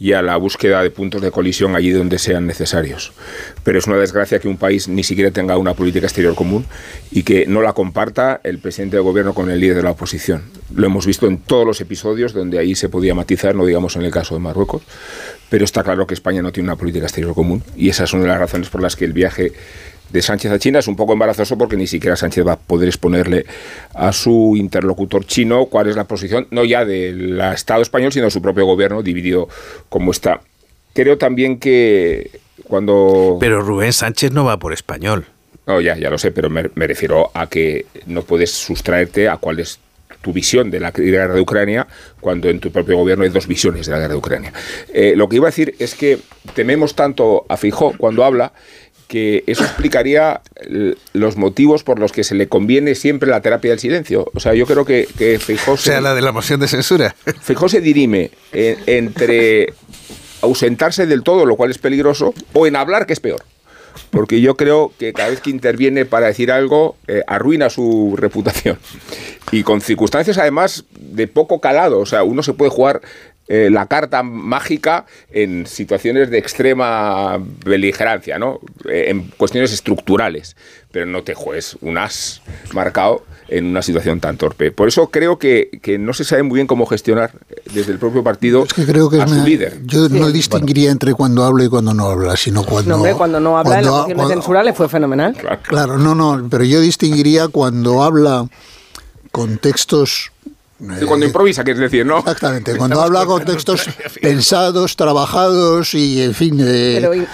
y 0.00 0.12
a 0.12 0.22
la 0.22 0.36
búsqueda 0.36 0.82
de 0.82 0.90
puntos 0.90 1.20
de 1.20 1.30
colisión 1.30 1.74
allí 1.74 1.90
donde 1.90 2.18
sean 2.18 2.46
necesarios. 2.46 3.12
Pero 3.64 3.78
es 3.78 3.86
una 3.86 3.96
desgracia 3.96 4.38
que 4.38 4.48
un 4.48 4.56
país 4.56 4.88
ni 4.88 5.02
siquiera 5.02 5.30
tenga 5.30 5.56
una 5.56 5.74
política 5.74 6.06
exterior 6.06 6.34
común 6.34 6.66
y 7.10 7.24
que 7.24 7.46
no 7.46 7.62
la 7.62 7.72
comparta 7.72 8.40
el 8.44 8.58
presidente 8.58 8.96
del 8.96 9.04
gobierno 9.04 9.34
con 9.34 9.50
el 9.50 9.60
líder 9.60 9.76
de 9.76 9.82
la 9.82 9.90
oposición. 9.90 10.44
Lo 10.74 10.86
hemos 10.86 11.06
visto 11.06 11.26
en 11.26 11.38
todos 11.38 11.66
los 11.66 11.80
episodios 11.80 12.32
donde 12.32 12.58
ahí 12.58 12.74
se 12.74 12.88
podía 12.88 13.14
matizar, 13.14 13.54
no 13.54 13.66
digamos 13.66 13.96
en 13.96 14.02
el 14.02 14.10
caso 14.10 14.34
de 14.34 14.40
Marruecos, 14.40 14.82
pero 15.48 15.64
está 15.64 15.82
claro 15.82 16.06
que 16.06 16.14
España 16.14 16.42
no 16.42 16.52
tiene 16.52 16.68
una 16.68 16.76
política 16.76 17.06
exterior 17.06 17.34
común 17.34 17.62
y 17.76 17.88
esas 17.88 18.10
son 18.10 18.26
las 18.26 18.38
razones 18.38 18.68
por 18.68 18.82
las 18.82 18.94
que 18.94 19.04
el 19.04 19.12
viaje 19.12 19.52
de 20.10 20.22
Sánchez 20.22 20.52
a 20.52 20.58
China 20.58 20.78
es 20.78 20.88
un 20.88 20.96
poco 20.96 21.12
embarazoso 21.12 21.58
porque 21.58 21.76
ni 21.76 21.86
siquiera 21.86 22.16
Sánchez 22.16 22.46
va 22.46 22.52
a 22.52 22.58
poder 22.58 22.88
exponerle 22.88 23.46
a 23.94 24.12
su 24.12 24.54
interlocutor 24.56 25.24
chino 25.26 25.66
cuál 25.66 25.88
es 25.88 25.96
la 25.96 26.04
posición, 26.04 26.46
no 26.50 26.64
ya 26.64 26.84
del 26.84 27.40
Estado 27.40 27.82
español, 27.82 28.12
sino 28.12 28.26
de 28.26 28.30
su 28.30 28.42
propio 28.42 28.64
gobierno, 28.64 29.02
dividido 29.02 29.48
como 29.88 30.10
está. 30.10 30.40
Creo 30.94 31.18
también 31.18 31.58
que 31.58 32.30
cuando... 32.64 33.36
Pero 33.40 33.60
Rubén 33.60 33.92
Sánchez 33.92 34.32
no 34.32 34.44
va 34.44 34.58
por 34.58 34.72
español. 34.72 35.26
No, 35.66 35.82
ya, 35.82 35.96
ya 35.96 36.08
lo 36.08 36.16
sé, 36.16 36.30
pero 36.30 36.48
me, 36.48 36.62
refiero 36.62 37.30
a 37.34 37.46
que 37.46 37.84
no 38.06 38.22
puedes 38.22 38.50
sustraerte 38.50 39.28
a 39.28 39.36
cuál 39.36 39.60
es 39.60 39.78
tu 40.22 40.32
visión 40.32 40.70
de 40.70 40.80
la 40.80 40.90
guerra 40.90 41.34
de 41.34 41.40
Ucrania 41.42 41.86
cuando 42.20 42.48
en 42.48 42.58
tu 42.58 42.72
propio 42.72 42.96
gobierno 42.96 43.24
hay 43.24 43.30
dos 43.30 43.46
visiones 43.46 43.86
de 43.86 43.92
la 43.92 43.98
guerra 43.98 44.14
de 44.14 44.18
Ucrania. 44.18 44.52
Eh, 44.92 45.12
lo 45.14 45.28
que 45.28 45.36
iba 45.36 45.46
a 45.46 45.50
decir 45.50 45.74
es 45.78 45.94
que 45.94 46.18
tememos 46.54 46.94
tanto 46.94 47.44
a 47.50 47.58
Fijó 47.58 47.92
cuando 47.98 48.24
habla 48.24 48.52
que 49.08 49.42
eso 49.46 49.64
explicaría 49.64 50.42
los 51.14 51.36
motivos 51.36 51.82
por 51.82 51.98
los 51.98 52.12
que 52.12 52.22
se 52.22 52.34
le 52.34 52.48
conviene 52.48 52.94
siempre 52.94 53.28
la 53.28 53.40
terapia 53.40 53.70
del 53.70 53.80
silencio. 53.80 54.30
O 54.34 54.40
sea, 54.40 54.54
yo 54.54 54.66
creo 54.66 54.84
que, 54.84 55.08
que 55.16 55.40
O 55.66 55.76
sea, 55.76 56.00
la 56.00 56.14
de 56.14 56.22
la 56.22 56.30
moción 56.30 56.60
de 56.60 56.68
censura. 56.68 57.16
Feijóo 57.40 57.68
se 57.68 57.80
dirime 57.80 58.30
entre 58.52 59.72
ausentarse 60.42 61.06
del 61.06 61.22
todo, 61.22 61.46
lo 61.46 61.56
cual 61.56 61.70
es 61.70 61.78
peligroso, 61.78 62.34
o 62.52 62.66
en 62.66 62.76
hablar, 62.76 63.06
que 63.06 63.14
es 63.14 63.20
peor. 63.20 63.42
Porque 64.10 64.40
yo 64.40 64.56
creo 64.56 64.92
que 64.98 65.12
cada 65.12 65.30
vez 65.30 65.40
que 65.40 65.50
interviene 65.50 66.04
para 66.04 66.28
decir 66.28 66.52
algo, 66.52 66.96
eh, 67.08 67.22
arruina 67.26 67.70
su 67.70 68.14
reputación. 68.16 68.78
Y 69.50 69.62
con 69.62 69.80
circunstancias, 69.80 70.38
además, 70.38 70.84
de 70.92 71.26
poco 71.26 71.60
calado. 71.60 71.98
O 71.98 72.06
sea, 72.06 72.22
uno 72.22 72.42
se 72.42 72.52
puede 72.52 72.70
jugar 72.70 73.00
eh, 73.48 73.70
la 73.70 73.86
carta 73.86 74.22
mágica 74.22 75.06
en 75.30 75.66
situaciones 75.66 76.30
de 76.30 76.36
extrema 76.36 77.38
beligerancia, 77.64 78.38
¿no? 78.38 78.60
Eh, 78.88 79.06
en 79.08 79.28
cuestiones 79.38 79.72
estructurales, 79.72 80.54
pero 80.90 81.06
no 81.06 81.22
te 81.22 81.34
juegues 81.34 81.78
un 81.80 81.96
as 81.96 82.42
marcado 82.74 83.24
en 83.48 83.64
una 83.64 83.80
situación 83.80 84.20
tan 84.20 84.36
torpe. 84.36 84.70
Por 84.70 84.88
eso 84.88 85.08
creo 85.08 85.38
que, 85.38 85.80
no 85.98 86.12
se 86.12 86.24
sabe 86.24 86.42
muy 86.42 86.56
bien 86.56 86.66
cómo 86.66 86.84
gestionar 86.84 87.32
desde 87.72 87.92
el 87.92 87.98
propio 87.98 88.22
partido 88.22 88.64
es 88.64 88.74
que 88.74 88.84
creo 88.84 89.08
que 89.08 89.22
a 89.22 89.26
su 89.26 89.42
líder. 89.42 89.80
Yo 89.86 90.10
no 90.10 90.30
distinguiría 90.30 90.90
entre 90.90 91.14
cuando 91.14 91.44
habla 91.44 91.64
y 91.64 91.68
cuando 91.68 91.94
no 91.94 92.06
habla, 92.06 92.36
sino 92.36 92.64
cuando... 92.64 92.98
No, 92.98 93.16
cuando 93.16 93.40
no 93.40 93.56
habla, 93.56 93.80
la 93.80 93.90
moción 93.90 94.18
de 94.18 94.26
censura 94.26 94.62
le 94.62 94.74
fue 94.74 94.88
fenomenal. 94.90 95.34
claro, 95.62 95.96
no, 95.96 96.14
no, 96.14 96.46
pero 96.50 96.64
yo 96.64 96.80
distinguiría 96.80 97.48
cuando 97.48 98.02
habla 98.02 98.46
con 99.32 99.58
textos 99.58 100.32
cuando 101.06 101.26
improvisa, 101.26 101.64
quieres 101.64 101.80
decir, 101.80 102.06
¿no? 102.06 102.18
Exactamente, 102.18 102.76
cuando 102.78 103.00
habla 103.00 103.26
con 103.26 103.44
textos 103.44 103.88
pensados, 104.22 104.94
trabajados 104.94 105.92
y, 105.94 106.22
en 106.22 106.34
fin, 106.34 106.58
eh, 106.60 107.26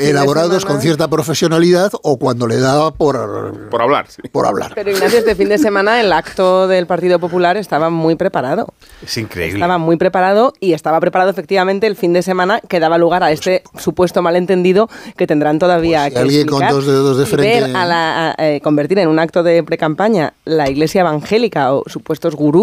elaborados 0.00 0.64
con 0.64 0.80
cierta 0.80 1.08
profesionalidad 1.08 1.92
o 2.02 2.18
cuando 2.18 2.46
le 2.46 2.58
da 2.58 2.90
por... 2.90 3.68
Por 3.70 3.82
hablar. 3.82 4.06
Por 4.32 4.46
hablar. 4.46 4.72
Pero 4.74 4.90
Ignacio, 4.90 5.18
este 5.20 5.36
fin 5.36 5.48
de 5.48 5.58
semana 5.58 6.00
el 6.00 6.12
acto 6.12 6.66
del 6.66 6.86
Partido 6.86 7.20
Popular 7.20 7.56
estaba 7.56 7.88
muy 7.88 8.16
preparado. 8.16 8.66
Es 9.02 9.16
increíble. 9.16 9.58
Estaba 9.58 9.78
muy 9.78 9.96
preparado 9.96 10.52
y 10.58 10.72
estaba 10.72 10.98
preparado 10.98 11.30
efectivamente 11.30 11.86
el 11.86 11.94
fin 11.94 12.12
de 12.12 12.22
semana 12.22 12.60
que 12.60 12.80
daba 12.80 12.98
lugar 12.98 13.22
a 13.22 13.30
este 13.30 13.62
supuesto 13.78 14.22
malentendido 14.22 14.88
que 15.16 15.26
tendrán 15.26 15.58
todavía 15.58 16.02
pues 16.02 16.14
que 16.14 16.18
alguien 16.18 16.46
con 16.48 16.66
dos 16.66 16.86
dedos 16.86 17.18
de 17.18 17.26
frente... 17.26 17.76
a 17.76 17.84
la, 17.84 18.34
eh, 18.38 18.60
convertir 18.60 18.98
en 18.98 19.08
un 19.08 19.20
acto 19.20 19.44
de 19.44 19.62
precampaña 19.62 20.34
la 20.44 20.68
iglesia 20.68 21.02
evangélica 21.02 21.72
o 21.72 21.84
supuestos 21.86 22.34
gurús 22.34 22.55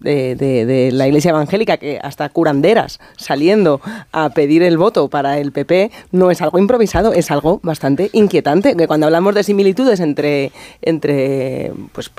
de, 0.00 0.90
la 0.92 1.06
Iglesia 1.06 1.30
Evangélica, 1.30 1.76
que 1.76 1.98
hasta 2.02 2.28
curanderas 2.28 3.00
saliendo 3.16 3.80
a 4.12 4.30
pedir 4.30 4.62
el 4.62 4.76
voto 4.76 5.08
para 5.08 5.38
el 5.38 5.52
PP, 5.52 5.90
no 6.12 6.30
es 6.30 6.42
algo 6.42 6.58
improvisado, 6.58 7.12
es 7.12 7.30
algo 7.30 7.60
bastante 7.62 8.10
inquietante. 8.12 8.76
Que 8.76 8.86
cuando 8.86 9.06
hablamos 9.06 9.34
de 9.34 9.42
similitudes 9.42 10.00
entre, 10.00 10.52
entre 10.82 11.72
pues, 11.92 12.10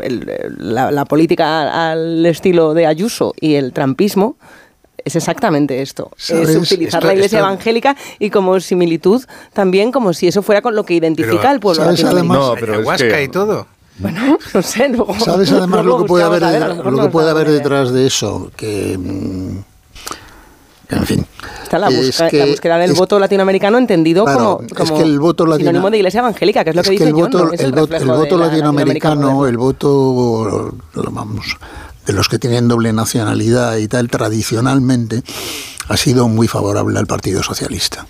la, 0.58 1.06
política 1.06 1.92
al 1.92 2.26
estilo 2.26 2.74
de 2.74 2.88
Ayuso 2.88 3.34
y 3.40 3.56
el 3.56 3.74
trampismo, 3.74 4.36
es 5.04 5.16
exactamente 5.16 5.84
esto. 5.84 6.12
Es 6.18 6.56
utilizar 6.56 7.04
la 7.04 7.14
iglesia 7.14 7.40
evangélica 7.40 7.96
y 8.18 8.32
como 8.32 8.60
similitud 8.60 9.24
también 9.54 9.92
como 9.92 10.14
si 10.14 10.28
eso 10.28 10.42
fuera 10.42 10.64
con 10.64 10.76
lo 10.76 10.84
que 10.84 10.96
identifica 10.96 11.52
al 11.52 11.60
pueblo 11.60 11.86
latinoamericano. 11.86 12.34
No, 12.34 12.56
pero 12.60 13.22
y 13.22 13.28
todo. 13.28 13.68
Bueno, 14.00 14.38
no 14.54 14.62
sé. 14.62 14.92
¿Sabes 15.24 15.52
además 15.52 15.86
lo 15.86 16.00
que 16.00 16.06
puede 16.06 16.24
haber, 16.24 16.42
lo 16.86 17.02
que 17.04 17.10
puede 17.10 17.30
haber 17.30 17.50
detrás 17.50 17.92
de 17.92 18.08
eso? 18.08 18.52
Que. 18.56 18.98
Mm, 18.98 19.60
en 20.90 21.06
fin. 21.06 21.26
Está 21.64 21.80
la, 21.80 21.90
búsqueda 21.90 22.78
del 22.78 22.94
voto 22.94 23.18
latinoamericano 23.18 23.80
entendido 23.80 24.24
como, 24.24 24.62
como 24.76 25.02
el 25.02 25.20
voto 25.20 25.58
sinónimo 25.58 25.90
de 25.90 25.98
iglesia 25.98 26.20
evangélica, 26.20 26.64
que 26.64 26.70
es 26.70 26.76
lo 26.76 26.84
que, 26.84 26.92
dice 26.92 27.06
el 27.06 27.14
voto, 27.14 27.52
el, 27.52 27.72
voto 27.72 28.38
latinoamericano, 28.38 29.48
el 29.48 29.58
voto, 29.58 30.72
vamos, 30.94 31.58
de 32.06 32.14
los 32.14 32.30
que 32.30 32.38
tienen 32.38 32.68
doble 32.68 32.94
nacionalidad 32.94 33.78
y 33.78 33.88
tal, 33.88 34.10
tradicionalmente 34.10 35.24
ha 35.88 35.98
sido 35.98 36.28
muy 36.28 36.48
favorable 36.48 37.00
al 37.00 37.08
Partido 37.08 37.42
Socialista 37.42 38.06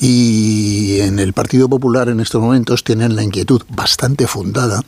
y 0.00 1.00
en 1.00 1.18
el 1.18 1.32
Partido 1.32 1.68
Popular 1.68 2.08
en 2.08 2.20
estos 2.20 2.40
momentos 2.40 2.84
tienen 2.84 3.16
la 3.16 3.22
inquietud 3.22 3.62
bastante 3.68 4.26
fundada 4.26 4.82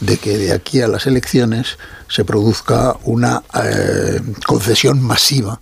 de 0.00 0.18
que 0.18 0.36
de 0.38 0.52
aquí 0.52 0.80
a 0.80 0.88
las 0.88 1.06
elecciones 1.06 1.78
se 2.08 2.24
produzca 2.24 2.96
una 3.04 3.42
eh, 3.62 4.20
concesión 4.46 5.02
masiva 5.02 5.60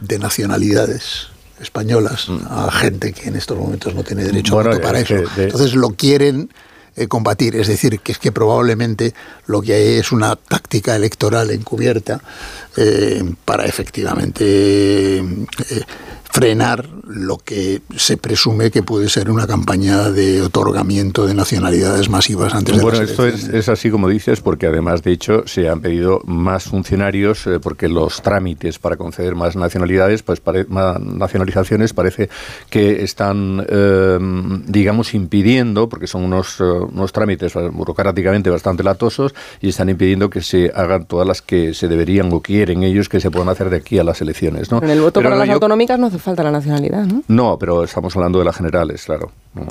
de 0.00 0.18
nacionalidades 0.18 1.28
españolas 1.60 2.28
mm. 2.28 2.38
a 2.48 2.70
gente 2.70 3.12
que 3.12 3.28
en 3.28 3.36
estos 3.36 3.56
momentos 3.56 3.94
no 3.94 4.02
tiene 4.02 4.24
derecho 4.24 4.58
a 4.58 4.62
voto 4.64 4.80
para 4.80 5.00
eso. 5.00 5.16
Entonces 5.36 5.74
lo 5.74 5.90
quieren 5.90 6.50
eh, 6.96 7.08
combatir, 7.08 7.56
es 7.56 7.68
decir, 7.68 7.98
que 8.00 8.12
es 8.12 8.18
que 8.18 8.32
probablemente 8.32 9.14
lo 9.46 9.62
que 9.62 9.74
hay 9.74 9.98
es 9.98 10.12
una 10.12 10.36
táctica 10.36 10.94
electoral 10.94 11.50
encubierta 11.50 12.20
eh, 12.76 13.34
para 13.44 13.66
efectivamente 13.66 15.24
frenar 16.38 16.88
lo 17.06 17.36
que 17.38 17.80
se 17.96 18.16
presume 18.16 18.72
que 18.72 18.82
puede 18.82 19.08
ser 19.08 19.30
una 19.30 19.46
campaña 19.46 20.10
de 20.10 20.42
otorgamiento 20.42 21.26
de 21.28 21.34
nacionalidades 21.34 22.08
masivas 22.08 22.56
antes 22.56 22.76
de 22.76 22.82
Bueno, 22.82 23.00
esto 23.02 23.24
es, 23.24 23.44
es 23.44 23.68
así 23.68 23.88
como 23.88 24.08
dices, 24.08 24.40
porque 24.40 24.66
además, 24.66 25.04
de 25.04 25.12
hecho, 25.12 25.44
se 25.46 25.68
han 25.68 25.80
pedido 25.80 26.20
más 26.24 26.64
funcionarios, 26.64 27.46
eh, 27.46 27.60
porque 27.60 27.88
los 27.88 28.20
trámites 28.20 28.80
para 28.80 28.96
conceder 28.96 29.36
más 29.36 29.54
nacionalidades, 29.54 30.24
pues 30.24 30.40
pare- 30.40 30.64
más 30.68 30.98
nacionalizaciones, 30.98 31.92
parece 31.92 32.28
que 32.68 33.04
están, 33.04 33.64
eh, 33.68 34.18
digamos, 34.66 35.14
impidiendo, 35.14 35.88
porque 35.88 36.08
son 36.08 36.24
unos, 36.24 36.56
eh, 36.58 36.64
unos 36.64 37.12
trámites 37.12 37.52
burocráticamente 37.72 38.50
bastante 38.50 38.82
latosos, 38.82 39.36
y 39.60 39.68
están 39.68 39.88
impidiendo 39.88 40.30
que 40.30 40.40
se 40.42 40.72
hagan 40.74 41.04
todas 41.06 41.28
las 41.28 41.42
que 41.42 41.74
se 41.74 41.86
deberían 41.86 42.32
o 42.32 42.40
quieren 42.40 42.82
ellos 42.82 43.08
que 43.08 43.20
se 43.20 43.30
puedan 43.30 43.50
hacer 43.50 43.70
de 43.70 43.76
aquí 43.76 44.00
a 44.00 44.02
las 44.04 44.20
elecciones. 44.20 44.72
¿no? 44.72 44.82
En 44.82 44.90
el 44.90 45.00
voto 45.00 45.20
Pero 45.20 45.26
para 45.30 45.36
no, 45.36 45.38
las 45.42 45.46
yo- 45.48 45.54
autonómicas 45.54 45.96
no 45.96 46.08
hace 46.08 46.23
falta 46.24 46.42
la 46.42 46.50
nacionalidad, 46.50 47.04
¿no? 47.04 47.22
no, 47.28 47.58
pero 47.58 47.84
estamos 47.84 48.14
hablando 48.16 48.38
de 48.38 48.44
las 48.44 48.56
generales, 48.56 49.04
claro. 49.04 49.30
No, 49.54 49.62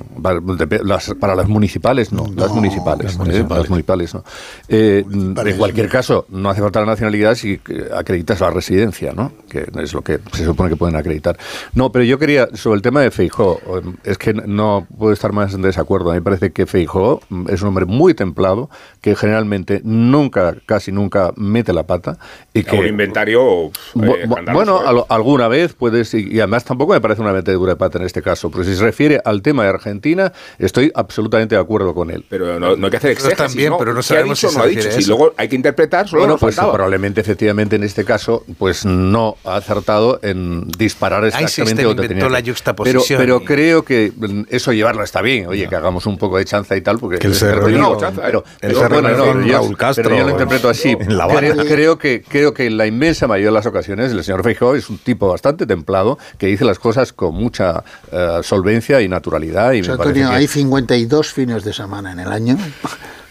las- 0.86 1.14
para 1.20 1.36
las 1.36 1.50
municipales, 1.50 2.14
no. 2.14 2.26
las 2.38 2.52
municipales. 2.54 3.04
las 3.06 3.16
¿eh? 3.16 3.18
municipales. 3.20 3.60
Las 3.64 3.70
municipales, 3.70 4.14
no. 4.14 4.24
Eh, 4.70 5.04
en 5.06 5.58
cualquier 5.58 5.90
caso, 5.90 6.26
no 6.30 6.50
hace 6.50 6.62
falta 6.62 6.80
la 6.80 6.86
nacionalidad 6.86 7.36
si 7.36 7.60
eh, 7.68 7.90
acreditas 7.94 8.40
la 8.40 8.50
residencia, 8.50 9.12
¿no? 9.14 9.34
Que 9.50 9.68
es 9.84 9.94
lo 9.94 10.02
que 10.02 10.20
se 10.32 10.46
supone 10.46 10.70
que 10.70 10.78
pueden 10.78 10.96
acreditar. 10.96 11.38
No, 11.74 11.92
pero 11.92 12.06
yo 12.06 12.18
quería, 12.18 12.48
sobre 12.54 12.78
el 12.78 12.82
tema 12.82 13.02
de 13.02 13.12
Feijó, 13.12 13.60
es 14.06 14.18
que 14.18 14.34
no 14.34 14.88
puedo 14.98 15.12
estar 15.12 15.34
más 15.34 15.54
en 15.54 15.62
desacuerdo. 15.62 16.12
A 16.12 16.14
mí 16.14 16.20
me 16.20 16.24
parece 16.24 16.54
que 16.54 16.66
Feijó 16.66 17.20
mm, 17.28 17.50
es 17.50 17.62
un 17.62 17.68
hombre 17.68 17.86
muy 17.86 18.14
templado, 18.14 18.70
que 19.02 19.18
generalmente 19.18 19.82
nunca, 19.84 20.56
casi 20.66 20.94
nunca 20.94 21.34
mete 21.36 21.74
la 21.74 21.84
pata. 21.84 22.18
Y 22.54 22.64
que, 22.64 22.80
un 22.80 22.88
inventario. 22.88 23.66
eh, 23.66 24.26
bueno, 24.54 24.82
¿eh? 24.82 24.86
al- 24.88 25.04
alguna 25.10 25.50
vez 25.50 25.74
puedes, 25.74 26.14
y 26.14 26.40
además 26.44 26.64
tampoco 26.64 26.94
me 26.94 27.02
parece 27.02 27.22
una 27.22 27.34
metedura 27.34 27.74
de 27.74 27.76
pata 27.78 27.98
en 27.98 28.06
este 28.06 28.22
caso, 28.22 28.50
pero 28.52 28.64
si 28.64 28.76
se 28.76 28.84
refiere 28.84 29.22
al 29.24 29.42
tema 29.42 29.64
de 29.64 29.70
Argentina, 29.70 30.32
estoy 30.60 30.92
absolutamente 30.96 31.56
de 31.56 31.62
acuerdo 31.62 31.94
con 31.94 32.12
él. 32.12 32.26
Pero 32.30 32.60
no, 32.60 32.76
no 32.76 32.86
hay 32.88 32.92
que 32.92 32.98
hacer 32.98 33.12
exégesis, 33.12 33.38
también, 33.38 33.70
¿no? 33.72 33.78
pero 33.78 33.92
no 33.94 34.00
¿Qué 34.02 34.06
ha 34.06 34.18
sabemos 34.18 34.38
dicho 34.40 34.50
si 34.50 34.58
no 34.58 34.64
ha 34.64 34.68
dicho? 34.68 34.92
Si 34.92 35.00
eso. 35.00 35.10
luego 35.10 35.34
hay 35.38 35.48
que 35.50 35.56
interpretar, 35.56 36.08
solo 36.08 36.22
Bueno, 36.22 36.38
pues 36.38 36.56
probablemente 36.56 37.22
efectivamente 37.22 37.76
en 37.76 37.84
este 37.84 38.04
caso, 38.06 38.44
pues 38.58 38.86
no 38.86 39.38
ha 39.44 39.56
acertado 39.58 40.20
en 40.22 40.68
disparar 40.78 41.26
exactamente 41.26 41.84
donde 41.84 42.04
inventó 42.04 42.26
tenía 42.26 42.30
la 42.30 42.40
yuxtaposición 42.42 43.04
Pero, 43.08 43.36
y- 43.38 43.40
pero 43.40 43.44
creo 43.46 43.84
que 43.86 44.12
mm, 44.16 44.44
eso 44.50 44.72
llevarlo 44.74 45.04
está 45.04 45.22
bien, 45.22 45.48
oye, 45.48 45.68
que 45.68 45.76
hagamos 45.76 46.06
un 46.06 46.18
poco 46.18 46.38
de 46.38 46.46
chanza 46.46 46.76
y 46.76 46.82
tal, 46.82 47.00
porque 47.00 47.18
Que 47.20 47.28
él 47.28 47.36
se 47.36 47.46
pero 47.48 47.62
reunió- 47.68 47.94
yo- 47.94 47.98
chanza, 48.00 48.22
¿eh? 48.22 48.26
pero, 48.28 48.44
Él 48.62 48.74
pero 48.76 48.90
bueno, 48.90 49.10
no, 49.36 49.46
yo- 49.46 49.54
Raúl 49.54 49.78
Castro 49.78 50.04
pero 50.04 50.18
yo 50.18 50.24
lo 50.26 50.30
interpreto 50.32 50.70
así. 50.70 50.90
en 51.00 51.18
La 51.18 51.24
Habana. 51.26 51.40
Creo, 51.54 51.66
creo 51.66 51.98
que 51.98 52.24
creo 52.28 52.54
que 52.54 52.66
en 52.66 52.78
la 52.78 52.86
inmensa 52.88 53.28
mayoría 53.28 53.50
de 53.50 53.54
las 53.54 53.66
ocasiones 53.66 54.12
el 54.12 54.24
señor 54.24 54.44
Feijóo 54.44 54.76
es 54.76 54.90
un 54.90 54.98
tipo 54.98 55.28
bastante 55.30 55.66
templado 55.66 56.18
que 56.38 56.48
dice 56.48 56.66
las 56.66 56.80
cosas 56.80 57.14
con 57.14 57.36
mucha 57.36 57.84
eh, 58.12 58.40
solvencia 58.44 59.02
y 59.02 59.08
naturalidad 59.08 59.74
y 59.74 59.82
O 59.82 59.84
sea, 59.86 59.94
Antonio, 59.96 60.30
que- 60.30 60.36
hay 60.36 60.48
52 60.48 61.32
fines 61.34 61.64
de 61.64 61.74
semana 61.74 62.12
en 62.12 62.20
el 62.20 62.32
año 62.32 62.58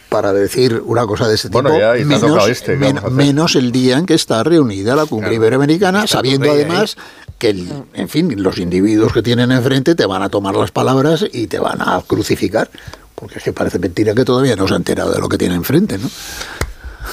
para 0.09 0.33
decir 0.33 0.83
una 0.85 1.07
cosa 1.07 1.27
de 1.27 1.35
este 1.37 1.49
Bueno, 1.49 1.71
tipo, 1.71 1.81
ya, 1.81 1.93
menos, 2.05 2.49
este, 2.49 2.73
¿qué 2.73 2.79
men- 2.79 3.01
menos 3.13 3.57
el 3.57 3.73
día 3.73 3.97
en 3.99 4.07
que 4.07 4.15
está 4.15 4.43
reunida 4.45 4.95
la 4.95 5.07
cumbre 5.07 5.35
iberoamericana, 5.35 6.07
sabiendo 6.07 6.51
ahí. 6.53 6.61
además 6.63 6.97
que, 7.39 7.51
el- 7.51 7.85
en 7.95 8.09
fin, 8.09 8.43
los 8.43 8.59
individuos 8.59 9.13
que 9.13 9.23
tienen 9.23 9.51
enfrente 9.53 9.95
te 9.95 10.05
van 10.07 10.23
a 10.23 10.29
tomar 10.29 10.55
las 10.55 10.71
palabras 10.71 11.25
y 11.33 11.47
te 11.47 11.59
van 11.59 11.81
a 11.81 12.01
crucificar. 12.07 12.69
Porque 13.15 13.39
es 13.39 13.45
que 13.45 13.53
parece 13.53 13.79
mentira 13.79 14.15
que 14.15 14.25
todavía 14.25 14.55
no 14.57 14.67
se 14.69 14.75
ha 14.75 14.77
enterado 14.77 15.13
de 15.13 15.19
lo 15.21 15.29
que 15.29 15.39
tiene 15.39 15.55
enfrente, 15.55 15.97
¿no? 15.97 16.11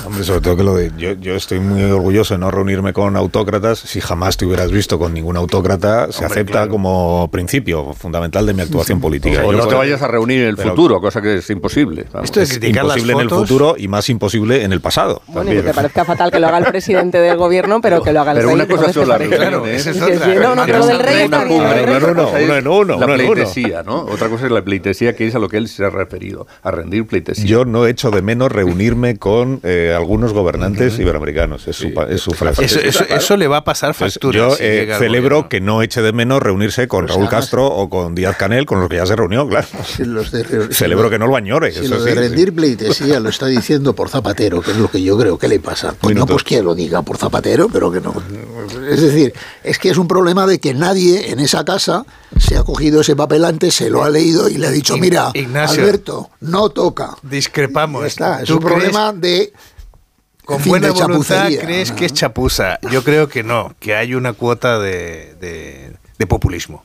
Hombre, 0.06 0.24
sobre 0.24 0.42
todo 0.42 0.56
que 0.58 0.64
lo 0.64 0.76
de. 0.76 0.92
Yo, 0.98 1.14
yo 1.14 1.36
estoy 1.36 1.60
muy 1.60 1.84
orgulloso 1.84 2.34
de 2.34 2.40
no 2.40 2.52
reunirme 2.52 2.94
con 2.94 3.16
autócratas. 3.16 3.80
Si 3.80 4.02
jamás 4.02 4.38
te 4.38 4.46
hubieras 4.46 4.72
visto 4.72 4.98
con 5.00 5.14
ningún 5.14 5.38
autócrata, 5.38 6.12
se 6.12 6.26
acepta 6.26 6.68
como 6.68 7.30
principio 7.32 7.94
fundamental 7.94 8.46
de 8.46 8.54
mi 8.54 8.62
actuación 8.62 9.00
política. 9.02 9.42
o 9.46 9.52
Yo 9.52 9.58
no 9.58 9.68
te 9.68 9.76
vayas 9.76 10.02
a 10.02 10.08
reunir 10.08 10.42
en 10.42 10.48
el 10.50 10.56
pero- 10.56 10.70
futuro, 10.72 11.02
cosa 11.02 11.22
que 11.22 11.38
es 11.38 11.50
imposible. 11.50 12.06
vamos. 12.12 12.26
Esto 12.26 12.42
es 12.42 12.50
criticar 12.52 12.86
las 12.86 12.98
imposible 12.98 13.14
en 13.14 13.20
el 13.20 13.30
futuro 13.30 13.76
y 13.78 13.88
más 13.88 14.10
imposible 14.10 14.64
en 14.64 14.74
el 14.74 14.82
pasado. 14.82 15.22
Bueno, 15.28 15.52
y 15.52 15.56
que 15.56 15.64
te 15.64 15.74
parezca 15.74 16.06
fatal 16.06 16.32
que 16.32 16.40
lo 16.40 16.48
haga 16.48 16.60
el 16.60 16.66
presidente 16.66 17.18
del 17.20 17.38
gobierno, 17.38 17.82
pero 17.82 18.02
que 18.04 18.12
lo 18.14 18.22
haga 18.22 18.32
el 18.32 18.38
Pero 18.38 18.48
rey. 18.50 18.56
una 18.56 18.68
cosa 18.68 18.94
son 18.94 19.08
las 19.08 19.18
Parece- 19.18 19.38
reuniones, 19.38 19.50
Claro, 19.50 19.66
esa 19.68 19.90
es 19.92 20.18
otra. 20.18 20.34
no, 20.36 20.56
no, 20.56 20.66
Pero 20.66 20.86
del 20.86 20.96
una 20.96 21.04
rey 21.06 21.24
está 21.24 21.44
bien. 21.44 21.58
cumbre, 21.62 21.84
uno 21.84 21.96
en 21.96 22.04
uno, 22.04 22.10
otra 22.10 22.24
cosa 22.24 22.38
uno 22.44 22.54
es 22.54 22.60
en 22.60 22.68
uno, 22.68 23.00
La 23.00 23.06
pleitesía, 23.08 23.84
¿no? 23.84 24.00
Otra 24.06 24.30
cosa 24.30 24.46
es 24.46 24.52
la 24.52 24.62
pleitesía, 24.64 25.16
que 25.16 25.28
es 25.28 25.36
a 25.36 25.40
lo 25.40 25.50
que 25.50 25.58
él 25.58 25.68
se 25.68 25.86
ha 25.86 25.90
referido, 25.90 26.48
a 26.64 26.72
rendir 26.72 27.06
pleitesía. 27.06 27.46
Yo 27.46 27.66
no 27.66 27.86
echo 27.86 28.12
de 28.12 28.22
menos 28.22 28.52
reunirme 28.52 29.18
con 29.18 29.60
eh, 29.64 29.79
algunos 29.96 30.34
gobernantes 30.34 30.98
iberoamericanos. 31.00 31.68
Es, 31.68 31.76
su, 31.76 31.94
pa- 31.94 32.06
es 32.10 32.22
su 32.22 32.32
frase. 32.32 32.64
Eso, 32.66 32.80
eso- 32.80 33.06
eso 33.06 33.38
le 33.38 33.48
va 33.48 33.58
a 33.58 33.64
pasar 33.64 33.94
factura. 33.94 34.38
yo 34.38 34.52
si 34.56 34.64
eh, 34.64 34.96
celebro 34.98 35.50
que 35.50 35.62
no 35.62 35.82
eche 35.82 36.02
de 36.02 36.14
menos 36.14 36.42
reunirse 36.42 36.88
con 36.88 37.02
Pues 37.06 37.12
Raúl 37.16 37.28
además- 37.28 37.44
Castro 37.46 37.68
o 37.68 37.90
con 37.90 38.16
Díaz 38.16 38.36
Canel, 38.38 38.66
con 38.66 38.80
los 38.80 38.90
que 38.90 38.98
ya 38.98 39.06
se 39.06 39.16
reunió, 39.16 39.48
claro. 39.48 39.68
Si 39.86 40.04
los 40.06 40.32
de 40.32 40.44
re- 40.44 40.74
Celebro 40.74 41.10
que 41.10 41.18
no 41.20 41.28
lo 41.28 41.36
añore. 41.36 41.72
Si 41.72 41.86
eso 41.86 41.96
lo 41.96 42.00
sí, 42.02 42.06
de 42.10 42.14
sí. 42.14 42.20
rendir 42.20 42.54
pleitesía 42.54 43.20
lo 43.20 43.30
está 43.30 43.46
diciendo 43.48 43.94
por 43.94 44.10
Zapatero, 44.10 44.62
que 44.62 44.72
es 44.72 44.78
lo 44.78 44.90
que 44.90 45.02
yo 45.02 45.18
creo 45.18 45.38
que 45.38 45.48
le 45.48 45.60
pasa. 45.60 45.96
Pues 46.00 46.16
no, 46.16 46.26
pues 46.26 46.44
que 46.44 46.62
lo 46.62 46.76
diga 46.76 47.02
por 47.02 47.18
Zapatero, 47.18 47.68
pero 47.72 47.92
que 47.92 48.02
no. 48.02 48.14
Es 48.90 49.02
decir, 49.02 49.34
es 49.64 49.80
que 49.80 49.90
es 49.90 49.98
un 49.98 50.08
problema 50.08 50.46
de 50.48 50.60
que 50.60 50.74
nadie 50.74 51.32
en 51.32 51.40
esa 51.40 51.64
casa 51.66 52.06
se 52.38 52.58
ha 52.58 52.64
cogido 52.64 53.02
ese 53.02 53.16
papel 53.16 53.46
antes, 53.46 53.74
se 53.76 53.90
lo 53.90 54.04
ha 54.04 54.10
leído 54.10 54.50
y 54.50 54.58
le 54.58 54.68
ha 54.68 54.72
dicho, 54.72 54.98
mira, 54.98 55.32
Ignacio. 55.34 55.82
Alberto, 55.84 56.30
no 56.42 56.70
toca. 56.70 57.16
Discrepamos. 57.24 58.02
Ya 58.02 58.08
está, 58.08 58.42
es 58.42 58.48
¿Tú 58.48 58.56
un 58.56 58.60
crees- 58.60 58.74
problema 58.76 59.14
de... 59.14 59.52
Con 60.50 60.60
fin, 60.60 60.72
buena 60.72 60.88
de 60.88 60.94
voluntad 60.94 61.36
chapucería. 61.36 61.62
crees 61.62 61.92
que 61.92 62.06
es 62.06 62.14
chapuza. 62.14 62.80
Yo 62.92 63.04
creo 63.04 63.30
que 63.30 63.44
no, 63.44 63.74
que 63.80 63.96
hay 63.96 64.16
una 64.16 64.34
cuota 64.34 64.80
de, 64.80 65.36
de- 65.40 65.94
de 66.18 66.28
populismo. 66.28 66.84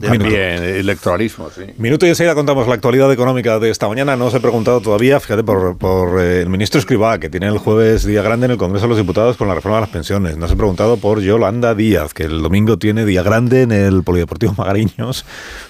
También, 0.00 0.62
electoralismo, 0.62 1.50
sí. 1.50 1.62
Minuto 1.78 2.06
y 2.06 2.10
enseguida 2.10 2.36
contamos 2.36 2.68
la 2.68 2.74
actualidad 2.74 3.10
económica 3.12 3.58
de 3.58 3.70
esta 3.70 3.88
mañana. 3.88 4.14
No 4.14 4.26
os 4.26 4.34
he 4.34 4.38
preguntado 4.38 4.80
todavía, 4.80 5.18
fíjate, 5.18 5.42
por, 5.42 5.76
por, 5.76 6.20
eh, 6.20 6.42
el 6.42 6.48
ministro 6.48 6.78
Escribá, 6.78 7.18
que 7.18 7.28
tiene 7.28 7.46
el 7.48 7.58
jueves 7.58 8.04
día 8.04 8.22
grande 8.22 8.44
en 8.46 8.52
el 8.52 8.58
Congreso 8.58 8.84
de 8.84 8.90
los 8.90 8.98
Diputados 8.98 9.36
con 9.36 9.48
la 9.48 9.56
reforma 9.56 9.78
de 9.78 9.80
las 9.80 9.90
pensiones. 9.90 10.36
No 10.36 10.46
os 10.46 10.52
he 10.52 10.56
preguntado 10.56 10.98
por 10.98 11.20
Yolanda 11.20 11.74
Díaz, 11.74 12.14
que 12.14 12.22
el 12.24 12.42
domingo 12.42 12.78
tiene 12.78 13.04
día 13.04 13.24
grande 13.24 13.62
en 13.62 13.72
el 13.72 14.04
Polideportivo 14.04 14.54
Magariños, 14.56 15.24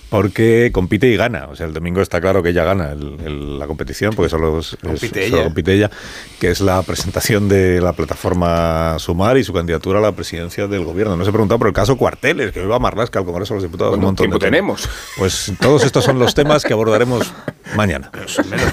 porque 0.08 0.70
compite 0.72 1.08
y 1.08 1.16
gana. 1.16 1.46
O 1.50 1.56
sea, 1.56 1.66
el 1.66 1.72
domingo 1.74 2.00
está 2.00 2.20
claro 2.20 2.42
que 2.42 2.50
ella 2.50 2.64
gana 2.64 2.92
el- 2.92 3.16
el- 3.24 3.58
la 3.58 3.66
competición, 3.66 4.14
porque 4.14 4.28
solo, 4.30 4.60
es- 4.60 4.74
es- 4.74 4.78
Compite 4.80 5.24
solo 5.24 5.36
ella. 5.36 5.44
compite 5.44 5.72
ella, 5.74 5.90
que 6.38 6.50
es 6.50 6.60
la 6.60 6.82
presentación 6.82 7.48
de 7.48 7.80
la 7.80 7.92
plataforma 7.92 8.98
Sumar 8.98 9.36
y 9.36 9.44
su 9.44 9.52
candidatura 9.52 9.98
a 9.98 10.02
la 10.02 10.12
presidencia 10.12 10.66
del 10.68 10.84
gobierno. 10.84 11.16
No 11.16 11.22
os 11.22 11.28
he 11.28 11.32
preguntado 11.32 11.58
por 11.58 11.68
el 11.68 11.74
caso 11.74 11.96
Cuarteles, 11.96 12.52
que 12.52 12.64
va 12.64 12.76
a 12.76 12.78
Marlasca 12.78 13.18
al 13.18 13.24
Congreso 13.24 13.54
de 13.54 13.58
los 13.58 13.64
Diputados. 13.64 13.90
Bueno, 13.92 14.00
un 14.02 14.06
montón 14.08 14.24
tiempo 14.24 14.38
de 14.38 14.50
temas. 14.50 14.82
tenemos. 14.82 14.88
Pues 15.18 15.52
todos 15.60 15.84
estos 15.84 16.04
son 16.04 16.18
los 16.18 16.34
temas 16.34 16.62
que 16.64 16.72
abordaremos 16.72 17.32
mañana. 17.74 18.10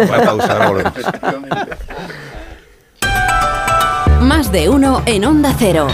Una 0.08 0.22
pausa, 0.24 0.54
ahora 0.54 0.70
volvemos. 0.70 0.94
Más 4.22 4.52
de 4.52 4.70
uno 4.70 5.02
en 5.06 5.26
Onda 5.26 5.54
Cero. 5.58 5.88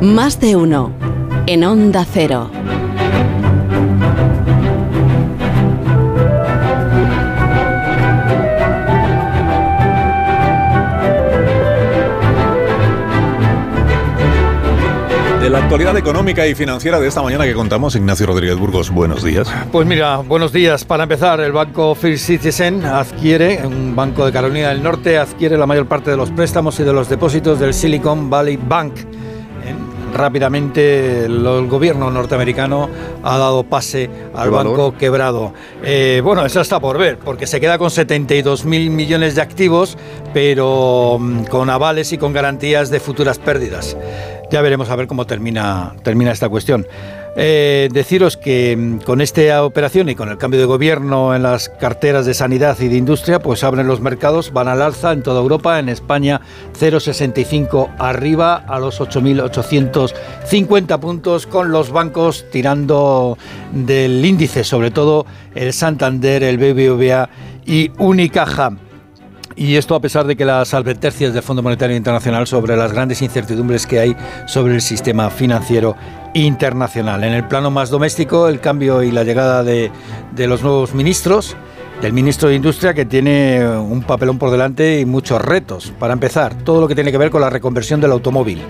Más 0.00 0.38
de 0.40 0.56
uno 0.56 0.92
en 1.46 1.64
Onda 1.64 2.04
Cero. 2.04 2.50
De 15.40 15.48
la 15.48 15.60
actualidad 15.60 15.96
económica 15.96 16.46
y 16.46 16.54
financiera 16.54 17.00
de 17.00 17.08
esta 17.08 17.22
mañana 17.22 17.46
que 17.46 17.54
contamos, 17.54 17.96
Ignacio 17.96 18.26
Rodríguez 18.26 18.58
Burgos, 18.58 18.90
buenos 18.90 19.24
días. 19.24 19.48
Pues 19.72 19.86
mira, 19.86 20.18
buenos 20.18 20.52
días. 20.52 20.84
Para 20.84 21.04
empezar, 21.04 21.40
el 21.40 21.52
banco 21.52 21.94
First 21.94 22.26
Citizen 22.26 22.84
adquiere, 22.84 23.66
un 23.66 23.96
banco 23.96 24.26
de 24.26 24.32
Carolina 24.32 24.68
del 24.68 24.82
Norte, 24.82 25.16
adquiere 25.16 25.56
la 25.56 25.64
mayor 25.64 25.86
parte 25.86 26.10
de 26.10 26.18
los 26.18 26.30
préstamos 26.32 26.78
y 26.80 26.82
de 26.82 26.92
los 26.92 27.08
depósitos 27.08 27.58
del 27.58 27.72
Silicon 27.72 28.28
Valley 28.28 28.58
Bank. 28.58 28.92
Rápidamente 30.16 31.24
el 31.26 31.66
gobierno 31.68 32.10
norteamericano 32.10 32.88
ha 33.22 33.38
dado 33.38 33.64
pase 33.64 34.08
al 34.34 34.50
banco 34.50 34.94
quebrado. 34.96 35.52
Eh, 35.84 36.20
bueno, 36.24 36.44
eso 36.46 36.60
está 36.60 36.80
por 36.80 36.98
ver, 36.98 37.18
porque 37.18 37.46
se 37.46 37.60
queda 37.60 37.78
con 37.78 37.90
72 37.90 38.64
mil 38.64 38.90
millones 38.90 39.34
de 39.34 39.42
activos, 39.42 39.98
pero 40.32 41.18
mm, 41.20 41.44
con 41.44 41.70
avales 41.70 42.12
y 42.12 42.18
con 42.18 42.32
garantías 42.32 42.90
de 42.90 43.00
futuras 43.00 43.38
pérdidas. 43.38 43.96
Ya 44.50 44.62
veremos 44.62 44.88
a 44.90 44.96
ver 44.96 45.06
cómo 45.06 45.26
termina, 45.26 45.94
termina 46.02 46.32
esta 46.32 46.48
cuestión. 46.48 46.86
Eh, 47.38 47.90
deciros 47.92 48.38
que 48.38 48.74
mm, 48.74 49.00
con 49.00 49.20
esta 49.20 49.62
operación 49.62 50.08
y 50.08 50.14
con 50.14 50.30
el 50.30 50.38
cambio 50.38 50.58
de 50.58 50.64
gobierno 50.64 51.34
en 51.34 51.42
las 51.42 51.68
carteras 51.68 52.24
de 52.24 52.32
sanidad 52.32 52.80
y 52.80 52.88
de 52.88 52.96
industria, 52.96 53.40
pues 53.40 53.62
abren 53.62 53.86
los 53.86 54.00
mercados, 54.00 54.54
van 54.54 54.68
al 54.68 54.80
alza 54.80 55.12
en 55.12 55.22
toda 55.22 55.42
Europa, 55.42 55.78
en 55.78 55.90
España 55.90 56.40
0,65 56.80 57.90
arriba 57.98 58.54
a 58.54 58.78
los 58.78 59.02
8.850 59.02 60.98
puntos, 60.98 61.46
con 61.46 61.72
los 61.72 61.90
bancos 61.90 62.46
tirando 62.50 63.36
del 63.70 64.24
índice, 64.24 64.64
sobre 64.64 64.90
todo 64.90 65.26
el 65.54 65.74
Santander, 65.74 66.42
el 66.42 66.56
BBVA 66.56 67.28
y 67.66 67.90
Unicaja. 67.98 68.85
Y 69.56 69.76
esto 69.76 69.94
a 69.94 70.00
pesar 70.00 70.26
de 70.26 70.36
que 70.36 70.44
las 70.44 70.74
advertencias 70.74 71.32
del 71.32 71.42
Fondo 71.42 71.62
Monetario 71.62 71.96
Internacional 71.96 72.46
sobre 72.46 72.76
las 72.76 72.92
grandes 72.92 73.22
incertidumbres 73.22 73.86
que 73.86 73.98
hay 73.98 74.16
sobre 74.46 74.74
el 74.74 74.82
sistema 74.82 75.30
financiero 75.30 75.96
internacional. 76.34 77.24
En 77.24 77.32
el 77.32 77.48
plano 77.48 77.70
más 77.70 77.88
doméstico, 77.88 78.48
el 78.48 78.60
cambio 78.60 79.02
y 79.02 79.10
la 79.10 79.24
llegada 79.24 79.64
de, 79.64 79.90
los 80.36 80.62
nuevos 80.62 80.94
ministros, 80.94 81.56
del 82.02 82.12
ministro 82.12 82.50
de 82.50 82.56
Industria 82.56 82.92
que 82.92 83.06
tiene 83.06 83.66
un 83.66 84.02
papelón 84.02 84.38
por 84.38 84.50
delante 84.50 85.00
y 85.00 85.06
muchos 85.06 85.40
retos. 85.40 85.92
Para 85.98 86.12
empezar, 86.12 86.54
todo 86.62 86.82
lo 86.82 86.88
que 86.88 86.94
tiene 86.94 87.10
que 87.10 87.18
ver 87.18 87.30
con 87.30 87.40
la 87.40 87.48
reconversión 87.48 88.02
del 88.02 88.12
automóvil, 88.12 88.60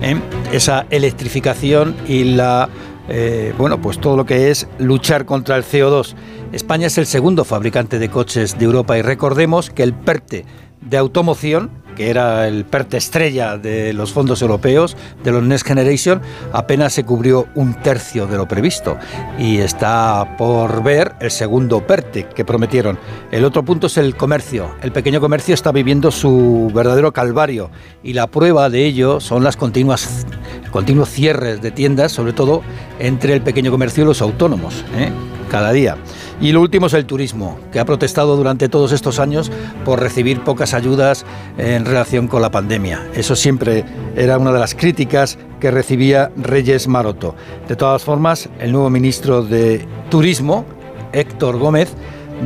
¿eh? 0.00 0.16
esa 0.50 0.86
electrificación 0.88 1.94
y 2.08 2.24
la 2.24 2.70
eh, 3.12 3.52
bueno, 3.58 3.80
pues 3.80 3.98
todo 3.98 4.16
lo 4.16 4.24
que 4.24 4.50
es 4.50 4.68
luchar 4.78 5.24
contra 5.24 5.56
el 5.56 5.64
CO2. 5.64 6.14
España 6.52 6.88
es 6.88 6.98
el 6.98 7.06
segundo 7.06 7.44
fabricante 7.44 8.00
de 8.00 8.08
coches 8.08 8.58
de 8.58 8.64
Europa 8.64 8.98
y 8.98 9.02
recordemos 9.02 9.70
que 9.70 9.84
el 9.84 9.94
PERTE 9.94 10.44
de 10.80 10.96
automoción, 10.96 11.70
que 11.94 12.10
era 12.10 12.48
el 12.48 12.64
PERTE 12.64 12.96
estrella 12.96 13.56
de 13.56 13.92
los 13.92 14.12
fondos 14.12 14.42
europeos, 14.42 14.96
de 15.22 15.30
los 15.30 15.44
Next 15.44 15.64
Generation, 15.64 16.20
apenas 16.52 16.92
se 16.92 17.04
cubrió 17.04 17.46
un 17.54 17.74
tercio 17.74 18.26
de 18.26 18.36
lo 18.36 18.48
previsto. 18.48 18.98
Y 19.38 19.58
está 19.58 20.36
por 20.36 20.82
ver 20.82 21.12
el 21.20 21.30
segundo 21.30 21.86
PERTE 21.86 22.26
que 22.34 22.44
prometieron. 22.44 22.98
El 23.30 23.44
otro 23.44 23.64
punto 23.64 23.86
es 23.86 23.96
el 23.96 24.16
comercio. 24.16 24.74
El 24.82 24.90
pequeño 24.90 25.20
comercio 25.20 25.54
está 25.54 25.70
viviendo 25.70 26.10
su 26.10 26.72
verdadero 26.74 27.12
calvario 27.12 27.70
y 28.02 28.14
la 28.14 28.26
prueba 28.26 28.70
de 28.70 28.86
ello 28.86 29.20
son 29.20 29.44
las 29.44 29.56
continuas 29.56 30.26
continuos 30.72 31.10
cierres 31.10 31.62
de 31.62 31.70
tiendas, 31.70 32.10
sobre 32.10 32.32
todo 32.32 32.62
entre 32.98 33.34
el 33.34 33.40
pequeño 33.40 33.70
comercio 33.70 34.02
y 34.02 34.06
los 34.06 34.22
autónomos, 34.22 34.84
¿eh? 34.96 35.10
Cada 35.50 35.72
día. 35.72 35.96
Y 36.40 36.52
lo 36.52 36.62
último 36.62 36.86
es 36.86 36.94
el 36.94 37.04
turismo, 37.04 37.58
que 37.70 37.80
ha 37.80 37.84
protestado 37.84 38.36
durante 38.36 38.70
todos 38.70 38.92
estos 38.92 39.18
años 39.18 39.52
por 39.84 40.00
recibir 40.00 40.42
pocas 40.42 40.72
ayudas 40.72 41.26
en 41.58 41.84
relación 41.84 42.28
con 42.28 42.40
la 42.40 42.50
pandemia. 42.50 43.06
Eso 43.14 43.36
siempre 43.36 43.84
era 44.16 44.38
una 44.38 44.52
de 44.52 44.60
las 44.60 44.74
críticas 44.74 45.38
que 45.60 45.70
recibía 45.70 46.30
Reyes 46.36 46.88
Maroto. 46.88 47.34
De 47.68 47.76
todas 47.76 48.02
formas, 48.02 48.48
el 48.58 48.72
nuevo 48.72 48.88
ministro 48.88 49.42
de 49.42 49.86
Turismo, 50.08 50.64
Héctor 51.12 51.58
Gómez, 51.58 51.92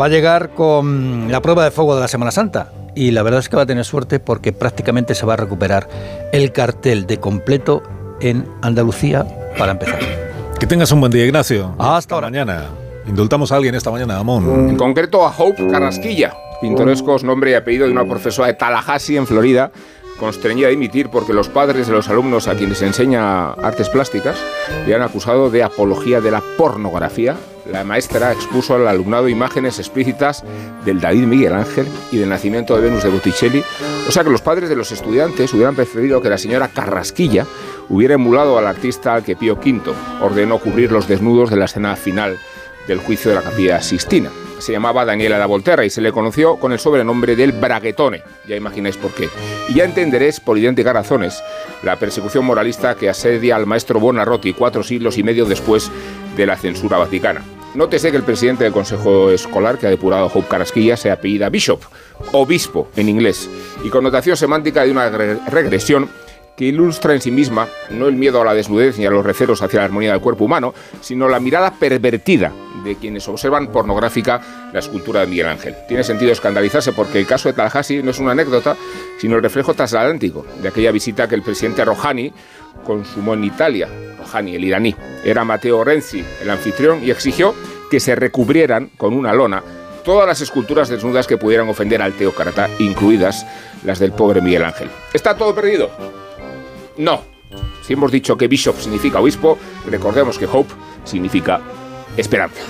va 0.00 0.06
a 0.06 0.08
llegar 0.08 0.50
con 0.54 1.30
la 1.30 1.40
prueba 1.40 1.64
de 1.64 1.70
fuego 1.70 1.94
de 1.94 2.00
la 2.00 2.08
Semana 2.08 2.32
Santa. 2.32 2.72
Y 2.96 3.10
la 3.10 3.22
verdad 3.22 3.40
es 3.40 3.48
que 3.48 3.56
va 3.56 3.62
a 3.62 3.66
tener 3.66 3.84
suerte 3.84 4.18
porque 4.20 4.52
prácticamente 4.52 5.14
se 5.14 5.26
va 5.26 5.34
a 5.34 5.36
recuperar 5.36 5.88
el 6.32 6.52
cartel 6.52 7.06
de 7.06 7.18
completo 7.18 7.82
en 8.20 8.46
Andalucía 8.62 9.26
para 9.58 9.72
empezar. 9.72 9.98
Que 10.58 10.66
tengas 10.66 10.92
un 10.92 11.00
buen 11.00 11.12
día, 11.12 11.24
Ignacio. 11.26 11.74
Hasta 11.78 12.14
ahora. 12.14 12.28
mañana. 12.28 12.83
Indultamos 13.06 13.52
a 13.52 13.56
alguien 13.56 13.74
esta 13.74 13.90
mañana, 13.90 14.18
Amón. 14.18 14.68
En 14.70 14.76
concreto 14.76 15.26
a 15.26 15.34
Hope 15.36 15.66
Carrasquilla, 15.68 16.34
pintorescos 16.60 17.22
nombre 17.22 17.50
y 17.50 17.54
apellido 17.54 17.86
de 17.86 17.92
una 17.92 18.04
profesora 18.04 18.48
de 18.48 18.54
Tallahassee, 18.54 19.16
en 19.16 19.26
Florida, 19.26 19.70
constreñida 20.18 20.68
a 20.68 20.70
dimitir 20.70 21.10
porque 21.10 21.32
los 21.32 21.48
padres 21.48 21.86
de 21.86 21.92
los 21.92 22.08
alumnos 22.08 22.48
a 22.48 22.54
quienes 22.54 22.80
enseña 22.82 23.52
artes 23.52 23.90
plásticas 23.90 24.38
le 24.86 24.94
han 24.94 25.02
acusado 25.02 25.50
de 25.50 25.62
apología 25.62 26.20
de 26.20 26.30
la 26.30 26.42
pornografía. 26.56 27.36
La 27.70 27.84
maestra 27.84 28.32
expuso 28.32 28.74
al 28.74 28.86
alumnado 28.86 29.28
imágenes 29.28 29.78
explícitas 29.78 30.44
del 30.84 31.00
David 31.00 31.24
Miguel 31.24 31.54
Ángel 31.54 31.86
y 32.12 32.18
del 32.18 32.28
nacimiento 32.28 32.74
de 32.74 32.82
Venus 32.82 33.02
de 33.02 33.10
Botticelli. 33.10 33.62
O 34.06 34.12
sea 34.12 34.22
que 34.22 34.30
los 34.30 34.42
padres 34.42 34.68
de 34.68 34.76
los 34.76 34.92
estudiantes 34.92 35.52
hubieran 35.54 35.74
preferido 35.74 36.20
que 36.20 36.28
la 36.28 36.38
señora 36.38 36.68
Carrasquilla 36.68 37.46
hubiera 37.88 38.14
emulado 38.14 38.58
al 38.58 38.66
artista 38.66 39.14
al 39.14 39.24
que 39.24 39.36
Pío 39.36 39.54
V 39.54 39.80
ordenó 40.22 40.58
cubrir 40.58 40.92
los 40.92 41.08
desnudos 41.08 41.50
de 41.50 41.56
la 41.56 41.64
escena 41.64 41.96
final 41.96 42.38
del 42.86 42.98
juicio 42.98 43.30
de 43.30 43.36
la 43.36 43.42
capilla 43.42 43.80
Sistina. 43.82 44.30
Se 44.58 44.72
llamaba 44.72 45.04
Daniela 45.04 45.36
da 45.36 45.46
Volterra 45.46 45.84
y 45.84 45.90
se 45.90 46.00
le 46.00 46.12
conoció 46.12 46.56
con 46.56 46.72
el 46.72 46.78
sobrenombre 46.78 47.36
del 47.36 47.52
Braguetone. 47.52 48.22
Ya 48.46 48.56
imagináis 48.56 48.96
por 48.96 49.12
qué. 49.12 49.28
Y 49.68 49.74
ya 49.74 49.84
entenderéis, 49.84 50.40
por 50.40 50.56
idénticas 50.56 50.94
razones, 50.94 51.42
la 51.82 51.96
persecución 51.96 52.44
moralista 52.44 52.94
que 52.94 53.08
asedia 53.10 53.56
al 53.56 53.66
maestro 53.66 54.00
Bonarroti 54.00 54.52
cuatro 54.52 54.82
siglos 54.82 55.18
y 55.18 55.22
medio 55.22 55.44
después 55.44 55.90
de 56.36 56.46
la 56.46 56.56
censura 56.56 56.98
vaticana. 56.98 57.42
Nótese 57.74 58.12
que 58.12 58.16
el 58.16 58.22
presidente 58.22 58.62
del 58.62 58.72
Consejo 58.72 59.30
Escolar 59.30 59.78
que 59.78 59.88
ha 59.88 59.90
depurado 59.90 60.30
Hope 60.32 60.46
Carasquilla 60.48 60.96
se 60.96 61.10
apellida 61.10 61.48
Bishop, 61.48 61.82
obispo 62.32 62.88
en 62.94 63.08
inglés, 63.08 63.50
y 63.82 63.88
connotación 63.88 64.36
semántica 64.36 64.84
de 64.84 64.92
una 64.92 65.10
regresión 65.10 66.08
que 66.56 66.66
ilustra 66.66 67.14
en 67.14 67.20
sí 67.20 67.30
misma 67.30 67.68
no 67.90 68.06
el 68.06 68.14
miedo 68.14 68.40
a 68.40 68.44
la 68.44 68.54
desnudez 68.54 68.98
ni 68.98 69.06
a 69.06 69.10
los 69.10 69.24
receros 69.24 69.62
hacia 69.62 69.80
la 69.80 69.86
armonía 69.86 70.12
del 70.12 70.20
cuerpo 70.20 70.44
humano, 70.44 70.74
sino 71.00 71.28
la 71.28 71.40
mirada 71.40 71.72
pervertida 71.72 72.52
de 72.84 72.96
quienes 72.96 73.26
observan 73.28 73.68
pornográfica 73.68 74.70
la 74.72 74.78
escultura 74.78 75.20
de 75.20 75.26
Miguel 75.26 75.48
Ángel. 75.48 75.74
Tiene 75.88 76.04
sentido 76.04 76.32
escandalizarse 76.32 76.92
porque 76.92 77.18
el 77.18 77.26
caso 77.26 77.48
de 77.48 77.54
Tallahassee 77.54 78.02
no 78.02 78.10
es 78.10 78.18
una 78.18 78.32
anécdota, 78.32 78.76
sino 79.18 79.36
el 79.36 79.42
reflejo 79.42 79.74
transatlántico 79.74 80.46
de 80.62 80.68
aquella 80.68 80.92
visita 80.92 81.26
que 81.26 81.34
el 81.34 81.42
presidente 81.42 81.84
Rouhani 81.84 82.32
consumó 82.84 83.34
en 83.34 83.44
Italia. 83.44 83.88
Rouhani, 84.18 84.54
el 84.54 84.64
iraní. 84.64 84.94
Era 85.24 85.44
Matteo 85.44 85.82
Renzi, 85.82 86.24
el 86.42 86.50
anfitrión, 86.50 87.02
y 87.02 87.10
exigió 87.10 87.54
que 87.90 88.00
se 88.00 88.14
recubrieran 88.14 88.90
con 88.96 89.14
una 89.14 89.32
lona 89.32 89.62
todas 90.04 90.26
las 90.26 90.40
esculturas 90.42 90.88
desnudas 90.88 91.26
que 91.26 91.38
pudieran 91.38 91.68
ofender 91.68 92.02
al 92.02 92.12
teócrata, 92.12 92.68
incluidas 92.78 93.46
las 93.84 93.98
del 93.98 94.12
pobre 94.12 94.42
Miguel 94.42 94.64
Ángel. 94.64 94.90
¿Está 95.14 95.34
todo 95.34 95.54
perdido? 95.54 95.90
No. 96.96 97.22
Si 97.82 97.92
hemos 97.92 98.10
dicho 98.10 98.36
que 98.36 98.48
Bishop 98.48 98.78
significa 98.78 99.20
obispo, 99.20 99.58
recordemos 99.86 100.38
que 100.38 100.46
Hope 100.46 100.72
significa 101.04 101.60
esperanza. 102.16 102.62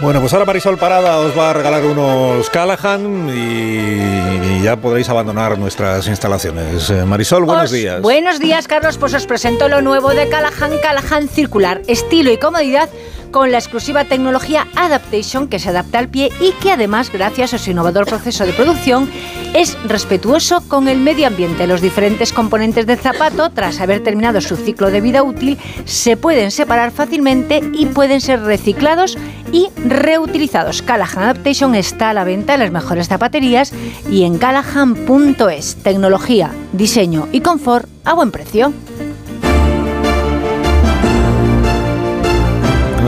Bueno, 0.00 0.20
pues 0.20 0.32
ahora 0.32 0.44
Marisol 0.44 0.78
Parada 0.78 1.18
os 1.18 1.36
va 1.36 1.50
a 1.50 1.52
regalar 1.52 1.84
unos 1.84 2.48
Callahan 2.50 3.28
y, 3.34 4.62
ya 4.62 4.76
podréis 4.76 5.08
abandonar 5.08 5.58
nuestras 5.58 6.06
instalaciones. 6.06 6.88
Eh, 6.90 7.04
Marisol, 7.04 7.44
buenos 7.44 7.72
días. 7.72 8.00
Buenos 8.00 8.38
días, 8.38 8.68
Carlos. 8.68 8.96
Pues 8.96 9.14
os 9.14 9.26
presento 9.26 9.68
lo 9.68 9.82
nuevo 9.82 10.10
de 10.10 10.28
Callahan, 10.28 10.78
Callahan 10.80 11.28
Circular, 11.28 11.82
estilo 11.88 12.30
y 12.30 12.38
comodidad 12.38 12.88
con 13.30 13.52
la 13.52 13.58
exclusiva 13.58 14.04
tecnología 14.04 14.66
Adaptation 14.76 15.48
que 15.48 15.58
se 15.58 15.70
adapta 15.70 15.98
al 15.98 16.08
pie 16.08 16.30
y 16.40 16.52
que 16.62 16.72
además, 16.72 17.12
gracias 17.12 17.54
a 17.54 17.58
su 17.58 17.70
innovador 17.70 18.06
proceso 18.06 18.44
de 18.44 18.52
producción, 18.52 19.10
es 19.54 19.76
respetuoso 19.84 20.60
con 20.68 20.88
el 20.88 20.98
medio 20.98 21.26
ambiente. 21.26 21.66
Los 21.66 21.80
diferentes 21.80 22.32
componentes 22.32 22.86
del 22.86 22.98
zapato, 22.98 23.50
tras 23.50 23.80
haber 23.80 24.02
terminado 24.02 24.40
su 24.40 24.56
ciclo 24.56 24.90
de 24.90 25.00
vida 25.00 25.22
útil, 25.22 25.58
se 25.84 26.16
pueden 26.16 26.50
separar 26.50 26.90
fácilmente 26.90 27.62
y 27.72 27.86
pueden 27.86 28.20
ser 28.20 28.42
reciclados 28.42 29.16
y 29.52 29.68
reutilizados. 29.76 30.82
Callahan 30.82 31.24
Adaptation 31.24 31.74
está 31.74 32.10
a 32.10 32.14
la 32.14 32.24
venta 32.24 32.54
en 32.54 32.60
las 32.60 32.70
mejores 32.70 33.08
zapaterías 33.08 33.72
y 34.10 34.24
en 34.24 34.38
callahan.es. 34.38 35.76
Tecnología, 35.82 36.50
diseño 36.72 37.28
y 37.32 37.40
confort 37.40 37.88
a 38.04 38.14
buen 38.14 38.30
precio. 38.30 38.72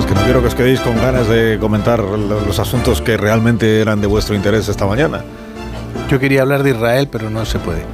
Que 0.07 0.15
no 0.15 0.23
quiero 0.23 0.41
que 0.41 0.49
os 0.49 0.55
quedéis 0.55 0.81
con 0.81 0.97
ganas 0.97 1.29
de 1.29 1.59
comentar 1.61 2.01
los 2.01 2.59
asuntos 2.59 3.01
que 3.01 3.17
realmente 3.17 3.81
eran 3.81 4.01
de 4.01 4.07
vuestro 4.07 4.35
interés 4.35 4.69
esta 4.69 4.87
mañana. 4.87 5.25
Yo 6.09 6.19
quería 6.19 6.43
hablar 6.43 6.63
de 6.63 6.71
Israel, 6.71 7.09
pero 7.11 7.31
no 7.31 7.45
se 7.45 7.59
puede. 7.59 7.85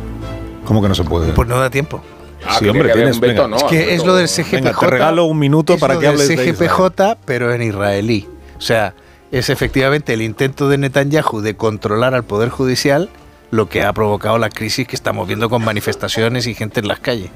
¿Cómo 0.64 0.82
que 0.82 0.88
no 0.88 0.94
se 0.94 1.04
puede? 1.04 1.32
Pues 1.32 1.48
no 1.48 1.58
da 1.58 1.70
tiempo. 1.70 2.02
Ah, 2.44 2.56
sí, 2.58 2.68
hombre, 2.68 2.92
tienes, 2.92 3.20
es 3.20 3.64
que 3.64 3.94
es 3.94 4.04
lo 4.04 4.14
del 4.14 4.28
CGPJ. 4.28 4.78
te 4.78 4.86
regalo 4.86 5.24
un 5.24 5.38
minuto 5.38 5.78
para 5.78 5.98
que 5.98 6.06
hables 6.06 6.28
del 6.28 6.38
CGPJ, 6.38 7.18
pero 7.24 7.52
en 7.52 7.62
israelí. 7.62 8.28
O 8.56 8.60
sea, 8.60 8.94
es 9.32 9.50
efectivamente 9.50 10.14
el 10.14 10.22
intento 10.22 10.68
de 10.68 10.78
Netanyahu 10.78 11.40
de 11.40 11.56
controlar 11.56 12.14
al 12.14 12.24
Poder 12.24 12.48
Judicial 12.48 13.10
lo 13.50 13.68
que 13.68 13.82
ha 13.82 13.92
provocado 13.92 14.38
la 14.38 14.50
crisis 14.50 14.86
que 14.86 14.96
estamos 14.96 15.26
viendo 15.26 15.48
con 15.48 15.64
manifestaciones 15.64 16.46
y 16.46 16.54
gente 16.54 16.80
en 16.80 16.88
las 16.88 17.00
calles. 17.00 17.30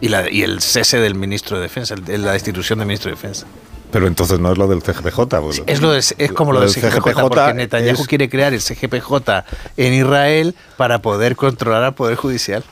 Y, 0.00 0.08
la, 0.08 0.30
y 0.30 0.42
el 0.42 0.60
cese 0.60 0.98
del 0.98 1.14
ministro 1.14 1.56
de 1.56 1.62
Defensa, 1.62 1.94
la 2.06 2.32
destitución 2.32 2.78
del 2.78 2.86
ministro 2.86 3.10
de 3.10 3.16
Defensa. 3.16 3.46
Pero 3.94 4.08
entonces 4.08 4.40
no 4.40 4.50
es 4.50 4.58
lo 4.58 4.66
del 4.66 4.82
CGPJ. 4.82 5.20
Pues, 5.40 5.62
es, 5.68 5.80
lo 5.80 5.94
es 5.94 6.12
como 6.34 6.52
lo, 6.52 6.58
del 6.58 6.68
CGPJ, 6.68 7.20
porque 7.28 7.54
Netanyahu 7.54 8.04
quiere 8.06 8.28
crear 8.28 8.52
el 8.52 8.60
CGPJ 8.60 9.44
en 9.76 9.94
Israel 9.94 10.56
para 10.76 11.00
poder 11.00 11.36
controlar 11.36 11.84
al 11.84 11.94
Poder 11.94 12.16
Judicial. 12.16 12.64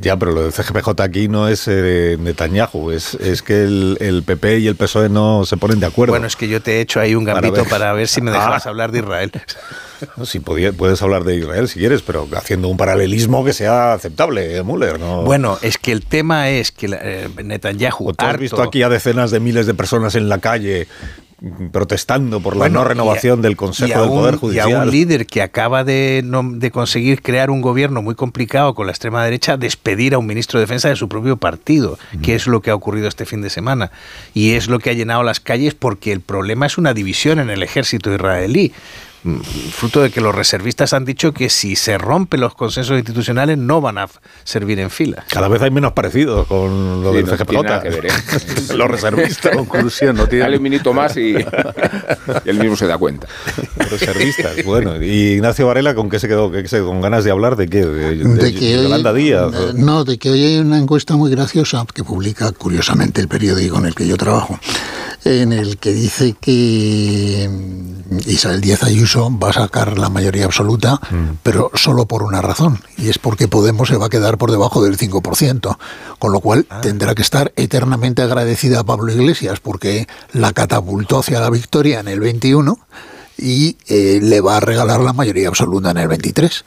Ya, 0.00 0.16
pero 0.16 0.32
lo 0.32 0.42
del 0.42 0.52
CGPJ 0.52 1.00
aquí 1.00 1.28
no 1.28 1.48
es 1.48 1.68
eh, 1.68 2.16
Netanyahu, 2.18 2.90
es, 2.90 3.14
es 3.14 3.42
que 3.42 3.62
el, 3.62 4.22
PP 4.24 4.58
y 4.58 4.66
el 4.66 4.76
PSOE 4.76 5.08
no 5.08 5.44
se 5.44 5.56
ponen 5.56 5.80
de 5.80 5.86
acuerdo. 5.86 6.12
Bueno, 6.12 6.26
es 6.26 6.36
que 6.36 6.48
yo 6.48 6.62
te 6.62 6.76
he 6.76 6.80
hecho 6.80 7.00
ahí 7.00 7.14
un 7.14 7.24
gambito 7.24 7.64
para 7.64 7.92
ver, 7.92 8.08
si 8.08 8.20
me 8.20 8.30
dejabas 8.32 8.66
ah. 8.66 8.70
hablar 8.70 8.92
de 8.92 9.00
Israel. 9.00 9.32
sí, 10.24 10.40
puedes 10.40 11.02
hablar 11.02 11.24
de 11.24 11.36
Israel 11.36 11.68
si 11.68 11.78
quieres, 11.78 12.02
pero 12.02 12.26
haciendo 12.34 12.68
un 12.68 12.76
paralelismo 12.76 13.44
que 13.44 13.52
sea 13.52 13.92
aceptable, 13.92 14.56
eh, 14.56 14.62
Müller. 14.62 14.98
¿no? 14.98 15.22
Bueno, 15.22 15.58
es 15.62 15.78
que 15.78 15.92
el 15.92 16.04
tema 16.04 16.48
es 16.48 16.72
que 16.72 16.88
eh, 16.90 17.28
Netanyahu... 17.42 18.12
¿Tú 18.14 18.24
has 18.24 18.38
visto 18.38 18.62
aquí 18.62 18.82
a 18.82 18.88
decenas 18.88 19.30
de 19.30 19.40
miles 19.40 19.66
de 19.66 19.74
personas 19.74 20.14
en 20.14 20.28
la 20.28 20.38
calle 20.38 20.88
protestando 21.72 22.40
por 22.40 22.56
la 22.56 22.68
no 22.68 22.84
renovación 22.84 23.40
del 23.40 23.56
Consejo 23.56 24.00
del 24.00 24.08
Poder 24.08 24.36
Judicial. 24.36 24.68
Y 24.68 24.72
a 24.72 24.78
un 24.80 24.90
líder 24.90 25.26
que 25.26 25.40
acaba 25.40 25.84
de, 25.84 26.22
de, 26.24 26.70
conseguir 26.70 27.22
crear 27.22 27.50
un 27.50 27.62
gobierno 27.62 28.02
muy 28.02 28.14
complicado 28.14 28.74
con 28.74 28.86
la 28.86 28.92
extrema 28.92 29.24
derecha, 29.24 29.56
despedir 29.56 30.14
a 30.14 30.18
un 30.18 30.26
ministro 30.26 30.58
de 30.58 30.64
Defensa 30.64 30.88
de 30.88 30.96
su 30.96 31.08
propio 31.08 31.38
partido, 31.38 31.98
que 32.22 32.34
es 32.34 32.46
lo 32.46 32.60
que 32.60 32.70
ha 32.70 32.74
ocurrido 32.74 33.08
este 33.08 33.24
fin 33.24 33.40
de 33.40 33.50
semana. 33.50 33.90
Y 34.34 34.52
es 34.52 34.68
lo 34.68 34.78
que 34.78 34.90
ha 34.90 34.92
llenado 34.92 35.22
las 35.22 35.40
calles 35.40 35.74
porque 35.74 36.12
el 36.12 36.20
problema 36.20 36.66
es 36.66 36.76
una 36.76 36.92
división 36.92 37.38
en 37.38 37.48
el 37.48 37.62
ejército 37.62 38.12
israelí 38.12 38.72
mm, 38.72 39.09
fruto 39.72 40.00
de 40.02 40.10
que 40.10 40.20
los 40.20 40.34
reservistas 40.34 40.92
han 40.92 41.04
dicho 41.04 41.32
que 41.32 41.50
si 41.50 41.76
se 41.76 41.98
rompen 41.98 42.40
los 42.40 42.54
consensos 42.54 42.96
institucionales 42.96 43.58
no 43.58 43.80
van 43.80 43.98
a 43.98 44.06
servir 44.44 44.78
en 44.80 44.90
fila. 44.90 45.24
Cada 45.30 45.48
vez 45.48 45.60
hay 45.62 45.70
menos 45.70 45.92
parecidos 45.92 46.46
con 46.46 47.02
lo 47.02 47.10
Sí, 47.10 47.16
del 47.18 47.26
no 47.26 47.36
CGPJ. 47.36 47.82
que 47.82 47.90
ver, 47.90 48.06
¿eh? 48.06 48.10
los 48.76 48.90
reservistas. 48.90 49.56
Conclusión, 49.56 50.16
no 50.16 50.26
tiene- 50.26 50.44
Dale 50.44 50.56
un 50.56 50.62
minuto 50.62 50.92
más 50.94 51.16
y, 51.16 51.32
y 51.36 51.44
él 52.46 52.58
mismo 52.58 52.76
se 52.76 52.86
da 52.86 52.96
cuenta. 52.98 53.26
reservistas, 53.90 54.64
bueno. 54.64 55.02
¿Y 55.02 55.32
Ignacio 55.34 55.66
Varela 55.66 55.94
con 55.94 56.08
qué 56.08 56.18
se 56.18 56.28
quedó? 56.28 56.50
¿Qué 56.50 56.66
se? 56.68 56.80
¿Con 56.80 57.00
ganas 57.00 57.24
de 57.24 57.30
hablar 57.30 57.56
de 57.56 57.68
qué? 57.68 57.84
¿De, 57.84 58.16
de- 58.16 58.24
de 58.24 58.54
que 58.54 58.78
hoy, 58.78 59.02
Díaz? 59.22 59.52
no, 59.74 60.04
de 60.04 60.18
que 60.18 60.30
hoy 60.30 60.44
hay 60.44 60.58
una 60.58 60.78
encuesta 60.78 61.16
muy 61.16 61.30
graciosa 61.30 61.84
que 61.92 62.04
publica 62.04 62.52
curiosamente 62.52 63.20
el 63.20 63.28
periódico 63.28 63.78
en 63.78 63.86
el 63.86 63.94
que 63.94 64.06
yo 64.06 64.16
trabajo, 64.16 64.58
en 65.24 65.52
el 65.52 65.78
que 65.78 65.92
dice 65.92 66.34
que 66.40 67.48
mm, 67.50 68.28
Isabel 68.28 68.60
Díaz 68.60 68.82
Ayuso 68.82 69.30
va 69.38 69.50
a 69.50 69.52
sacar 69.52 69.98
la 69.98 70.08
mayoría 70.08 70.46
absoluta, 70.46 71.00
pero 71.42 71.70
solo 71.74 72.06
por 72.06 72.22
una 72.22 72.42
razón, 72.42 72.80
y 72.96 73.08
es 73.08 73.18
porque 73.18 73.48
Podemos 73.48 73.88
se 73.88 73.96
va 73.96 74.06
a 74.06 74.10
quedar 74.10 74.38
por 74.38 74.50
debajo 74.50 74.82
del 74.82 74.96
5%, 74.96 75.76
con 76.18 76.32
lo 76.32 76.40
cual 76.40 76.66
tendrá 76.82 77.14
que 77.14 77.22
estar 77.22 77.52
eternamente 77.56 78.22
agradecida 78.22 78.80
a 78.80 78.84
Pablo 78.84 79.12
Iglesias 79.12 79.60
porque 79.60 80.06
la 80.32 80.52
catapultó 80.52 81.18
hacia 81.18 81.40
la 81.40 81.50
victoria 81.50 82.00
en 82.00 82.08
el 82.08 82.20
21 82.20 82.78
y 83.36 83.76
eh, 83.88 84.20
le 84.22 84.40
va 84.40 84.58
a 84.58 84.60
regalar 84.60 85.00
la 85.00 85.12
mayoría 85.12 85.48
absoluta 85.48 85.90
en 85.90 85.98
el 85.98 86.08
23. 86.08 86.64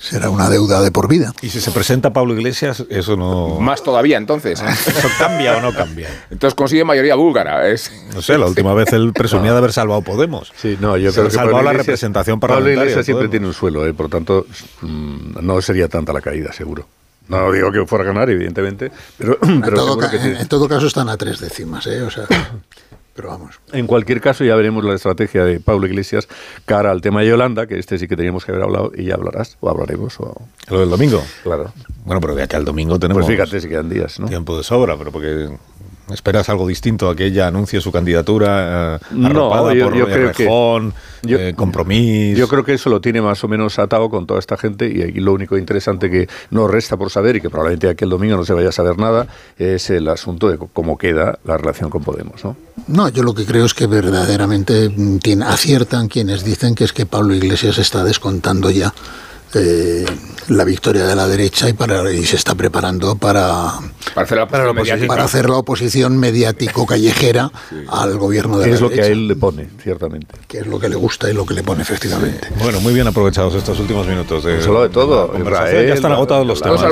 Será 0.00 0.30
una 0.30 0.50
deuda 0.50 0.80
de 0.82 0.90
por 0.90 1.08
vida. 1.08 1.32
Y 1.42 1.48
si 1.48 1.60
se 1.60 1.70
presenta 1.70 2.12
Pablo 2.12 2.34
Iglesias, 2.34 2.84
eso 2.90 3.16
no... 3.16 3.60
Más 3.60 3.82
todavía, 3.82 4.16
entonces. 4.18 4.60
¿Eso 4.60 5.08
cambia 5.18 5.56
o 5.56 5.60
no 5.60 5.72
cambia? 5.72 6.08
Entonces 6.30 6.54
consigue 6.54 6.84
mayoría 6.84 7.14
búlgara. 7.14 7.68
Es... 7.68 7.90
No 8.12 8.20
sé, 8.20 8.36
la 8.36 8.46
última 8.46 8.74
vez 8.74 8.92
él 8.92 9.12
presumía 9.14 9.52
de 9.52 9.58
haber 9.58 9.72
salvado 9.72 10.02
Podemos. 10.02 10.52
Sí, 10.56 10.76
no, 10.80 10.96
yo 10.96 11.10
Se 11.10 11.16
creo 11.16 11.26
ha 11.26 11.28
que 11.30 11.34
salvado 11.34 11.52
Pablo 11.56 11.64
la 11.64 11.70
Iglesias- 11.72 11.86
representación 11.86 12.40
Pablo 12.40 12.54
parlamentaria. 12.56 12.82
Iglesias 12.82 12.98
de 13.06 13.12
siempre 13.12 13.28
tiene 13.28 13.46
un 13.46 13.54
suelo, 13.54 13.86
eh, 13.86 13.94
por 13.94 14.08
tanto, 14.08 14.46
mm, 14.82 15.36
no 15.40 15.62
sería 15.62 15.88
tanta 15.88 16.12
la 16.12 16.20
caída, 16.20 16.52
seguro. 16.52 16.86
No 17.28 17.50
digo 17.52 17.72
que 17.72 17.86
fuera 17.86 18.04
a 18.04 18.06
ganar, 18.08 18.28
evidentemente, 18.28 18.90
pero, 19.16 19.38
En 19.42 19.62
todo, 19.62 19.96
que 19.96 20.08
tiene- 20.18 20.40
en 20.40 20.48
todo 20.48 20.68
caso 20.68 20.86
están 20.86 21.08
a 21.08 21.16
tres 21.16 21.40
décimas, 21.40 21.86
¿eh? 21.86 22.02
O 22.02 22.10
sea, 22.10 22.24
pero 23.14 23.28
vamos. 23.28 23.60
En 23.72 23.86
cualquier 23.86 24.20
caso, 24.20 24.44
ya 24.44 24.56
veremos 24.56 24.84
la 24.84 24.94
estrategia 24.94 25.44
de 25.44 25.60
Pablo 25.60 25.86
Iglesias 25.86 26.28
cara 26.64 26.90
al 26.90 27.00
tema 27.00 27.20
de 27.20 27.28
Yolanda, 27.28 27.66
que 27.66 27.78
este 27.78 27.98
sí 27.98 28.08
que 28.08 28.16
teníamos 28.16 28.44
que 28.44 28.52
haber 28.52 28.64
hablado, 28.64 28.92
y 28.94 29.04
ya 29.04 29.14
hablarás, 29.14 29.56
o 29.60 29.70
hablaremos. 29.70 30.18
O... 30.20 30.34
¿Lo 30.68 30.80
del 30.80 30.90
domingo? 30.90 31.22
Claro. 31.42 31.72
Bueno, 32.04 32.20
pero 32.20 32.34
de 32.34 32.42
aquí 32.42 32.56
al 32.56 32.64
domingo 32.64 32.98
tenemos 32.98 33.24
Pues 33.24 33.36
fíjate 33.36 33.60
si 33.60 33.68
quedan 33.68 33.88
días, 33.88 34.18
¿no? 34.18 34.26
tiempo 34.26 34.56
de 34.56 34.64
sobra, 34.64 34.96
pero 34.96 35.12
porque 35.12 35.48
esperas 36.12 36.48
algo 36.48 36.66
distinto 36.66 37.08
a 37.08 37.16
que 37.16 37.26
ella 37.26 37.46
anuncie 37.46 37.80
su 37.80 37.90
candidatura 37.90 38.96
eh, 38.96 38.98
No, 39.12 39.26
arropada 39.28 39.74
yo- 39.74 39.84
por 39.86 39.96
yo 39.96 40.04
creo 40.06 40.32
que- 40.32 40.44
yo- 41.22 41.38
eh, 41.38 41.54
Compromís. 41.54 42.36
Yo 42.36 42.46
creo 42.48 42.64
que 42.64 42.74
eso 42.74 42.90
lo 42.90 43.00
tiene 43.00 43.22
más 43.22 43.42
o 43.44 43.48
menos 43.48 43.78
atado 43.78 44.10
con 44.10 44.26
toda 44.26 44.38
esta 44.40 44.56
gente 44.56 44.86
y 44.94 45.02
aquí 45.02 45.20
lo 45.20 45.32
único 45.32 45.56
interesante 45.56 46.10
que 46.10 46.28
nos 46.50 46.70
resta 46.70 46.96
por 46.96 47.10
saber 47.10 47.36
y 47.36 47.40
que 47.40 47.48
probablemente 47.48 47.88
aquí 47.88 48.04
el 48.04 48.10
domingo 48.10 48.36
no 48.36 48.44
se 48.44 48.52
vaya 48.52 48.68
a 48.68 48.72
saber 48.72 48.98
nada 48.98 49.26
es 49.56 49.88
el 49.90 50.06
asunto 50.08 50.50
de 50.50 50.58
cómo 50.58 50.98
queda 50.98 51.38
la 51.44 51.56
relación 51.56 51.88
con 51.90 52.02
Podemos, 52.04 52.44
¿no? 52.44 52.56
No, 52.86 53.08
yo 53.08 53.22
lo 53.22 53.34
que 53.34 53.46
creo 53.46 53.64
es 53.64 53.72
que 53.72 53.86
verdaderamente 53.86 54.90
mm, 54.90 55.18
tiene- 55.20 55.46
aciertan 55.46 56.08
quienes 56.08 56.44
dicen 56.44 56.74
que 56.74 56.84
es 56.84 56.92
que 56.92 57.06
Pablo 57.06 57.34
Iglesias 57.34 57.78
está 57.78 58.04
descontando 58.04 58.68
ya 58.70 58.92
eh, 59.54 60.04
la 60.48 60.64
victoria 60.64 61.06
de 61.06 61.14
la 61.16 61.26
derecha 61.26 61.68
y, 61.68 61.72
para, 61.72 62.10
y 62.12 62.24
se 62.26 62.36
está 62.36 62.54
preparando 62.54 63.14
para, 63.16 63.72
Para 64.14 64.24
hacer 64.26 64.38
la, 64.38 64.46
para, 64.48 64.64
la 64.72 65.06
para 65.06 65.24
hacer 65.24 65.48
la 65.48 65.56
oposición 65.56 66.18
mediático-callejera 66.18 67.50
al 67.88 68.18
gobierno 68.18 68.58
de 68.58 68.64
Que 68.64 68.70
la 68.70 68.74
es 68.76 68.80
lo 68.82 68.88
que 68.90 68.96
derecha. 68.96 69.08
a 69.10 69.12
él 69.12 69.28
le 69.28 69.36
pone, 69.36 69.68
ciertamente. 69.82 70.34
que 70.46 70.58
es 70.58 70.66
lo 70.66 70.78
que 70.78 70.88
le 70.88 70.96
gusta 70.96 71.30
y 71.30 71.32
lo 71.34 71.46
que 71.46 71.54
le 71.54 71.62
pone 71.62 71.82
efectivamente. 71.82 72.48
Bueno, 72.58 72.80
muy 72.80 72.92
bien 72.92 73.06
aprovechados 73.06 73.54
estos 73.54 73.78
últimos 73.80 74.06
minutos. 74.06 74.44
De, 74.44 74.54
Hemos 74.54 74.66
hablado 74.66 74.82
de 74.84 74.90
todo. 74.90 75.32
Israel, 75.38 75.88
ya 75.88 75.94
están 75.94 76.12
agotados 76.12 76.46
los 76.46 76.60
temas. 76.60 76.82
¿eh? 76.82 76.86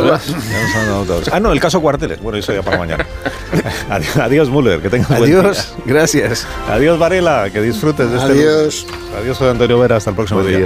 Ya 0.50 0.66
están 0.66 0.88
agotados. 0.88 1.28
Ah, 1.32 1.40
no, 1.40 1.52
el 1.52 1.60
caso 1.60 1.80
Cuarteles. 1.80 2.20
Bueno, 2.22 2.38
eso 2.38 2.52
ya 2.54 2.62
para 2.62 2.78
mañana. 2.78 3.06
Adiós, 3.90 4.16
adiós 4.16 4.48
Müller, 4.48 4.80
que 4.80 4.88
tengas 4.88 5.08
buen 5.10 5.24
Adiós, 5.24 5.74
gracias. 5.84 6.46
día. 6.66 6.74
Adiós, 6.74 6.98
Varela, 6.98 7.50
que 7.50 7.60
disfrutes 7.60 8.10
de 8.10 8.16
este 8.16 8.32
Adiós. 8.32 8.86
lunes. 8.88 9.00
Adiós, 9.20 9.36
soy 9.36 9.48
Antonio 9.50 9.78
Vera, 9.78 9.96
hasta 9.96 10.08
el 10.10 10.16
próximo 10.16 10.40
Buen 10.40 10.56
día. 10.56 10.58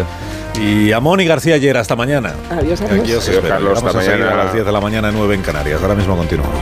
día. 0.55 0.63
Y 0.89 0.93
a 0.93 1.01
Moni 1.01 1.27
García 1.27 1.57
ayer, 1.57 1.77
hasta 1.87 1.95
mañana. 1.95 2.35
Adiós, 2.51 2.81
Aquí 2.81 2.91
adiós. 2.95 3.19
os 3.19 3.29
Adiós, 3.29 3.29
espero. 3.29 3.49
Carlos, 3.49 3.75
Vamos 3.75 3.87
hasta 3.87 3.99
a 4.01 4.03
seguir 4.03 4.19
mañana. 4.25 4.41
a 4.41 4.45
las 4.47 4.53
10 4.55 4.67
de 4.67 4.73
la 4.73 4.81
mañana, 4.81 5.13
9 5.13 5.35
en 5.37 5.43
Canarias. 5.43 5.81
Ahora 5.81 5.95
mismo 5.95 6.17
continuamos. 6.17 6.59